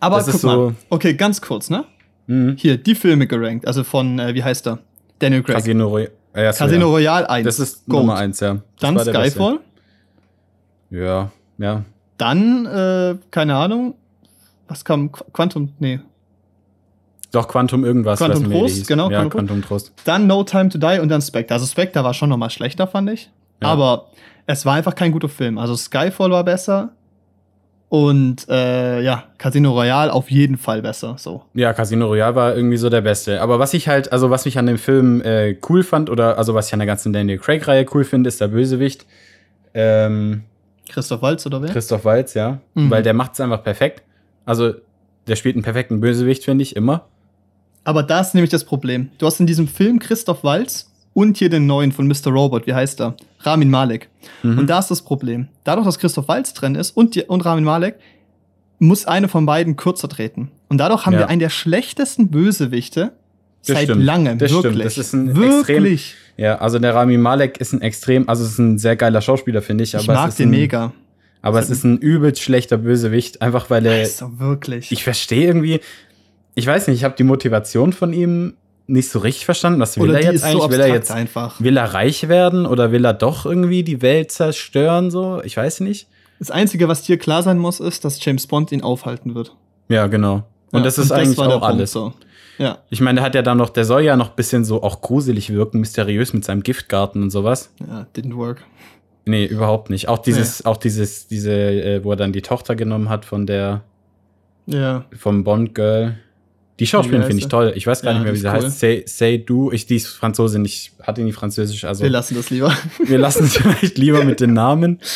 Aber 0.00 0.16
Das 0.16 0.26
guck 0.26 0.34
ist 0.34 0.40
so- 0.40 0.48
mal. 0.48 0.74
Okay, 0.88 1.14
ganz 1.14 1.40
kurz, 1.40 1.68
ne? 1.68 1.84
Mhm. 2.26 2.56
Hier, 2.58 2.78
die 2.78 2.94
Filme 2.94 3.26
gerankt. 3.26 3.66
Also 3.66 3.84
von, 3.84 4.18
äh, 4.18 4.34
wie 4.34 4.42
heißt 4.42 4.66
er? 4.66 4.78
Daniel 5.18 5.42
Craig. 5.42 5.56
Casino 5.56 5.88
Royale. 5.88 6.12
Ja, 6.34 6.52
so, 6.52 6.58
Casino 6.64 6.86
ja. 6.86 6.92
Royale 6.92 7.30
1. 7.30 7.44
Das 7.44 7.60
ist 7.60 7.86
Gold. 7.86 8.06
Nummer 8.06 8.16
eins, 8.18 8.40
ja. 8.40 8.54
Das 8.54 8.62
Dann. 8.78 8.98
Skyfall. 8.98 9.60
Ja, 10.90 11.30
ja. 11.58 11.84
Dann, 12.18 12.66
äh, 12.66 13.16
keine 13.30 13.56
Ahnung. 13.56 13.94
Was 14.68 14.84
kam? 14.84 15.10
Qu- 15.12 15.24
Quantum? 15.32 15.72
Nee. 15.78 16.00
Doch, 17.32 17.48
Quantum 17.48 17.84
irgendwas. 17.84 18.18
Quantum 18.18 18.50
Trost, 18.50 18.88
genau, 18.88 19.10
Ja, 19.10 19.20
Quantum 19.20 19.30
Quantum 19.46 19.62
Trost. 19.62 19.92
Dann 20.04 20.26
No 20.26 20.42
Time 20.44 20.68
to 20.70 20.78
Die 20.78 20.98
und 21.00 21.08
dann 21.08 21.20
Spectre. 21.20 21.54
Also 21.54 21.66
Spectre 21.66 22.02
war 22.02 22.14
schon 22.14 22.28
noch 22.30 22.36
mal 22.38 22.50
schlechter, 22.50 22.86
fand 22.86 23.10
ich. 23.10 23.30
Ja. 23.62 23.68
Aber 23.68 24.06
es 24.46 24.64
war 24.64 24.74
einfach 24.74 24.94
kein 24.94 25.12
guter 25.12 25.28
Film. 25.28 25.58
Also 25.58 25.74
Skyfall 25.76 26.30
war 26.30 26.44
besser. 26.44 26.90
Und 27.88 28.48
äh, 28.48 29.00
ja, 29.02 29.24
Casino 29.38 29.72
Royale 29.72 30.12
auf 30.12 30.30
jeden 30.30 30.56
Fall 30.56 30.82
besser. 30.82 31.16
So. 31.18 31.42
Ja, 31.54 31.72
Casino 31.72 32.06
Royale 32.06 32.34
war 32.34 32.56
irgendwie 32.56 32.76
so 32.78 32.90
der 32.90 33.00
Beste. 33.00 33.40
Aber 33.40 33.58
was 33.58 33.74
ich 33.74 33.86
halt, 33.86 34.10
also 34.12 34.30
was 34.30 34.44
ich 34.46 34.58
an 34.58 34.66
dem 34.66 34.78
Film 34.78 35.20
äh, 35.22 35.56
cool 35.68 35.82
fand, 35.84 36.10
oder 36.10 36.38
also 36.38 36.54
was 36.54 36.66
ich 36.68 36.72
an 36.72 36.80
der 36.80 36.86
ganzen 36.86 37.12
Daniel 37.12 37.38
Craig-Reihe 37.38 37.86
cool 37.94 38.04
finde, 38.04 38.28
ist 38.28 38.40
der 38.40 38.48
Bösewicht. 38.48 39.06
Ähm, 39.74 40.42
Christoph 40.88 41.22
Waltz 41.22 41.46
oder 41.46 41.62
wer? 41.62 41.70
Christoph 41.70 42.04
Waltz, 42.04 42.34
ja. 42.34 42.60
Mhm. 42.74 42.90
Weil 42.90 43.02
der 43.02 43.14
macht 43.14 43.34
es 43.34 43.40
einfach 43.40 43.62
perfekt. 43.62 44.02
Also, 44.44 44.74
der 45.26 45.36
spielt 45.36 45.56
einen 45.56 45.64
perfekten 45.64 46.00
Bösewicht, 46.00 46.44
finde 46.44 46.62
ich, 46.62 46.76
immer. 46.76 47.06
Aber 47.84 48.02
da 48.02 48.20
ist 48.20 48.34
nämlich 48.34 48.50
das 48.50 48.64
Problem. 48.64 49.10
Du 49.18 49.26
hast 49.26 49.40
in 49.40 49.46
diesem 49.46 49.68
Film 49.68 49.98
Christoph 49.98 50.44
Waltz 50.44 50.90
und 51.14 51.36
hier 51.36 51.48
den 51.50 51.66
neuen 51.66 51.92
von 51.92 52.06
Mr. 52.06 52.28
Robot, 52.30 52.66
wie 52.66 52.74
heißt 52.74 53.00
er? 53.00 53.16
Ramin 53.40 53.70
Malek. 53.70 54.08
Mhm. 54.42 54.58
Und 54.58 54.66
da 54.68 54.78
ist 54.78 54.90
das 54.90 55.02
Problem. 55.02 55.48
Dadurch, 55.64 55.86
dass 55.86 55.98
Christoph 55.98 56.28
Waltz 56.28 56.52
drin 56.54 56.74
ist 56.74 56.90
und, 56.96 57.14
die, 57.14 57.22
und 57.24 57.44
Ramin 57.44 57.64
Malek, 57.64 57.96
muss 58.78 59.06
eine 59.06 59.28
von 59.28 59.46
beiden 59.46 59.76
kürzer 59.76 60.08
treten. 60.08 60.50
Und 60.68 60.78
dadurch 60.78 61.06
haben 61.06 61.14
Ja. 61.14 61.20
wir 61.20 61.28
einen 61.28 61.40
der 61.40 61.48
schlechtesten 61.48 62.28
Bösewichte 62.30 63.12
Das 63.66 63.78
seit 63.78 63.88
langem. 63.96 64.38
Das 64.38 64.50
wirklich. 64.52 64.72
stimmt. 64.72 64.84
Das 64.84 64.98
ist 64.98 65.12
ein 65.12 65.36
wirklich. 65.36 66.14
Ja, 66.36 66.56
also 66.58 66.78
der 66.78 66.94
Rami 66.94 67.16
Malek 67.16 67.58
ist 67.60 67.72
ein 67.72 67.80
extrem, 67.82 68.28
also 68.28 68.44
es 68.44 68.52
ist 68.52 68.58
ein 68.58 68.78
sehr 68.78 68.96
geiler 68.96 69.20
Schauspieler, 69.22 69.62
finde 69.62 69.84
ich. 69.84 69.94
Aber 69.94 70.02
Ich 70.02 70.08
mag 70.08 70.28
ist 70.28 70.38
den 70.38 70.48
ein, 70.48 70.50
mega. 70.50 70.92
Aber 71.42 71.60
es 71.60 71.70
ist 71.70 71.84
ein 71.84 71.98
übelst 71.98 72.42
schlechter 72.42 72.76
Bösewicht, 72.78 73.40
einfach 73.42 73.70
weil 73.70 73.86
er. 73.86 74.00
Also 74.00 74.38
wirklich. 74.38 74.90
Ich 74.92 75.04
verstehe 75.04 75.46
irgendwie. 75.46 75.80
Ich 76.54 76.66
weiß 76.66 76.88
nicht, 76.88 76.96
ich 76.98 77.04
habe 77.04 77.14
die 77.16 77.24
Motivation 77.24 77.92
von 77.92 78.12
ihm 78.12 78.54
nicht 78.86 79.08
so 79.10 79.18
richtig 79.18 79.44
verstanden. 79.44 79.80
Was 79.80 79.96
will 79.98 80.10
Oder 80.10 80.20
er 80.20 80.24
jetzt 80.32 80.34
ist 80.36 80.44
eigentlich? 80.44 80.62
so 80.62 80.70
will 80.70 80.80
er 80.80 80.88
jetzt 80.88 81.10
einfach. 81.10 81.60
Will 81.60 81.76
er 81.76 81.92
reich 81.94 82.28
werden 82.28 82.66
oder 82.66 82.92
will 82.92 83.04
er 83.04 83.14
doch 83.14 83.44
irgendwie 83.46 83.82
die 83.82 84.00
Welt 84.02 84.30
zerstören? 84.30 85.10
So, 85.10 85.40
ich 85.44 85.56
weiß 85.56 85.80
nicht. 85.80 86.06
Das 86.38 86.50
Einzige, 86.50 86.86
was 86.88 87.02
dir 87.02 87.18
klar 87.18 87.42
sein 87.42 87.58
muss, 87.58 87.80
ist, 87.80 88.04
dass 88.04 88.22
James 88.24 88.46
Bond 88.46 88.70
ihn 88.72 88.82
aufhalten 88.82 89.34
wird. 89.34 89.54
Ja, 89.88 90.06
genau. 90.06 90.44
Und 90.72 90.80
Ja, 90.80 90.84
das 90.84 90.98
ist 90.98 91.12
eigentlich 91.12 91.38
war 91.38 91.48
der 91.48 91.56
auch 91.56 91.60
Punkt 91.60 91.74
alles. 91.76 91.92
so. 91.92 92.12
Ja, 92.58 92.78
Ich 92.90 93.00
meine, 93.00 93.16
der 93.16 93.24
hat 93.24 93.34
ja 93.34 93.42
dann 93.42 93.58
noch, 93.58 93.68
der 93.70 93.84
soll 93.84 94.02
ja 94.02 94.16
noch 94.16 94.30
ein 94.30 94.36
bisschen 94.36 94.64
so 94.64 94.82
auch 94.82 95.00
gruselig 95.00 95.50
wirken, 95.52 95.80
mysteriös 95.80 96.32
mit 96.32 96.44
seinem 96.44 96.62
Giftgarten 96.62 97.22
und 97.22 97.30
sowas. 97.30 97.70
ja, 97.86 98.06
didn't 98.16 98.36
work. 98.36 98.62
Nee, 99.26 99.44
überhaupt 99.46 99.90
nicht. 99.90 100.08
Auch 100.08 100.18
dieses, 100.18 100.64
auch 100.64 100.76
dieses, 100.76 101.26
diese, 101.26 101.52
äh, 101.52 102.04
wo 102.04 102.12
er 102.12 102.16
dann 102.16 102.32
die 102.32 102.42
Tochter 102.42 102.76
genommen 102.76 103.08
hat 103.08 103.24
von 103.24 103.44
der, 103.46 103.82
Ja, 104.66 105.04
vom 105.16 105.42
Bond 105.44 105.74
Girl. 105.74 106.16
Die 106.78 106.86
Schauspielerin 106.86 107.26
finde 107.26 107.42
ich 107.42 107.48
toll. 107.48 107.72
Ich 107.74 107.86
weiß 107.86 108.02
gar 108.02 108.12
Ja, 108.12 108.18
nicht 108.18 108.24
mehr, 108.24 108.34
wie 108.34 108.38
sie 108.38 108.46
cool. 108.46 108.52
heißt. 108.52 108.78
Say, 108.78 109.02
say 109.06 109.38
du. 109.38 109.72
Ich, 109.72 109.86
die 109.86 109.96
ist 109.96 110.08
Franzosin. 110.08 110.64
Ich 110.64 110.92
hatte 111.02 111.22
nie 111.22 111.32
Französisch. 111.32 111.84
Also 111.84 112.02
wir 112.02 112.10
lassen 112.10 112.34
das 112.36 112.50
lieber. 112.50 112.70
wir 113.04 113.18
lassen 113.18 113.44
es 113.44 113.56
vielleicht 113.56 113.96
lieber 113.98 114.22
mit 114.24 114.40
den 114.40 114.52
Namen. 114.52 115.00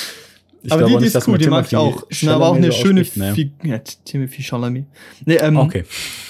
Ich 0.62 0.72
aber 0.72 0.82
die, 0.84 0.92
die 0.92 0.96
nicht, 1.04 1.14
ist 1.14 1.26
cool, 1.28 1.38
die 1.38 1.48
mag 1.48 1.66
ich 1.66 1.76
auch. 1.76 2.02
Ist 2.10 2.26
aber 2.28 2.48
auch 2.48 2.54
eine 2.56 2.70
so 2.70 2.78
schöne 2.78 3.06
ne? 3.14 3.34
Figur. 3.34 3.54
Ja, 3.64 3.78
Timothy 4.04 4.42
Chalamet. 4.42 4.84
Nee, 5.24 5.36
ähm, 5.36 5.56
Okay. 5.56 5.84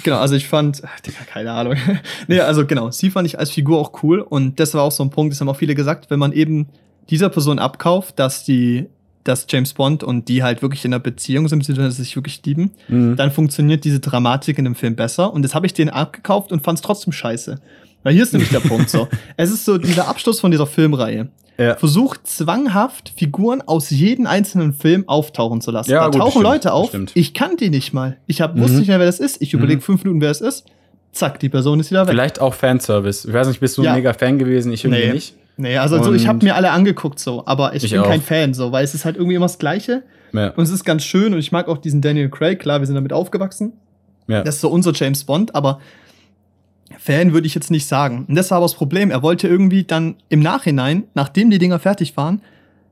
Genau, 0.05 0.19
also 0.19 0.35
ich 0.37 0.47
fand, 0.47 0.83
ach, 0.85 1.01
Digga, 1.07 1.19
keine 1.33 1.53
Ahnung. 1.53 1.77
nee, 2.29 2.41
also 2.41 2.67
genau, 2.67 2.91
sie 2.91 3.11
fand 3.11 3.27
ich 3.27 3.39
als 3.39 3.51
Figur 3.51 3.79
auch 3.79 4.03
cool 4.03 4.21
und 4.21 4.61
das 4.61 4.75
war 4.75 4.83
auch 4.83 4.93
so 4.93 5.03
ein 5.03 5.11
Punkt, 5.11 5.33
das 5.33 5.41
haben 5.41 5.49
auch 5.49 5.57
viele 5.57 5.75
gesagt, 5.75 6.11
wenn 6.11 6.19
man 6.21 6.33
eben 6.33 6.69
dieser 7.09 7.29
Person 7.29 7.59
abkauft, 7.59 8.19
dass 8.21 8.45
die, 8.45 8.87
dass 9.25 9.47
James 9.49 9.73
Bond 9.75 10.05
und 10.05 10.29
die 10.29 10.43
halt 10.45 10.63
wirklich 10.63 10.85
in 10.85 10.93
einer 10.95 11.01
Beziehung 11.01 11.49
sind, 11.49 11.59
beziehungsweise 11.59 11.91
sich 12.03 12.15
wirklich 12.15 12.41
lieben, 12.45 12.71
Mhm. 12.89 13.17
dann 13.17 13.33
funktioniert 13.33 13.85
diese 13.85 13.99
Dramatik 14.01 14.59
in 14.59 14.65
dem 14.65 14.77
Film 14.77 14.95
besser 14.95 15.33
und 15.33 15.43
das 15.43 15.55
habe 15.57 15.67
ich 15.67 15.75
denen 15.75 15.91
abgekauft 15.91 16.53
und 16.53 16.63
fand 16.63 16.79
es 16.79 16.83
trotzdem 16.83 17.13
scheiße. 17.13 17.61
Weil 18.03 18.15
hier 18.15 18.23
ist 18.23 18.33
nämlich 18.33 18.51
der 18.51 18.61
Punkt 18.61 18.89
so. 18.89 19.09
Es 19.37 19.51
ist 19.51 19.65
so 19.65 19.77
dieser 19.77 20.09
Abschluss 20.09 20.41
von 20.41 20.51
dieser 20.51 20.67
Filmreihe. 20.67 21.29
Ja. 21.61 21.77
Versucht 21.77 22.27
zwanghaft 22.27 23.13
Figuren 23.17 23.61
aus 23.63 23.91
jedem 23.91 24.27
einzelnen 24.27 24.73
Film 24.73 25.05
auftauchen 25.09 25.61
zu 25.61 25.71
lassen. 25.71 25.91
Ja, 25.91 26.01
da 26.01 26.07
gut, 26.07 26.17
tauchen 26.21 26.31
stimmt, 26.31 26.45
Leute 26.45 26.73
auf. 26.73 26.89
stimmt. 26.89 27.13
Ich 27.15 27.35
kann 27.35 27.57
die 27.57 27.69
nicht 27.71 27.93
mal. 27.93 28.17
Ich 28.27 28.41
hab, 28.41 28.57
wusste 28.57 28.73
Mhm. 28.73 28.79
nicht 28.79 28.89
mehr, 28.89 28.99
wer 28.99 29.07
das 29.07 29.21
ist. 29.21 29.43
Ich 29.43 29.53
überlege 29.53 29.77
Mhm. 29.79 29.83
fünf 29.83 30.05
Minuten, 30.05 30.21
wer 30.23 30.31
es 30.31 30.41
ist. 30.41 30.65
Zack, 31.13 31.39
die 31.41 31.49
Person 31.49 31.79
ist 31.81 31.91
wieder 31.91 32.07
weg. 32.07 32.11
Vielleicht 32.13 32.41
auch 32.41 32.55
Fanservice. 32.55 33.27
Ich 33.29 33.35
weiß 33.35 33.49
nicht, 33.49 33.61
bist 33.61 33.77
du 33.77 33.83
Ja. 33.83 33.91
ein 33.91 33.97
mega 33.97 34.13
Fan 34.13 34.39
gewesen? 34.39 34.73
Ich 34.73 34.85
irgendwie 34.85 35.07
Nee. 35.07 35.13
nicht. 35.13 35.35
Nee, 35.57 35.77
also, 35.77 35.97
also 35.97 36.15
ich 36.15 36.27
habe 36.27 36.43
mir 36.45 36.55
alle 36.55 36.71
angeguckt 36.71 37.19
so, 37.19 37.43
aber 37.47 37.75
ich, 37.75 37.85
Ich 37.85 37.91
bin 37.91 38.01
auch. 38.01 38.07
kein 38.07 38.23
Fan 38.23 38.55
so, 38.55 38.73
weil 38.73 38.83
es 38.85 38.95
ist 38.95 39.05
halt 39.05 39.17
irgendwie 39.17 39.35
immer 39.35 39.45
das 39.45 39.59
Gleiche 39.59 40.03
Ja. 40.33 40.49
und 40.51 40.63
es 40.63 40.71
ist 40.71 40.85
ganz 40.85 41.05
schön 41.05 41.35
und 41.35 41.39
ich 41.41 41.53
mag 41.53 41.69
auch 41.69 41.77
diesen 41.79 42.01
Daniel 42.01 42.31
Craig. 42.31 42.59
Klar, 42.61 42.81
wir 42.81 42.87
sind 42.87 42.95
damit 42.95 43.13
aufgewachsen. 43.13 43.73
Ja. 44.29 44.43
Das 44.43 44.55
ist 44.55 44.61
so 44.63 44.71
unser 44.71 44.93
James 44.95 45.25
Bond, 45.25 45.55
aber 45.55 45.81
Fan 46.99 47.33
würde 47.33 47.47
ich 47.47 47.55
jetzt 47.55 47.71
nicht 47.71 47.87
sagen. 47.87 48.27
Und 48.29 48.35
das 48.35 48.51
war 48.51 48.57
aber 48.59 48.65
das 48.67 48.75
Problem. 48.75 49.11
Er 49.11 49.23
wollte 49.23 49.49
irgendwie 49.49 49.85
dann 49.85 50.17
im 50.29 50.41
Nachhinein, 50.41 51.05
nachdem 51.15 51.51
die 51.51 51.59
Dinger 51.59 51.79
fertig 51.79 52.17
waren, 52.17 52.43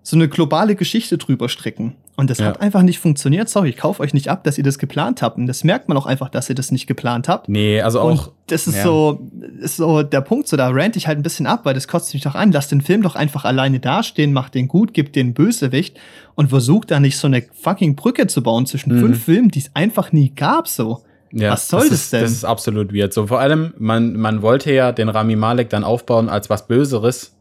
so 0.03 0.17
eine 0.17 0.29
globale 0.29 0.75
Geschichte 0.77 1.19
drüber 1.19 1.49
stricken. 1.51 1.95
Und 2.17 2.31
das 2.31 2.39
Ja. 2.39 2.47
hat 2.47 2.61
einfach 2.63 2.83
nicht 2.83 2.99
funktioniert. 2.99 3.49
Sorry, 3.49 3.69
ich 3.69 3.77
kaufe 3.77 4.03
euch 4.03 4.15
nicht 4.15 4.29
ab, 4.29 4.43
dass 4.43 4.57
ihr 4.59 4.65
das 4.65 4.79
geplant 4.79 5.21
habt. 5.23 5.37
Und 5.37 5.47
das 5.47 5.63
merkt 5.65 5.89
man 5.89 5.97
auch 5.99 6.07
einfach, 6.07 6.31
dass 6.31 6.49
ihr 6.49 6.55
das 6.55 6.73
nicht 6.73 6.87
geplant 6.87 7.29
habt. 7.29 7.49
Nee, 7.49 7.81
also 7.81 8.01
auch. 8.01 8.27
Und 8.29 8.33
das 8.47 8.67
ist 8.67 8.77
ja. 8.77 8.83
so, 8.85 9.29
ist 9.61 9.77
so 9.77 10.03
der 10.03 10.23
Punkt, 10.23 10.49
so 10.49 10.57
da 10.57 10.69
rant 10.71 10.97
ich 10.97 11.07
halt 11.07 11.19
ein 11.19 11.23
bisschen 11.23 11.47
ab, 11.47 11.61
weil 11.65 11.75
das 11.75 11.87
kotzt 11.87 12.15
mich 12.15 12.23
doch 12.23 12.35
an. 12.35 12.51
Lass 12.51 12.69
den 12.69 12.81
Film 12.81 13.03
doch 13.03 13.15
einfach 13.17 13.45
alleine 13.45 13.79
dastehen, 13.81 14.33
mach 14.33 14.49
den 14.49 14.67
gut, 14.67 14.95
gib 14.95 15.13
den 15.13 15.35
Bösewicht 15.35 15.99
und 16.35 16.49
versuch 16.49 16.85
da 16.87 16.99
nicht 16.99 17.19
so 17.19 17.27
eine 17.27 17.45
fucking 17.61 17.95
Brücke 17.95 18.27
zu 18.27 18.43
bauen 18.43 18.67
zwischen 18.67 18.95
Mhm. 18.97 19.01
fünf 19.01 19.25
Filmen, 19.25 19.49
die 19.51 19.61
es 19.61 19.71
einfach 19.75 20.11
nie 20.13 20.31
gab, 20.35 20.67
so. 20.69 21.03
Ja, 21.33 21.53
Was 21.53 21.69
soll 21.69 21.81
das 21.81 21.91
ist, 21.91 22.13
denn? 22.13 22.23
Das 22.23 22.33
ist 22.33 22.45
absolut 22.45 22.95
weird. 22.95 23.13
So, 23.13 23.27
vor 23.27 23.41
allem, 23.41 23.75
man, 23.79 24.15
man 24.17 24.41
wollte 24.43 24.73
ja 24.73 24.93
den 24.93 25.09
Rami 25.09 25.37
Malek 25.37 25.69
dann 25.69 25.85
aufbauen 25.85 26.29
als 26.29 26.49
was 26.49 26.67
Böseres. 26.67 27.35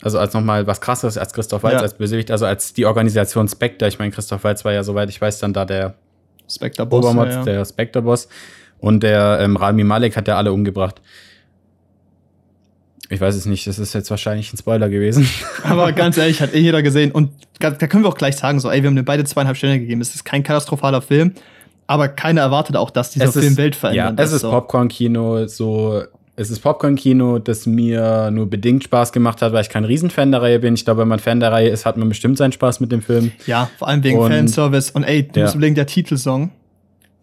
Also 0.00 0.18
als 0.20 0.32
nochmal 0.32 0.66
was 0.68 0.80
krasseres 0.80 1.18
als 1.18 1.32
Christoph 1.32 1.64
Waltz 1.64 1.74
Ja. 1.74 1.80
als 1.80 1.94
Bösewicht, 1.94 2.30
also 2.30 2.46
als 2.46 2.72
die 2.72 2.86
Organisation 2.86 3.48
Spectre. 3.48 3.88
Ich 3.88 3.98
meine, 3.98 4.12
Christoph 4.12 4.44
Waltz 4.44 4.64
war 4.64 4.72
ja, 4.72 4.84
soweit 4.84 5.10
ich 5.10 5.20
weiß, 5.20 5.40
dann 5.40 5.52
da 5.52 5.64
der 5.64 5.94
Spectre 6.48 6.86
Boss. 6.86 7.04
Obermotz, 7.04 7.34
ja, 7.34 7.42
der 7.44 7.64
Spectre-Boss. 7.64 8.28
Und 8.78 9.02
der 9.02 9.38
ähm, 9.40 9.56
Rami 9.56 9.82
Malek 9.82 10.16
hat 10.16 10.28
ja 10.28 10.36
alle 10.36 10.52
umgebracht. 10.52 11.00
Ich 13.10 13.20
weiß 13.20 13.34
es 13.34 13.46
nicht, 13.46 13.66
das 13.66 13.78
ist 13.78 13.94
jetzt 13.94 14.10
wahrscheinlich 14.10 14.52
ein 14.52 14.56
Spoiler 14.58 14.88
gewesen. 14.88 15.28
Aber 15.64 15.92
ganz 15.92 16.16
ehrlich, 16.16 16.40
hat 16.40 16.54
eh 16.54 16.58
jeder 16.60 16.82
gesehen. 16.82 17.10
Und 17.10 17.32
da 17.58 17.70
können 17.72 18.04
wir 18.04 18.08
auch 18.08 18.16
gleich 18.16 18.36
sagen, 18.36 18.60
so, 18.60 18.70
ey, 18.70 18.82
wir 18.82 18.88
haben 18.88 18.96
dir 18.96 19.02
beide 19.02 19.24
zweieinhalb 19.24 19.56
Sterne 19.56 19.80
gegeben. 19.80 20.00
Es 20.00 20.14
ist 20.14 20.24
kein 20.24 20.42
katastrophaler 20.42 21.02
Film, 21.02 21.32
aber 21.88 22.06
keiner 22.08 22.42
erwartet 22.42 22.76
auch, 22.76 22.90
dass 22.90 23.10
dieser 23.10 23.24
Es 23.24 23.34
ist- 23.34 23.42
Film 23.42 23.56
weltverändernd 23.56 24.18
Ja, 24.20 24.24
es 24.24 24.30
ist 24.32 24.42
so. 24.42 24.50
Popcorn-Kino, 24.50 25.46
so. 25.48 26.02
Es 26.36 26.50
ist 26.50 26.60
Popcorn-Kino, 26.60 27.40
das 27.40 27.66
mir 27.66 28.30
nur 28.30 28.48
bedingt 28.48 28.84
Spaß 28.84 29.10
gemacht 29.10 29.42
hat, 29.42 29.52
weil 29.52 29.62
ich 29.62 29.70
kein 29.70 29.84
Riesenfan 29.84 30.30
der 30.30 30.40
Reihe 30.40 30.60
bin. 30.60 30.74
Ich 30.74 30.84
glaube, 30.84 31.00
wenn 31.00 31.08
man 31.08 31.18
Fan 31.18 31.40
der 31.40 31.50
Reihe 31.50 31.68
ist, 31.68 31.84
hat 31.84 31.96
man 31.96 32.08
bestimmt 32.08 32.38
seinen 32.38 32.52
Spaß 32.52 32.78
mit 32.78 32.92
dem 32.92 33.02
Film. 33.02 33.32
Ja, 33.46 33.68
vor 33.76 33.88
allem 33.88 34.04
wegen 34.04 34.18
Und- 34.18 34.30
Fanservice. 34.30 34.92
Und 34.92 35.02
ey, 35.02 35.24
du 35.26 35.40
Ja. 35.40 35.46
musst 35.46 35.56
überlegen, 35.56 35.74
der 35.74 35.86
Titelsong. 35.86 36.52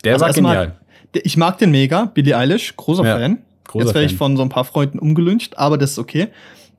Der 0.04 0.14
Also 0.16 0.26
war 0.26 0.34
genial. 0.34 0.74
Ich 1.14 1.38
mag 1.38 1.58
den 1.60 1.72
mega, 1.72 2.12
Billie 2.14 2.36
Eilish, 2.38 2.76
großer 2.76 3.06
Ja, 3.06 3.18
Fan. 3.18 3.38
großer 3.70 3.86
Jetzt 3.86 3.96
werde 3.96 4.06
ich 4.08 4.18
von 4.18 4.36
so 4.36 4.44
ein 4.44 4.50
paar 4.50 4.66
Freunden 4.66 5.00
umgelüncht, 5.00 5.58
aber 5.58 5.78
das 5.78 5.92
ist 5.92 6.00
okay. 6.00 6.28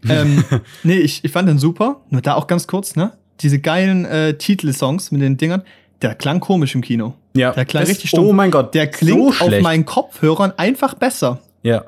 ähm, 0.11 0.45
nee, 0.83 0.99
ich, 0.99 1.25
ich 1.25 1.33
fand 1.33 1.49
den 1.49 1.59
super. 1.59 2.03
Nur 2.11 2.21
da 2.21 2.35
auch 2.35 2.47
ganz 2.49 2.67
kurz, 2.67 2.97
ne? 2.97 3.13
Diese 3.41 3.59
geilen 3.61 4.05
äh, 4.05 4.35
Titelsongs 4.35 5.11
mit 5.11 5.23
den 5.23 5.39
Dingern, 5.39 5.63
der 6.03 6.15
klang 6.15 6.41
komisch 6.41 6.75
im 6.75 6.83
Kino. 6.83 7.15
Ja, 7.37 7.53
Der 7.53 7.65
klang 7.65 7.83
das- 7.83 7.91
richtig 7.91 8.11
stumpf. 8.11 8.29
Oh 8.29 8.33
mein 8.33 8.51
Gott, 8.51 8.75
Der 8.75 8.87
klingt 8.89 9.35
so 9.35 9.45
auf 9.47 9.61
meinen 9.61 9.85
Kopfhörern 9.85 10.53
einfach 10.57 10.95
besser. 10.95 11.39
Ja, 11.63 11.85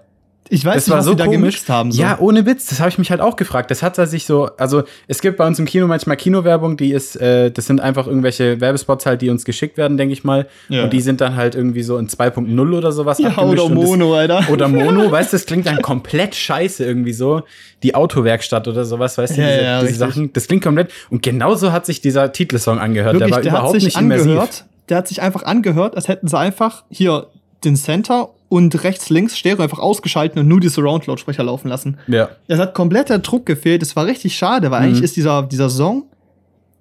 Ich 0.51 0.65
weiß 0.65 0.75
das 0.77 0.87
nicht, 0.87 0.91
war 0.93 0.99
was 1.01 1.05
so 1.05 1.11
sie 1.11 1.17
da 1.19 1.25
komisch. 1.27 1.39
gemixt 1.41 1.69
haben. 1.69 1.93
So. 1.93 2.01
Ja, 2.01 2.17
ohne 2.21 2.47
Witz, 2.47 2.67
das 2.71 2.81
habe 2.81 2.89
ich 2.89 2.97
mich 2.97 3.11
halt 3.11 3.21
auch 3.21 3.37
gefragt. 3.37 3.71
Das 3.71 3.83
hat 3.83 3.99
er 3.99 4.07
sich 4.07 4.25
so, 4.25 4.49
also 4.57 4.83
es 5.07 5.21
gibt 5.21 5.37
bei 5.37 5.47
uns 5.47 5.59
im 5.59 5.67
Kino 5.67 5.87
manchmal 5.87 6.17
Kinowerbung, 6.17 6.79
die 6.79 6.93
ist, 6.93 7.17
äh, 7.21 7.51
das 7.51 7.67
sind 7.67 7.83
einfach 7.83 8.07
irgendwelche 8.07 8.59
Werbespots 8.59 9.05
halt, 9.05 9.21
die 9.21 9.29
uns 9.29 9.45
geschickt 9.45 9.77
werden, 9.77 9.99
denke 9.99 10.15
ich 10.15 10.25
mal. 10.25 10.47
Ja. 10.71 10.85
Und 10.85 10.95
die 10.95 11.03
sind 11.03 11.21
dann 11.21 11.37
halt 11.37 11.55
irgendwie 11.55 11.83
so 11.83 11.99
in 11.99 12.09
2.0 12.09 12.73
oder 12.75 12.93
sowas 12.93 13.19
ja, 13.19 13.37
oder 13.37 13.63
und 13.65 13.75
das- 13.77 13.85
Mono, 13.89 14.15
Alter. 14.15 14.47
Oder 14.51 14.69
Mono, 14.69 15.11
weißt 15.13 15.35
du, 15.35 15.37
das 15.37 15.45
klingt 15.45 15.67
dann 15.67 15.83
komplett 15.83 16.35
scheiße 16.35 16.83
irgendwie 16.83 17.13
so. 17.13 17.43
Die 17.83 17.95
Autowerkstatt 17.95 18.67
oder 18.69 18.87
sowas, 18.87 19.19
weißt 19.19 19.37
du, 19.37 19.43
Ja, 19.43 19.49
diese, 19.51 19.63
ja, 19.63 19.81
diese. 19.83 19.95
Sachen. 19.97 20.33
Das 20.33 20.47
klingt 20.49 20.65
komplett. 20.65 20.91
Und 21.11 21.23
genauso 21.23 21.73
hat 21.73 21.85
sich 21.85 22.01
dieser 22.01 22.33
Titelsong 22.33 22.79
angehört. 22.79 23.15
Wirklich, 23.21 23.29
der 23.29 23.37
war 23.37 23.43
der 23.43 23.53
hat 23.53 23.59
überhaupt 23.59 23.75
sich 23.75 23.85
nicht 23.85 24.01
immersiv. 24.01 24.65
Der 24.89 24.97
hat 24.99 25.09
sich 25.09 25.21
einfach 25.23 25.43
angehört, 25.43 25.97
als 25.97 26.09
hätten 26.09 26.29
sie 26.29 26.39
einfach 26.39 26.85
hier 26.91 27.27
den 27.65 27.77
Center 27.77 28.31
und 28.49 28.83
rechts, 28.85 29.11
links 29.11 29.37
Stereo 29.37 29.63
einfach 29.63 29.79
ausgeschaltet 29.81 30.39
und 30.39 30.49
nur 30.49 30.61
die 30.61 30.69
Surround-Lautsprecher 30.69 31.43
laufen 31.45 31.69
lassen. 31.69 31.99
Ja. 32.07 32.31
Es 32.47 32.59
hat 32.59 32.73
komplett 32.75 33.11
der 33.11 33.19
Druck 33.19 33.45
gefehlt. 33.47 33.83
Es 33.83 33.95
war 33.97 34.07
richtig 34.07 34.37
schade, 34.37 34.71
weil 34.71 34.81
Mhm. 34.81 34.87
eigentlich 34.87 35.03
ist 35.03 35.17
dieser, 35.17 35.43
dieser 35.43 35.69
Song 35.69 36.05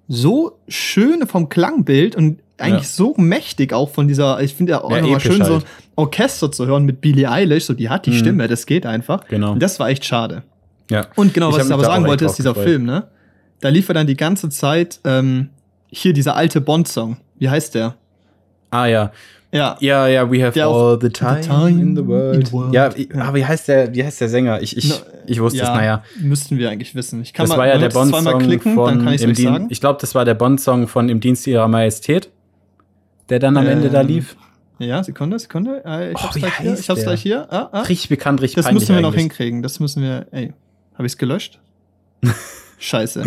so 0.08 0.58
schön 0.68 1.26
vom 1.26 1.48
Klangbild 1.48 2.16
und 2.16 2.38
eigentlich 2.56 2.84
Ja. 2.84 2.88
so 2.88 3.14
mächtig 3.18 3.72
auch 3.72 3.90
von 3.90 4.08
dieser, 4.08 4.40
ich 4.40 4.54
finde 4.54 4.72
ja 4.72 4.82
auch 4.82 4.90
Ja, 4.90 4.98
episch 4.98 5.24
schön, 5.24 5.44
so 5.44 5.54
halt. 5.56 5.64
ein 5.64 5.68
Orchester 5.96 6.50
zu 6.50 6.66
hören 6.66 6.84
mit 6.84 7.00
Billie 7.00 7.30
Eilish, 7.30 7.64
so 7.66 7.74
die 7.74 7.88
hat 7.88 8.06
die 8.06 8.10
Mhm. 8.10 8.14
Stimme, 8.14 8.48
das 8.48 8.64
geht 8.66 8.86
einfach. 8.86 9.26
Genau. 9.28 9.52
Und 9.52 9.62
das 9.62 9.78
war 9.78 9.90
echt 9.90 10.04
schade. 10.04 10.42
Ja. 10.90 11.06
Und 11.16 11.34
genau, 11.34 11.50
Ich 11.50 11.56
was 11.58 11.66
ich 11.66 11.72
aber 11.72 11.84
sagen 11.84 12.06
wollte, 12.06 12.24
ist 12.24 12.36
dieser 12.36 12.50
gefreut. 12.54 12.64
Film, 12.68 12.84
ne? 12.84 13.04
Da 13.60 13.68
lief 13.68 13.88
er 13.88 13.94
dann 13.94 14.06
die 14.06 14.16
ganze 14.16 14.48
Zeit 14.48 15.00
ähm, 15.04 15.50
hier 15.88 16.12
dieser 16.14 16.34
alte 16.36 16.60
Bond-Song. 16.60 17.18
Wie 17.38 17.48
heißt 17.48 17.74
der? 17.74 17.94
Ah 18.70 18.86
ja. 18.86 19.12
Ja. 19.50 19.76
Ja, 19.80 20.06
ja, 20.06 20.30
we 20.30 20.42
have 20.42 20.52
Der 20.52 20.66
all 20.66 20.98
the 21.00 21.08
time, 21.08 21.40
time 21.40 21.70
in 21.80 21.96
the 21.96 22.06
world. 22.06 22.34
in 22.36 22.44
the 22.44 22.52
world. 22.52 22.74
Ja, 22.74 22.90
Ja. 22.94 23.22
aber 23.24 23.38
wie 23.38 23.44
heißt 23.46 23.68
der, 23.68 23.94
wie 23.94 24.04
heißt 24.04 24.20
der 24.20 24.28
Sänger? 24.28 24.60
Ich, 24.60 24.76
ich, 24.76 24.90
Na, 24.90 24.96
ich 25.26 25.40
wusste 25.40 25.62
es, 25.62 25.68
ja, 25.68 25.74
naja. 25.74 26.04
Müssten 26.20 26.58
wir 26.58 26.68
eigentlich 26.68 26.94
wissen. 26.94 27.22
Ich 27.22 27.32
kann 27.32 27.44
Das 27.44 27.50
mal, 27.50 27.58
war 27.58 27.66
ja 27.68 27.78
der 27.78 27.88
es 27.88 27.94
Bond-Song 27.94 28.40
klicken, 28.42 28.74
von 28.74 28.96
dann 28.96 29.04
kann 29.06 29.14
ich 29.14 29.22
im 29.22 29.32
Dien- 29.32 29.44
sagen. 29.52 29.66
Ich 29.70 29.80
glaube, 29.80 29.98
das 30.02 30.14
war 30.14 30.26
der 30.26 30.34
Bond-Song 30.34 30.86
von 30.86 31.08
Im 31.08 31.20
Dienst 31.20 31.46
ihrer 31.46 31.66
Majestät, 31.66 32.28
der 33.30 33.38
dann 33.38 33.56
am 33.56 33.66
Ende 33.66 33.88
da 33.88 34.02
Ähm, 34.02 34.06
lief. 34.08 34.36
Ja, 34.80 35.02
Sekunde, 35.02 35.38
Sekunde. 35.38 35.82
Äh, 35.86 36.10
Ich 36.12 36.16
Oh, 36.18 36.22
hab's 36.24 36.36
gleich 36.36 36.58
hier. 36.58 36.74
Ich 36.78 36.90
hab's 36.90 37.02
gleich 37.02 37.22
hier. 37.22 37.50
Ah, 37.50 37.68
ah. 37.72 37.80
Richtig 37.82 38.10
bekannt, 38.10 38.42
richtig 38.42 38.62
Das 38.62 38.70
müssen 38.72 38.94
wir 38.94 39.00
noch 39.00 39.08
eigentlich. 39.12 39.22
hinkriegen. 39.22 39.62
Das 39.62 39.80
müssen 39.80 40.02
wir. 40.02 40.26
Ey, 40.30 40.52
habe 40.94 41.06
ich's 41.06 41.16
gelöscht? 41.16 41.58
Scheiße. 42.78 43.24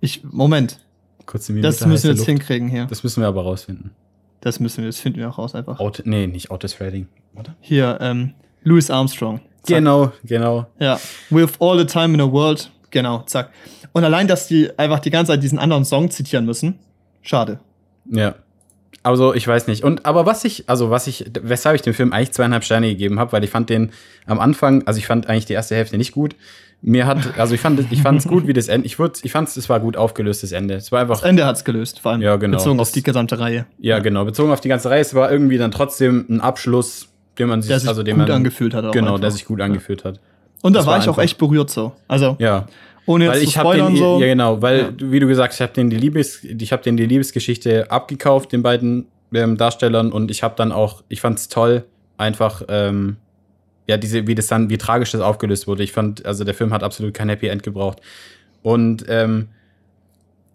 Ich 0.00 0.22
Moment. 0.24 0.78
Kurze 1.26 1.52
Minute 1.52 1.68
Das 1.68 1.86
müssen 1.86 2.04
wir 2.04 2.10
jetzt 2.10 2.18
Luft. 2.18 2.28
hinkriegen 2.28 2.68
hier. 2.68 2.86
Das 2.86 3.02
müssen 3.02 3.20
wir 3.22 3.28
aber 3.28 3.42
rausfinden. 3.42 3.90
Das 4.40 4.60
müssen 4.60 4.78
wir. 4.82 4.86
Das 4.88 4.98
finden 5.00 5.20
wir 5.20 5.28
auch 5.30 5.38
raus 5.38 5.54
einfach. 5.54 5.80
Auto, 5.80 6.02
nee, 6.04 6.26
nicht 6.26 6.50
Otis 6.50 6.78
Redding, 6.80 7.08
oder? 7.34 7.54
Hier. 7.60 7.98
Ähm, 8.00 8.34
Louis 8.62 8.90
Armstrong. 8.90 9.40
Zack. 9.62 9.76
Genau, 9.78 10.12
genau. 10.24 10.66
Ja. 10.78 10.98
With 11.30 11.52
all 11.60 11.78
the 11.78 11.86
time 11.86 12.14
in 12.14 12.20
the 12.20 12.30
world. 12.30 12.70
Genau. 12.90 13.22
Zack. 13.26 13.50
Und 13.92 14.04
allein, 14.04 14.28
dass 14.28 14.46
die 14.48 14.76
einfach 14.78 14.98
die 15.00 15.10
ganze 15.10 15.32
Zeit 15.32 15.42
diesen 15.42 15.58
anderen 15.58 15.84
Song 15.84 16.10
zitieren 16.10 16.44
müssen. 16.44 16.78
Schade. 17.22 17.60
Ja. 18.10 18.34
Also, 19.04 19.34
ich 19.34 19.46
weiß 19.46 19.66
nicht. 19.68 19.84
Und 19.84 20.06
aber 20.06 20.26
was 20.26 20.44
ich, 20.44 20.64
also 20.68 20.90
was 20.90 21.06
ich, 21.06 21.26
weshalb 21.42 21.76
ich 21.76 21.82
dem 21.82 21.94
Film 21.94 22.12
eigentlich 22.12 22.32
zweieinhalb 22.32 22.64
Sterne 22.64 22.88
gegeben 22.88 23.20
habe, 23.20 23.30
weil 23.32 23.44
ich 23.44 23.50
fand 23.50 23.70
den 23.70 23.92
am 24.26 24.40
Anfang, 24.40 24.82
also 24.86 24.98
ich 24.98 25.06
fand 25.06 25.28
eigentlich 25.28 25.44
die 25.46 25.52
erste 25.52 25.76
Hälfte 25.76 25.96
nicht 25.98 26.12
gut. 26.12 26.34
Mir 26.80 27.06
hat, 27.06 27.38
also 27.38 27.54
ich 27.54 27.60
fand, 27.60 27.80
ich 27.92 28.02
fand 28.02 28.18
es 28.18 28.26
gut, 28.28 28.46
wie 28.46 28.52
das 28.52 28.68
Ende. 28.68 28.86
Ich 28.86 28.98
würde, 28.98 29.18
ich 29.22 29.32
fand 29.32 29.48
es 29.54 29.68
war 29.68 29.78
gut 29.80 29.96
aufgelöstes 29.96 30.52
Ende. 30.52 30.74
Es 30.74 30.90
war 30.92 31.00
einfach, 31.02 31.16
Das 31.20 31.24
Ende 31.28 31.46
hat's 31.46 31.64
gelöst, 31.64 32.00
vor 32.00 32.12
allem 32.12 32.20
Ja, 32.22 32.36
genau. 32.36 32.56
bezogen 32.58 32.80
auf 32.80 32.88
Das- 32.88 32.92
die 32.92 33.02
gesamte 33.02 33.38
Reihe. 33.38 33.66
ja 33.78 33.98
genau, 34.00 34.24
bezogen 34.24 34.50
auf 34.52 34.60
die 34.60 34.68
ganze 34.68 34.90
Reihe. 34.90 35.00
Es 35.00 35.14
war 35.14 35.30
irgendwie 35.30 35.56
dann 35.58 35.70
trotzdem 35.70 36.26
ein 36.28 36.40
Abschluss, 36.40 37.08
den 37.38 37.48
man 37.48 37.62
sich, 37.62 37.68
Der 37.70 37.80
sich 37.80 37.88
also 37.88 38.02
den 38.02 38.16
gut 38.18 38.28
man, 38.28 38.36
angefühlt 38.36 38.74
hat. 38.74 38.84
Auch 38.84 38.90
genau, 38.92 39.16
der 39.18 39.30
sich 39.30 39.44
gut 39.44 39.60
angefühlt 39.60 40.04
hat. 40.04 40.20
Und 40.62 40.72
da 40.74 40.78
das 40.80 40.86
war 40.86 40.94
war 40.94 41.02
ich 41.02 41.08
auch 41.10 41.18
echt 41.18 41.36
berührt 41.38 41.68
so. 41.70 41.92
Also, 42.08 42.36
Ja, 42.38 42.66
ohne 43.06 43.24
jetzt 43.26 43.32
weil 43.34 43.40
zu 43.40 43.44
ich 43.48 43.58
habe 43.58 43.68
spoilern 43.70 43.92
den, 43.94 43.96
so. 44.02 44.20
ja 44.20 44.26
genau, 44.26 44.62
weil 44.62 44.78
Ja. 44.80 44.92
wie 44.98 45.20
du 45.20 45.26
gesagt, 45.26 45.52
hast, 45.52 45.60
ich 45.60 45.62
habe 45.62 45.72
den 45.72 45.90
die 45.90 45.96
Liebes, 45.96 46.42
ich 46.44 46.72
habe 46.72 46.82
den 46.82 46.96
die 46.96 47.06
Liebesgeschichte 47.06 47.90
abgekauft, 47.90 48.52
den 48.52 48.62
beiden 48.62 49.06
ähm, 49.32 49.56
Darstellern 49.56 50.12
und 50.12 50.30
ich 50.30 50.42
habe 50.42 50.54
dann 50.56 50.72
auch, 50.72 51.02
ich 51.08 51.20
fand 51.20 51.38
es 51.38 51.48
toll, 51.48 51.84
einfach 52.16 52.62
ähm, 52.68 53.16
ja 53.86 53.96
diese, 53.96 54.26
wie 54.26 54.34
das 54.34 54.46
dann, 54.46 54.70
wie 54.70 54.78
tragisch 54.78 55.10
das 55.12 55.20
aufgelöst 55.20 55.66
wurde. 55.66 55.82
Ich 55.82 55.92
fand, 55.92 56.24
also 56.24 56.44
der 56.44 56.54
Film 56.54 56.72
hat 56.72 56.82
absolut 56.82 57.14
kein 57.14 57.28
Happy 57.28 57.48
End 57.48 57.62
gebraucht. 57.62 58.00
Und 58.62 59.04
ähm, 59.08 59.48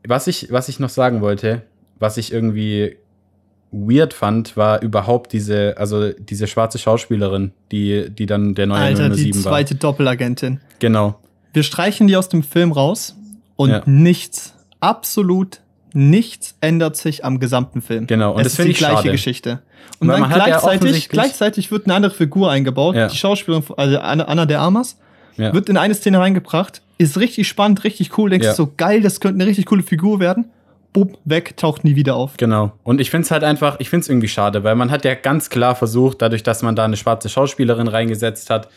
was 0.08 0.28
ich, 0.28 0.52
was 0.52 0.70
ich 0.70 0.80
noch 0.80 0.90
sagen 0.90 1.22
wollte, 1.22 1.62
was 2.00 2.18
ich 2.18 2.32
irgendwie 2.34 2.96
weird 3.72 4.14
fand, 4.14 4.58
war 4.58 4.82
überhaupt 4.82 5.32
diese, 5.34 5.78
also 5.78 6.12
diese 6.14 6.48
schwarze 6.48 6.80
Schauspielerin, 6.80 7.52
die, 7.72 8.10
die 8.10 8.26
dann 8.26 8.56
der 8.56 8.66
neue 8.66 8.80
Alter, 8.80 9.10
die 9.10 9.16
007 9.32 9.44
war. 9.46 9.52
zweite 9.52 9.76
Doppelagentin. 9.76 10.60
Genau. 10.80 11.20
Wir 11.54 11.64
streichen 11.64 12.08
die 12.08 12.16
aus 12.16 12.30
dem 12.30 12.44
Film 12.44 12.72
raus 12.72 13.16
und 13.56 13.70
Ja. 13.72 13.82
nichts, 13.86 14.54
absolut 14.80 15.60
nichts 15.94 16.56
ändert 16.62 16.96
sich 16.98 17.26
am 17.26 17.40
gesamten 17.40 17.82
Film. 17.82 18.06
Genau, 18.08 18.34
und 18.34 18.42
es 18.42 18.54
das 18.56 18.60
ist 18.60 18.66
die 18.66 18.72
ich 18.72 18.78
gleiche 18.78 18.96
schade. 18.98 19.12
Geschichte. 19.12 19.60
Und 20.00 20.08
Weil 20.08 20.22
dann 20.22 20.30
hat 20.30 20.48
ja 20.48 20.60
gleichzeitig, 20.60 21.10
gleichzeitig 21.10 21.72
wird 21.72 21.86
eine 21.88 21.96
andere 21.96 22.14
Figur 22.14 22.52
eingebaut. 22.52 22.96
Ja. 22.96 23.08
Die 23.08 23.18
Schauspielerin, 23.18 23.64
also 23.76 23.98
Anna, 24.00 24.46
de 24.46 24.58
Armas, 24.58 24.98
Ja. 25.38 25.52
wird 25.54 25.68
in 25.68 25.78
eine 25.78 25.96
Szene 25.96 26.20
reingebracht, 26.20 26.82
ist 27.00 27.18
richtig 27.18 27.48
spannend, 27.48 27.84
richtig 27.84 28.18
cool, 28.18 28.30
denkst 28.30 28.50
du 28.50 28.54
so 28.54 28.72
geil, 28.78 29.02
das 29.02 29.20
könnte 29.20 29.36
eine 29.42 29.48
richtig 29.48 29.66
coole 29.66 29.82
Figur 29.84 30.20
werden. 30.20 30.46
Bub, 30.94 31.18
weg, 31.26 31.56
taucht 31.58 31.84
nie 31.84 31.96
wieder 31.96 32.16
auf. 32.16 32.38
Genau. 32.38 32.72
Und 32.84 33.00
ich 33.00 33.10
finde 33.12 33.26
es 33.26 33.32
halt 33.32 33.44
einfach, 33.44 33.76
ich 33.80 33.90
finde 33.90 34.02
es 34.04 34.10
irgendwie 34.10 34.28
schade, 34.28 34.64
weil 34.64 34.76
man 34.76 34.90
hat 34.92 35.06
ja 35.06 35.14
ganz 35.16 35.50
klar 35.50 35.76
versucht, 35.76 36.22
dadurch, 36.22 36.42
dass 36.44 36.62
man 36.64 36.76
da 36.76 36.86
eine 36.86 36.98
schwarze 36.98 37.30
Schauspielerin 37.30 37.88
reingesetzt 37.88 38.50
hat, 38.50 38.70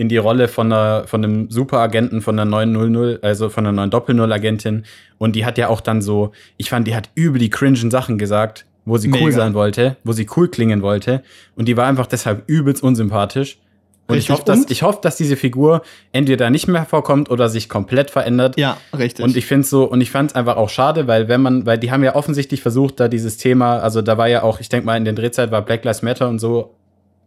in 0.00 0.08
die 0.08 0.16
Rolle 0.16 0.48
von, 0.48 0.72
einer, 0.72 1.06
von 1.06 1.22
einem 1.22 1.50
Superagenten, 1.50 2.22
von 2.22 2.38
einer 2.38 2.50
neuen 2.50 2.72
00, 2.72 3.18
also 3.20 3.50
von 3.50 3.66
einer 3.66 3.72
neuen 3.72 3.90
Doppel-Null-Agentin. 3.90 4.84
Und 5.18 5.36
die 5.36 5.44
hat 5.44 5.58
ja 5.58 5.68
auch 5.68 5.82
dann 5.82 6.00
so, 6.00 6.32
ich 6.56 6.70
fand, 6.70 6.86
die 6.86 6.94
hat 6.94 7.10
übel 7.14 7.38
die 7.38 7.50
cringen 7.50 7.90
Sachen 7.90 8.16
gesagt, 8.16 8.64
wo 8.86 8.96
sie 8.96 9.08
cool 9.08 9.24
Mega. 9.24 9.32
sein 9.32 9.52
wollte, 9.52 9.98
wo 10.02 10.12
sie 10.12 10.26
cool 10.36 10.48
klingen 10.48 10.80
wollte. 10.80 11.22
Und 11.54 11.68
die 11.68 11.76
war 11.76 11.86
einfach 11.86 12.06
deshalb 12.06 12.44
übelst 12.46 12.82
unsympathisch. 12.82 13.58
Und 14.06 14.16
ich 14.16 14.30
Richtig. 14.30 14.32
hoffe, 14.32 14.44
dass, 14.46 14.70
ich 14.70 14.82
hoffe, 14.82 15.00
dass 15.02 15.16
diese 15.16 15.36
Figur 15.36 15.82
entweder 16.12 16.48
nicht 16.48 16.66
mehr 16.66 16.86
vorkommt 16.86 17.30
oder 17.30 17.50
sich 17.50 17.68
komplett 17.68 18.10
verändert. 18.10 18.56
Ja, 18.58 18.78
richtig. 18.96 19.22
Und 19.22 19.36
ich 19.36 19.44
finde 19.44 19.66
so, 19.66 19.84
und 19.84 20.00
ich 20.00 20.10
fand 20.10 20.30
es 20.30 20.34
einfach 20.34 20.56
auch 20.56 20.70
schade, 20.70 21.08
weil 21.08 21.28
wenn 21.28 21.42
man, 21.42 21.66
weil 21.66 21.76
die 21.76 21.90
haben 21.90 22.02
ja 22.02 22.14
offensichtlich 22.14 22.62
versucht, 22.62 23.00
da 23.00 23.08
dieses 23.08 23.36
Thema, 23.36 23.80
also 23.80 24.00
da 24.00 24.16
war 24.16 24.28
ja 24.28 24.44
auch, 24.44 24.60
ich 24.60 24.70
denke 24.70 24.86
mal, 24.86 24.96
in 24.96 25.04
der 25.04 25.12
Drehzeit 25.12 25.50
war 25.50 25.60
Black 25.60 25.84
Lives 25.84 26.00
Matter 26.00 26.30
und 26.30 26.38
so 26.38 26.74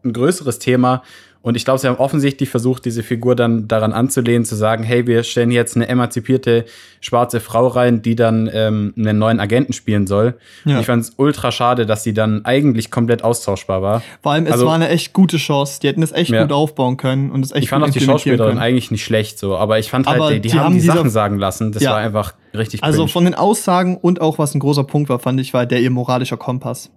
ein 0.03 0.11
größeres 0.11 0.57
Thema. 0.57 1.03
Und 1.43 1.55
ich 1.57 1.65
glaube, 1.65 1.77
sie 1.77 1.87
haben 1.89 1.97
offensichtlich 1.97 2.49
versucht, 2.49 2.85
diese 2.85 3.03
Figur 3.03 3.35
dann 3.35 3.67
daran 3.67 3.91
anzulehnen, 3.91 4.45
zu 4.45 4.55
sagen, 4.55 4.83
hey, 4.83 5.05
wir 5.07 5.23
stellen 5.23 5.51
jetzt 5.51 5.75
eine 5.75 5.89
emanzipierte 5.89 6.63
schwarze 7.01 7.41
Frau 7.41 7.67
rein, 7.67 8.01
die 8.01 8.15
dann 8.15 8.49
ähm, 8.51 8.93
einen 8.97 9.19
neuen 9.19 9.41
Agenten 9.41 9.73
spielen 9.73 10.07
soll. 10.07 10.35
Ja. 10.63 10.79
Ich 10.79 10.85
fand 10.85 11.03
es 11.03 11.13
ultra 11.17 11.51
schade, 11.51 11.85
dass 11.85 12.01
sie 12.03 12.13
dann 12.13 12.45
eigentlich 12.45 12.89
komplett 12.91 13.25
austauschbar 13.25 13.81
war. 13.81 14.01
Vor 14.21 14.31
allem, 14.31 14.45
es 14.45 14.53
also- 14.53 14.67
war 14.67 14.75
eine 14.75 14.87
echt 14.87 15.11
gute 15.11 15.35
Chance. 15.35 15.81
Die 15.81 15.87
hätten 15.89 16.01
es 16.01 16.13
echt 16.13 16.31
Ja. 16.31 16.43
gut 16.43 16.53
aufbauen 16.53 16.95
können 16.95 17.29
und 17.29 17.43
es 17.43 17.51
echt 17.51 17.63
Ich 17.65 17.69
fand 17.69 17.83
auch 17.83 17.89
die 17.89 17.99
Schauspielerin 17.99 18.51
können. 18.53 18.59
eigentlich 18.59 18.89
nicht 18.89 19.03
schlecht 19.03 19.37
so, 19.37 19.57
aber 19.57 19.79
ich 19.79 19.89
fand 19.89 20.07
Aber 20.07 20.23
halt, 20.25 20.35
die, 20.37 20.39
die, 20.39 20.47
die 20.49 20.53
haben 20.57 20.63
haben 20.67 20.73
die 20.75 20.79
Sachen 20.79 21.09
sagen 21.09 21.37
lassen. 21.39 21.73
Das 21.73 21.83
Ja. 21.83 21.91
war 21.91 21.97
einfach 21.97 22.35
richtig 22.57 22.81
Also 22.85 22.99
cringe. 22.99 23.09
von 23.11 23.25
den 23.25 23.35
Aussagen 23.35 23.97
und 23.97 24.21
auch 24.21 24.39
was 24.39 24.55
ein 24.55 24.59
großer 24.59 24.85
Punkt 24.85 25.09
war, 25.09 25.19
fand 25.19 25.41
ich, 25.41 25.53
war 25.53 25.65
der 25.65 25.81
ihr 25.81 25.91
moralischer 25.91 26.37
Kompass. 26.37 26.89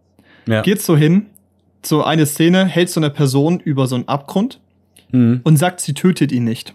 ja. 0.46 0.62
Geht 0.62 0.80
so 0.82 0.96
hin, 0.96 1.26
so 1.84 2.02
eine 2.04 2.26
Szene, 2.26 2.64
hält 2.64 2.90
so 2.90 3.00
eine 3.00 3.10
Person 3.10 3.60
über 3.60 3.86
so 3.86 3.94
einen 3.96 4.08
Abgrund 4.08 4.60
Mhm. 5.12 5.40
und 5.44 5.56
sagt, 5.56 5.80
sie 5.80 5.94
tötet 5.94 6.32
ihn 6.32 6.44
nicht. 6.44 6.74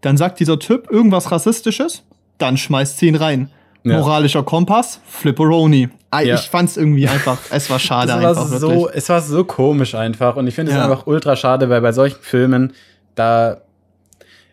Dann 0.00 0.16
sagt 0.16 0.40
dieser 0.40 0.58
Typ 0.58 0.90
irgendwas 0.90 1.30
Rassistisches, 1.30 2.02
dann 2.38 2.56
schmeißt 2.56 2.98
sie 2.98 3.06
ihn 3.08 3.14
rein. 3.14 3.50
Ja. 3.84 3.98
Moralischer 3.98 4.42
Kompass, 4.42 5.00
Flipperoni. 5.06 5.88
Ah, 6.10 6.20
Ja. 6.22 6.34
Ich 6.34 6.42
fand's 6.50 6.76
irgendwie 6.76 7.06
einfach, 7.08 7.38
es 7.50 7.70
war 7.70 7.78
schade 7.78 8.12
war 8.12 8.18
einfach 8.30 8.46
so, 8.46 8.68
wirklich. 8.70 8.96
es 8.96 9.08
war 9.08 9.20
so 9.20 9.44
komisch 9.44 9.94
einfach. 9.94 10.36
Und 10.36 10.48
ich 10.48 10.54
finde 10.54 10.72
es 10.72 10.76
Ja. 10.78 10.84
einfach 10.84 11.06
ultra 11.06 11.36
schade, 11.36 11.70
weil 11.70 11.80
bei 11.80 11.92
solchen 11.92 12.18
Filmen, 12.20 12.72
da. 13.14 13.58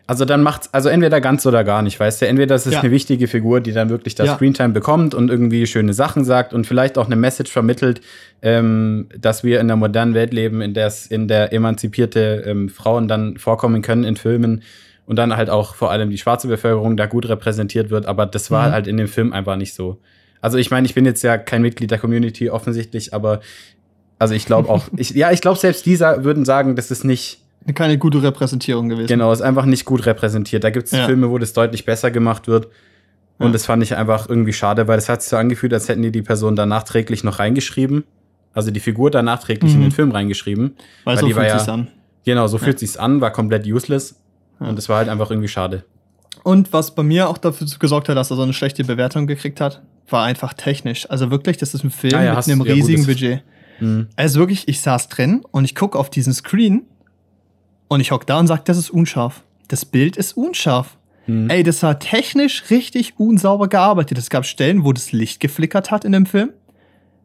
Also 0.08 0.24
dann 0.24 0.42
macht's, 0.42 0.70
also 0.72 0.88
entweder 0.88 1.20
ganz 1.20 1.44
oder 1.44 1.64
gar 1.64 1.82
nicht, 1.82 2.00
weißt 2.00 2.22
du? 2.22 2.26
Entweder 2.26 2.54
das 2.54 2.66
ist 2.66 2.72
Ja. 2.72 2.80
eine 2.80 2.90
wichtige 2.90 3.28
Figur, 3.28 3.60
die 3.60 3.72
dann 3.72 3.90
wirklich 3.90 4.14
das 4.14 4.26
Ja. 4.28 4.34
Screentime 4.36 4.70
bekommt 4.70 5.14
und 5.14 5.28
irgendwie 5.30 5.66
schöne 5.66 5.92
Sachen 5.92 6.24
sagt 6.24 6.54
und 6.54 6.66
vielleicht 6.66 6.96
auch 6.96 7.04
eine 7.06 7.16
Message 7.16 7.52
vermittelt, 7.52 8.00
ähm, 8.40 9.10
dass 9.16 9.44
wir 9.44 9.60
in 9.60 9.66
einer 9.66 9.76
modernen 9.76 10.14
Welt 10.14 10.32
leben, 10.32 10.62
in 10.62 10.72
der 10.72 10.86
es 10.86 11.06
in 11.06 11.28
der 11.28 11.52
emanzipierte 11.52 12.42
ähm, 12.46 12.70
Frauen 12.70 13.06
dann 13.06 13.36
vorkommen 13.36 13.82
können 13.82 14.04
in 14.04 14.16
Filmen 14.16 14.62
und 15.04 15.16
dann 15.16 15.36
halt 15.36 15.50
auch 15.50 15.74
vor 15.74 15.90
allem 15.90 16.08
die 16.08 16.18
schwarze 16.18 16.48
Bevölkerung 16.48 16.96
da 16.96 17.04
gut 17.04 17.28
repräsentiert 17.28 17.90
wird. 17.90 18.06
Aber 18.06 18.24
das 18.24 18.50
war 18.50 18.68
Mhm. 18.68 18.72
halt 18.72 18.86
in 18.86 18.96
dem 18.96 19.08
Film 19.08 19.34
einfach 19.34 19.56
nicht 19.56 19.74
so. 19.74 19.98
Also 20.40 20.56
ich 20.56 20.70
meine, 20.70 20.86
ich 20.86 20.94
bin 20.94 21.04
jetzt 21.04 21.22
ja 21.22 21.36
kein 21.36 21.60
Mitglied 21.60 21.90
der 21.90 21.98
Community 21.98 22.48
offensichtlich, 22.48 23.12
aber 23.12 23.40
also 24.18 24.32
ich 24.34 24.46
glaube 24.46 24.70
auch, 24.70 24.84
ich, 24.96 25.10
ja, 25.10 25.32
ich 25.32 25.42
glaube 25.42 25.58
selbst 25.58 25.84
dieser 25.84 26.24
würden 26.24 26.46
sagen, 26.46 26.76
das 26.76 26.90
ist 26.90 27.04
nicht, 27.04 27.42
Keine 27.74 27.98
gute 27.98 28.22
Repräsentierung 28.22 28.88
gewesen. 28.88 29.06
genau, 29.08 29.32
ist 29.32 29.40
einfach 29.42 29.64
nicht 29.64 29.84
gut 29.84 30.06
repräsentiert. 30.06 30.64
Da 30.64 30.70
gibt 30.70 30.86
es 30.86 30.92
Ja. 30.92 31.06
Filme, 31.06 31.30
wo 31.30 31.38
das 31.38 31.52
deutlich 31.52 31.84
besser 31.84 32.10
gemacht 32.10 32.46
wird. 32.48 32.66
Und 33.38 33.46
Ja. 33.48 33.52
das 33.52 33.66
fand 33.66 33.82
ich 33.82 33.94
einfach 33.96 34.28
irgendwie 34.28 34.52
schade, 34.52 34.88
weil 34.88 34.98
es 34.98 35.08
hat 35.08 35.22
sich 35.22 35.30
so 35.30 35.36
angefühlt, 35.36 35.72
als 35.72 35.88
hätten 35.88 36.02
die 36.02 36.10
die 36.10 36.22
Person 36.22 36.56
da 36.56 36.66
nachträglich 36.66 37.22
noch 37.24 37.38
reingeschrieben. 37.38 38.04
Also 38.52 38.70
die 38.70 38.80
Figur 38.80 39.10
da 39.10 39.22
nachträglich 39.22 39.72
in 39.74 39.78
Mhm. 39.78 39.82
den 39.84 39.90
Film 39.92 40.10
reingeschrieben. 40.10 40.74
Weil 41.04 41.14
weil 41.14 41.20
so 41.20 41.26
die 41.26 41.34
fühlt 41.34 41.46
ja- 41.46 41.58
sich's 41.58 41.68
an. 41.68 41.88
Genau, 42.24 42.46
so 42.48 42.58
fühlt 42.58 42.74
Ja. 42.74 42.78
sich's 42.78 42.96
an, 42.96 43.20
war 43.20 43.30
komplett 43.30 43.66
useless. 43.66 44.16
Ja. 44.60 44.68
Und 44.68 44.78
es 44.78 44.88
war 44.88 44.96
halt 44.98 45.08
einfach 45.08 45.30
irgendwie 45.30 45.48
schade. 45.48 45.84
Und 46.42 46.72
was 46.72 46.94
bei 46.94 47.02
mir 47.02 47.28
auch 47.28 47.38
dafür 47.38 47.66
gesorgt 47.78 48.08
hat, 48.08 48.16
dass 48.16 48.30
er 48.30 48.36
so 48.36 48.42
eine 48.42 48.52
schlechte 48.52 48.82
Bewertung 48.84 49.26
gekriegt 49.26 49.60
hat, 49.60 49.82
war 50.08 50.24
einfach 50.24 50.54
technisch. 50.54 51.08
Also 51.10 51.30
wirklich, 51.30 51.58
das 51.58 51.74
ist 51.74 51.84
ein 51.84 51.90
Film 51.90 52.14
Ah 52.14 52.22
ja, 52.22 52.30
mit 52.30 52.36
hast- 52.38 52.48
einem 52.50 52.64
ja, 52.64 52.72
riesigen 52.72 52.98
das- 53.02 53.06
Budget. 53.06 53.42
Mhm. 53.80 54.08
Also 54.16 54.40
wirklich, 54.40 54.66
ich 54.66 54.80
saß 54.80 55.08
drin 55.08 55.42
und 55.52 55.64
ich 55.64 55.74
gucke 55.76 55.96
auf 55.98 56.10
diesen 56.10 56.32
Screen 56.32 56.82
und 57.88 58.00
ich 58.00 58.10
hock 58.10 58.26
da 58.26 58.38
und 58.38 58.46
sag, 58.46 58.64
das 58.66 58.76
ist 58.78 58.90
unscharf. 58.90 59.42
Das 59.68 59.84
Bild 59.84 60.16
ist 60.16 60.36
unscharf. 60.36 60.96
Mhm. 61.26 61.50
Ey, 61.50 61.62
das 61.62 61.82
war 61.82 61.98
technisch 61.98 62.64
richtig 62.70 63.14
unsauber 63.18 63.68
gearbeitet. 63.68 64.16
Es 64.18 64.30
gab 64.30 64.46
Stellen, 64.46 64.84
wo 64.84 64.92
das 64.92 65.12
Licht 65.12 65.40
geflickert 65.40 65.90
hat 65.90 66.04
in 66.04 66.12
dem 66.12 66.26
Film. 66.26 66.50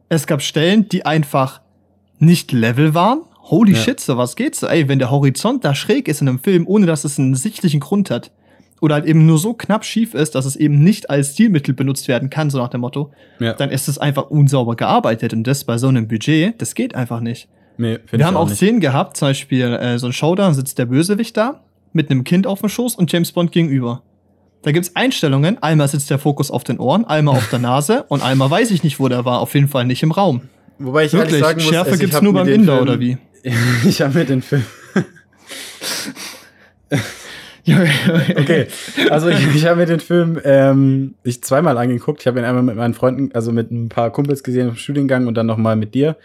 Es 0.10 0.28
gab 0.28 0.42
Stellen, 0.42 0.90
die 0.90 1.06
einfach 1.06 1.62
nicht 2.20 2.52
level 2.52 2.94
waren. 2.94 3.22
Holy 3.44 3.74
Ja. 3.74 3.80
shit, 3.80 4.00
so 4.00 4.18
was 4.18 4.36
geht 4.36 4.56
so. 4.56 4.68
Ey, 4.68 4.88
wenn 4.88 5.00
der 5.00 5.12
Horizont 5.12 5.66
da 5.66 5.76
schräg 5.76 6.08
ist 6.08 6.22
in 6.22 6.28
einem 6.30 6.40
Film, 6.40 6.66
ohne 6.68 6.86
dass 6.86 7.04
es 7.04 7.20
einen 7.20 7.36
sichtlichen 7.36 7.80
Grund 7.80 8.10
hat. 8.10 8.32
Oder 8.82 8.96
halt 8.96 9.06
eben 9.06 9.26
nur 9.26 9.38
so 9.38 9.54
knapp 9.54 9.86
schief 9.86 10.14
ist, 10.14 10.36
dass 10.36 10.46
es 10.46 10.58
eben 10.58 10.84
nicht 10.84 11.10
als 11.10 11.34
Stilmittel 11.34 11.74
benutzt 11.74 12.10
werden 12.10 12.30
kann, 12.30 12.50
so 12.50 12.58
nach 12.58 12.68
dem 12.70 12.82
Motto, 12.82 13.12
Ja. 13.40 13.54
dann 13.54 13.70
ist 13.70 13.88
es 13.88 13.98
einfach 13.98 14.30
unsauber 14.30 14.76
gearbeitet. 14.76 15.32
Und 15.34 15.46
das 15.46 15.64
bei 15.64 15.78
so 15.78 15.88
einem 15.88 16.08
Budget, 16.10 16.62
das 16.62 16.76
geht 16.76 16.94
einfach 16.94 17.22
nicht. 17.22 17.48
Nee, 17.78 18.00
Wir 18.10 18.20
ich 18.20 18.26
haben 18.26 18.38
auch 18.38 18.48
nicht. 18.48 18.58
Szenen 18.58 18.80
gehabt, 18.80 19.18
zum 19.18 19.30
Beispiel 19.30 19.74
äh, 19.74 19.98
so 19.98 20.08
ein 20.08 20.14
Showdown 20.14 20.54
sitzt 20.54 20.78
der 20.78 20.86
Bösewicht 20.86 21.36
da 21.36 21.62
mit 21.92 22.10
einem 22.10 22.24
Kind 22.24 22.48
auf 22.48 22.60
dem 22.60 22.70
Schoß 22.70 22.96
und 22.96 23.12
James 23.12 23.32
Bond 23.32 23.52
gegenüber. 23.52 24.02
Da 24.64 24.72
gibt's 24.72 24.96
Einstellungen, 24.96 25.62
einmal 25.62 25.88
sitzt 25.88 26.10
der 26.10 26.20
Fokus 26.20 26.50
auf 26.50 26.64
den 26.64 26.80
Ohren, 26.80 27.06
einmal 27.06 27.36
auf 27.36 27.50
der 27.50 27.60
Nase 27.60 28.04
und 28.08 28.24
einmal 28.24 28.50
weiß 28.50 28.72
ich 28.72 28.84
nicht, 28.84 29.00
wo 29.00 29.08
der 29.10 29.26
war, 29.26 29.40
auf 29.40 29.54
jeden 29.54 29.68
Fall 29.68 29.86
nicht 29.86 30.04
im 30.04 30.12
Raum. 30.12 30.42
Wobei 30.80 31.06
ich 31.06 31.14
Wirklich, 31.14 31.40
sagen 31.40 31.62
muss, 31.62 31.70
Schärfe 31.70 31.92
also 31.92 32.02
gibt's 32.02 32.16
hab 32.16 32.24
nur 32.24 32.34
beim 32.34 32.48
Inder 32.48 32.78
Film, 32.78 32.88
oder 32.88 33.00
wie? 33.00 33.18
ich 33.88 34.02
habe 34.02 34.18
mir 34.18 34.26
den 34.26 34.42
Film. 34.42 34.66
Okay, 37.66 38.68
also 39.10 39.30
ich, 39.30 39.56
ich 39.56 39.66
habe 39.66 39.78
mir 39.78 39.86
den 39.86 40.02
Film 40.02 40.38
ähm, 40.44 41.16
ich 41.24 41.42
zweimal 41.42 41.78
angeguckt. 41.78 42.20
Ich 42.20 42.28
habe 42.28 42.40
ihn 42.40 42.46
einmal 42.46 42.62
mit 42.62 42.76
meinen 42.76 42.94
Freunden, 42.94 43.32
also 43.34 43.54
mit 43.54 43.72
ein 43.72 43.88
paar 43.88 44.12
Kumpels 44.12 44.44
gesehen 44.44 44.68
im 44.68 44.76
Studiengang 44.76 45.28
und 45.28 45.36
dann 45.36 45.46
nochmal 45.46 45.78
mit 45.78 45.94
dir. 45.94 46.18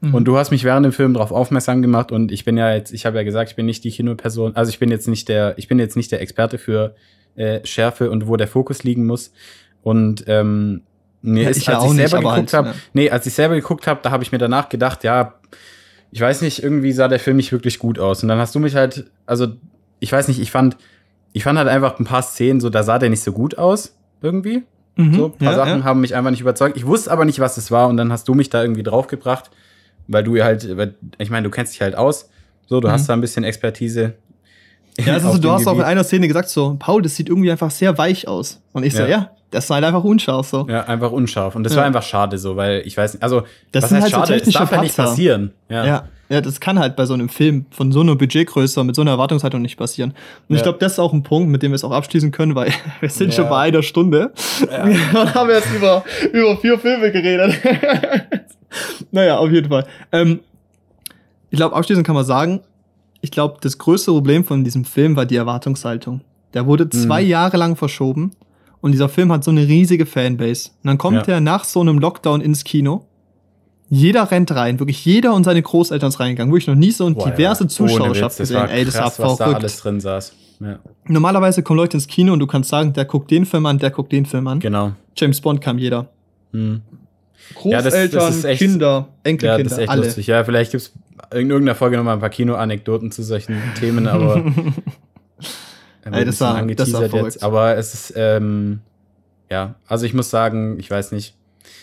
Mhm. 0.00 0.14
Und 0.14 0.24
du 0.24 0.36
hast 0.36 0.50
mich 0.50 0.64
während 0.64 0.84
dem 0.84 0.92
Film 0.92 1.14
darauf 1.14 1.32
aufmerksam 1.32 1.82
gemacht 1.82 2.12
und 2.12 2.32
ich 2.32 2.44
bin 2.44 2.56
ja 2.56 2.74
jetzt, 2.74 2.92
ich 2.92 3.06
habe 3.06 3.16
ja 3.16 3.22
gesagt, 3.22 3.50
ich 3.50 3.56
bin 3.56 3.66
nicht 3.66 3.84
die 3.84 3.90
Kinoperson, 3.90 4.54
also 4.56 4.68
ich 4.68 4.78
bin 4.78 4.90
jetzt 4.90 5.08
nicht 5.08 5.28
der, 5.28 5.56
ich 5.58 5.68
bin 5.68 5.78
jetzt 5.78 5.96
nicht 5.96 6.12
der 6.12 6.20
Experte 6.20 6.58
für 6.58 6.94
äh, 7.36 7.60
Schärfe 7.64 8.10
und 8.10 8.26
wo 8.28 8.36
der 8.36 8.48
Fokus 8.48 8.82
liegen 8.84 9.06
muss. 9.06 9.32
Und 9.82 10.24
ähm, 10.26 10.82
mir 11.22 11.44
Ja, 11.44 11.50
ist, 11.50 11.58
ich 11.58 11.66
ja 11.66 11.74
als 11.74 11.84
auch 11.84 11.90
ich 11.90 11.96
nicht, 11.98 12.10
selber 12.10 12.26
aber 12.26 12.36
geguckt 12.36 12.52
halt, 12.52 12.66
habe, 12.66 12.76
ja. 12.76 12.82
nee, 12.92 13.10
als 13.10 13.26
ich 13.26 13.34
selber 13.34 13.54
geguckt 13.54 13.86
habe, 13.86 14.00
da 14.02 14.10
habe 14.10 14.22
ich 14.22 14.32
mir 14.32 14.38
danach 14.38 14.68
gedacht, 14.68 15.04
ja, 15.04 15.34
ich 16.10 16.20
weiß 16.20 16.42
nicht, 16.42 16.62
irgendwie 16.62 16.92
sah 16.92 17.08
der 17.08 17.18
Film 17.18 17.36
nicht 17.36 17.52
wirklich 17.52 17.78
gut 17.78 17.98
aus. 17.98 18.22
Und 18.22 18.28
dann 18.28 18.38
hast 18.38 18.54
du 18.54 18.58
mich 18.60 18.74
halt, 18.74 19.10
also 19.26 19.48
ich 20.00 20.10
weiß 20.12 20.28
nicht, 20.28 20.40
ich 20.40 20.50
fand, 20.50 20.76
ich 21.32 21.42
fand 21.44 21.58
halt 21.58 21.68
einfach 21.68 21.98
ein 21.98 22.04
paar 22.04 22.22
Szenen, 22.22 22.60
so 22.60 22.70
da 22.70 22.82
sah 22.82 22.98
der 22.98 23.10
nicht 23.10 23.22
so 23.22 23.32
gut 23.32 23.58
aus, 23.58 23.94
irgendwie. 24.22 24.62
Mhm, 24.96 25.14
So, 25.14 25.26
ein 25.26 25.32
paar 25.32 25.52
ja, 25.52 25.56
Sachen 25.56 25.80
ja. 25.80 25.84
haben 25.84 26.00
mich 26.00 26.14
einfach 26.14 26.30
nicht 26.30 26.40
überzeugt. 26.40 26.76
Ich 26.76 26.86
wusste 26.86 27.10
aber 27.10 27.24
nicht, 27.24 27.38
was 27.40 27.56
es 27.58 27.70
war 27.70 27.88
und 27.88 27.96
dann 27.96 28.10
hast 28.12 28.28
du 28.28 28.34
mich 28.34 28.48
da 28.48 28.62
irgendwie 28.62 28.82
draufgebracht, 28.82 29.50
weil 30.08 30.22
du 30.24 30.36
ja 30.36 30.44
halt, 30.44 30.76
weil- 30.76 30.94
ich 31.18 31.30
meine, 31.30 31.44
du 31.44 31.50
kennst 31.50 31.74
dich 31.74 31.80
halt 31.82 31.94
aus. 31.96 32.28
So, 32.66 32.80
du 32.80 32.88
Mhm. 32.88 32.92
hast 32.92 33.08
da 33.08 33.12
ein 33.12 33.20
bisschen 33.20 33.44
Expertise. 33.44 34.14
Ja, 34.98 35.14
also 35.14 35.36
du 35.38 35.50
hast 35.50 35.66
auch 35.66 35.72
in 35.72 35.78
Gebiet. 35.78 35.90
einer 35.90 36.04
Szene 36.04 36.26
gesagt 36.26 36.48
so, 36.48 36.76
Paul, 36.78 37.02
das 37.02 37.16
sieht 37.16 37.28
irgendwie 37.28 37.50
einfach 37.50 37.70
sehr 37.70 37.96
weich 37.98 38.26
aus. 38.28 38.60
Und 38.72 38.82
ich 38.84 38.94
so, 38.94 39.02
Ja. 39.04 39.30
Das 39.50 39.64
ist 39.64 39.70
halt 39.70 39.84
einfach 39.84 40.02
unscharf 40.04 40.46
so. 40.48 40.66
Ja, 40.68 40.82
einfach 40.84 41.12
unscharf. 41.12 41.54
Und 41.54 41.64
das 41.64 41.72
Ja. 41.72 41.78
war 41.78 41.84
einfach 41.86 42.02
schade 42.02 42.36
so, 42.38 42.56
weil 42.56 42.82
ich 42.84 42.96
weiß 42.96 43.14
nicht, 43.14 43.22
also, 43.22 43.42
Das 43.72 43.84
was 43.84 43.90
sind 43.90 44.02
heißt 44.02 44.04
halt 44.04 44.12
so 44.12 44.18
schade? 44.20 44.34
Es 44.34 44.38
technische 44.40 44.58
darf 44.58 44.72
ja 44.72 44.80
nicht 44.82 44.96
Patzer. 44.96 45.10
passieren. 45.10 45.52
Ja. 45.68 45.84
Ja. 45.86 46.08
ja, 46.28 46.40
das 46.40 46.58
kann 46.60 46.78
halt 46.78 46.96
bei 46.96 47.06
so 47.06 47.14
einem 47.14 47.28
Film 47.28 47.66
von 47.70 47.92
so 47.92 48.00
einer 48.00 48.16
Budgetgröße 48.16 48.82
mit 48.84 48.96
so 48.96 49.02
einer 49.02 49.12
Erwartungshaltung 49.12 49.62
nicht 49.62 49.76
passieren. 49.76 50.10
Und 50.48 50.56
ich 50.56 50.60
Ja. 50.60 50.64
glaube, 50.64 50.78
das 50.78 50.92
ist 50.94 50.98
auch 50.98 51.12
ein 51.12 51.22
Punkt, 51.22 51.48
mit 51.50 51.62
dem 51.62 51.70
wir 51.70 51.76
es 51.76 51.84
auch 51.84 51.92
abschließen 51.92 52.32
können, 52.32 52.54
weil 52.56 52.72
wir 53.00 53.08
sind 53.08 53.32
schon 53.34 53.48
bei 53.48 53.58
einer 53.60 53.82
Stunde 53.82 54.32
und 54.60 54.68
haben 55.34 55.50
jetzt 55.50 55.72
über, 55.74 56.04
über 56.32 56.56
vier 56.56 56.78
Filme 56.78 57.12
geredet. 57.12 57.54
naja, 59.10 59.38
auf 59.38 59.50
jeden 59.50 59.68
Fall. 59.68 59.86
Ähm, 60.12 60.40
ich 61.50 61.56
glaube, 61.56 61.74
abschließend 61.76 62.06
kann 62.06 62.16
man 62.16 62.24
sagen, 62.24 62.60
ich 63.20 63.30
glaube, 63.30 63.58
das 63.60 63.78
größte 63.78 64.10
Problem 64.10 64.44
von 64.44 64.64
diesem 64.64 64.84
Film 64.84 65.16
war 65.16 65.26
die 65.26 65.36
Erwartungshaltung. 65.36 66.20
Der 66.54 66.66
wurde 66.66 66.88
zwei 66.90 67.22
Mhm. 67.22 67.28
Jahre 67.28 67.56
lang 67.56 67.76
verschoben 67.76 68.32
und 68.86 68.92
dieser 68.92 69.08
Film 69.10 69.30
hat 69.32 69.44
so 69.44 69.50
eine 69.50 69.66
riesige 69.68 70.06
Fanbase. 70.06 70.70
Und 70.82 70.88
dann 70.88 70.96
kommt 70.98 71.26
Ja. 71.26 71.34
er 71.34 71.40
nach 71.40 71.64
so 71.64 71.80
einem 71.82 71.98
Lockdown 71.98 72.40
ins 72.40 72.64
Kino. 72.64 73.04
Jeder 73.88 74.30
rennt 74.30 74.50
rein, 74.52 74.78
wirklich 74.80 75.04
jeder 75.04 75.34
und 75.34 75.44
seine 75.44 75.62
Großeltern 75.62 76.08
ist 76.08 76.18
reingegangen. 76.18 76.52
Wirklich 76.52 76.66
noch 76.66 76.74
nie 76.74 76.90
so 76.90 77.06
eine 77.06 77.14
Boah, 77.14 77.30
diverse 77.30 77.64
ja. 77.64 77.68
Zuschauerschaft 77.68 78.38
Witz, 78.38 78.48
gesehen. 78.48 78.56
war 78.56 78.70
Ey, 78.70 78.84
das 78.84 78.94
krass, 78.94 79.18
war 79.18 79.28
was 79.30 79.36
da 79.38 79.44
verrückt. 79.44 79.60
alles 79.60 79.76
drin 79.78 80.00
saß. 80.00 80.32
Ja, 80.60 80.78
Normalerweise 81.06 81.62
kommen 81.62 81.76
Leute 81.78 81.98
ins 81.98 82.06
Kino 82.06 82.32
und 82.32 82.38
du 82.40 82.46
kannst 82.46 82.70
sagen, 82.70 82.92
der 82.94 83.04
guckt 83.04 83.30
den 83.30 83.44
Film 83.46 83.66
an, 83.66 83.78
der 83.78 83.90
guckt 83.90 84.10
den 84.10 84.24
Film 84.26 84.46
an. 84.48 84.58
genau. 84.58 84.92
James 85.16 85.40
Bond 85.40 85.60
kam 85.60 85.78
jeder. 85.78 86.08
Hm. 86.52 86.80
Ja, 87.64 87.76
das- 87.82 87.84
Großeltern, 87.92 88.20
das 88.26 88.44
echt- 88.44 88.58
Kinder, 88.58 88.86
Ja, 88.86 89.08
Enkelkinder, 89.30 89.62
das 89.64 89.72
ist 89.72 89.78
echt 89.78 89.88
alle. 89.90 90.02
lustig. 90.04 90.26
Ja, 90.26 90.42
vielleicht 90.44 90.72
gibt 90.72 90.82
es 90.82 90.92
in 91.38 91.50
irgendeiner 91.50 91.74
Folge 91.76 91.96
nochmal 91.96 92.14
ein 92.14 92.20
paar 92.20 92.30
Kino-Anekdoten 92.30 93.10
zu 93.12 93.22
solchen 93.22 93.56
Themen, 93.78 94.06
aber. 94.08 94.42
Ey, 96.14 96.24
das 96.24 96.40
war- 96.40 96.62
das 96.66 96.92
war 96.92 97.02
verrückt. 97.08 97.34
jetzt. 97.34 97.42
Aber 97.42 97.76
es 97.76 97.94
ist, 97.94 98.12
ähm, 98.16 98.80
ja, 99.50 99.74
also 99.86 100.06
ich 100.06 100.14
muss 100.14 100.30
sagen, 100.30 100.78
ich 100.78 100.90
weiß 100.90 101.12
nicht. 101.12 101.34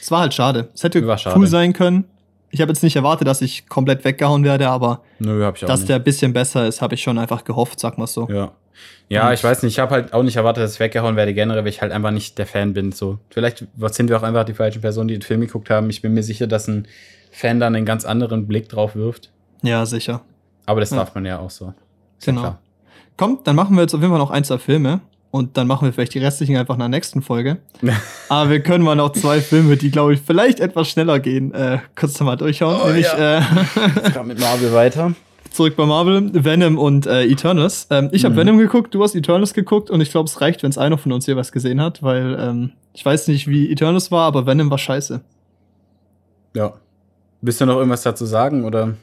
Es 0.02 0.12
war 0.12 0.22
halt 0.22 0.34
schade. 0.34 0.70
Es 0.74 0.84
hätte 0.84 1.06
War 1.08 1.18
schade. 1.18 1.38
cool 1.38 1.48
sein 1.48 1.74
können. 1.74 2.06
Ich 2.50 2.62
habe 2.62 2.72
jetzt 2.72 2.84
nicht 2.84 2.96
erwartet, 2.96 3.28
dass 3.28 3.42
ich 3.42 3.68
komplett 3.68 4.06
weggehauen 4.06 4.44
werde, 4.44 4.70
aber 4.70 5.02
Nö, 5.20 5.40
dass 5.62 5.80
nicht. 5.80 5.90
der 5.90 5.96
ein 5.98 6.04
bisschen 6.04 6.34
besser 6.34 6.68
ist, 6.68 6.82
habe 6.82 6.94
ich 6.96 7.02
schon 7.02 7.18
einfach 7.18 7.44
gehofft, 7.44 7.80
sag 7.80 7.98
mal 7.98 8.06
so. 8.08 8.28
Ja. 8.30 8.52
Ja, 9.10 9.28
Und- 9.28 9.34
ich 9.34 9.44
weiß 9.44 9.64
nicht, 9.64 9.74
ich 9.74 9.80
habe 9.80 9.92
halt 9.92 10.14
auch 10.14 10.24
nicht 10.24 10.36
erwartet, 10.36 10.64
dass 10.64 10.74
ich 10.76 10.80
weggehauen 10.80 11.16
werde, 11.16 11.34
generell, 11.34 11.62
weil 11.64 11.70
ich 11.70 11.82
halt 11.82 11.92
einfach 11.92 12.12
nicht 12.12 12.38
der 12.38 12.46
Fan 12.46 12.74
bin. 12.74 12.92
So. 12.92 13.20
Vielleicht 13.30 13.66
sind 13.78 14.10
wir 14.10 14.18
auch 14.18 14.24
einfach 14.24 14.46
die 14.46 14.54
falschen 14.54 14.82
Personen, 14.82 15.08
die 15.08 15.16
den 15.16 15.22
Film 15.22 15.42
geguckt 15.42 15.70
haben. 15.70 15.90
Ich 15.90 16.02
bin 16.02 16.14
mir 16.14 16.24
sicher, 16.24 16.48
dass 16.48 16.68
ein 16.68 16.88
Fan 17.32 17.60
dann 17.60 17.76
einen 17.76 17.86
ganz 17.86 18.06
anderen 18.06 18.48
Blick 18.48 18.70
drauf 18.70 18.96
wirft. 18.96 19.32
Ja, 19.64 19.86
sicher. 19.86 20.22
Aber 20.66 20.80
das 20.80 20.92
Ja. 20.92 20.98
darf 20.98 21.14
man 21.16 21.26
ja 21.26 21.40
auch 21.40 21.50
so. 21.50 21.74
Ist 22.20 22.28
ja 22.28 22.32
Genau. 22.32 22.42
klar. 22.42 22.60
Komm, 23.18 23.40
dann 23.44 23.56
machen 23.56 23.76
wir 23.76 23.82
jetzt 23.82 23.94
auf 23.94 24.02
jeden 24.02 24.12
Fall 24.12 24.20
noch 24.20 24.32
ein, 24.32 24.44
zwei 24.44 24.58
Filme. 24.58 25.02
Und 25.32 25.58
dann 25.58 25.66
machen 25.66 25.86
wir 25.86 25.94
vielleicht 25.94 26.14
die 26.14 26.20
restlichen 26.20 26.58
einfach 26.58 26.76
in 26.76 26.80
der 26.80 26.90
nächsten 26.90 27.22
Folge. 27.24 27.58
Aber 28.30 28.50
wir 28.52 28.62
können 28.62 28.84
mal 28.84 28.96
noch 28.96 29.14
zwei 29.14 29.42
Filme, 29.42 29.78
die, 29.78 29.90
glaube 29.90 30.14
ich, 30.14 30.22
vielleicht 30.22 30.60
etwas 30.60 30.90
schneller 30.90 31.20
gehen, 31.20 31.52
äh, 31.54 31.80
kurz 31.96 32.20
nochmal 32.20 32.38
durchhauen. 32.38 32.78
Oh, 32.84 32.88
Nämlich 32.88 33.06
ja. 33.08 33.40
äh, 33.40 34.24
mit 34.24 34.40
Marvel 34.40 34.74
weiter. 34.74 35.14
zurück 35.54 35.76
bei 35.76 35.86
Marvel, 35.86 36.32
Venom 36.34 36.78
und 36.78 37.06
äh, 37.06 37.26
Eternals. 37.26 37.88
Ähm, 37.90 38.10
ich 38.12 38.26
habe 38.26 38.34
Mhm. 38.36 38.40
Venom 38.40 38.58
geguckt, 38.58 38.94
du 38.94 39.04
hast 39.04 39.16
Eternals 39.16 39.54
geguckt 39.54 39.90
und 39.90 40.02
ich 40.02 40.12
glaube, 40.12 40.28
es 40.28 40.42
reicht, 40.42 40.64
wenn 40.64 40.70
es 40.70 40.78
einer 40.78 40.98
von 40.98 41.12
uns 41.12 41.26
hier 41.26 41.36
was 41.38 41.52
gesehen 41.52 41.80
hat, 41.82 42.02
weil 42.04 42.38
ähm, 42.40 42.72
ich 42.94 43.06
weiß 43.06 43.28
nicht, 43.28 43.48
wie 43.48 43.72
Eternals 43.72 44.12
war, 44.12 44.26
aber 44.28 44.46
Venom 44.46 44.70
war 44.70 44.78
scheiße. 44.78 45.22
Ja. 46.56 46.74
Willst 47.42 47.62
du 47.62 47.66
noch 47.66 47.78
irgendwas 47.78 48.04
dazu 48.04 48.26
sagen? 48.26 48.66
Oder? 48.66 48.96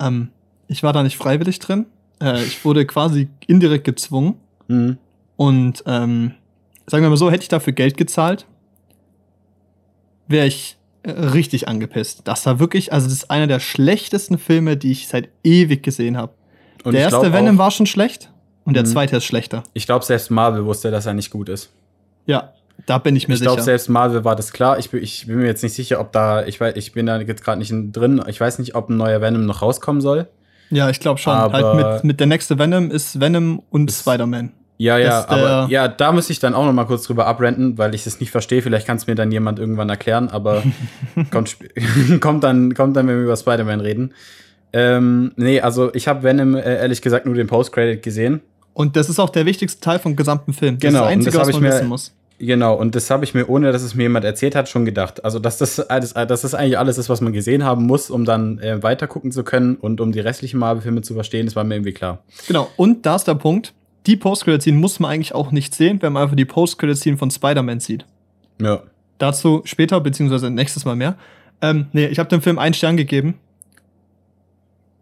Ähm, 0.00 0.28
ich 0.68 0.82
war 0.82 0.92
da 0.92 1.02
nicht 1.02 1.16
freiwillig 1.16 1.58
drin. 1.58 1.86
Äh, 2.22 2.42
ich 2.44 2.64
wurde 2.64 2.86
quasi 2.86 3.28
indirekt 3.46 3.84
gezwungen. 3.84 4.36
Mhm. 4.68 4.98
Und 5.36 5.82
ähm, 5.86 6.32
sagen 6.86 7.02
wir 7.04 7.10
mal 7.10 7.16
so, 7.16 7.30
hätte 7.30 7.42
ich 7.42 7.48
dafür 7.48 7.72
Geld 7.72 7.96
gezahlt, 7.96 8.46
wäre 10.28 10.46
ich 10.46 10.76
äh, 11.02 11.10
richtig 11.10 11.68
angepisst. 11.68 12.22
Das 12.24 12.46
war 12.46 12.58
wirklich, 12.60 12.92
also 12.92 13.06
das 13.06 13.14
ist 13.14 13.30
einer 13.30 13.46
der 13.46 13.60
schlechtesten 13.60 14.38
Filme, 14.38 14.76
die 14.76 14.92
ich 14.92 15.08
seit 15.08 15.28
ewig 15.42 15.82
gesehen 15.82 16.16
habe. 16.16 16.32
Der 16.84 16.92
ich 16.92 16.98
erste 17.00 17.32
Venom 17.32 17.58
war 17.58 17.70
schon 17.70 17.86
schlecht 17.86 18.30
und 18.64 18.74
der 18.74 18.82
Mhm. 18.84 18.88
zweite 18.88 19.16
ist 19.16 19.24
schlechter. 19.24 19.62
Ich 19.72 19.86
glaube, 19.86 20.04
selbst 20.04 20.30
Marvel 20.30 20.64
wusste, 20.64 20.90
dass 20.90 21.06
er 21.06 21.14
nicht 21.14 21.30
gut 21.30 21.48
ist. 21.48 21.70
Ja, 22.26 22.52
da 22.86 22.98
bin 22.98 23.16
ich 23.16 23.28
mir 23.28 23.34
Ich 23.34 23.40
glaube, 23.40 23.56
sicher. 23.56 23.64
selbst 23.64 23.88
Marvel 23.88 24.24
war 24.24 24.36
das 24.36 24.52
klar. 24.52 24.78
Ich, 24.78 24.90
bin- 24.90 25.02
ich 25.02 25.26
bin 25.26 25.36
mir 25.38 25.46
jetzt 25.46 25.62
nicht 25.62 25.74
sicher, 25.74 26.00
ob 26.00 26.12
da, 26.12 26.44
ich 26.46 26.60
weiß, 26.60 26.74
ich 26.76 26.92
bin 26.92 27.06
da 27.06 27.18
jetzt 27.20 27.42
gerade 27.44 27.58
nicht 27.58 27.70
in- 27.70 27.92
drin. 27.92 28.22
Ich 28.28 28.40
weiß 28.40 28.58
nicht, 28.58 28.74
ob 28.74 28.88
ein 28.90 28.96
neuer 28.96 29.20
Venom 29.20 29.46
noch 29.46 29.62
rauskommen 29.62 30.00
soll. 30.02 30.28
Ja, 30.70 30.90
ich 30.90 31.00
glaube 31.00 31.18
schon. 31.18 31.32
Aber- 31.34 31.52
halt 31.74 31.94
mit, 32.02 32.04
mit 32.04 32.20
der 32.20 32.26
nächste 32.26 32.58
Venom 32.58 32.90
ist 32.90 33.20
Venom 33.20 33.62
und 33.70 33.90
Spider-Man. 33.92 34.52
Ja, 34.76 34.98
ja, 34.98 35.08
Das, 35.22 35.28
aber 35.28 35.66
ja, 35.70 35.86
da 35.86 36.10
muss 36.10 36.28
ich 36.30 36.40
dann 36.40 36.52
auch 36.52 36.66
noch 36.66 36.72
mal 36.72 36.84
kurz 36.84 37.04
drüber 37.04 37.26
abrenten, 37.26 37.78
weil 37.78 37.94
ich 37.94 38.06
es 38.08 38.18
nicht 38.18 38.32
verstehe. 38.32 38.60
Vielleicht 38.60 38.86
kann 38.88 38.96
es 38.96 39.06
mir 39.06 39.14
dann 39.14 39.30
jemand 39.30 39.60
irgendwann 39.60 39.88
erklären, 39.88 40.28
aber 40.28 40.64
kommt, 41.30 41.56
kommt, 42.20 42.42
dann, 42.42 42.74
kommt 42.74 42.96
dann, 42.96 43.06
wenn 43.06 43.16
wir 43.16 43.24
über 43.24 43.36
Spider-Man 43.36 43.80
reden. 43.80 44.12
Ähm, 44.72 45.32
nee, 45.36 45.60
also 45.60 45.94
ich 45.94 46.08
habe 46.08 46.24
Venom 46.24 46.56
äh, 46.56 46.60
ehrlich 46.78 47.00
gesagt 47.02 47.26
nur 47.26 47.36
den 47.36 47.46
Post-Credit 47.46 48.02
gesehen. 48.02 48.40
Und 48.72 48.96
das 48.96 49.08
ist 49.08 49.20
auch 49.20 49.30
der 49.30 49.46
wichtigste 49.46 49.80
Teil 49.80 50.00
vom 50.00 50.16
gesamten 50.16 50.52
Film. 50.52 50.78
Das 50.80 50.88
Genau, 50.88 50.98
ist 51.00 51.04
das 51.04 51.12
Einzige, 51.12 51.30
das 51.38 51.40
was 51.42 51.48
ich 51.48 51.54
man 51.54 51.62
mir- 51.62 51.68
wissen 51.68 51.86
muss. 51.88 52.12
Genau, 52.38 52.74
und 52.74 52.94
das 52.96 53.10
habe 53.10 53.24
ich 53.24 53.32
mir, 53.32 53.48
ohne 53.48 53.70
dass 53.70 53.82
es 53.82 53.94
mir 53.94 54.02
jemand 54.04 54.24
erzählt 54.24 54.56
hat, 54.56 54.68
schon 54.68 54.84
gedacht. 54.84 55.24
Also, 55.24 55.38
dass 55.38 55.58
das, 55.58 55.78
alles, 55.78 56.14
dass 56.14 56.42
das 56.42 56.54
eigentlich 56.54 56.78
alles 56.78 56.98
ist, 56.98 57.08
was 57.08 57.20
man 57.20 57.32
gesehen 57.32 57.62
haben 57.64 57.86
muss, 57.86 58.10
um 58.10 58.24
dann 58.24 58.58
äh, 58.58 58.82
weiter 58.82 59.06
gucken 59.06 59.30
zu 59.30 59.44
können 59.44 59.76
und 59.76 60.00
um 60.00 60.10
die 60.10 60.20
restlichen 60.20 60.58
Marvel-Filme 60.58 61.02
zu 61.02 61.14
verstehen, 61.14 61.46
das 61.46 61.54
war 61.54 61.62
mir 61.64 61.76
irgendwie 61.76 61.92
klar. 61.92 62.24
Genau, 62.48 62.68
und 62.76 63.06
da 63.06 63.16
ist 63.16 63.24
der 63.28 63.36
Punkt, 63.36 63.72
die 64.06 64.16
Post-Credit-Scene 64.16 64.76
muss 64.76 64.98
man 65.00 65.12
eigentlich 65.12 65.34
auch 65.34 65.52
nicht 65.52 65.74
sehen, 65.74 66.02
wenn 66.02 66.12
man 66.12 66.24
einfach 66.24 66.36
die 66.36 66.44
Post-Credit-Scene 66.44 67.16
von 67.16 67.30
Spider-Man 67.30 67.78
sieht. 67.80 68.04
Ja. 68.60 68.82
Dazu 69.18 69.62
später, 69.64 70.00
beziehungsweise 70.00 70.50
nächstes 70.50 70.84
Mal 70.84 70.96
mehr. 70.96 71.16
Ähm, 71.62 71.86
nee, 71.92 72.06
ich 72.06 72.18
habe 72.18 72.28
dem 72.28 72.42
Film 72.42 72.58
einen 72.58 72.74
Stern 72.74 72.96
gegeben. 72.96 73.34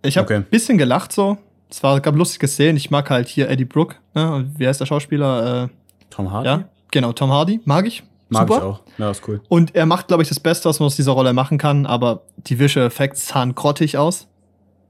Ich 0.02 0.16
habe 0.18 0.26
Okay. 0.26 0.34
ein 0.36 0.44
bisschen 0.44 0.78
gelacht 0.78 1.12
so. 1.12 1.38
Es 1.70 1.82
war, 1.82 1.98
gab 2.00 2.14
lustige 2.16 2.46
Szenen. 2.46 2.76
Ich 2.76 2.90
mag 2.90 3.08
halt 3.08 3.28
hier 3.28 3.48
Eddie 3.48 3.64
Brooke. 3.64 3.96
Ne? 4.14 4.32
Und 4.34 4.58
Wie 4.58 4.66
heißt 4.68 4.80
der 4.80 4.86
Schauspieler? 4.86 5.64
Äh, 5.64 5.68
Tom 6.10 6.30
Hardy? 6.30 6.46
ja, 6.48 6.64
genau, 6.92 7.12
Tom 7.12 7.30
Hardy. 7.32 7.60
Mag 7.64 7.86
ich. 7.86 8.04
Mag 8.28 8.48
Super. 8.48 8.58
ich 8.60 8.62
auch. 8.64 8.80
Ja, 8.98 9.10
ist 9.10 9.26
cool. 9.28 9.40
Und 9.48 9.74
er 9.74 9.84
macht, 9.86 10.06
glaube 10.08 10.22
ich, 10.22 10.28
das 10.28 10.38
Beste, 10.40 10.68
was 10.68 10.78
man 10.80 10.86
aus 10.86 10.96
dieser 10.96 11.12
Rolle 11.12 11.32
machen 11.32 11.58
kann, 11.58 11.84
aber 11.84 12.22
die 12.36 12.58
Visual 12.58 12.86
Effects 12.86 13.26
sahen 13.28 13.54
grottig 13.54 13.98
aus. 13.98 14.26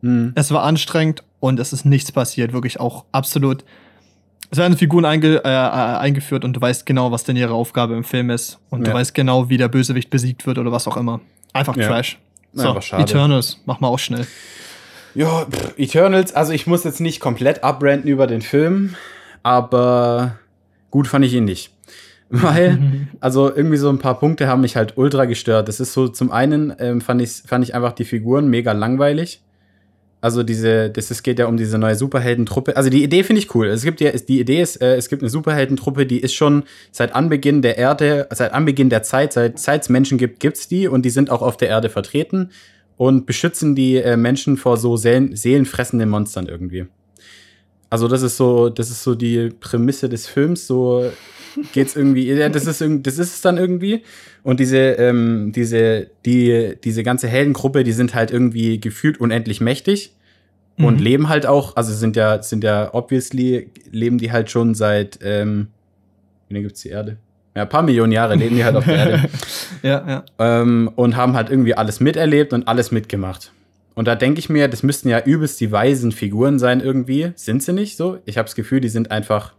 Mhm. 0.03 0.33
Es 0.37 0.51
war 0.53 0.63
anstrengend 0.63 1.25
und 1.41 1.59
es 1.59 1.73
ist 1.73 1.85
nichts 1.85 2.13
passiert. 2.13 2.53
Wirklich 2.53 2.79
auch 2.79 3.05
absolut. 3.11 3.65
Es 4.51 4.59
werden 4.59 4.77
Figuren 4.77 5.05
einge 5.07 5.43
äh, 5.45 5.49
äh, 5.49 5.99
eingeführt 5.99 6.45
und 6.45 6.53
du 6.53 6.61
weißt 6.61 6.85
genau, 6.87 7.11
was 7.11 7.25
denn 7.25 7.37
ihre 7.37 7.55
Aufgabe 7.55 7.95
im 7.95 8.05
Film 8.05 8.31
ist. 8.31 8.59
Und 8.71 8.87
du 8.87 8.91
Ja. 8.91 8.97
weißt 8.97 9.15
genau, 9.15 9.49
wie 9.49 9.57
der 9.57 9.69
Bösewicht 9.69 10.11
besiegt 10.11 10.47
wird 10.47 10.59
oder 10.59 10.71
was 10.71 10.87
auch 10.87 10.97
immer. 10.97 11.21
Einfach 11.53 11.77
Ja. 11.77 11.89
Trash. 11.89 12.19
So, 12.53 12.69
Einfach 12.69 12.83
schade. 12.83 13.03
Eternals, 13.05 13.61
mach 13.65 13.81
mal 13.81 13.89
auch 13.89 13.99
schnell. 13.99 14.27
Ja, 15.15 15.47
pff, 15.51 15.79
Eternals, 15.79 16.35
also 16.35 16.53
ich 16.53 16.67
muss 16.67 16.85
jetzt 16.85 17.01
nicht 17.01 17.19
komplett 17.19 17.65
abrenten 17.65 18.09
über 18.09 18.27
den 18.27 18.43
Film, 18.43 18.95
aber 19.43 20.37
gut 20.91 21.07
fand 21.09 21.25
ich 21.25 21.33
ihn 21.35 21.45
nicht. 21.45 21.71
Weil, 22.33 22.79
also 23.21 23.55
irgendwie 23.55 23.77
so 23.77 23.91
ein 23.91 23.99
paar 23.99 24.19
Punkte 24.19 24.49
haben 24.49 24.63
mich 24.63 24.77
halt 24.77 24.97
ultra 24.97 25.27
gestört. 25.27 25.69
Das 25.69 25.81
ist 25.81 25.93
so, 25.93 26.09
zum 26.09 26.33
einen 26.33 26.75
ähm, 26.79 27.01
fand, 27.01 27.21
ich, 27.21 27.43
fand 27.47 27.63
ich 27.63 27.75
einfach 27.75 27.93
die 27.93 28.05
Figuren 28.05 28.49
mega 28.49 28.73
langweilig. 28.73 29.43
Also 30.23 30.45
diese, 30.45 30.89
das 30.89 31.11
es 31.11 31.23
geht 31.25 31.41
ja 31.41 31.47
um 31.47 31.57
diese 31.57 31.79
neue 31.79 31.97
Superheldentruppe. 31.97 32.77
Also 32.77 32.91
die 32.91 33.03
Idee 33.03 33.25
finde 33.25 33.41
ich 33.41 33.55
cool. 33.55 33.67
Es 33.67 33.83
gibt 33.83 34.01
ja, 34.01 34.13
die 34.13 34.41
Idee 34.41 34.63
ist, 34.63 34.81
äh, 34.81 34.95
es 34.95 35.09
gibt 35.09 35.21
eine 35.21 35.29
Superheldentruppe, 35.29 36.07
die 36.07 36.21
ist 36.21 36.33
schon 36.33 36.63
seit 36.91 37.15
Anbeginn 37.15 37.61
der 37.61 37.77
Erde, 37.77 38.29
seit 38.31 38.53
Anbeginn 38.53 38.89
der 38.89 39.03
Zeit, 39.03 39.33
seit 39.33 39.59
seit 39.59 39.83
es 39.83 39.89
Menschen 39.89 40.19
gibt, 40.19 40.39
gibt's 40.39 40.69
die 40.69 40.87
und 40.87 41.05
die 41.05 41.11
sind 41.11 41.29
auch 41.29 41.43
auf 41.43 41.57
der 41.57 41.69
Erde 41.69 41.89
vertreten 41.89 42.51
und 42.97 43.27
beschützen 43.27 43.75
die 43.75 43.97
äh, 43.97 44.17
Menschen 44.17 44.57
vor 44.57 44.77
so 44.77 44.97
seelen, 44.97 45.35
seelenfressenden 45.35 46.09
Monstern 46.09 46.47
irgendwie. 46.47 46.87
Also 47.93 48.09
das 48.09 48.23
ist 48.23 48.39
so, 48.39 48.71
das 48.71 48.89
ist 48.91 49.03
so 49.03 49.15
die 49.15 49.51
Prämisse 49.51 50.09
des 50.09 50.27
Films. 50.27 50.67
So 50.67 51.11
geht's 51.73 51.95
irgendwie. 51.95 52.27
Ja, 52.33 52.49
das 52.49 52.67
ist 52.67 52.81
das 52.81 53.19
ist 53.19 53.35
es 53.35 53.41
dann 53.43 53.59
irgendwie. 53.59 54.03
Und 54.43 54.61
diese, 54.61 54.79
ähm, 54.79 55.53
diese, 55.55 56.09
die, 56.25 56.75
diese 56.83 57.03
ganze 57.03 57.29
Heldengruppe, 57.29 57.85
die 57.85 57.93
sind 57.93 58.15
halt 58.15 58.31
irgendwie 58.31 58.81
gefühlt 58.81 59.21
unendlich 59.21 59.61
mächtig 59.61 60.15
und 60.79 60.97
Mhm. 60.97 61.03
leben 61.03 61.29
halt 61.29 61.45
auch. 61.45 61.77
Also 61.77 61.93
sind 61.93 62.17
ja, 62.17 62.43
sind 62.43 62.65
ja 62.65 62.95
obviously 62.95 63.69
leben 63.91 64.17
die 64.17 64.33
halt 64.33 64.51
schon 64.51 64.75
seit. 64.75 65.19
Ähm, 65.23 65.69
wie 66.49 66.55
lange 66.55 66.65
gibt's 66.69 66.81
die 66.81 66.89
Erde? 66.89 67.19
Ja, 67.55 67.63
ein 67.63 67.69
paar 67.69 67.83
Millionen 67.83 68.13
Jahre 68.13 68.37
leben 68.37 68.57
die 68.57 68.65
halt 68.65 68.75
auf 68.77 68.85
der 68.87 68.97
Erde. 68.97 69.29
ja, 69.83 70.05
ja. 70.09 70.25
ähm, 70.39 70.91
und 70.97 71.15
haben 71.17 71.35
halt 71.35 71.51
irgendwie 71.51 71.75
alles 71.75 72.01
miterlebt 72.01 72.55
und 72.55 72.67
alles 72.67 72.91
mitgemacht. 72.91 73.53
Und 73.95 74.07
da 74.09 74.15
denke 74.15 74.39
ich 74.39 74.49
mir, 74.49 74.69
das 74.69 74.83
müssten 74.83 75.09
ja 75.09 75.21
übelst 75.21 75.61
die 75.61 75.71
weisen 75.71 76.13
Figuren 76.13 76.59
sein 76.59 76.81
irgendwie. 76.81 77.33
Sind 77.37 77.63
sie 77.63 77.73
nicht 77.73 77.97
so? 77.97 78.19
Ich 78.25 78.39
habe 78.39 78.47
das 78.47 78.55
Gefühl, 78.55 78.81
die 78.81 78.89
sind 78.89 79.11
einfach, 79.11 79.53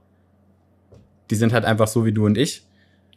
die 1.30 1.36
sind 1.36 1.54
halt 1.54 1.66
einfach 1.66 1.88
so 1.88 2.06
wie 2.06 2.12
du 2.12 2.26
und 2.26 2.38
ich. 2.38 2.66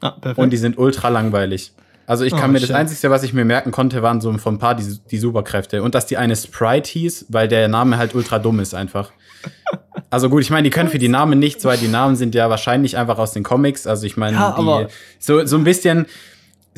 Ah, 0.01 0.11
perfekt. 0.11 0.39
Und 0.39 0.51
die 0.51 0.57
sind 0.59 0.77
ultra 0.79 1.09
langweilig. 1.09 1.73
Also 2.07 2.25
ich 2.25 2.33
kann 2.37 2.51
Oh, 2.51 2.53
mir 2.53 2.61
das 2.61 2.69
shit. 2.69 2.77
Einzige, 2.77 3.11
was 3.11 3.23
ich 3.25 3.33
mir 3.33 3.45
merken 3.45 3.73
konnte, 3.73 4.01
waren 4.03 4.21
so 4.21 4.33
von 4.39 4.55
ein 4.55 4.59
paar 4.59 4.75
die, 4.77 4.85
die 5.11 5.19
Superkräfte. 5.19 5.83
Und 5.83 5.95
dass 5.95 6.07
die 6.07 6.17
eine 6.19 6.37
Sprite 6.37 6.89
hieß, 6.91 7.27
weil 7.31 7.49
der 7.49 7.67
Name 7.69 7.99
halt 7.99 8.15
ultra 8.15 8.39
dumm 8.39 8.61
ist 8.61 8.75
einfach. 8.75 9.11
Also 10.09 10.31
gut, 10.31 10.43
ich 10.43 10.51
meine, 10.51 10.63
die 10.63 10.71
können 10.71 10.89
für 10.89 10.99
die 11.01 11.09
Namen 11.09 11.39
nichts, 11.41 11.65
weil 11.65 11.79
die 11.79 11.89
Namen 11.89 12.15
sind 12.15 12.35
ja 12.37 12.49
wahrscheinlich 12.49 12.97
einfach 12.97 13.19
aus 13.19 13.33
den 13.33 13.43
Comics. 13.43 13.87
Also 13.89 14.07
ich 14.07 14.17
meine, 14.17 14.37
Ja, 14.37 14.57
die, 14.57 14.87
so, 15.19 15.45
so 15.45 15.57
ein 15.57 15.65
bisschen 15.65 16.07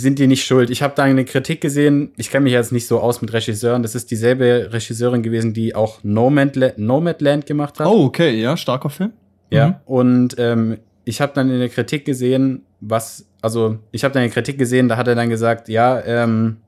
sind 0.01 0.19
die 0.19 0.27
nicht 0.29 0.45
schuld. 0.45 0.71
Ich 0.71 0.83
habe 0.83 0.95
da 0.97 1.03
eine 1.03 1.25
Kritik 1.25 1.61
gesehen, 1.61 2.13
ich 2.17 2.31
kenne 2.31 2.45
mich 2.45 2.53
jetzt 2.53 2.73
nicht 2.73 2.87
so 2.87 3.01
aus 3.01 3.21
mit 3.21 3.33
Regisseuren. 3.33 3.83
Das 3.83 3.95
ist 3.95 4.11
dieselbe 4.11 4.69
Regisseurin 4.73 5.23
gewesen, 5.23 5.53
die 5.55 5.75
auch 5.75 5.99
Nomadland, 6.05 6.79
Nomadland 6.79 7.47
gemacht 7.47 7.79
hat. 7.81 7.87
oh, 7.87 8.05
okay, 8.05 8.41
ja, 8.41 8.57
starker 8.57 8.91
Film. 8.91 9.13
Ja, 9.51 9.69
Mhm. 9.69 9.75
und 9.87 10.35
ähm, 10.39 10.79
ich 11.05 11.21
habe 11.21 11.33
dann 11.35 11.51
in 11.51 11.59
der 11.59 11.69
Kritik 11.71 12.05
gesehen, 12.05 12.63
was, 12.81 13.27
also 13.41 13.79
ich 13.93 14.05
habe 14.05 14.13
dann 14.15 14.23
in 14.23 14.29
der 14.29 14.35
Kritik 14.35 14.59
gesehen, 14.59 14.89
da 14.89 14.97
hat 14.97 15.09
er 15.09 15.15
dann 15.15 15.31
gesagt, 15.31 15.69
ja, 15.69 16.01
ähm, 16.05 16.59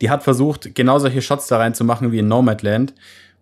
die 0.00 0.10
hat 0.10 0.22
versucht, 0.22 0.74
genau 0.74 0.98
solche 0.98 1.22
Shots 1.22 1.46
da 1.46 1.58
reinzumachen 1.58 2.12
wie 2.12 2.18
in 2.18 2.28
Nomadland. 2.28 2.94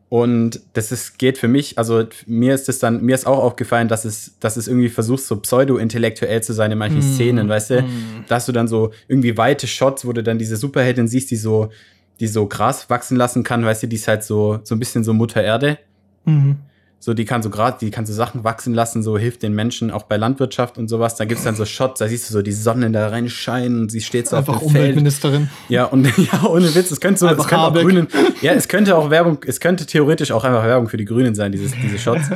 Und 0.09 0.61
das 0.75 0.93
ist, 0.93 1.19
geht 1.19 1.39
für 1.39 1.49
mich, 1.49 1.77
also 1.79 2.05
mir 2.27 2.55
ist 2.55 2.69
es 2.69 2.79
dann, 2.79 3.03
mir 3.03 3.15
ist 3.15 3.27
auch 3.27 3.39
aufgefallen, 3.39 3.89
dass 3.89 4.05
es, 4.05 4.39
dass 4.39 4.57
es 4.57 4.69
irgendwie 4.69 4.89
versucht, 4.91 5.23
so 5.25 5.37
pseudo-intellektuell 5.37 6.43
zu 6.43 6.53
sein 6.53 6.71
in 6.71 6.79
manchen 6.79 6.99
Mm, 6.99 7.15
Szenen, 7.15 7.49
weißt 7.49 7.71
du? 7.71 7.83
mm. 7.83 8.25
Da 8.29 8.37
hast 8.37 8.47
du 8.47 8.53
dann 8.53 8.69
so 8.69 8.93
irgendwie 9.09 9.37
weite 9.37 9.67
Shots, 9.67 10.07
wo 10.07 10.13
du 10.13 10.23
dann 10.23 10.39
diese 10.39 10.57
Superheldin 10.57 11.09
siehst, 11.09 11.31
die 11.31 11.37
so, 11.37 11.71
die 12.21 12.29
so 12.29 12.47
Gras 12.47 12.89
wachsen 12.91 13.17
lassen 13.17 13.43
kann, 13.43 13.65
weißt 13.65 13.83
du, 13.85 13.87
die 13.89 13.97
ist 13.97 14.07
halt 14.07 14.23
so, 14.23 14.61
so 14.63 14.75
ein 14.77 14.79
bisschen 14.79 15.03
so 15.03 15.13
Mutter 15.15 15.43
Erde. 15.43 15.79
Mhm. 16.27 16.59
So, 17.05 17.13
die 17.13 17.27
kann 17.27 17.43
so 17.43 17.51
gerade, 17.51 17.77
die 17.83 17.91
kann 17.91 18.07
so 18.07 18.15
Sachen 18.15 18.45
wachsen 18.45 18.73
lassen, 18.73 19.03
so 19.03 19.19
hilft 19.19 19.43
den 19.43 19.53
Menschen 19.53 19.91
auch 19.91 20.05
bei 20.05 20.17
Landwirtschaft 20.17 20.79
und 20.79 20.89
sowas. 20.89 21.17
Da 21.17 21.27
gibt's 21.27 21.45
dann 21.45 21.55
so 21.55 21.67
Shots, 21.67 21.99
da 21.99 22.09
siehst 22.09 22.31
du 22.31 22.33
so 22.33 22.41
die 22.41 22.51
Sonne 22.53 22.91
da 22.93 23.09
reinscheinen 23.09 23.83
und 23.83 23.91
sie 23.91 24.01
steht 24.01 24.27
so 24.27 24.37
Einfach 24.37 24.55
auf 24.57 24.63
dem 24.63 24.71
Feld. 24.71 24.83
Umweltministerin. 24.85 25.51
Ja, 25.69 25.85
und 25.85 26.07
ja, 26.17 26.45
ohne 26.49 26.75
Witz, 26.75 26.91
es 26.91 27.01
könnte 27.03 27.21
so, 27.21 27.27
es 27.29 27.37
könnte 27.47 27.59
auch. 27.59 27.75
Grünen, 27.75 28.09
ja, 28.41 28.53
es 28.53 28.69
könnte 28.69 28.97
auch 28.97 29.11
Werbung, 29.11 29.37
es 29.47 29.61
könnte 29.61 29.85
theoretisch 29.85 30.33
auch 30.33 30.45
einfach 30.45 30.65
Werbung 30.65 30.89
für 30.89 30.97
die 30.97 31.05
Grünen 31.05 31.35
sein, 31.35 31.53
dieses, 31.53 31.73
diese 31.73 31.99
Shots. 31.99 32.31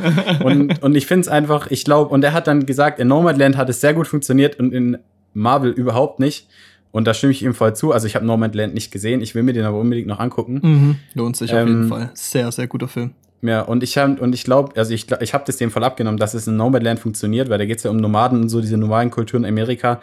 Und, 0.45 0.83
und 0.83 0.95
ich 0.97 1.07
finde 1.07 1.23
es 1.23 1.29
einfach, 1.29 1.71
ich 1.71 1.87
glaube, 1.87 2.11
und 2.13 2.23
er 2.23 2.35
hat 2.35 2.47
dann 2.47 2.67
gesagt, 2.67 2.99
in 3.01 3.09
Nomadland 3.09 3.57
hat 3.57 3.71
es 3.71 3.81
sehr 3.81 3.95
gut 3.95 4.07
funktioniert 4.07 4.61
und 4.61 4.75
in 4.75 4.99
Marvel 5.33 5.71
überhaupt 5.71 6.21
nicht. 6.21 6.47
Und 6.93 7.07
da 7.07 7.15
stimme 7.15 7.33
ich 7.33 7.43
ihm 7.43 7.55
voll 7.55 7.75
zu. 7.75 7.93
Also 7.93 8.07
ich 8.07 8.17
habe 8.17 8.27
Nomadland 8.27 8.75
nicht 8.75 8.91
gesehen, 8.91 9.23
ich 9.23 9.35
will 9.35 9.45
mir 9.45 9.55
den 9.55 9.65
aber 9.65 9.79
unbedingt 9.79 10.09
noch 10.09 10.21
angucken. 10.21 10.61
Mhm. 10.63 10.97
Lohnt 11.15 11.39
sich 11.39 11.53
auf 11.55 11.59
Ähm, 11.61 11.69
jeden 11.69 11.89
Fall. 11.89 12.11
Sehr, 12.13 12.53
sehr 12.53 12.67
guter 12.67 12.89
Film. 12.89 13.13
Ja, 13.41 13.63
und 13.63 13.83
ich 13.83 13.97
habe 13.97 14.21
und 14.21 14.35
ich 14.35 14.45
glaube, 14.45 14.77
also 14.77 14.93
ich, 14.93 15.07
ich 15.21 15.35
habe 15.35 15.45
das 15.47 15.59
dem 15.59 15.71
voll 15.71 15.85
abgenommen, 15.85 16.19
dass 16.19 16.35
es 16.35 16.47
in 16.47 16.57
Nomadland 16.57 16.99
funktioniert, 16.99 17.49
weil 17.49 17.59
da 17.59 17.67
geht's 17.67 17.85
ja 17.85 17.91
um 17.91 17.97
Nomaden 17.97 18.43
und 18.43 18.49
so 18.49 18.61
diese 18.61 18.77
Nomadenkultur 18.77 19.39
in 19.39 19.47
Amerika 19.47 20.01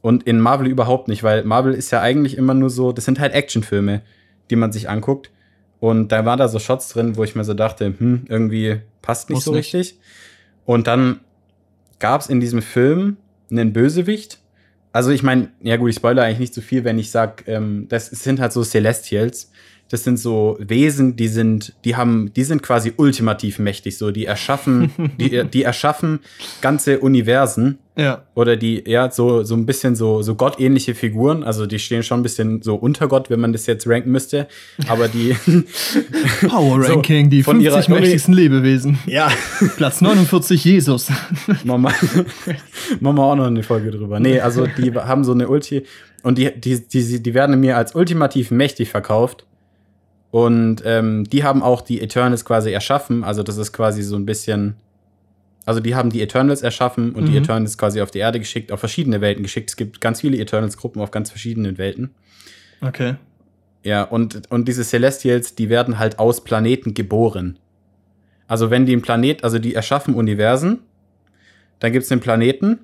und 0.00 0.24
in 0.24 0.40
Marvel 0.40 0.66
überhaupt 0.66 1.06
nicht, 1.06 1.22
weil 1.22 1.44
Marvel 1.44 1.74
ist 1.74 1.92
ja 1.92 2.00
eigentlich 2.00 2.36
immer 2.36 2.54
nur 2.54 2.70
so, 2.70 2.90
das 2.90 3.04
sind 3.04 3.20
halt 3.20 3.34
Actionfilme, 3.34 4.02
die 4.50 4.56
man 4.56 4.72
sich 4.72 4.88
anguckt 4.88 5.30
und 5.78 6.10
da 6.10 6.24
war 6.24 6.36
da 6.36 6.48
so 6.48 6.58
Shots 6.58 6.88
drin, 6.88 7.16
wo 7.16 7.22
ich 7.24 7.36
mir 7.36 7.44
so 7.44 7.54
dachte, 7.54 7.94
hm, 7.96 8.24
irgendwie 8.28 8.80
passt 9.00 9.30
nicht 9.30 9.36
Muss 9.36 9.44
so 9.44 9.52
nicht. 9.52 9.74
richtig. 9.74 10.00
Und 10.64 10.88
dann 10.88 11.20
gab's 12.00 12.26
in 12.26 12.40
diesem 12.40 12.62
Film 12.62 13.16
einen 13.50 13.72
Bösewicht. 13.72 14.40
Also 14.92 15.10
ich 15.10 15.22
meine, 15.22 15.50
ja 15.60 15.76
gut, 15.76 15.90
ich 15.90 15.96
spoilere 15.96 16.24
eigentlich 16.24 16.40
nicht 16.40 16.54
so 16.54 16.60
viel, 16.60 16.84
wenn 16.84 16.98
ich 16.98 17.10
sag, 17.10 17.46
ähm, 17.46 17.86
das 17.88 18.06
sind 18.06 18.40
halt 18.40 18.52
so 18.52 18.62
Celestials. 18.64 19.51
Das 19.92 20.04
sind 20.04 20.18
so 20.18 20.56
Wesen, 20.58 21.16
die 21.16 21.28
sind, 21.28 21.74
die 21.84 21.96
haben, 21.96 22.32
die 22.34 22.44
sind 22.44 22.62
quasi 22.62 22.94
ultimativ 22.96 23.58
mächtig. 23.58 23.98
So, 23.98 24.10
die 24.10 24.24
erschaffen, 24.24 24.90
die, 25.20 25.44
die 25.44 25.62
erschaffen 25.64 26.20
ganze 26.62 26.98
Universen 26.98 27.78
Ja. 27.94 28.22
oder 28.34 28.56
die, 28.56 28.82
ja, 28.86 29.10
so, 29.10 29.42
so 29.44 29.54
ein 29.54 29.66
bisschen 29.66 29.94
so, 29.94 30.22
so 30.22 30.34
gottähnliche 30.34 30.94
Figuren. 30.94 31.44
Also 31.44 31.66
die 31.66 31.78
stehen 31.78 32.02
schon 32.02 32.20
ein 32.20 32.22
bisschen 32.22 32.62
so 32.62 32.74
unter 32.74 33.06
Gott, 33.06 33.28
wenn 33.28 33.38
man 33.38 33.52
das 33.52 33.66
jetzt 33.66 33.86
ranken 33.86 34.10
müsste. 34.12 34.48
Aber 34.88 35.08
die, 35.08 35.36
Power 36.48 36.82
So, 36.86 36.94
Ranking, 36.94 37.28
die 37.28 37.42
von 37.42 37.60
50 37.60 37.88
ihrer- 37.88 38.00
mächtigsten 38.00 38.32
Lebewesen. 38.34 38.98
ja, 39.06 39.30
Platz 39.76 40.00
49 40.00 40.64
Jesus. 40.64 41.10
Machen 41.64 41.82
wir, 41.82 41.92
machen 43.00 43.16
wir 43.16 43.22
auch 43.22 43.36
noch 43.36 43.46
eine 43.46 43.62
Folge 43.62 43.90
drüber. 43.90 44.20
Nee, 44.20 44.40
also 44.40 44.66
die 44.66 44.90
haben 44.94 45.22
so 45.24 45.32
eine 45.32 45.48
Ulti 45.48 45.82
und 46.22 46.38
die, 46.38 46.50
die, 46.58 46.80
die, 46.88 47.22
die 47.22 47.34
werden 47.34 47.60
mir 47.60 47.76
als 47.76 47.94
ultimativ 47.94 48.50
mächtig 48.50 48.88
verkauft. 48.88 49.44
Und 50.32 50.82
ähm, 50.86 51.24
die 51.24 51.44
haben 51.44 51.62
auch 51.62 51.82
die 51.82 52.00
Eternals 52.00 52.46
quasi 52.46 52.72
erschaffen. 52.72 53.22
Also 53.22 53.42
das 53.42 53.58
ist 53.58 53.70
quasi 53.70 54.02
so 54.02 54.16
ein 54.16 54.24
bisschen. 54.24 54.76
Also 55.66 55.78
die 55.78 55.94
haben 55.94 56.08
die 56.08 56.22
Eternals 56.22 56.62
erschaffen 56.62 57.12
und 57.12 57.26
die 57.26 57.32
Mhm. 57.32 57.44
Eternals 57.44 57.76
quasi 57.76 58.00
auf 58.00 58.10
die 58.10 58.20
Erde 58.20 58.40
geschickt, 58.40 58.72
auf 58.72 58.80
verschiedene 58.80 59.20
Welten 59.20 59.42
geschickt. 59.42 59.68
Es 59.68 59.76
gibt 59.76 60.00
ganz 60.00 60.22
viele 60.22 60.38
Eternals-Gruppen 60.38 61.02
auf 61.02 61.10
ganz 61.10 61.28
verschiedenen 61.28 61.76
Welten. 61.76 62.14
Okay. 62.80 63.16
Ja, 63.84 64.04
und, 64.04 64.50
und 64.50 64.66
diese 64.68 64.84
Celestials, 64.84 65.54
die 65.54 65.68
werden 65.68 65.98
halt 65.98 66.18
aus 66.18 66.42
Planeten 66.42 66.94
geboren. 66.94 67.58
Also 68.48 68.70
wenn 68.70 68.86
die 68.86 68.92
einen 68.92 69.02
Planet, 69.02 69.44
also 69.44 69.58
die 69.58 69.74
erschaffen 69.74 70.14
Universen, 70.14 70.78
dann 71.78 71.92
gibt 71.92 72.06
es 72.06 72.10
einen 72.10 72.22
Planeten. 72.22 72.78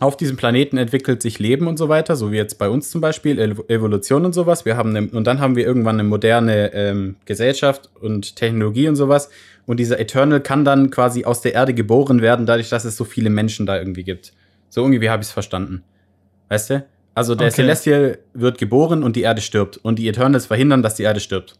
Auf 0.00 0.16
diesem 0.16 0.36
Planeten 0.36 0.78
entwickelt 0.78 1.20
sich 1.20 1.38
Leben 1.38 1.66
und 1.66 1.76
so 1.76 1.90
weiter, 1.90 2.16
so 2.16 2.32
wie 2.32 2.36
jetzt 2.36 2.58
bei 2.58 2.70
uns 2.70 2.90
zum 2.90 3.02
Beispiel, 3.02 3.38
Ev- 3.38 3.68
Evolution 3.68 4.24
und 4.24 4.32
sowas. 4.32 4.64
Wir 4.64 4.76
haben 4.76 4.96
eine, 4.96 5.08
und 5.08 5.26
dann 5.26 5.40
haben 5.40 5.56
wir 5.56 5.66
irgendwann 5.66 5.96
eine 5.96 6.08
moderne 6.08 6.72
ähm, 6.72 7.16
Gesellschaft 7.26 7.90
und 8.00 8.34
Technologie 8.34 8.88
und 8.88 8.96
sowas. 8.96 9.28
Und 9.66 9.78
dieser 9.78 10.00
Eternal 10.00 10.40
kann 10.40 10.64
dann 10.64 10.90
quasi 10.90 11.24
aus 11.26 11.42
der 11.42 11.52
Erde 11.52 11.74
geboren 11.74 12.22
werden, 12.22 12.46
dadurch, 12.46 12.70
dass 12.70 12.86
es 12.86 12.96
so 12.96 13.04
viele 13.04 13.28
Menschen 13.28 13.66
da 13.66 13.78
irgendwie 13.78 14.02
gibt. 14.02 14.32
So 14.70 14.80
irgendwie 14.82 15.10
habe 15.10 15.20
ich 15.22 15.28
es 15.28 15.32
verstanden. 15.32 15.84
Weißt 16.48 16.70
du? 16.70 16.86
Also 17.14 17.34
der 17.34 17.48
Okay. 17.48 17.56
Celestial 17.56 18.18
wird 18.32 18.56
geboren 18.56 19.02
und 19.02 19.16
die 19.16 19.22
Erde 19.22 19.42
stirbt. 19.42 19.76
Und 19.76 19.98
die 19.98 20.08
Eternals 20.08 20.46
verhindern, 20.46 20.82
dass 20.82 20.94
die 20.94 21.02
Erde 21.02 21.20
stirbt. 21.20 21.58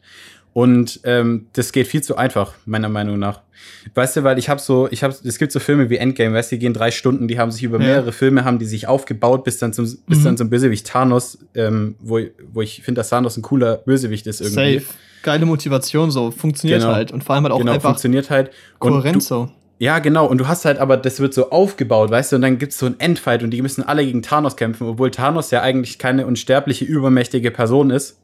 Und 0.53 1.01
ähm, 1.05 1.47
das 1.53 1.71
geht 1.73 1.87
viel 1.87 2.03
zu 2.03 2.17
einfach, 2.17 2.55
meiner 2.67 2.89
Meinung 2.89 3.19
nach. 3.19 3.41
Weißt 3.95 4.17
du, 4.17 4.25
weil 4.25 4.39
ich 4.39 4.49
habe 4.49 4.61
so, 4.61 4.89
ich 4.91 5.03
habe, 5.05 5.15
es 5.25 5.39
gibt 5.39 5.53
so 5.53 5.61
Filme 5.61 5.91
wie 5.91 5.97
Endgame, 5.97 6.35
weißt 6.35 6.51
du, 6.51 6.57
die 6.57 6.61
gehen 6.61 6.75
drei 6.75 6.91
Stunden, 6.91 7.29
die 7.29 7.39
haben 7.39 7.51
sich 7.53 7.63
über 7.63 7.79
Ja. 7.79 7.87
mehrere 7.87 8.13
Filme, 8.13 8.45
haben 8.45 8.59
die 8.59 8.65
sich 8.67 8.89
aufgebaut, 8.89 9.45
bis 9.45 9.59
dann 9.59 9.73
zum, 9.73 9.85
bis 9.85 10.19
Mhm. 10.21 10.25
dann 10.25 10.37
zum 10.39 10.51
Bösewicht 10.51 10.87
Thanos, 10.87 11.39
ähm, 11.55 11.95
wo, 12.01 12.19
wo 12.53 12.63
ich 12.63 12.83
finde, 12.83 12.99
dass 13.01 13.11
Thanos 13.11 13.37
ein 13.37 13.43
cooler 13.43 13.77
Bösewicht 13.77 14.27
ist 14.27 14.41
irgendwie. 14.41 14.79
Safe. 14.81 14.95
Geile 15.23 15.47
Motivation 15.47 16.11
so. 16.11 16.31
Funktioniert 16.31 16.81
Genau. 16.81 16.95
halt. 16.95 17.13
Und 17.13 17.23
vor 17.23 17.35
allem 17.35 17.45
halt 17.45 17.53
auch 17.53 17.59
genau, 17.59 17.73
einfach 17.73 17.91
funktioniert 17.91 18.31
halt. 18.31 18.51
Kohärent 18.79 19.17
du, 19.17 19.21
so. 19.21 19.51
ja, 19.79 19.99
genau. 19.99 20.27
Und 20.27 20.39
du 20.39 20.49
hast 20.49 20.65
halt 20.65 20.79
aber, 20.79 20.97
das 20.97 21.21
wird 21.21 21.35
so 21.35 21.51
aufgebaut, 21.51 22.11
weißt 22.11 22.33
du, 22.33 22.37
und 22.37 22.43
dann 22.43 22.59
gibt's 22.59 22.79
so 22.79 22.87
ein 22.87 22.99
Endfight 22.99 23.43
und 23.43 23.51
die 23.51 23.61
müssen 23.63 23.83
alle 23.83 24.05
gegen 24.05 24.23
Thanos 24.23 24.57
kämpfen, 24.57 24.87
obwohl 24.89 25.11
Thanos 25.11 25.51
ja 25.53 25.61
eigentlich 25.63 25.99
keine 25.99 26.27
unsterbliche, 26.27 26.85
übermächtige 26.87 27.51
Person 27.51 27.91
ist. 27.91 28.17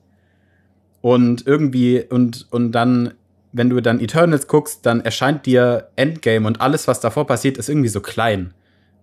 Und 1.00 1.46
irgendwie, 1.46 2.02
und, 2.08 2.46
und 2.50 2.72
dann, 2.72 3.14
wenn 3.52 3.70
du 3.70 3.80
dann 3.80 4.00
Eternals 4.00 4.48
guckst, 4.48 4.84
dann 4.86 5.00
erscheint 5.00 5.46
dir 5.46 5.88
Endgame 5.96 6.46
und 6.46 6.60
alles, 6.60 6.88
was 6.88 7.00
davor 7.00 7.26
passiert, 7.26 7.58
ist 7.58 7.68
irgendwie 7.68 7.88
so 7.88 8.00
klein. 8.00 8.54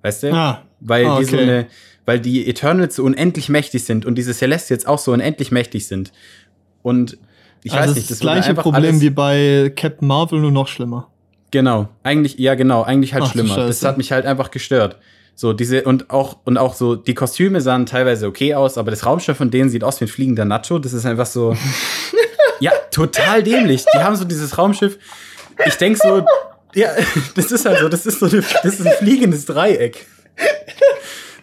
Weißt 0.02 0.24
du? 0.24 0.34
Ah, 0.34 0.64
weil 0.82 1.06
ah, 1.06 1.20
die 1.20 1.26
so 1.26 1.36
okay. 1.38 1.44
eine, 1.44 1.68
weil 2.06 2.20
die 2.20 2.48
Eternals 2.48 2.96
so 2.96 3.04
unendlich 3.04 3.50
mächtig 3.50 3.86
sind 3.86 4.06
und 4.06 4.16
diese 4.16 4.34
Celestials 4.34 4.86
auch 4.86 5.00
so 5.00 5.14
unendlich 5.14 5.52
mächtig 5.52 5.88
sind. 5.88 6.12
Und 6.82 7.18
ich 7.64 7.74
also 7.74 7.90
weiß 7.90 7.96
nicht, 7.96 8.10
das, 8.10 8.20
das 8.20 8.28
wurde 8.28 8.42
gleiche 8.42 8.54
Problem 8.56 9.00
wie 9.00 9.10
bei 9.10 9.72
Captain 9.76 10.08
Marvel, 10.08 10.40
nur 10.40 10.52
noch 10.52 10.68
schlimmer. 10.68 11.10
Genau, 11.52 11.88
eigentlich, 12.02 12.38
ja, 12.40 12.56
genau, 12.56 12.82
eigentlich 12.84 13.14
halt 13.14 13.24
Ach 13.26 13.32
schlimmer. 13.32 13.56
Das 13.56 13.84
hat 13.84 13.98
mich 13.98 14.12
halt 14.12 14.26
einfach 14.26 14.52
gestört. 14.52 14.98
So, 15.36 15.54
diese, 15.54 15.84
und 15.84 16.10
auch, 16.12 16.38
und 16.46 16.58
auch 16.58 16.76
so, 16.76 16.96
die 16.96 17.16
Kostüme 17.16 17.60
sahen 17.60 17.86
teilweise 17.86 18.28
okay 18.28 18.54
aus, 18.54 18.78
aber 18.78 18.92
das 18.92 19.06
Raumschiff 19.06 19.38
von 19.38 19.50
denen 19.50 19.70
sieht 19.70 19.84
aus 19.84 20.00
wie 20.00 20.06
ein 20.06 20.10
fliegender 20.10 20.46
Nacho. 20.46 20.80
Das 20.80 20.94
ist 20.94 21.06
einfach 21.06 21.26
so, 21.26 21.56
ja, 22.60 22.72
total 22.92 23.42
dämlich. 23.44 23.86
Die 23.94 24.00
haben 24.00 24.16
so 24.16 24.26
dieses 24.26 24.58
Raumschiff. 24.58 24.98
Ich 25.66 25.76
denk 25.76 25.98
so, 25.98 26.26
ja, 26.76 26.90
das 27.36 27.52
ist 27.52 27.66
halt 27.66 27.80
so, 27.80 27.90
das 27.90 28.06
ist 28.06 28.20
so, 28.20 28.28
eine, 28.28 28.44
das 28.64 28.80
ist 28.80 28.86
ein 28.86 28.94
fliegendes 29.00 29.46
Dreieck. 29.46 30.06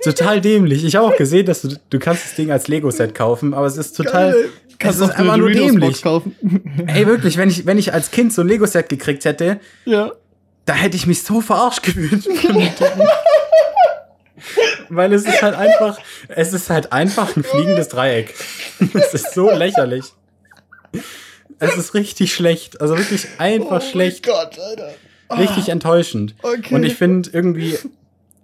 Total 0.03 0.41
dämlich. 0.41 0.85
Ich 0.85 0.97
habe 0.97 1.07
auch 1.07 1.17
gesehen, 1.17 1.47
dass 1.47 1.62
du, 1.62 1.69
du 1.91 1.99
kannst 1.99 2.25
das 2.25 2.35
Ding 2.35 2.51
als 2.51 2.69
Lego-Set 2.69 3.15
kaufen, 3.15 3.53
aber 3.53 3.67
es 3.67 3.77
ist 3.77 3.97
total, 3.97 4.33
Geil. 4.33 4.49
es 4.69 4.79
Kannst 4.79 5.01
ist 5.01 5.11
einfach 5.11 5.37
nur 5.37 5.51
dämlich. 5.51 6.03
kaufen. 6.03 6.35
Ey, 6.87 7.07
wirklich, 7.07 7.37
wenn 7.37 7.51
ich, 7.51 7.67
wenn 7.67 7.77
ich 7.77 7.93
als 7.93 8.11
Kind 8.11 8.33
so 8.33 8.43
ein 8.43 8.49
Lego-Set 8.49 8.89
gekriegt 8.89 9.25
hätte, 9.27 9.61
ja. 9.85 10.12
da 10.65 10.73
hätte 10.73 10.97
ich 10.97 11.07
mich 11.07 11.23
so 11.23 11.41
verarscht 11.41 11.83
gefühlt. 11.83 12.27
Weil 14.89 15.12
es 15.12 15.24
ist 15.24 15.43
halt 15.43 15.55
einfach, 15.55 15.98
es 16.28 16.52
ist 16.52 16.70
halt 16.70 16.93
einfach 16.93 17.36
ein 17.36 17.44
fliegendes 17.44 17.89
Dreieck. 17.89 18.35
Es 18.94 19.14
ist 19.14 19.35
so 19.35 19.51
lächerlich. 19.51 20.06
Es 21.59 21.77
ist 21.77 21.94
richtig 21.94 22.35
schlecht. 22.35 22.81
Also 22.81 22.97
wirklich 22.97 23.27
einfach 23.39 23.82
schlecht. 23.82 24.27
Oh 24.28 24.32
Gott, 24.32 24.59
Alter. 24.59 24.94
Richtig 25.39 25.68
enttäuschend. 25.68 26.35
Okay. 26.43 26.74
Und 26.74 26.82
ich 26.82 26.97
finde 26.97 27.31
irgendwie, 27.32 27.78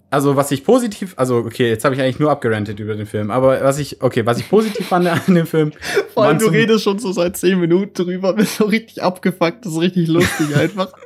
also 0.09 0.35
was 0.35 0.51
ich 0.51 0.63
positiv, 0.63 1.13
also 1.17 1.37
okay, 1.37 1.67
jetzt 1.67 1.83
habe 1.83 1.95
ich 1.95 2.01
eigentlich 2.01 2.19
nur 2.19 2.31
abgerantet 2.31 2.79
über 2.79 2.95
den 2.95 3.05
Film, 3.05 3.29
aber 3.29 3.61
was 3.61 3.77
ich, 3.79 4.01
okay, 4.01 4.25
was 4.25 4.37
ich 4.37 4.49
positiv 4.49 4.87
fand 4.87 5.07
an 5.07 5.35
dem 5.35 5.47
Film, 5.47 5.73
Vor 6.13 6.23
allem, 6.23 6.39
du 6.39 6.47
redest 6.47 6.83
schon 6.83 6.99
so 6.99 7.11
seit 7.11 7.35
10 7.35 7.59
Minuten 7.59 7.93
drüber, 7.93 8.33
bist 8.33 8.57
so 8.57 8.65
richtig 8.65 9.03
abgefuckt, 9.03 9.65
das 9.65 9.73
ist 9.73 9.79
richtig 9.79 10.07
lustig 10.07 10.55
einfach. 10.55 10.93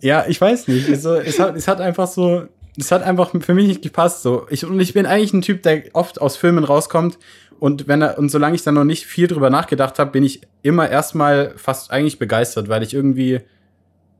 Ja, 0.00 0.26
ich 0.28 0.38
weiß 0.38 0.68
nicht. 0.68 0.88
Es, 0.90 1.02
so, 1.02 1.14
es, 1.14 1.40
hat, 1.40 1.56
es 1.56 1.66
hat 1.66 1.80
einfach 1.80 2.06
so, 2.06 2.46
es 2.78 2.92
hat 2.92 3.02
einfach 3.02 3.30
für 3.40 3.54
mich 3.54 3.66
nicht 3.66 3.82
gepasst. 3.82 4.22
So. 4.22 4.46
Ich, 4.50 4.64
und 4.64 4.78
ich 4.80 4.92
bin 4.92 5.06
eigentlich 5.06 5.32
ein 5.32 5.42
Typ, 5.42 5.62
der 5.62 5.84
oft 5.92 6.20
aus 6.20 6.36
Filmen 6.36 6.64
rauskommt. 6.64 7.18
Und 7.58 7.88
wenn 7.88 8.02
er, 8.02 8.18
und 8.18 8.30
solange 8.30 8.54
ich 8.54 8.62
dann 8.64 8.74
noch 8.74 8.84
nicht 8.84 9.06
viel 9.06 9.28
drüber 9.28 9.48
nachgedacht 9.48 9.98
habe, 9.98 10.10
bin 10.10 10.24
ich 10.24 10.42
immer 10.62 10.88
erstmal 10.90 11.54
fast 11.56 11.90
eigentlich 11.90 12.18
begeistert, 12.18 12.68
weil 12.68 12.82
ich 12.82 12.92
irgendwie, 12.92 13.40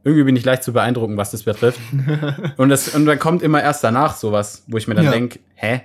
irgendwie 0.05 0.25
bin 0.25 0.37
ich 0.37 0.45
leicht 0.45 0.63
zu 0.63 0.73
beeindrucken, 0.73 1.19
was 1.19 1.33
das 1.33 1.43
betrifft. 1.43 1.81
und, 2.57 2.71
das, 2.71 2.95
und 2.95 3.05
dann 3.05 3.19
kommt 3.19 3.43
immer 3.43 3.63
erst 3.63 3.85
danach 3.85 4.17
sowas, 4.17 4.65
wo 4.69 4.79
ich 4.79 4.89
mir 4.89 4.95
dann 4.95 5.05
Ja. 5.05 5.11
denk, 5.11 5.39
hä? 5.55 5.83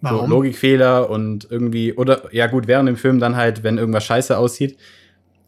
So? 0.00 0.26
Logikfehler 0.26 1.08
und 1.08 1.46
irgendwie, 1.50 1.94
oder 1.94 2.22
ja 2.32 2.46
gut, 2.46 2.66
während 2.66 2.88
dem 2.88 2.96
Film 2.96 3.20
dann 3.20 3.36
halt, 3.36 3.62
wenn 3.62 3.78
irgendwas 3.78 4.04
scheiße 4.04 4.36
aussieht. 4.36 4.78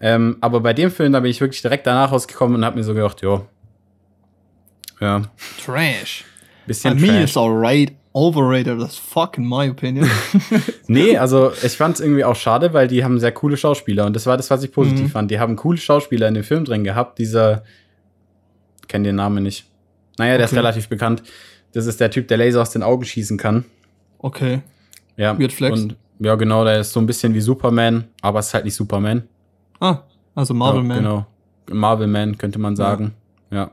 Ähm, 0.01 0.39
aber 0.41 0.61
bei 0.61 0.73
dem 0.73 0.91
Film, 0.91 1.13
da 1.13 1.21
bin 1.21 1.31
ich 1.31 1.41
wirklich 1.41 1.63
direkt 1.63 1.87
danach 1.87 2.13
rausgekommen 2.13 2.57
und 2.57 2.65
habe 2.65 2.77
mir 2.77 2.85
so 2.85 2.95
gedacht, 2.95 3.21
jo. 3.23 3.47
Ja, 5.01 5.23
Trash. 5.63 6.25
I 6.67 6.69
bisschen 6.69 6.95
mean, 7.01 7.07
trash. 7.11 7.23
it's 7.25 7.37
alright. 7.37 7.93
Overrated 8.13 8.81
as 8.81 8.97
fuck, 8.97 9.37
in 9.37 9.47
my 9.47 9.69
opinion. 9.69 10.09
Nee, 10.89 11.19
also 11.19 11.53
ich 11.63 11.77
fand 11.77 11.97
es 11.97 12.01
irgendwie 12.01 12.25
auch 12.25 12.37
schade, 12.37 12.73
weil 12.73 12.89
die 12.89 13.05
haben 13.05 13.19
sehr 13.21 13.33
coole 13.33 13.57
Schauspieler 13.59 14.07
und 14.07 14.17
das 14.17 14.25
war 14.27 14.37
das, 14.39 14.51
was 14.51 14.63
ich 14.63 14.73
positiv 14.73 15.05
Mhm. 15.07 15.11
fand. 15.11 15.31
Die 15.31 15.39
haben 15.39 15.55
coole 15.57 15.77
Schauspieler 15.77 16.27
in 16.29 16.35
dem 16.35 16.45
Film 16.45 16.65
drin 16.65 16.83
gehabt. 16.85 17.19
Dieser, 17.19 17.63
kenne 18.89 19.05
den 19.09 19.17
Namen 19.17 19.43
nicht. 19.43 19.67
Naja, 20.19 20.37
der 20.37 20.47
ist 20.47 20.53
Okay. 20.53 20.61
relativ 20.61 20.89
bekannt. 20.89 21.23
Das 21.73 21.87
ist 21.87 22.01
der 22.01 22.11
Typ, 22.11 22.29
der 22.29 22.39
Laser 22.39 22.63
aus 22.63 22.71
den 22.71 22.83
Augen 22.83 23.05
schießen 23.05 23.37
kann. 23.37 23.65
okay. 24.19 24.63
Ja, 25.19 25.39
Weird 25.39 25.53
Flex. 25.53 25.81
Und 25.81 25.97
ja, 26.21 26.35
genau, 26.35 26.63
der 26.65 26.81
ist 26.81 26.93
so 26.93 27.01
ein 27.01 27.07
bisschen 27.07 27.33
wie 27.35 27.41
Superman, 27.41 28.05
aber 28.21 28.39
es 28.39 28.49
ist 28.49 28.55
halt 28.55 28.65
nicht 28.67 28.75
Superman. 28.75 29.23
Ah, 29.81 30.01
also 30.35 30.53
Marvel 30.55 30.83
ja, 30.83 30.89
Man. 30.89 30.99
Genau. 30.99 31.27
Marvel 31.71 32.07
Man 32.07 32.37
könnte 32.39 32.59
man 32.59 32.77
sagen. 32.77 33.13
Ja. 33.51 33.71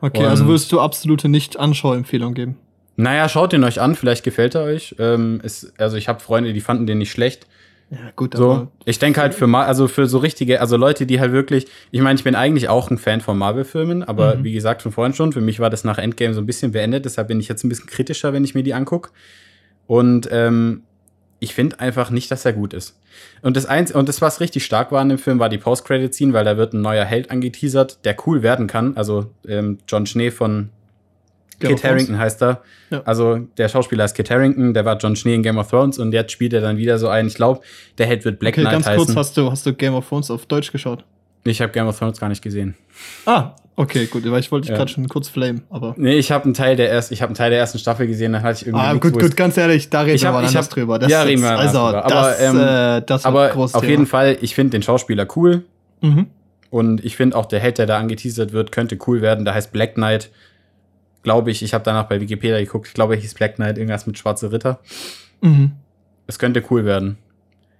Okay, 0.00 0.20
Und- 0.24 0.26
also 0.26 0.46
würdest 0.46 0.70
du 0.72 0.80
absolute 0.80 1.28
Nicht-Anschauempfehlung 1.28 2.34
geben? 2.34 2.56
Naja, 2.96 3.28
schaut 3.28 3.52
ihn 3.52 3.64
euch 3.64 3.80
an, 3.80 3.94
vielleicht 3.94 4.24
gefällt 4.24 4.54
er 4.54 4.64
euch. 4.64 4.94
Ähm, 4.98 5.40
ist, 5.42 5.72
also 5.80 5.96
ich 5.96 6.08
habe 6.08 6.20
Freunde, 6.20 6.52
die 6.52 6.60
fanden 6.60 6.86
den 6.86 6.98
nicht 6.98 7.10
schlecht. 7.10 7.46
Ja, 7.90 7.98
gut, 8.14 8.36
So, 8.36 8.68
ich 8.84 8.98
denke 9.00 9.20
halt 9.20 9.34
für 9.34 9.48
mal, 9.48 9.64
also 9.66 9.88
für 9.88 10.06
so 10.06 10.18
richtige, 10.18 10.60
also 10.60 10.76
Leute, 10.76 11.06
die 11.06 11.18
halt 11.18 11.32
wirklich, 11.32 11.66
ich 11.90 12.00
meine, 12.00 12.16
ich 12.16 12.22
bin 12.24 12.36
eigentlich 12.36 12.68
auch 12.68 12.88
ein 12.90 12.98
Fan 12.98 13.20
von 13.20 13.36
Marvel-Filmen, 13.36 14.04
aber 14.04 14.36
Mhm. 14.36 14.44
wie 14.44 14.52
gesagt, 14.52 14.82
von 14.82 14.92
vorhin 14.92 15.12
schon, 15.12 15.32
für 15.32 15.40
mich 15.40 15.58
war 15.58 15.70
das 15.70 15.82
nach 15.82 15.98
Endgame 15.98 16.32
so 16.34 16.40
ein 16.40 16.46
bisschen 16.46 16.70
beendet, 16.70 17.04
deshalb 17.04 17.26
bin 17.28 17.40
ich 17.40 17.48
jetzt 17.48 17.64
ein 17.64 17.68
bisschen 17.68 17.86
kritischer, 17.88 18.32
wenn 18.32 18.44
ich 18.44 18.54
mir 18.54 18.62
die 18.62 18.74
angucke. 18.74 19.10
Und 19.88 20.28
ähm, 20.30 20.82
ich 21.40 21.54
finde 21.54 21.80
einfach 21.80 22.10
nicht, 22.10 22.30
dass 22.30 22.44
er 22.44 22.52
gut 22.52 22.72
ist. 22.74 22.98
Und 23.42 23.56
das 23.56 23.66
eins 23.66 23.90
und 23.92 24.08
das, 24.08 24.20
was 24.20 24.40
richtig 24.40 24.64
stark 24.64 24.92
war 24.92 25.02
in 25.02 25.08
dem 25.08 25.18
Film, 25.18 25.38
war 25.38 25.48
die 25.48 25.58
Post-Credit-Scene, 25.58 26.32
weil 26.32 26.44
da 26.44 26.56
wird 26.56 26.74
ein 26.74 26.82
neuer 26.82 27.04
Held 27.04 27.30
angeteasert, 27.30 28.04
der 28.04 28.14
cool 28.26 28.42
werden 28.42 28.66
kann. 28.66 28.96
Also 28.96 29.30
ähm, 29.48 29.78
John 29.88 30.06
Schnee 30.06 30.30
von 30.30 30.68
Game 31.58 31.74
Kit. 31.74 31.84
Harrington 31.84 32.18
heißt 32.18 32.42
er. 32.42 32.62
Ja. 32.90 33.02
Also 33.04 33.38
der 33.56 33.68
Schauspieler 33.68 34.04
ist 34.04 34.14
Kit 34.14 34.30
Harrington, 34.30 34.74
der 34.74 34.84
war 34.84 34.96
John 34.98 35.16
Schnee 35.16 35.34
in 35.34 35.42
Game 35.42 35.58
of 35.58 35.68
Thrones 35.70 35.98
und 35.98 36.12
jetzt 36.12 36.32
spielt 36.32 36.52
er 36.52 36.60
dann 36.60 36.76
wieder 36.76 36.98
so 36.98 37.08
einen. 37.08 37.28
Ich 37.28 37.34
glaube, 37.34 37.60
der 37.98 38.06
Held 38.06 38.24
wird 38.24 38.38
Black 38.38 38.54
Okay, 38.54 38.62
Knight 38.62 38.72
ganz 38.72 38.86
heißen. 38.86 39.04
kurz, 39.06 39.16
hast 39.16 39.36
du, 39.36 39.50
hast 39.50 39.66
du 39.66 39.74
Game 39.74 39.94
of 39.94 40.08
Thrones 40.08 40.30
auf 40.30 40.46
Deutsch 40.46 40.72
geschaut? 40.72 41.04
ich 41.44 41.60
habe 41.62 41.72
Game 41.72 41.86
of 41.86 41.98
Thrones 41.98 42.20
gar 42.20 42.28
nicht 42.28 42.42
gesehen. 42.42 42.76
Ah, 43.24 43.52
okay, 43.80 44.06
gut, 44.06 44.30
weil 44.30 44.40
ich 44.40 44.50
wollte 44.52 44.64
dich 44.66 44.70
Ja. 44.70 44.76
gerade 44.76 44.90
schon 44.90 45.08
kurz 45.08 45.28
flamen, 45.28 45.62
aber. 45.70 45.94
Nee, 45.96 46.14
ich 46.18 46.30
habe 46.32 46.44
einen 46.44 46.54
Teil 46.54 46.76
der 46.76 46.88
erst, 46.88 47.12
ich 47.12 47.22
habe 47.22 47.30
einen 47.30 47.36
Teil 47.36 47.50
der 47.50 47.58
ersten 47.58 47.78
Staffel 47.78 48.06
gesehen, 48.06 48.32
dann 48.32 48.42
hatte 48.42 48.60
ich 48.60 48.66
irgendwie 48.66 48.84
Ah, 48.84 48.92
gut, 48.94 49.12
gut, 49.18 49.36
ganz 49.36 49.56
ehrlich, 49.56 49.90
da 49.90 50.02
reden 50.02 50.16
Ich 50.16 50.22
wir 50.22 50.28
hab- 50.28 50.34
mal 50.34 50.42
ich 50.42 50.48
anders 50.50 50.66
hab- 50.66 50.74
drüber. 50.74 50.98
Das 50.98 51.10
ja, 51.10 51.22
reden 51.22 51.42
wir 51.42 51.50
also, 51.58 51.78
drüber. 51.86 52.02
das, 52.08 52.12
Aber, 52.12 52.38
ähm, 52.40 52.56
äh, 52.56 53.02
das 53.06 53.24
wird 53.24 53.26
Aber 53.26 53.44
ein 53.48 53.52
großes 53.52 53.74
auf 53.74 53.80
Thema. 53.80 53.90
jeden 53.90 54.06
Fall, 54.06 54.38
ich 54.40 54.54
finde 54.54 54.70
den 54.72 54.82
Schauspieler 54.82 55.26
cool 55.36 55.64
Mhm. 56.00 56.26
und 56.70 57.04
ich 57.04 57.16
finde 57.16 57.36
auch 57.36 57.46
der 57.46 57.60
Held, 57.60 57.78
der 57.78 57.86
da 57.86 57.98
angeteasert 57.98 58.52
wird, 58.52 58.72
könnte 58.72 58.98
cool 59.06 59.20
werden. 59.22 59.44
Der 59.44 59.54
heißt 59.54 59.72
Black 59.72 59.94
Knight. 59.94 60.30
Glaube 61.22 61.50
ich, 61.50 61.62
ich 61.62 61.74
habe 61.74 61.84
danach 61.84 62.04
bei 62.04 62.20
Wikipedia 62.20 62.58
geguckt. 62.58 62.88
Ich 62.88 62.94
glaube, 62.94 63.14
er 63.14 63.20
hieß 63.20 63.34
Black 63.34 63.56
Knight, 63.56 63.76
irgendwas 63.76 64.06
mit 64.06 64.16
Schwarze 64.18 64.50
Ritter. 64.52 64.80
Mhm. 65.42 65.72
Es 66.26 66.38
könnte 66.38 66.62
cool 66.70 66.84
werden. 66.86 67.18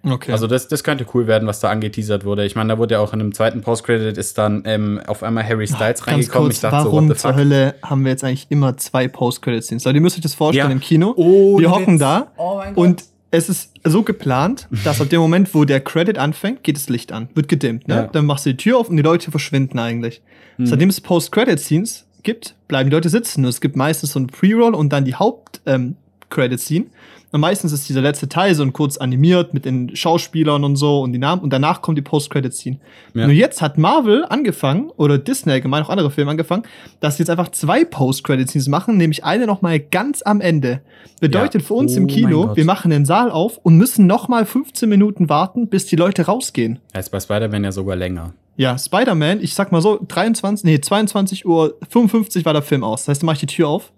Okay. 0.03 0.33
Also 0.33 0.47
das, 0.47 0.67
das 0.69 0.83
könnte 0.83 1.05
cool 1.13 1.27
werden, 1.27 1.47
was 1.47 1.61
da 1.61 1.69
angeteasert 1.71 2.25
wurde. 2.25 2.47
Ich 2.47 2.57
meine, 2.57 2.71
da 2.73 2.79
wurde 2.79 2.95
ja 2.95 3.01
auch 3.01 3.13
in 3.13 3.21
einem 3.21 3.35
zweiten 3.35 3.61
Post-Credit 3.61 4.17
ist 4.17 4.39
dann 4.39 4.63
ähm, 4.65 5.01
auf 5.07 5.23
einmal 5.23 5.45
Harry 5.47 5.67
Styles 5.67 6.03
Ganz 6.03 6.07
reingekommen. 6.07 6.49
kurz, 6.49 6.55
ich 6.57 6.61
dachte 6.63 6.79
so, 6.85 6.85
warum 6.87 7.09
what 7.09 7.17
the 7.17 7.21
zur 7.21 7.31
fuck? 7.33 7.39
Hölle 7.39 7.75
haben 7.83 8.05
wir 8.05 8.11
jetzt 8.11 8.25
eigentlich 8.25 8.47
immer 8.49 8.77
zwei 8.79 9.09
Post-Credit-Scenes? 9.09 9.85
Leute, 9.85 9.99
ihr 9.99 10.01
müsst 10.01 10.17
euch 10.17 10.23
das 10.23 10.35
vorstellen 10.35 10.69
Ja. 10.69 10.73
im 10.73 10.81
Kino. 10.81 11.13
Oh, 11.17 11.59
wir 11.59 11.71
hocken 11.71 11.99
da 11.99 12.33
Oh 12.39 12.63
und 12.77 13.05
es 13.31 13.49
ist 13.49 13.73
so 13.85 14.03
geplant, 14.03 14.67
dass 14.85 15.01
ab 15.01 15.09
dem 15.11 15.21
Moment, 15.21 15.55
wo 15.55 15.65
der 15.65 15.81
Credit 15.81 16.19
anfängt, 16.19 16.65
geht 16.65 16.77
das 16.77 16.89
Licht 16.89 17.13
an, 17.13 17.29
wird 17.35 17.47
gedimmt. 17.49 17.87
Ne? 17.87 17.95
Ja. 17.95 18.03
Dann 18.07 18.27
machst 18.27 18.45
du 18.47 18.51
die 18.51 18.57
Tür 18.57 18.79
auf 18.79 18.89
und 18.89 18.97
die 18.97 19.03
Leute 19.03 19.31
verschwinden 19.31 19.79
eigentlich. 19.79 20.21
Hm. 20.57 20.67
Seitdem 20.67 20.89
es 20.89 21.01
Post-Credit-Scenes 21.01 22.07
gibt, 22.25 22.57
bleiben 22.67 22.91
die 22.91 22.95
Leute 22.97 23.09
sitzen. 23.09 23.45
Und 23.45 23.51
es 23.51 23.61
gibt 23.61 23.77
meistens 23.77 24.13
so 24.13 24.19
ein 24.19 24.27
Pre-Roll 24.27 24.75
und 24.75 24.93
dann 24.93 25.05
die 25.05 25.15
Haupt-Credit-Scene. 25.15 26.87
Und 27.33 27.41
meistens 27.41 27.73
ist 27.73 27.89
dieser 27.89 28.01
letzte 28.01 28.29
Teil 28.29 28.55
so 28.55 28.63
ein 28.63 28.73
kurz 28.73 28.97
animiert 28.97 29.55
mit 29.55 29.65
den 29.65 29.95
Schauspielern 29.95 30.65
und 30.65 30.77
so 30.77 31.01
und 31.01 31.13
die 31.13 31.19
Namen. 31.19 31.43
Und 31.43 31.53
danach 31.53 31.81
kommt 31.81 31.97
die 31.97 32.03
Post-Credit-Scene. 32.03 32.79
Ja. 33.15 33.27
Nur 33.27 33.35
jetzt 33.35 33.63
hat 33.63 33.79
Marvel 33.79 34.25
angefangen, 34.29 34.91
oder 34.97 35.17
Disney 35.19 35.53
allgemein, 35.53 35.83
auch 35.85 35.91
andere 35.91 36.11
Filme 36.11 36.31
angefangen, 36.33 36.65
dass 36.99 37.17
sie 37.17 37.23
jetzt 37.23 37.31
einfach 37.31 37.51
zwei 37.51 37.85
Post-Credit-Scenes 37.85 38.69
machen, 38.69 38.97
nämlich 38.97 39.25
eine 39.25 39.47
nochmal 39.47 39.79
ganz 39.79 40.23
am 40.23 40.41
Ende. 40.41 40.81
Bedeutet 41.21 41.63
Ja. 41.63 41.69
für 41.69 41.75
uns 41.75 41.95
Oh 41.95 41.99
im 41.99 42.07
Kino, 42.09 42.57
wir 42.57 42.65
machen 42.65 42.91
den 42.91 43.05
Saal 43.05 43.31
auf 43.31 43.59
und 43.59 43.77
müssen 43.77 44.07
nochmal 44.07 44.45
15 44.45 44.89
Minuten 44.89 45.29
warten, 45.29 45.69
bis 45.69 45.87
die 45.87 45.97
Leute 45.97 46.27
rausgehen. 46.27 46.79
Er 46.93 47.01
ist 47.01 47.11
bei 47.11 47.21
Spider-Man 47.21 47.63
ja 47.65 47.73
sogar 47.73 47.95
länger. 47.97 48.35
Ja, 48.57 48.77
Spider-Man, 48.77 49.41
ich 49.41 49.55
sag 49.55 49.73
mal 49.73 49.81
so, 49.81 50.01
23, 50.07 50.65
nee, 50.65 50.81
22 50.81 51.47
Uhr 51.47 51.77
55 51.89 52.45
war 52.45 52.53
der 52.53 52.63
Film 52.63 52.83
aus. 52.85 53.03
Das 53.03 53.09
heißt, 53.09 53.23
da 53.23 53.27
mach 53.27 53.35
ich 53.35 53.41
die 53.41 53.47
Tür 53.47 53.69
auf. 53.69 53.93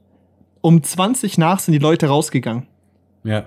Um 0.60 0.82
20 0.82 1.38
nach 1.38 1.58
sind 1.58 1.72
die 1.72 1.78
Leute 1.78 2.06
rausgegangen. 2.06 2.66
Ja. 3.24 3.46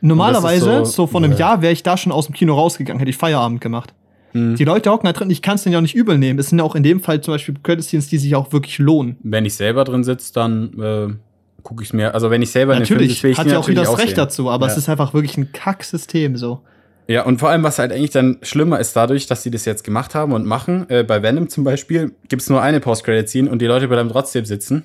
Normalerweise, 0.00 0.84
so, 0.84 0.84
so- 0.84 1.06
vor 1.06 1.22
einem 1.22 1.32
ja. 1.32 1.38
Jahr, 1.38 1.62
wäre 1.62 1.72
ich 1.72 1.82
da 1.82 1.96
schon 1.96 2.12
aus 2.12 2.26
dem 2.26 2.34
Kino 2.34 2.54
rausgegangen, 2.54 2.98
hätte 2.98 3.10
ich 3.10 3.16
Feierabend 3.16 3.60
gemacht. 3.60 3.94
Mhm. 4.34 4.56
Die 4.56 4.64
Leute 4.64 4.90
hocken 4.90 5.06
da 5.06 5.12
drin, 5.12 5.30
ich 5.30 5.42
kann 5.42 5.54
es 5.54 5.62
denen 5.62 5.72
ja 5.72 5.78
auch 5.78 5.82
nicht 5.82 5.94
übel 5.94 6.18
nehmen. 6.18 6.38
Es 6.38 6.50
sind 6.50 6.58
ja 6.58 6.64
auch 6.64 6.74
in 6.74 6.82
dem 6.82 7.00
Fall 7.00 7.20
zum 7.20 7.34
Beispiel 7.34 7.54
Credit-Scenes, 7.62 8.08
die 8.08 8.18
sich 8.18 8.34
auch 8.34 8.52
wirklich 8.52 8.78
lohnen. 8.78 9.16
Wenn 9.22 9.44
ich 9.46 9.54
selber 9.54 9.84
drin 9.84 10.04
sitze, 10.04 10.32
dann 10.34 10.80
äh, 10.80 11.14
gucke 11.62 11.82
ich 11.82 11.88
es 11.88 11.92
mir. 11.92 12.14
Also 12.14 12.30
wenn 12.30 12.42
ich 12.42 12.50
selber 12.50 12.78
natürlich, 12.78 12.90
in 12.92 13.08
den 13.08 13.16
Film 13.16 13.34
sitze, 13.34 13.40
hat 13.40 13.52
ja 13.52 13.58
auch 13.58 13.68
wieder 13.68 13.84
das 13.84 13.98
Recht 13.98 14.18
dazu, 14.18 14.50
aber 14.50 14.66
ja. 14.66 14.72
es 14.72 14.78
ist 14.78 14.88
einfach 14.88 15.14
wirklich 15.14 15.36
ein 15.36 15.52
Kacksystem 15.52 16.36
so. 16.36 16.60
Ja, 17.06 17.24
und 17.24 17.38
vor 17.38 17.50
allem, 17.50 17.62
was 17.62 17.78
halt 17.78 17.92
eigentlich 17.92 18.10
dann 18.10 18.38
schlimmer 18.42 18.80
ist, 18.80 18.96
dadurch, 18.96 19.26
dass 19.26 19.42
sie 19.42 19.50
das 19.50 19.66
jetzt 19.66 19.84
gemacht 19.84 20.14
haben 20.14 20.32
und 20.32 20.46
machen, 20.46 20.88
äh, 20.88 21.04
bei 21.04 21.22
Venom 21.22 21.48
zum 21.48 21.62
Beispiel, 21.62 22.12
gibt 22.28 22.42
es 22.42 22.48
nur 22.48 22.62
eine 22.62 22.80
Post-Credit-Scene 22.80 23.50
und 23.50 23.60
die 23.60 23.66
Leute 23.66 23.88
bleiben 23.88 24.08
trotzdem 24.08 24.44
sitzen. 24.46 24.84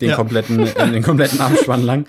Den 0.00 0.10
ja. 0.10 0.16
kompletten, 0.16 0.66
äh, 0.66 0.90
den 0.90 1.02
kompletten 1.02 1.40
Abspann 1.40 1.84
lang. 1.84 2.06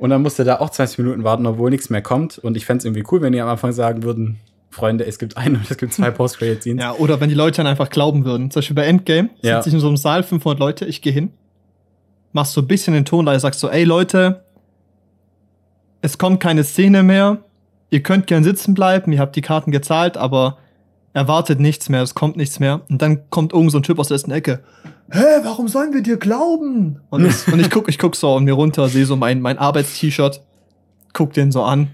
Und 0.00 0.08
dann 0.08 0.22
musste 0.22 0.44
da 0.44 0.60
auch 0.60 0.70
20 0.70 0.98
Minuten 0.98 1.24
warten, 1.24 1.44
obwohl 1.46 1.68
nichts 1.68 1.90
mehr 1.90 2.00
kommt. 2.00 2.38
Und 2.38 2.56
ich 2.56 2.64
fände 2.64 2.78
es 2.78 2.84
irgendwie 2.86 3.04
cool, 3.12 3.20
wenn 3.20 3.34
die 3.34 3.40
am 3.40 3.50
Anfang 3.50 3.72
sagen 3.72 4.02
würden, 4.02 4.38
Freunde, 4.70 5.04
es 5.04 5.18
gibt 5.18 5.36
eine 5.36 5.58
und 5.58 5.66
es 5.70 5.76
gibt 5.76 5.92
zwei 5.92 6.10
Post-Credit-Scenes. 6.10 6.82
Ja, 6.82 6.94
oder 6.94 7.20
wenn 7.20 7.28
die 7.28 7.34
Leute 7.34 7.58
dann 7.58 7.66
einfach 7.66 7.90
glauben 7.90 8.24
würden. 8.24 8.50
Zum 8.50 8.60
Beispiel 8.60 8.76
bei 8.76 8.86
Endgame 8.86 9.28
ja. 9.42 9.56
sitze 9.58 9.68
ich 9.68 9.74
in 9.74 9.80
so 9.80 9.88
einem 9.88 9.98
Saal, 9.98 10.22
500 10.22 10.58
Leute, 10.58 10.86
ich 10.86 11.02
gehe 11.02 11.12
hin, 11.12 11.32
machst 12.32 12.54
so 12.54 12.62
ein 12.62 12.66
bisschen 12.66 12.94
den 12.94 13.04
Ton, 13.04 13.26
da 13.26 13.38
sagst 13.38 13.60
so, 13.60 13.68
ey 13.68 13.84
Leute, 13.84 14.42
es 16.00 16.16
kommt 16.16 16.40
keine 16.40 16.64
Szene 16.64 17.02
mehr, 17.02 17.44
ihr 17.90 18.02
könnt 18.02 18.26
gern 18.26 18.42
sitzen 18.42 18.72
bleiben, 18.72 19.12
ihr 19.12 19.18
habt 19.18 19.36
die 19.36 19.42
Karten 19.42 19.70
gezahlt, 19.70 20.16
aber 20.16 20.56
erwartet 21.12 21.60
nichts 21.60 21.90
mehr, 21.90 22.00
es 22.00 22.14
kommt 22.14 22.38
nichts 22.38 22.58
mehr. 22.58 22.80
Und 22.88 23.02
dann 23.02 23.28
kommt 23.28 23.52
irgend 23.52 23.72
so 23.72 23.78
ein 23.80 23.82
Typ 23.82 23.98
aus 23.98 24.08
der 24.08 24.14
ersten 24.14 24.30
Ecke. 24.30 24.60
Hä, 25.12 25.40
warum 25.42 25.66
sollen 25.66 25.92
wir 25.92 26.02
dir 26.02 26.16
glauben? 26.16 27.00
Und, 27.10 27.24
das, 27.24 27.48
und 27.48 27.58
ich 27.58 27.70
guck, 27.70 27.88
ich 27.88 27.98
guck 27.98 28.14
so 28.14 28.36
an 28.36 28.44
mir 28.44 28.52
runter, 28.52 28.88
sehe 28.88 29.04
so 29.04 29.16
mein, 29.16 29.40
mein 29.40 29.58
Arbeitst-T-Shirt, 29.58 30.40
guck 31.12 31.32
den 31.32 31.50
so 31.50 31.62
an. 31.62 31.88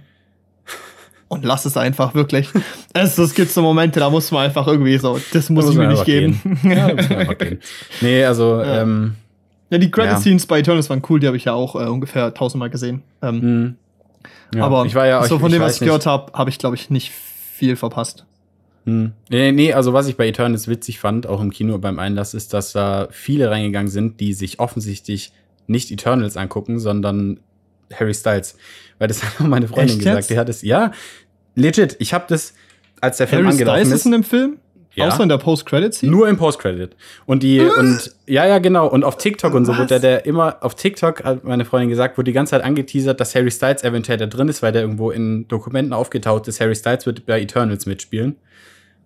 Und 1.29 1.45
lass 1.45 1.65
es 1.65 1.77
einfach, 1.77 2.15
wirklich. 2.15 2.49
Es, 2.93 3.19
es 3.19 3.35
gibt 3.35 3.51
so 3.51 3.63
Momente, 3.63 4.01
da 4.01 4.11
muss 4.11 4.31
man 4.31 4.45
einfach 4.45 4.67
irgendwie 4.67 4.97
so, 4.99 5.19
das 5.33 5.51
muss, 5.51 5.65
da 5.65 5.73
ich 5.73 5.79
mir 5.79 5.89
nicht 5.89 6.05
geben. 6.05 6.41
Gehen. 6.63 6.71
Ja, 6.71 6.95
muss 6.95 7.39
gehen. 7.39 7.61
Nee, 8.01 8.25
also, 8.25 8.61
ja. 8.61 8.83
ähm, 8.83 9.17
ja, 9.71 9.79
die 9.79 9.91
Credit-Scenes 9.91 10.45
ja. 10.45 10.47
bei 10.49 10.61
Eternals 10.61 10.89
waren 10.89 11.03
cool, 11.09 11.19
die 11.19 11.27
habe 11.27 11.37
ich 11.37 11.47
ja 11.47 11.55
auch 11.55 11.75
äh, 11.75 11.89
ungefähr 11.89 12.33
tausendmal 12.33 12.71
gesehen. 12.71 13.03
Ähm, 13.23 13.41
mhm. 13.41 13.77
Ja, 14.55 14.65
aber 14.65 14.85
ich 14.85 14.95
war 14.95 15.07
ja, 15.07 15.23
so 15.25 15.39
von 15.39 15.49
ich, 15.49 15.55
dem, 15.55 15.63
was 15.63 15.75
ich 15.75 15.81
gehört 15.81 16.07
habe, 16.07 16.33
habe 16.33 16.51
ich, 16.51 16.59
glaube 16.59 16.77
ich, 16.77 16.91
nicht 16.91 17.11
viel 17.11 17.75
verpasst. 17.77 18.27
Hm. 18.87 19.13
Nee, 19.29 19.53
nee, 19.53 19.73
also 19.73 19.93
was 19.93 20.07
ich 20.07 20.17
bei 20.17 20.29
Eternals 20.29 20.69
witzig 20.69 21.01
fand, 21.01 21.27
auch 21.27 21.41
im 21.41 21.51
Kino 21.51 21.77
beim 21.79 21.99
Einlass, 21.99 22.35
ist, 22.35 22.55
dass 22.55 22.73
da 22.73 23.09
viele 23.11 23.51
reingegangen 23.51 23.91
sind, 23.91 24.21
die 24.21 24.33
sich 24.33 24.61
offensichtlich 24.61 25.33
nicht 25.67 25.91
Eternals 25.91 26.37
angucken, 26.37 26.79
sondern 26.79 27.41
Harry 27.93 28.15
Styles. 28.15 28.57
Weil 28.99 29.09
das 29.09 29.23
hat 29.25 29.41
auch 29.41 29.47
meine 29.49 29.67
Freundin 29.67 29.97
Echt 29.97 29.99
gesagt. 29.99 30.17
Jetzt? 30.17 30.31
Die 30.31 30.39
hat 30.39 30.49
es, 30.49 30.63
ja, 30.63 30.93
legit. 31.57 31.97
Ich 31.99 32.15
habe 32.15 32.27
das, 32.29 32.55
als 33.01 33.17
der 33.17 33.27
Film 33.27 33.43
Harry 33.43 33.53
angelaufen 33.53 33.79
Styles 33.81 33.93
ist. 33.93 34.01
ist 34.01 34.07
in 34.07 34.13
dem 34.13 34.25
Film? 34.25 34.59
Ja. 34.95 35.09
Außer 35.09 35.25
in 35.25 35.29
der 35.29 35.39
Post-Credit-Scene? 35.39 36.11
Nur 36.11 36.27
im 36.29 36.39
Post-Credit. 36.39 36.97
Und 37.27 37.43
die, 37.43 37.59
äh. 37.59 37.69
und, 37.69 38.15
ja, 38.27 38.47
ja, 38.47 38.59
genau. 38.59 38.87
Und 38.87 39.05
auf 39.05 39.19
TikTok 39.19 39.53
und 39.53 39.67
so 39.67 39.73
Was? 39.73 39.79
wird 39.81 39.91
der, 39.91 39.99
der 39.99 40.27
immer, 40.27 40.57
auf 40.63 40.75
TikTok, 40.75 41.23
hat 41.23 41.45
meine 41.45 41.67
Freundin 41.67 41.91
gesagt, 41.91 42.17
wurde 42.17 42.31
die 42.31 42.33
ganze 42.33 42.53
Zeit 42.53 42.63
angeteasert, 42.63 43.21
dass 43.21 43.35
Harry 43.35 43.51
Styles 43.51 43.83
eventuell 43.83 44.17
da 44.17 44.27
drin 44.27 44.49
ist, 44.49 44.63
weil 44.63 44.73
der 44.73 44.83
irgendwo 44.83 45.11
in 45.11 45.49
Dokumenten 45.49 45.93
aufgetaucht 45.93 46.49
ist. 46.49 46.61
Harry 46.61 46.75
Styles 46.75 47.05
wird 47.05 47.27
bei 47.27 47.41
Eternals 47.41 47.85
mitspielen. 47.85 48.37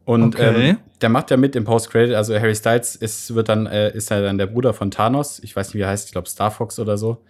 Und 0.04 0.34
okay. 0.34 0.70
ähm, 0.70 0.76
der 1.00 1.08
macht 1.08 1.30
ja 1.30 1.36
mit 1.36 1.54
im 1.56 1.64
Post-Credit, 1.64 2.14
also 2.14 2.34
Harry 2.34 2.54
Styles 2.54 2.96
ist, 2.96 3.34
wird 3.34 3.48
dann, 3.48 3.66
äh, 3.66 3.94
ist 3.94 4.10
ja 4.10 4.20
dann 4.20 4.38
der 4.38 4.46
Bruder 4.46 4.74
von 4.74 4.90
Thanos. 4.90 5.40
Ich 5.42 5.54
weiß 5.54 5.68
nicht, 5.68 5.74
wie 5.74 5.82
er 5.82 5.88
heißt, 5.88 6.06
ich 6.06 6.12
glaube 6.12 6.28
Star 6.28 6.50
Fox 6.50 6.78
oder 6.78 6.98
so. 6.98 7.22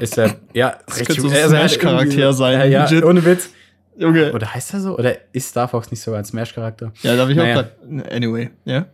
Ist 0.00 0.18
er, 0.18 0.36
ja, 0.52 0.76
das 0.86 1.04
könnte 1.04 1.22
so 1.22 1.28
ein 1.28 1.48
Smash-Charakter 1.48 2.32
sein. 2.32 2.70
Ja, 2.70 2.86
ja 2.86 3.04
ohne 3.04 3.24
Witz. 3.24 3.50
Junge. 3.96 4.32
Oder 4.32 4.54
heißt 4.54 4.74
er 4.74 4.80
so? 4.80 4.98
Oder 4.98 5.16
ist 5.32 5.48
Star 5.48 5.68
Fox 5.68 5.90
nicht 5.90 6.00
sogar 6.00 6.18
ein 6.18 6.24
Smash-Charakter? 6.24 6.92
Ja, 7.02 7.14
da 7.14 7.22
habe 7.22 7.32
ich 7.32 7.36
naja. 7.36 7.60
auch 7.60 7.62
grad, 7.62 8.12
Anyway, 8.12 8.50
ja. 8.64 8.86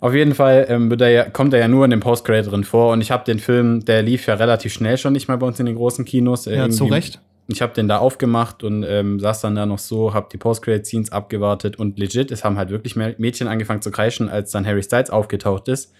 Auf 0.00 0.14
jeden 0.14 0.34
Fall 0.34 0.66
ähm, 0.68 0.90
er 0.98 1.10
ja, 1.10 1.28
kommt 1.28 1.52
er 1.52 1.60
ja 1.60 1.68
nur 1.68 1.84
in 1.84 1.90
dem 1.90 2.00
Post-Credit 2.00 2.50
drin 2.50 2.64
vor 2.64 2.92
und 2.92 3.00
ich 3.00 3.10
habe 3.10 3.24
den 3.24 3.38
Film, 3.38 3.84
der 3.84 4.02
lief 4.02 4.26
ja 4.26 4.34
relativ 4.34 4.72
schnell 4.72 4.96
schon 4.96 5.12
nicht 5.12 5.28
mal 5.28 5.36
bei 5.36 5.46
uns 5.46 5.60
in 5.60 5.66
den 5.66 5.74
großen 5.74 6.04
Kinos. 6.04 6.46
Äh, 6.46 6.56
ja, 6.56 6.70
zu 6.70 6.86
Recht. 6.86 7.20
Ich 7.48 7.62
habe 7.62 7.72
den 7.74 7.86
da 7.86 7.98
aufgemacht 7.98 8.64
und 8.64 8.82
ähm, 8.82 9.20
saß 9.20 9.40
dann 9.42 9.54
da 9.54 9.66
noch 9.66 9.78
so, 9.78 10.14
habe 10.14 10.28
die 10.32 10.36
Post-Credit-Scenes 10.36 11.12
abgewartet 11.12 11.78
und 11.78 11.98
legit, 11.98 12.32
es 12.32 12.44
haben 12.44 12.58
halt 12.58 12.70
wirklich 12.70 12.96
Mädchen 12.96 13.46
angefangen 13.46 13.82
zu 13.82 13.90
kreischen, 13.90 14.28
als 14.28 14.50
dann 14.50 14.66
Harry 14.66 14.82
Styles 14.82 15.10
aufgetaucht 15.10 15.68
ist. 15.68 15.92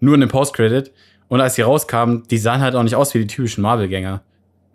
Nur 0.00 0.14
in 0.14 0.20
dem 0.20 0.28
Post-Credit. 0.28 0.90
Und 1.28 1.40
als 1.40 1.54
sie 1.54 1.62
rauskamen, 1.62 2.24
die 2.30 2.38
sahen 2.38 2.60
halt 2.60 2.74
auch 2.74 2.82
nicht 2.82 2.96
aus 2.96 3.14
wie 3.14 3.20
die 3.20 3.26
typischen 3.26 3.62
Marvel-Gänger. 3.62 4.22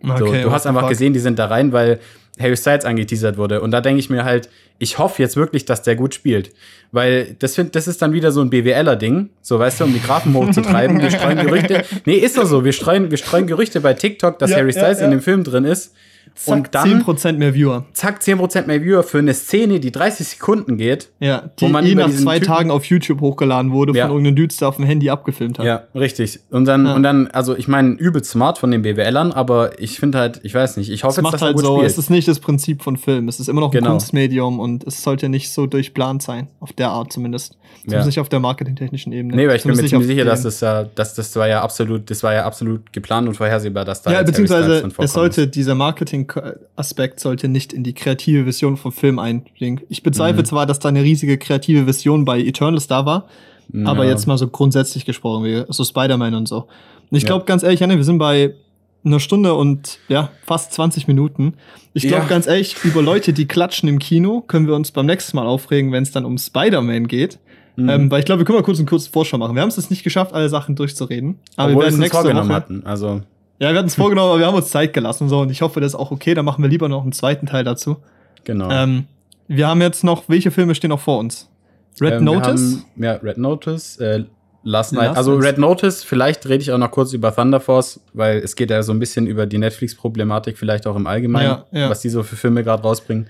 Okay, 0.02 0.18
so, 0.18 0.48
du 0.48 0.50
hast 0.50 0.66
einfach 0.66 0.82
fuck? 0.82 0.90
gesehen, 0.90 1.12
die 1.12 1.18
sind 1.18 1.38
da 1.38 1.46
rein, 1.46 1.72
weil 1.72 2.00
Harry 2.40 2.56
Styles 2.56 2.84
angeteasert 2.84 3.36
wurde. 3.36 3.60
Und 3.60 3.70
da 3.70 3.80
denke 3.80 4.00
ich 4.00 4.10
mir 4.10 4.24
halt, 4.24 4.48
ich 4.78 4.98
hoffe 4.98 5.22
jetzt 5.22 5.36
wirklich, 5.36 5.64
dass 5.64 5.82
der 5.82 5.96
gut 5.96 6.14
spielt. 6.14 6.50
Weil 6.92 7.36
das, 7.38 7.54
find, 7.54 7.76
das 7.76 7.86
ist 7.86 8.02
dann 8.02 8.12
wieder 8.12 8.32
so 8.32 8.40
ein 8.40 8.50
BWLer-Ding. 8.50 9.30
So, 9.42 9.58
weißt 9.58 9.80
du, 9.80 9.84
um 9.84 9.92
die 9.92 10.00
Grafen 10.00 10.34
hochzutreiben. 10.34 11.00
Wir 11.00 11.10
streuen 11.10 11.38
Gerüchte. 11.38 11.84
Nee, 12.06 12.16
ist 12.16 12.38
doch 12.38 12.46
so. 12.46 12.64
Wir 12.64 12.72
streuen, 12.72 13.10
wir 13.10 13.18
streuen 13.18 13.46
Gerüchte 13.46 13.80
bei 13.80 13.94
TikTok, 13.94 14.38
dass 14.38 14.50
ja, 14.50 14.58
Harry 14.58 14.72
Styles 14.72 14.98
ja, 14.98 15.00
ja. 15.00 15.04
in 15.06 15.10
dem 15.10 15.20
Film 15.20 15.44
drin 15.44 15.64
ist. 15.64 15.94
Zack, 16.34 16.56
und 16.56 16.74
dann 16.74 17.02
10% 17.02 17.32
mehr 17.34 17.54
Viewer. 17.54 17.84
Zack, 17.92 18.22
10% 18.22 18.66
mehr 18.66 18.82
Viewer 18.82 19.02
für 19.02 19.18
eine 19.18 19.34
Szene, 19.34 19.78
die 19.78 19.92
30 19.92 20.26
Sekunden 20.26 20.78
geht. 20.78 21.10
Ja, 21.20 21.50
die 21.58 21.64
wo 21.64 21.68
man 21.68 21.84
eh 21.84 21.94
nach 21.94 22.10
zwei 22.10 22.38
Typen 22.38 22.46
Tagen 22.46 22.70
auf 22.70 22.84
YouTube 22.86 23.20
hochgeladen 23.20 23.72
wurde, 23.72 23.92
ja. 23.92 24.06
von 24.06 24.16
irgendeinem 24.16 24.36
Dude, 24.36 24.54
der 24.58 24.68
auf 24.68 24.76
dem 24.76 24.86
Handy 24.86 25.10
abgefilmt 25.10 25.58
hat. 25.58 25.66
Ja, 25.66 25.84
richtig. 25.94 26.40
Und 26.50 26.64
dann, 26.64 26.86
ja. 26.86 26.94
und 26.94 27.02
dann 27.02 27.26
also 27.28 27.54
ich 27.56 27.68
meine, 27.68 27.90
übel 27.90 28.24
smart 28.24 28.58
von 28.58 28.70
den 28.70 28.82
BWLern, 28.82 29.32
aber 29.32 29.78
ich 29.80 29.98
finde 29.98 30.18
halt, 30.18 30.40
ich 30.42 30.54
weiß 30.54 30.78
nicht, 30.78 30.90
ich 30.90 31.04
hoffe 31.04 31.20
es 31.20 31.24
jetzt, 31.24 31.34
dass 31.34 31.42
halt 31.42 31.56
gut 31.56 31.64
so, 31.64 31.76
spielt. 31.76 31.90
Es 31.90 31.98
ist 31.98 32.10
nicht 32.10 32.26
das 32.26 32.40
Prinzip 32.40 32.82
von 32.82 32.96
Film. 32.96 33.28
Es 33.28 33.38
ist 33.38 33.48
immer 33.48 33.60
noch 33.60 33.72
ein 33.72 33.78
genau. 33.78 33.90
Kunstmedium 33.90 34.60
und 34.60 34.84
es 34.84 35.02
sollte 35.02 35.28
nicht 35.28 35.52
so 35.52 35.66
durchplant 35.66 36.22
sein. 36.22 36.48
Auf 36.60 36.72
der 36.72 36.88
Art 36.88 37.12
zumindest. 37.12 37.58
Zumindest 37.82 38.04
ja. 38.04 38.06
nicht 38.06 38.20
auf 38.20 38.28
der 38.28 38.40
marketingtechnischen 38.40 39.12
Ebene. 39.12 39.36
Nee, 39.36 39.48
weil 39.48 39.56
ich 39.56 39.62
bin 39.62 39.74
mir 39.74 39.84
ziemlich 39.86 40.06
sicher, 40.06 40.24
dass 40.24 40.42
das 40.42 40.60
ja, 40.60 40.84
dass 40.84 41.14
das 41.14 41.34
war 41.36 41.48
ja 41.48 41.62
absolut, 41.62 42.10
das 42.10 42.22
war 42.22 42.34
ja 42.34 42.44
absolut 42.44 42.92
geplant 42.92 43.26
und 43.26 43.34
vorhersehbar, 43.34 43.84
dass 43.84 44.02
da 44.02 44.12
Ja, 44.12 44.22
beziehungsweise 44.22 44.86
es 44.98 45.12
sollte 45.12 45.48
dieser 45.48 45.74
Marketing-Aspekt 45.74 47.00
Aspekt 47.00 47.20
sollte 47.20 47.48
nicht 47.48 47.72
in 47.72 47.82
die 47.82 47.94
kreative 47.94 48.46
Vision 48.46 48.76
vom 48.76 48.92
Film 48.92 49.18
einbringen. 49.18 49.80
Ich 49.88 50.02
bezweifle 50.02 50.42
mhm. 50.42 50.46
zwar, 50.46 50.66
dass 50.66 50.78
da 50.78 50.88
eine 50.88 51.02
riesige 51.02 51.38
kreative 51.38 51.86
Vision 51.86 52.24
bei 52.24 52.40
Eternals 52.40 52.86
da 52.86 53.06
war, 53.06 53.26
ja. 53.72 53.86
aber 53.86 54.04
jetzt 54.04 54.26
mal 54.26 54.36
so 54.36 54.48
grundsätzlich 54.48 55.04
gesprochen, 55.04 55.44
wie 55.44 55.64
so 55.68 55.84
Spider-Man 55.84 56.34
und 56.34 56.48
so. 56.48 56.68
Und 57.10 57.16
ich 57.16 57.24
glaube 57.24 57.40
ja. 57.40 57.46
ganz 57.46 57.62
ehrlich, 57.62 57.82
Anne, 57.82 57.96
wir 57.96 58.04
sind 58.04 58.18
bei 58.18 58.54
einer 59.04 59.18
Stunde 59.18 59.54
und 59.54 59.98
ja, 60.08 60.30
fast 60.44 60.72
20 60.74 61.08
Minuten. 61.08 61.54
Ich 61.94 62.02
glaube 62.02 62.24
ja. 62.24 62.28
ganz 62.28 62.46
ehrlich, 62.46 62.76
über 62.84 63.02
Leute, 63.02 63.32
die 63.32 63.46
klatschen 63.48 63.88
im 63.88 63.98
Kino, 63.98 64.42
können 64.42 64.66
wir 64.66 64.74
uns 64.74 64.92
beim 64.92 65.06
nächsten 65.06 65.36
Mal 65.36 65.46
aufregen, 65.46 65.90
wenn 65.92 66.02
es 66.02 66.12
dann 66.12 66.24
um 66.24 66.36
Spider-Man 66.36 67.08
geht. 67.08 67.38
Mhm. 67.82 67.88
Ähm, 67.88 68.10
weil 68.10 68.20
ich 68.20 68.26
glaube, 68.26 68.40
wir 68.40 68.44
können 68.44 68.58
mal 68.58 68.64
kurz 68.64 68.78
einen 68.78 68.86
kurzen 68.86 69.12
Vorschau 69.12 69.38
machen. 69.38 69.54
Wir 69.54 69.62
haben 69.62 69.68
es 69.68 69.76
jetzt 69.76 69.90
nicht 69.90 70.02
geschafft, 70.02 70.32
alle 70.32 70.48
Sachen 70.48 70.76
durchzureden. 70.76 71.38
Aber 71.56 71.70
Obwohl 71.70 71.84
wir 71.84 71.90
werden 71.90 72.00
nächste 72.00 72.24
Woche. 72.24 72.48
Hatten. 72.48 72.82
Also 72.84 73.22
ja, 73.60 73.72
wir 73.72 73.78
hatten 73.78 73.88
es 73.88 73.94
vorgenommen, 73.94 74.30
aber 74.30 74.38
wir 74.38 74.46
haben 74.46 74.54
uns 74.54 74.70
Zeit 74.70 74.94
gelassen 74.94 75.28
so 75.28 75.40
und 75.40 75.50
ich 75.50 75.60
hoffe, 75.60 75.80
das 75.80 75.92
ist 75.92 75.98
auch 75.98 76.10
okay. 76.10 76.34
Dann 76.34 76.46
machen 76.46 76.62
wir 76.62 76.70
lieber 76.70 76.88
noch 76.88 77.02
einen 77.02 77.12
zweiten 77.12 77.46
Teil 77.46 77.62
dazu. 77.62 77.98
Genau. 78.44 78.70
Ähm, 78.70 79.04
wir 79.48 79.68
haben 79.68 79.82
jetzt 79.82 80.02
noch, 80.02 80.28
welche 80.28 80.50
Filme 80.50 80.74
stehen 80.74 80.88
noch 80.88 81.00
vor 81.00 81.18
uns? 81.18 81.48
Red 82.00 82.14
ähm, 82.14 82.24
Notice? 82.24 82.46
Haben, 82.46 82.84
ja, 82.96 83.12
Red 83.16 83.36
Notice, 83.36 83.98
äh, 83.98 84.24
Last 84.62 84.92
Night. 84.92 85.08
Last 85.08 85.18
also 85.18 85.36
Red 85.36 85.58
Notice, 85.58 86.02
vielleicht 86.02 86.46
rede 86.46 86.62
ich 86.62 86.72
auch 86.72 86.78
noch 86.78 86.90
kurz 86.90 87.12
über 87.12 87.34
Thunder 87.34 87.60
Force, 87.60 88.00
weil 88.14 88.38
es 88.38 88.56
geht 88.56 88.70
ja 88.70 88.82
so 88.82 88.92
ein 88.92 88.98
bisschen 88.98 89.26
über 89.26 89.46
die 89.46 89.58
Netflix-Problematik, 89.58 90.56
vielleicht 90.56 90.86
auch 90.86 90.96
im 90.96 91.06
Allgemeinen, 91.06 91.62
ja, 91.70 91.80
ja. 91.80 91.90
was 91.90 92.00
die 92.00 92.08
so 92.08 92.22
für 92.22 92.36
Filme 92.36 92.64
gerade 92.64 92.82
rausbringen. 92.82 93.26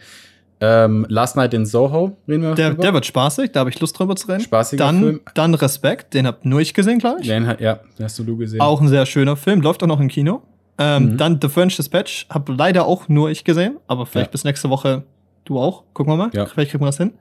Ähm, 0.63 1.07
Last 1.09 1.37
Night 1.37 1.55
in 1.55 1.65
Soho 1.65 2.17
reden 2.29 2.43
wir 2.43 2.55
der, 2.55 2.75
der 2.75 2.93
wird 2.93 3.07
spaßig, 3.07 3.53
da 3.53 3.61
habe 3.61 3.71
ich 3.71 3.81
Lust 3.81 3.99
drüber 3.99 4.15
zu 4.15 4.29
reden. 4.29 4.41
Spaßiger 4.41 4.85
dann, 4.85 4.99
Film. 4.99 5.21
Dann 5.35 5.55
Respekt, 5.55 6.13
den 6.13 6.27
habt 6.27 6.45
nur 6.45 6.61
ich 6.61 6.75
gesehen, 6.75 6.99
glaube 6.99 7.23
ich. 7.23 7.29
Den, 7.29 7.45
ja, 7.59 7.81
den 7.99 8.05
hast 8.05 8.19
du 8.19 8.37
gesehen. 8.37 8.61
Auch 8.61 8.81
ein 8.81 8.89
sehr 8.89 9.07
schöner 9.07 9.37
Film, 9.37 9.63
läuft 9.63 9.83
auch 9.83 9.87
noch 9.87 10.01
im 10.01 10.09
Kino. 10.09 10.43
Ähm, 10.77 11.13
mhm. 11.13 11.17
Dann 11.17 11.39
The 11.41 11.49
French 11.49 11.77
Dispatch, 11.77 12.27
habe 12.29 12.53
leider 12.53 12.85
auch 12.85 13.09
nur 13.09 13.31
ich 13.31 13.45
gesehen, 13.45 13.79
aber 13.87 14.05
vielleicht 14.05 14.29
ja. 14.29 14.33
bis 14.33 14.45
nächste 14.45 14.69
Woche 14.69 15.05
du 15.45 15.59
auch. 15.59 15.85
Gucken 15.95 16.13
wir 16.13 16.17
mal. 16.17 16.31
Ja. 16.33 16.47
Vielleicht 16.47 16.71
kriegen 16.71 16.83
wir 16.83 16.89
das 16.89 16.99
hin. 16.99 17.13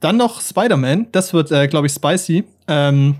Dann 0.00 0.16
noch 0.16 0.40
Spider-Man, 0.40 1.08
das 1.12 1.32
wird, 1.32 1.50
äh, 1.50 1.66
glaube 1.66 1.86
ich, 1.86 1.92
spicy. 1.92 2.44
Ähm, 2.68 3.16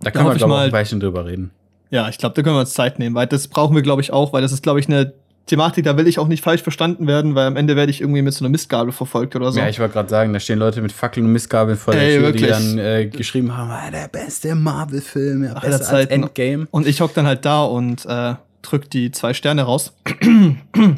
da 0.00 0.10
können 0.10 0.26
wir, 0.26 0.34
glaube 0.34 0.36
ich, 0.36 0.46
mal 0.46 0.66
ein 0.66 0.72
Weilchen 0.72 1.00
drüber 1.00 1.26
reden. 1.26 1.50
Ja, 1.90 2.08
ich 2.08 2.18
glaube, 2.18 2.34
da 2.34 2.42
können 2.42 2.56
wir 2.56 2.60
uns 2.60 2.74
Zeit 2.74 2.98
nehmen, 2.98 3.14
weil 3.14 3.26
das 3.26 3.48
brauchen 3.48 3.74
wir, 3.74 3.82
glaube 3.82 4.02
ich, 4.02 4.12
auch, 4.12 4.32
weil 4.32 4.42
das 4.42 4.52
ist, 4.52 4.62
glaube 4.62 4.80
ich, 4.80 4.88
eine 4.88 5.14
Thematik, 5.48 5.84
da 5.84 5.96
will 5.96 6.06
ich 6.06 6.18
auch 6.18 6.28
nicht 6.28 6.42
falsch 6.44 6.62
verstanden 6.62 7.06
werden, 7.06 7.34
weil 7.34 7.46
am 7.46 7.56
Ende 7.56 7.76
werde 7.76 7.90
ich 7.90 8.00
irgendwie 8.00 8.22
mit 8.22 8.34
so 8.34 8.44
einer 8.44 8.50
Mistgabel 8.50 8.92
verfolgt 8.92 9.34
oder 9.34 9.50
so. 9.50 9.58
Ja, 9.58 9.68
ich 9.68 9.80
wollte 9.80 9.94
gerade 9.94 10.08
sagen, 10.08 10.32
da 10.32 10.40
stehen 10.40 10.58
Leute 10.58 10.80
mit 10.80 10.92
Fackeln 10.92 11.26
und 11.26 11.32
Mistgabeln 11.32 11.76
vor 11.76 11.94
der 11.94 12.02
Ey, 12.02 12.18
Tür, 12.18 12.32
die 12.32 12.46
dann 12.46 12.78
äh, 12.78 13.06
geschrieben 13.06 13.56
haben, 13.56 13.70
ah, 13.70 13.90
der 13.90 14.08
beste 14.08 14.54
Marvel-Film, 14.54 15.44
ja, 15.44 15.58
besser 15.58 15.82
Zeit, 15.82 16.10
als 16.10 16.10
Endgame. 16.10 16.68
Und 16.70 16.86
ich 16.86 17.00
hock 17.00 17.12
dann 17.14 17.26
halt 17.26 17.44
da 17.44 17.64
und 17.64 18.06
äh, 18.06 18.34
drückt 18.62 18.92
die 18.92 19.10
zwei 19.10 19.34
Sterne 19.34 19.62
raus. 19.62 19.92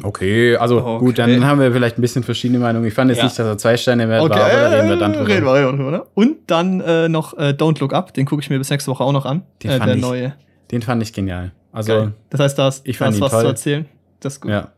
Okay, 0.03 0.55
also 0.57 0.79
okay. 0.79 0.99
gut, 0.99 1.17
dann 1.17 1.43
haben 1.45 1.59
wir 1.59 1.71
vielleicht 1.71 1.97
ein 1.97 2.01
bisschen 2.01 2.23
verschiedene 2.23 2.59
Meinungen. 2.59 2.85
Ich 2.85 2.93
fand 2.93 3.09
jetzt 3.09 3.17
ja. 3.17 3.23
nicht, 3.23 3.39
dass 3.39 3.47
er 3.47 3.57
zwei 3.57 3.77
Sterne 3.77 4.07
wert 4.07 4.23
okay. 4.23 4.35
war, 4.35 4.45
aber 4.45 4.59
da 4.59 4.69
reden 4.69 4.89
wir 4.89 4.95
dann 4.97 5.13
drüber. 5.13 5.27
Reden 5.27 5.45
wir, 5.45 5.53
reden 5.53 5.77
wir 5.77 5.85
drüber. 5.85 6.07
Und 6.13 6.37
dann 6.47 6.81
äh, 6.81 7.09
noch 7.09 7.35
äh, 7.37 7.55
Don't 7.57 7.79
Look 7.79 7.93
Up, 7.93 8.13
den 8.13 8.25
gucke 8.25 8.41
ich 8.41 8.49
mir 8.49 8.59
bis 8.59 8.69
nächste 8.69 8.91
Woche 8.91 9.03
auch 9.03 9.11
noch 9.11 9.25
an. 9.25 9.43
Den, 9.63 9.71
äh, 9.71 9.77
fand, 9.77 9.89
der 9.89 9.95
ich, 9.95 10.01
neue. 10.01 10.33
den 10.71 10.81
fand 10.81 11.01
ich 11.01 11.13
genial. 11.13 11.51
Also, 11.71 11.93
Geil. 11.93 12.13
das 12.29 12.39
heißt, 12.41 12.59
da 12.59 12.65
hast, 12.65 12.87
ich 12.87 12.97
fand 12.97 13.19
was 13.19 13.31
toll. 13.31 13.41
zu 13.41 13.47
erzählen. 13.47 13.85
Das 14.21 14.33
ist 14.33 14.41
gut. 14.41 14.51
Ja. 14.51 14.71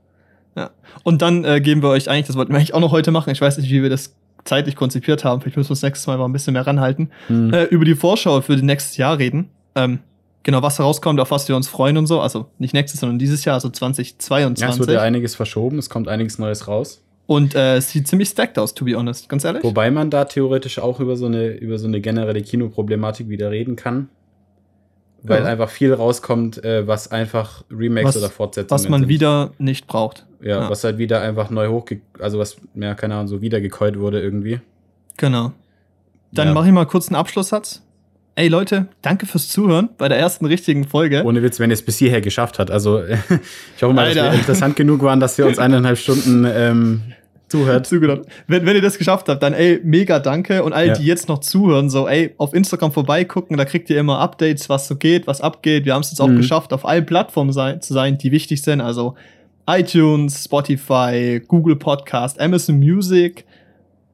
Ja. 0.56 0.72
Und 1.04 1.22
dann 1.22 1.46
äh, 1.46 1.62
geben 1.62 1.82
wir 1.82 1.90
euch 1.90 2.10
eigentlich, 2.10 2.28
das 2.28 2.36
wollten 2.36 2.52
wir 2.52 2.58
eigentlich 2.58 2.74
auch 2.74 2.80
noch 2.80 2.92
heute 2.92 3.12
machen. 3.12 3.30
Ich 3.32 3.42
weiß 3.42 3.58
nicht, 3.58 3.70
wie 3.70 3.82
wir 3.82 3.90
das 3.90 4.16
zeitlich 4.44 4.76
konzipiert 4.76 5.24
haben. 5.24 5.42
Vielleicht 5.42 5.58
müssen 5.58 5.70
wir 5.70 5.76
das 5.76 5.82
nächste 5.82 6.10
Mal 6.10 6.18
mal 6.18 6.26
ein 6.26 6.34
bisschen 6.34 6.54
mehr 6.54 6.68
ranhalten. 6.68 7.10
Hm. 7.28 7.54
Äh, 7.54 7.64
über 7.66 7.86
die 7.86 7.96
Vorschau 7.96 8.42
für 8.42 8.54
das 8.54 8.62
nächste 8.62 9.00
Jahr 9.00 9.18
reden. 9.18 9.50
Ähm, 9.76 10.00
genau, 10.44 10.62
was 10.62 10.80
herauskommt, 10.80 11.20
auf 11.20 11.32
was 11.32 11.48
wir 11.48 11.56
uns 11.56 11.68
freuen 11.68 11.98
und 11.98 12.08
so. 12.08 12.20
Also 12.20 12.48
nicht 12.60 12.74
nächstes, 12.74 13.00
sondern 13.00 13.20
dieses 13.20 13.46
Jahr, 13.46 13.56
also 13.56 13.70
2022. 13.70 14.62
Ja, 14.62 14.70
es 14.70 14.80
wurde 14.80 14.94
ja 14.94 15.02
einiges 15.02 15.36
verschoben, 15.36 15.80
es 15.80 15.90
kommt 15.90 16.08
einiges 16.08 16.38
Neues 16.38 16.68
raus. 16.68 17.04
und 17.26 17.56
äh, 17.56 17.78
es 17.78 17.90
sieht 17.90 18.08
ziemlich 18.08 18.30
stacked 18.30 18.60
aus, 18.60 18.74
to 18.74 18.86
be 18.86 18.96
honest. 18.96 19.30
Ganz 19.30 19.44
ehrlich. 19.46 19.64
Wobei 19.64 19.90
man 19.92 20.10
da 20.10 20.26
theoretisch 20.26 20.80
auch 20.80 21.00
über 21.00 21.16
so 21.16 21.26
eine, 21.26 21.48
über 21.48 21.80
so 21.80 21.88
eine 21.88 22.02
generelle 22.02 22.42
Kinoproblematik 22.42 23.30
wieder 23.30 23.50
reden 23.50 23.76
kann. 23.76 24.10
Weil 25.24 25.42
Ja. 25.42 25.48
einfach 25.48 25.70
viel 25.70 25.94
rauskommt, 25.94 26.64
äh, 26.64 26.86
was 26.86 27.12
einfach 27.12 27.64
Remakes 27.72 28.10
Was- 28.10 28.18
oder 28.18 28.30
Fortsetzungen 28.30 28.70
was 28.72 28.90
man 28.90 29.02
sind. 29.02 29.10
wieder 29.10 29.52
nicht 29.58 29.88
braucht. 29.88 30.26
Ja, 30.42 30.62
ja. 30.62 30.70
was 30.70 30.84
halt 30.84 30.98
wieder 30.98 31.22
einfach 31.22 31.50
neu 31.50 31.70
hochge... 31.70 32.02
Also 32.20 32.40
was, 32.40 32.58
ja, 32.76 32.94
keine 32.96 33.16
Ahnung, 33.16 33.28
so 33.28 33.42
wiedergekäut 33.42 33.98
wurde 33.98 34.22
irgendwie. 34.22 34.60
Genau. 35.18 35.54
Dann 36.34 36.50
ja. 36.50 36.54
mache 36.54 36.68
ich 36.68 36.74
mal 36.74 36.86
kurz 36.86 37.08
einen 37.08 37.16
Abschlusssatz. 37.16 37.82
Ey 38.36 38.48
Leute, 38.48 38.88
danke 39.04 39.28
fürs 39.28 39.48
Zuhören 39.48 39.90
bei 39.98 40.10
der 40.10 40.18
ersten 40.18 40.46
richtigen 40.46 40.86
Folge. 40.86 41.24
Ohne 41.24 41.44
Witz, 41.44 41.60
wenn 41.60 41.70
ihr 41.70 41.76
es 41.76 41.86
bis 41.86 42.00
hierher 42.00 42.20
geschafft 42.20 42.58
hat. 42.58 42.72
Also 42.72 43.04
ich 43.78 43.84
hoffe 43.84 43.94
mal, 43.94 44.08
dass 44.08 44.18
Alter. 44.18 44.32
wir 44.32 44.40
interessant 44.40 44.76
genug 44.76 45.04
waren, 45.04 45.20
dass 45.20 45.38
wir 45.38 45.46
uns 45.46 45.60
eineinhalb 45.60 46.00
Stunden 46.00 46.46
ähm, 46.52 47.02
zuhört. 47.60 47.88
zugehört. 47.88 48.26
Wenn, 48.48 48.66
wenn 48.66 48.76
ihr 48.76 48.82
das 48.82 48.98
geschafft 48.98 49.30
habt, 49.30 49.42
dann 49.42 49.54
ey, 49.54 49.80
mega 49.84 50.20
danke. 50.20 50.64
Und 50.64 50.74
alle, 50.74 50.88
Ja. 50.88 50.94
die 50.94 51.06
jetzt 51.06 51.28
noch 51.30 51.40
zuhören, 51.40 51.90
so 51.90 52.08
ey, 52.08 52.34
auf 52.38 52.54
Instagram 52.54 52.92
vorbeigucken, 52.92 53.58
da 53.58 53.66
kriegt 53.66 53.90
ihr 53.90 54.00
immer 54.00 54.20
Updates, 54.20 54.70
was 54.70 54.88
so 54.88 54.96
geht, 54.96 55.28
was 55.28 55.42
abgeht. 55.42 55.86
Wir 55.86 55.94
haben 55.94 56.02
es 56.02 56.12
jetzt 56.12 56.20
auch 56.20 56.28
Mhm. 56.28 56.38
geschafft, 56.38 56.74
auf 56.74 56.86
allen 56.86 57.06
Plattformen 57.06 57.54
sein, 57.54 57.82
zu 57.82 57.94
sein, 57.94 58.18
die 58.18 58.32
wichtig 58.32 58.62
sind. 58.62 58.82
Also 58.82 59.16
iTunes, 59.68 60.44
Spotify, 60.44 61.42
Google 61.48 61.76
Podcast, 61.78 62.40
Amazon 62.40 62.80
Music, 62.80 63.46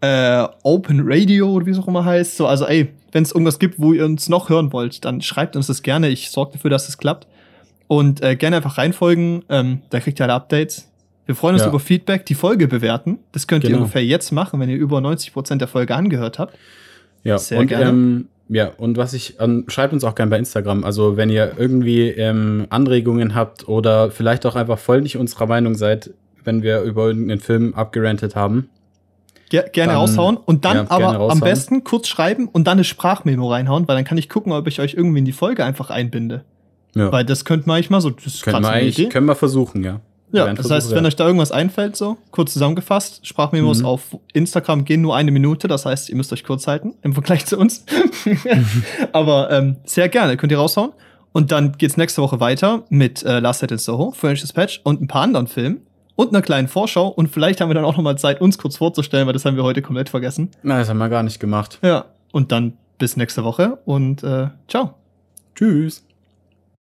äh, 0.01 0.45
Open 0.63 1.01
Radio 1.03 1.51
oder 1.51 1.65
wie 1.65 1.71
es 1.71 1.79
auch 1.79 1.87
immer 1.87 2.05
heißt. 2.05 2.37
So, 2.37 2.47
also 2.47 2.65
ey, 2.65 2.89
wenn 3.11 3.23
es 3.23 3.31
irgendwas 3.31 3.59
gibt, 3.59 3.79
wo 3.79 3.91
ihr 3.93 4.05
uns 4.05 4.29
noch 4.29 4.49
hören 4.49 4.71
wollt, 4.71 5.03
dann 5.05 5.21
schreibt 5.21 5.55
uns 5.55 5.67
das 5.67 5.81
gerne. 5.81 6.09
Ich 6.09 6.29
sorge 6.29 6.53
dafür, 6.53 6.69
dass 6.69 6.87
es 6.87 6.97
klappt. 6.97 7.27
Und 7.87 8.21
äh, 8.21 8.35
gerne 8.35 8.57
einfach 8.57 8.77
reinfolgen. 8.77 9.43
Ähm, 9.49 9.81
da 9.89 9.99
kriegt 9.99 10.19
ihr 10.21 10.25
alle 10.25 10.33
Updates. 10.35 10.88
Wir 11.29 11.35
freuen 11.35 11.53
uns 11.53 11.61
Ja. 11.61 11.69
über 11.69 11.79
Feedback, 11.79 12.25
die 12.25 12.33
Folge 12.33 12.67
bewerten. 12.67 13.19
Das 13.33 13.45
könnt 13.45 13.63
ihr 13.63 13.69
Genau. 13.69 13.81
ungefähr 13.83 14.03
jetzt 14.03 14.31
machen, 14.31 14.59
wenn 14.59 14.67
ihr 14.67 14.77
über 14.77 14.99
90% 14.99 15.61
der 15.61 15.67
Folge 15.67 15.93
angehört 15.95 16.39
habt. 16.39 16.57
Ja, 17.23 17.37
Sehr 17.37 17.59
und, 17.59 17.67
gerne. 17.67 17.87
Ähm, 17.87 18.27
ja, 18.47 18.71
und 18.77 18.97
was 18.97 19.13
ich, 19.13 19.35
ähm, 19.39 19.65
schreibt 19.67 19.93
uns 19.93 20.03
auch 20.03 20.15
gerne 20.15 20.31
bei 20.31 20.39
Instagram. 20.39 20.83
Also, 20.83 21.17
wenn 21.17 21.29
ihr 21.29 21.51
irgendwie 21.55 22.07
ähm, 22.09 22.65
Anregungen 22.71 23.35
habt 23.35 23.67
oder 23.69 24.09
vielleicht 24.09 24.43
auch 24.47 24.55
einfach 24.55 24.79
voll 24.79 25.01
nicht 25.01 25.17
unserer 25.17 25.45
Meinung 25.45 25.75
seid, 25.75 26.09
wenn 26.43 26.63
wir 26.63 26.81
über 26.81 27.05
irgendeinen 27.09 27.41
Film 27.41 27.75
abgerantet 27.75 28.35
haben. 28.35 28.67
Ger 29.51 29.61
gerne 29.71 29.91
Dann- 29.91 30.01
raushauen 30.01 30.35
und 30.35 30.65
dann 30.65 30.77
ja, 30.77 30.85
aber 30.89 31.29
am 31.31 31.41
besten 31.41 31.83
kurz 31.83 32.07
schreiben 32.07 32.47
und 32.47 32.65
dann 32.65 32.77
eine 32.79 32.83
Sprachmemo 32.85 33.51
reinhauen, 33.51 33.87
weil 33.87 33.95
dann 33.97 34.05
kann 34.05 34.17
ich 34.17 34.29
gucken, 34.29 34.51
ob 34.51 34.65
ich 34.65 34.79
euch 34.79 34.95
irgendwie 34.95 35.19
in 35.19 35.25
die 35.25 35.31
Folge 35.31 35.63
einfach 35.63 35.91
einbinde. 35.91 36.43
Ja, 36.95 37.11
Weil 37.11 37.23
das 37.23 37.45
könnte 37.45 37.67
man 37.67 37.75
eigentlich 37.75 37.91
mal 37.91 38.01
so. 38.01 38.09
Das 38.09 38.41
können 38.41 38.63
wir 38.63 38.69
eigentlich, 38.71 38.97
Idee. 38.97 39.09
können 39.09 39.27
wir 39.27 39.35
versuchen, 39.35 39.83
ja. 39.83 39.99
Ja, 40.31 40.53
das 40.53 40.69
heißt, 40.69 40.91
wenn 40.93 41.05
euch 41.05 41.15
da 41.15 41.25
irgendwas 41.25 41.51
einfällt, 41.51 41.95
so 41.95 42.17
kurz 42.31 42.53
zusammengefasst, 42.53 43.25
Sprachmemos 43.25 43.79
Mhm. 43.79 43.85
auf 43.85 44.17
Instagram 44.33 44.85
gehen 44.85 45.01
nur 45.01 45.15
eine 45.15 45.31
Minute, 45.31 45.67
das 45.67 45.85
heißt, 45.85 46.09
ihr 46.09 46.15
müsst 46.15 46.31
euch 46.31 46.43
kurz 46.43 46.67
halten 46.67 46.93
im 47.01 47.13
Vergleich 47.13 47.45
zu 47.47 47.57
uns. 47.57 47.83
Aber 49.11 49.49
ähm, 49.51 49.77
sehr 49.85 50.09
gerne, 50.09 50.37
könnt 50.37 50.51
ihr 50.51 50.57
raushauen. 50.59 50.91
Und 51.31 51.51
dann 51.51 51.73
geht's 51.77 51.95
nächste 51.97 52.21
Woche 52.21 52.39
weiter 52.39 52.83
mit 52.89 53.23
äh, 53.23 53.39
Last 53.39 53.61
Night 53.61 53.71
in 53.71 53.77
Soho, 53.77 54.11
French 54.11 54.41
Dispatch 54.41 54.81
und 54.83 55.01
ein 55.01 55.07
paar 55.07 55.21
anderen 55.21 55.47
Filmen 55.47 55.81
und 56.15 56.29
einer 56.29 56.41
kleinen 56.41 56.67
Vorschau. 56.67 57.07
Und 57.07 57.27
vielleicht 57.29 57.61
haben 57.61 57.69
wir 57.69 57.75
dann 57.75 57.85
auch 57.85 57.95
noch 57.97 58.03
mal 58.03 58.17
Zeit, 58.17 58.41
uns 58.41 58.57
kurz 58.57 58.77
vorzustellen, 58.77 59.27
weil 59.27 59.33
das 59.33 59.45
haben 59.45 59.55
wir 59.55 59.63
heute 59.63 59.81
komplett 59.81 60.09
vergessen. 60.09 60.49
Na, 60.63 60.79
das 60.79 60.89
haben 60.89 60.97
wir 60.97 61.09
gar 61.09 61.23
nicht 61.23 61.39
gemacht. 61.39 61.79
Ja, 61.83 62.05
und 62.31 62.51
dann 62.51 62.73
bis 62.97 63.15
nächste 63.15 63.43
Woche 63.43 63.77
und 63.85 64.23
äh, 64.23 64.47
ciao. 64.67 64.95
Tschüss. 65.55 66.03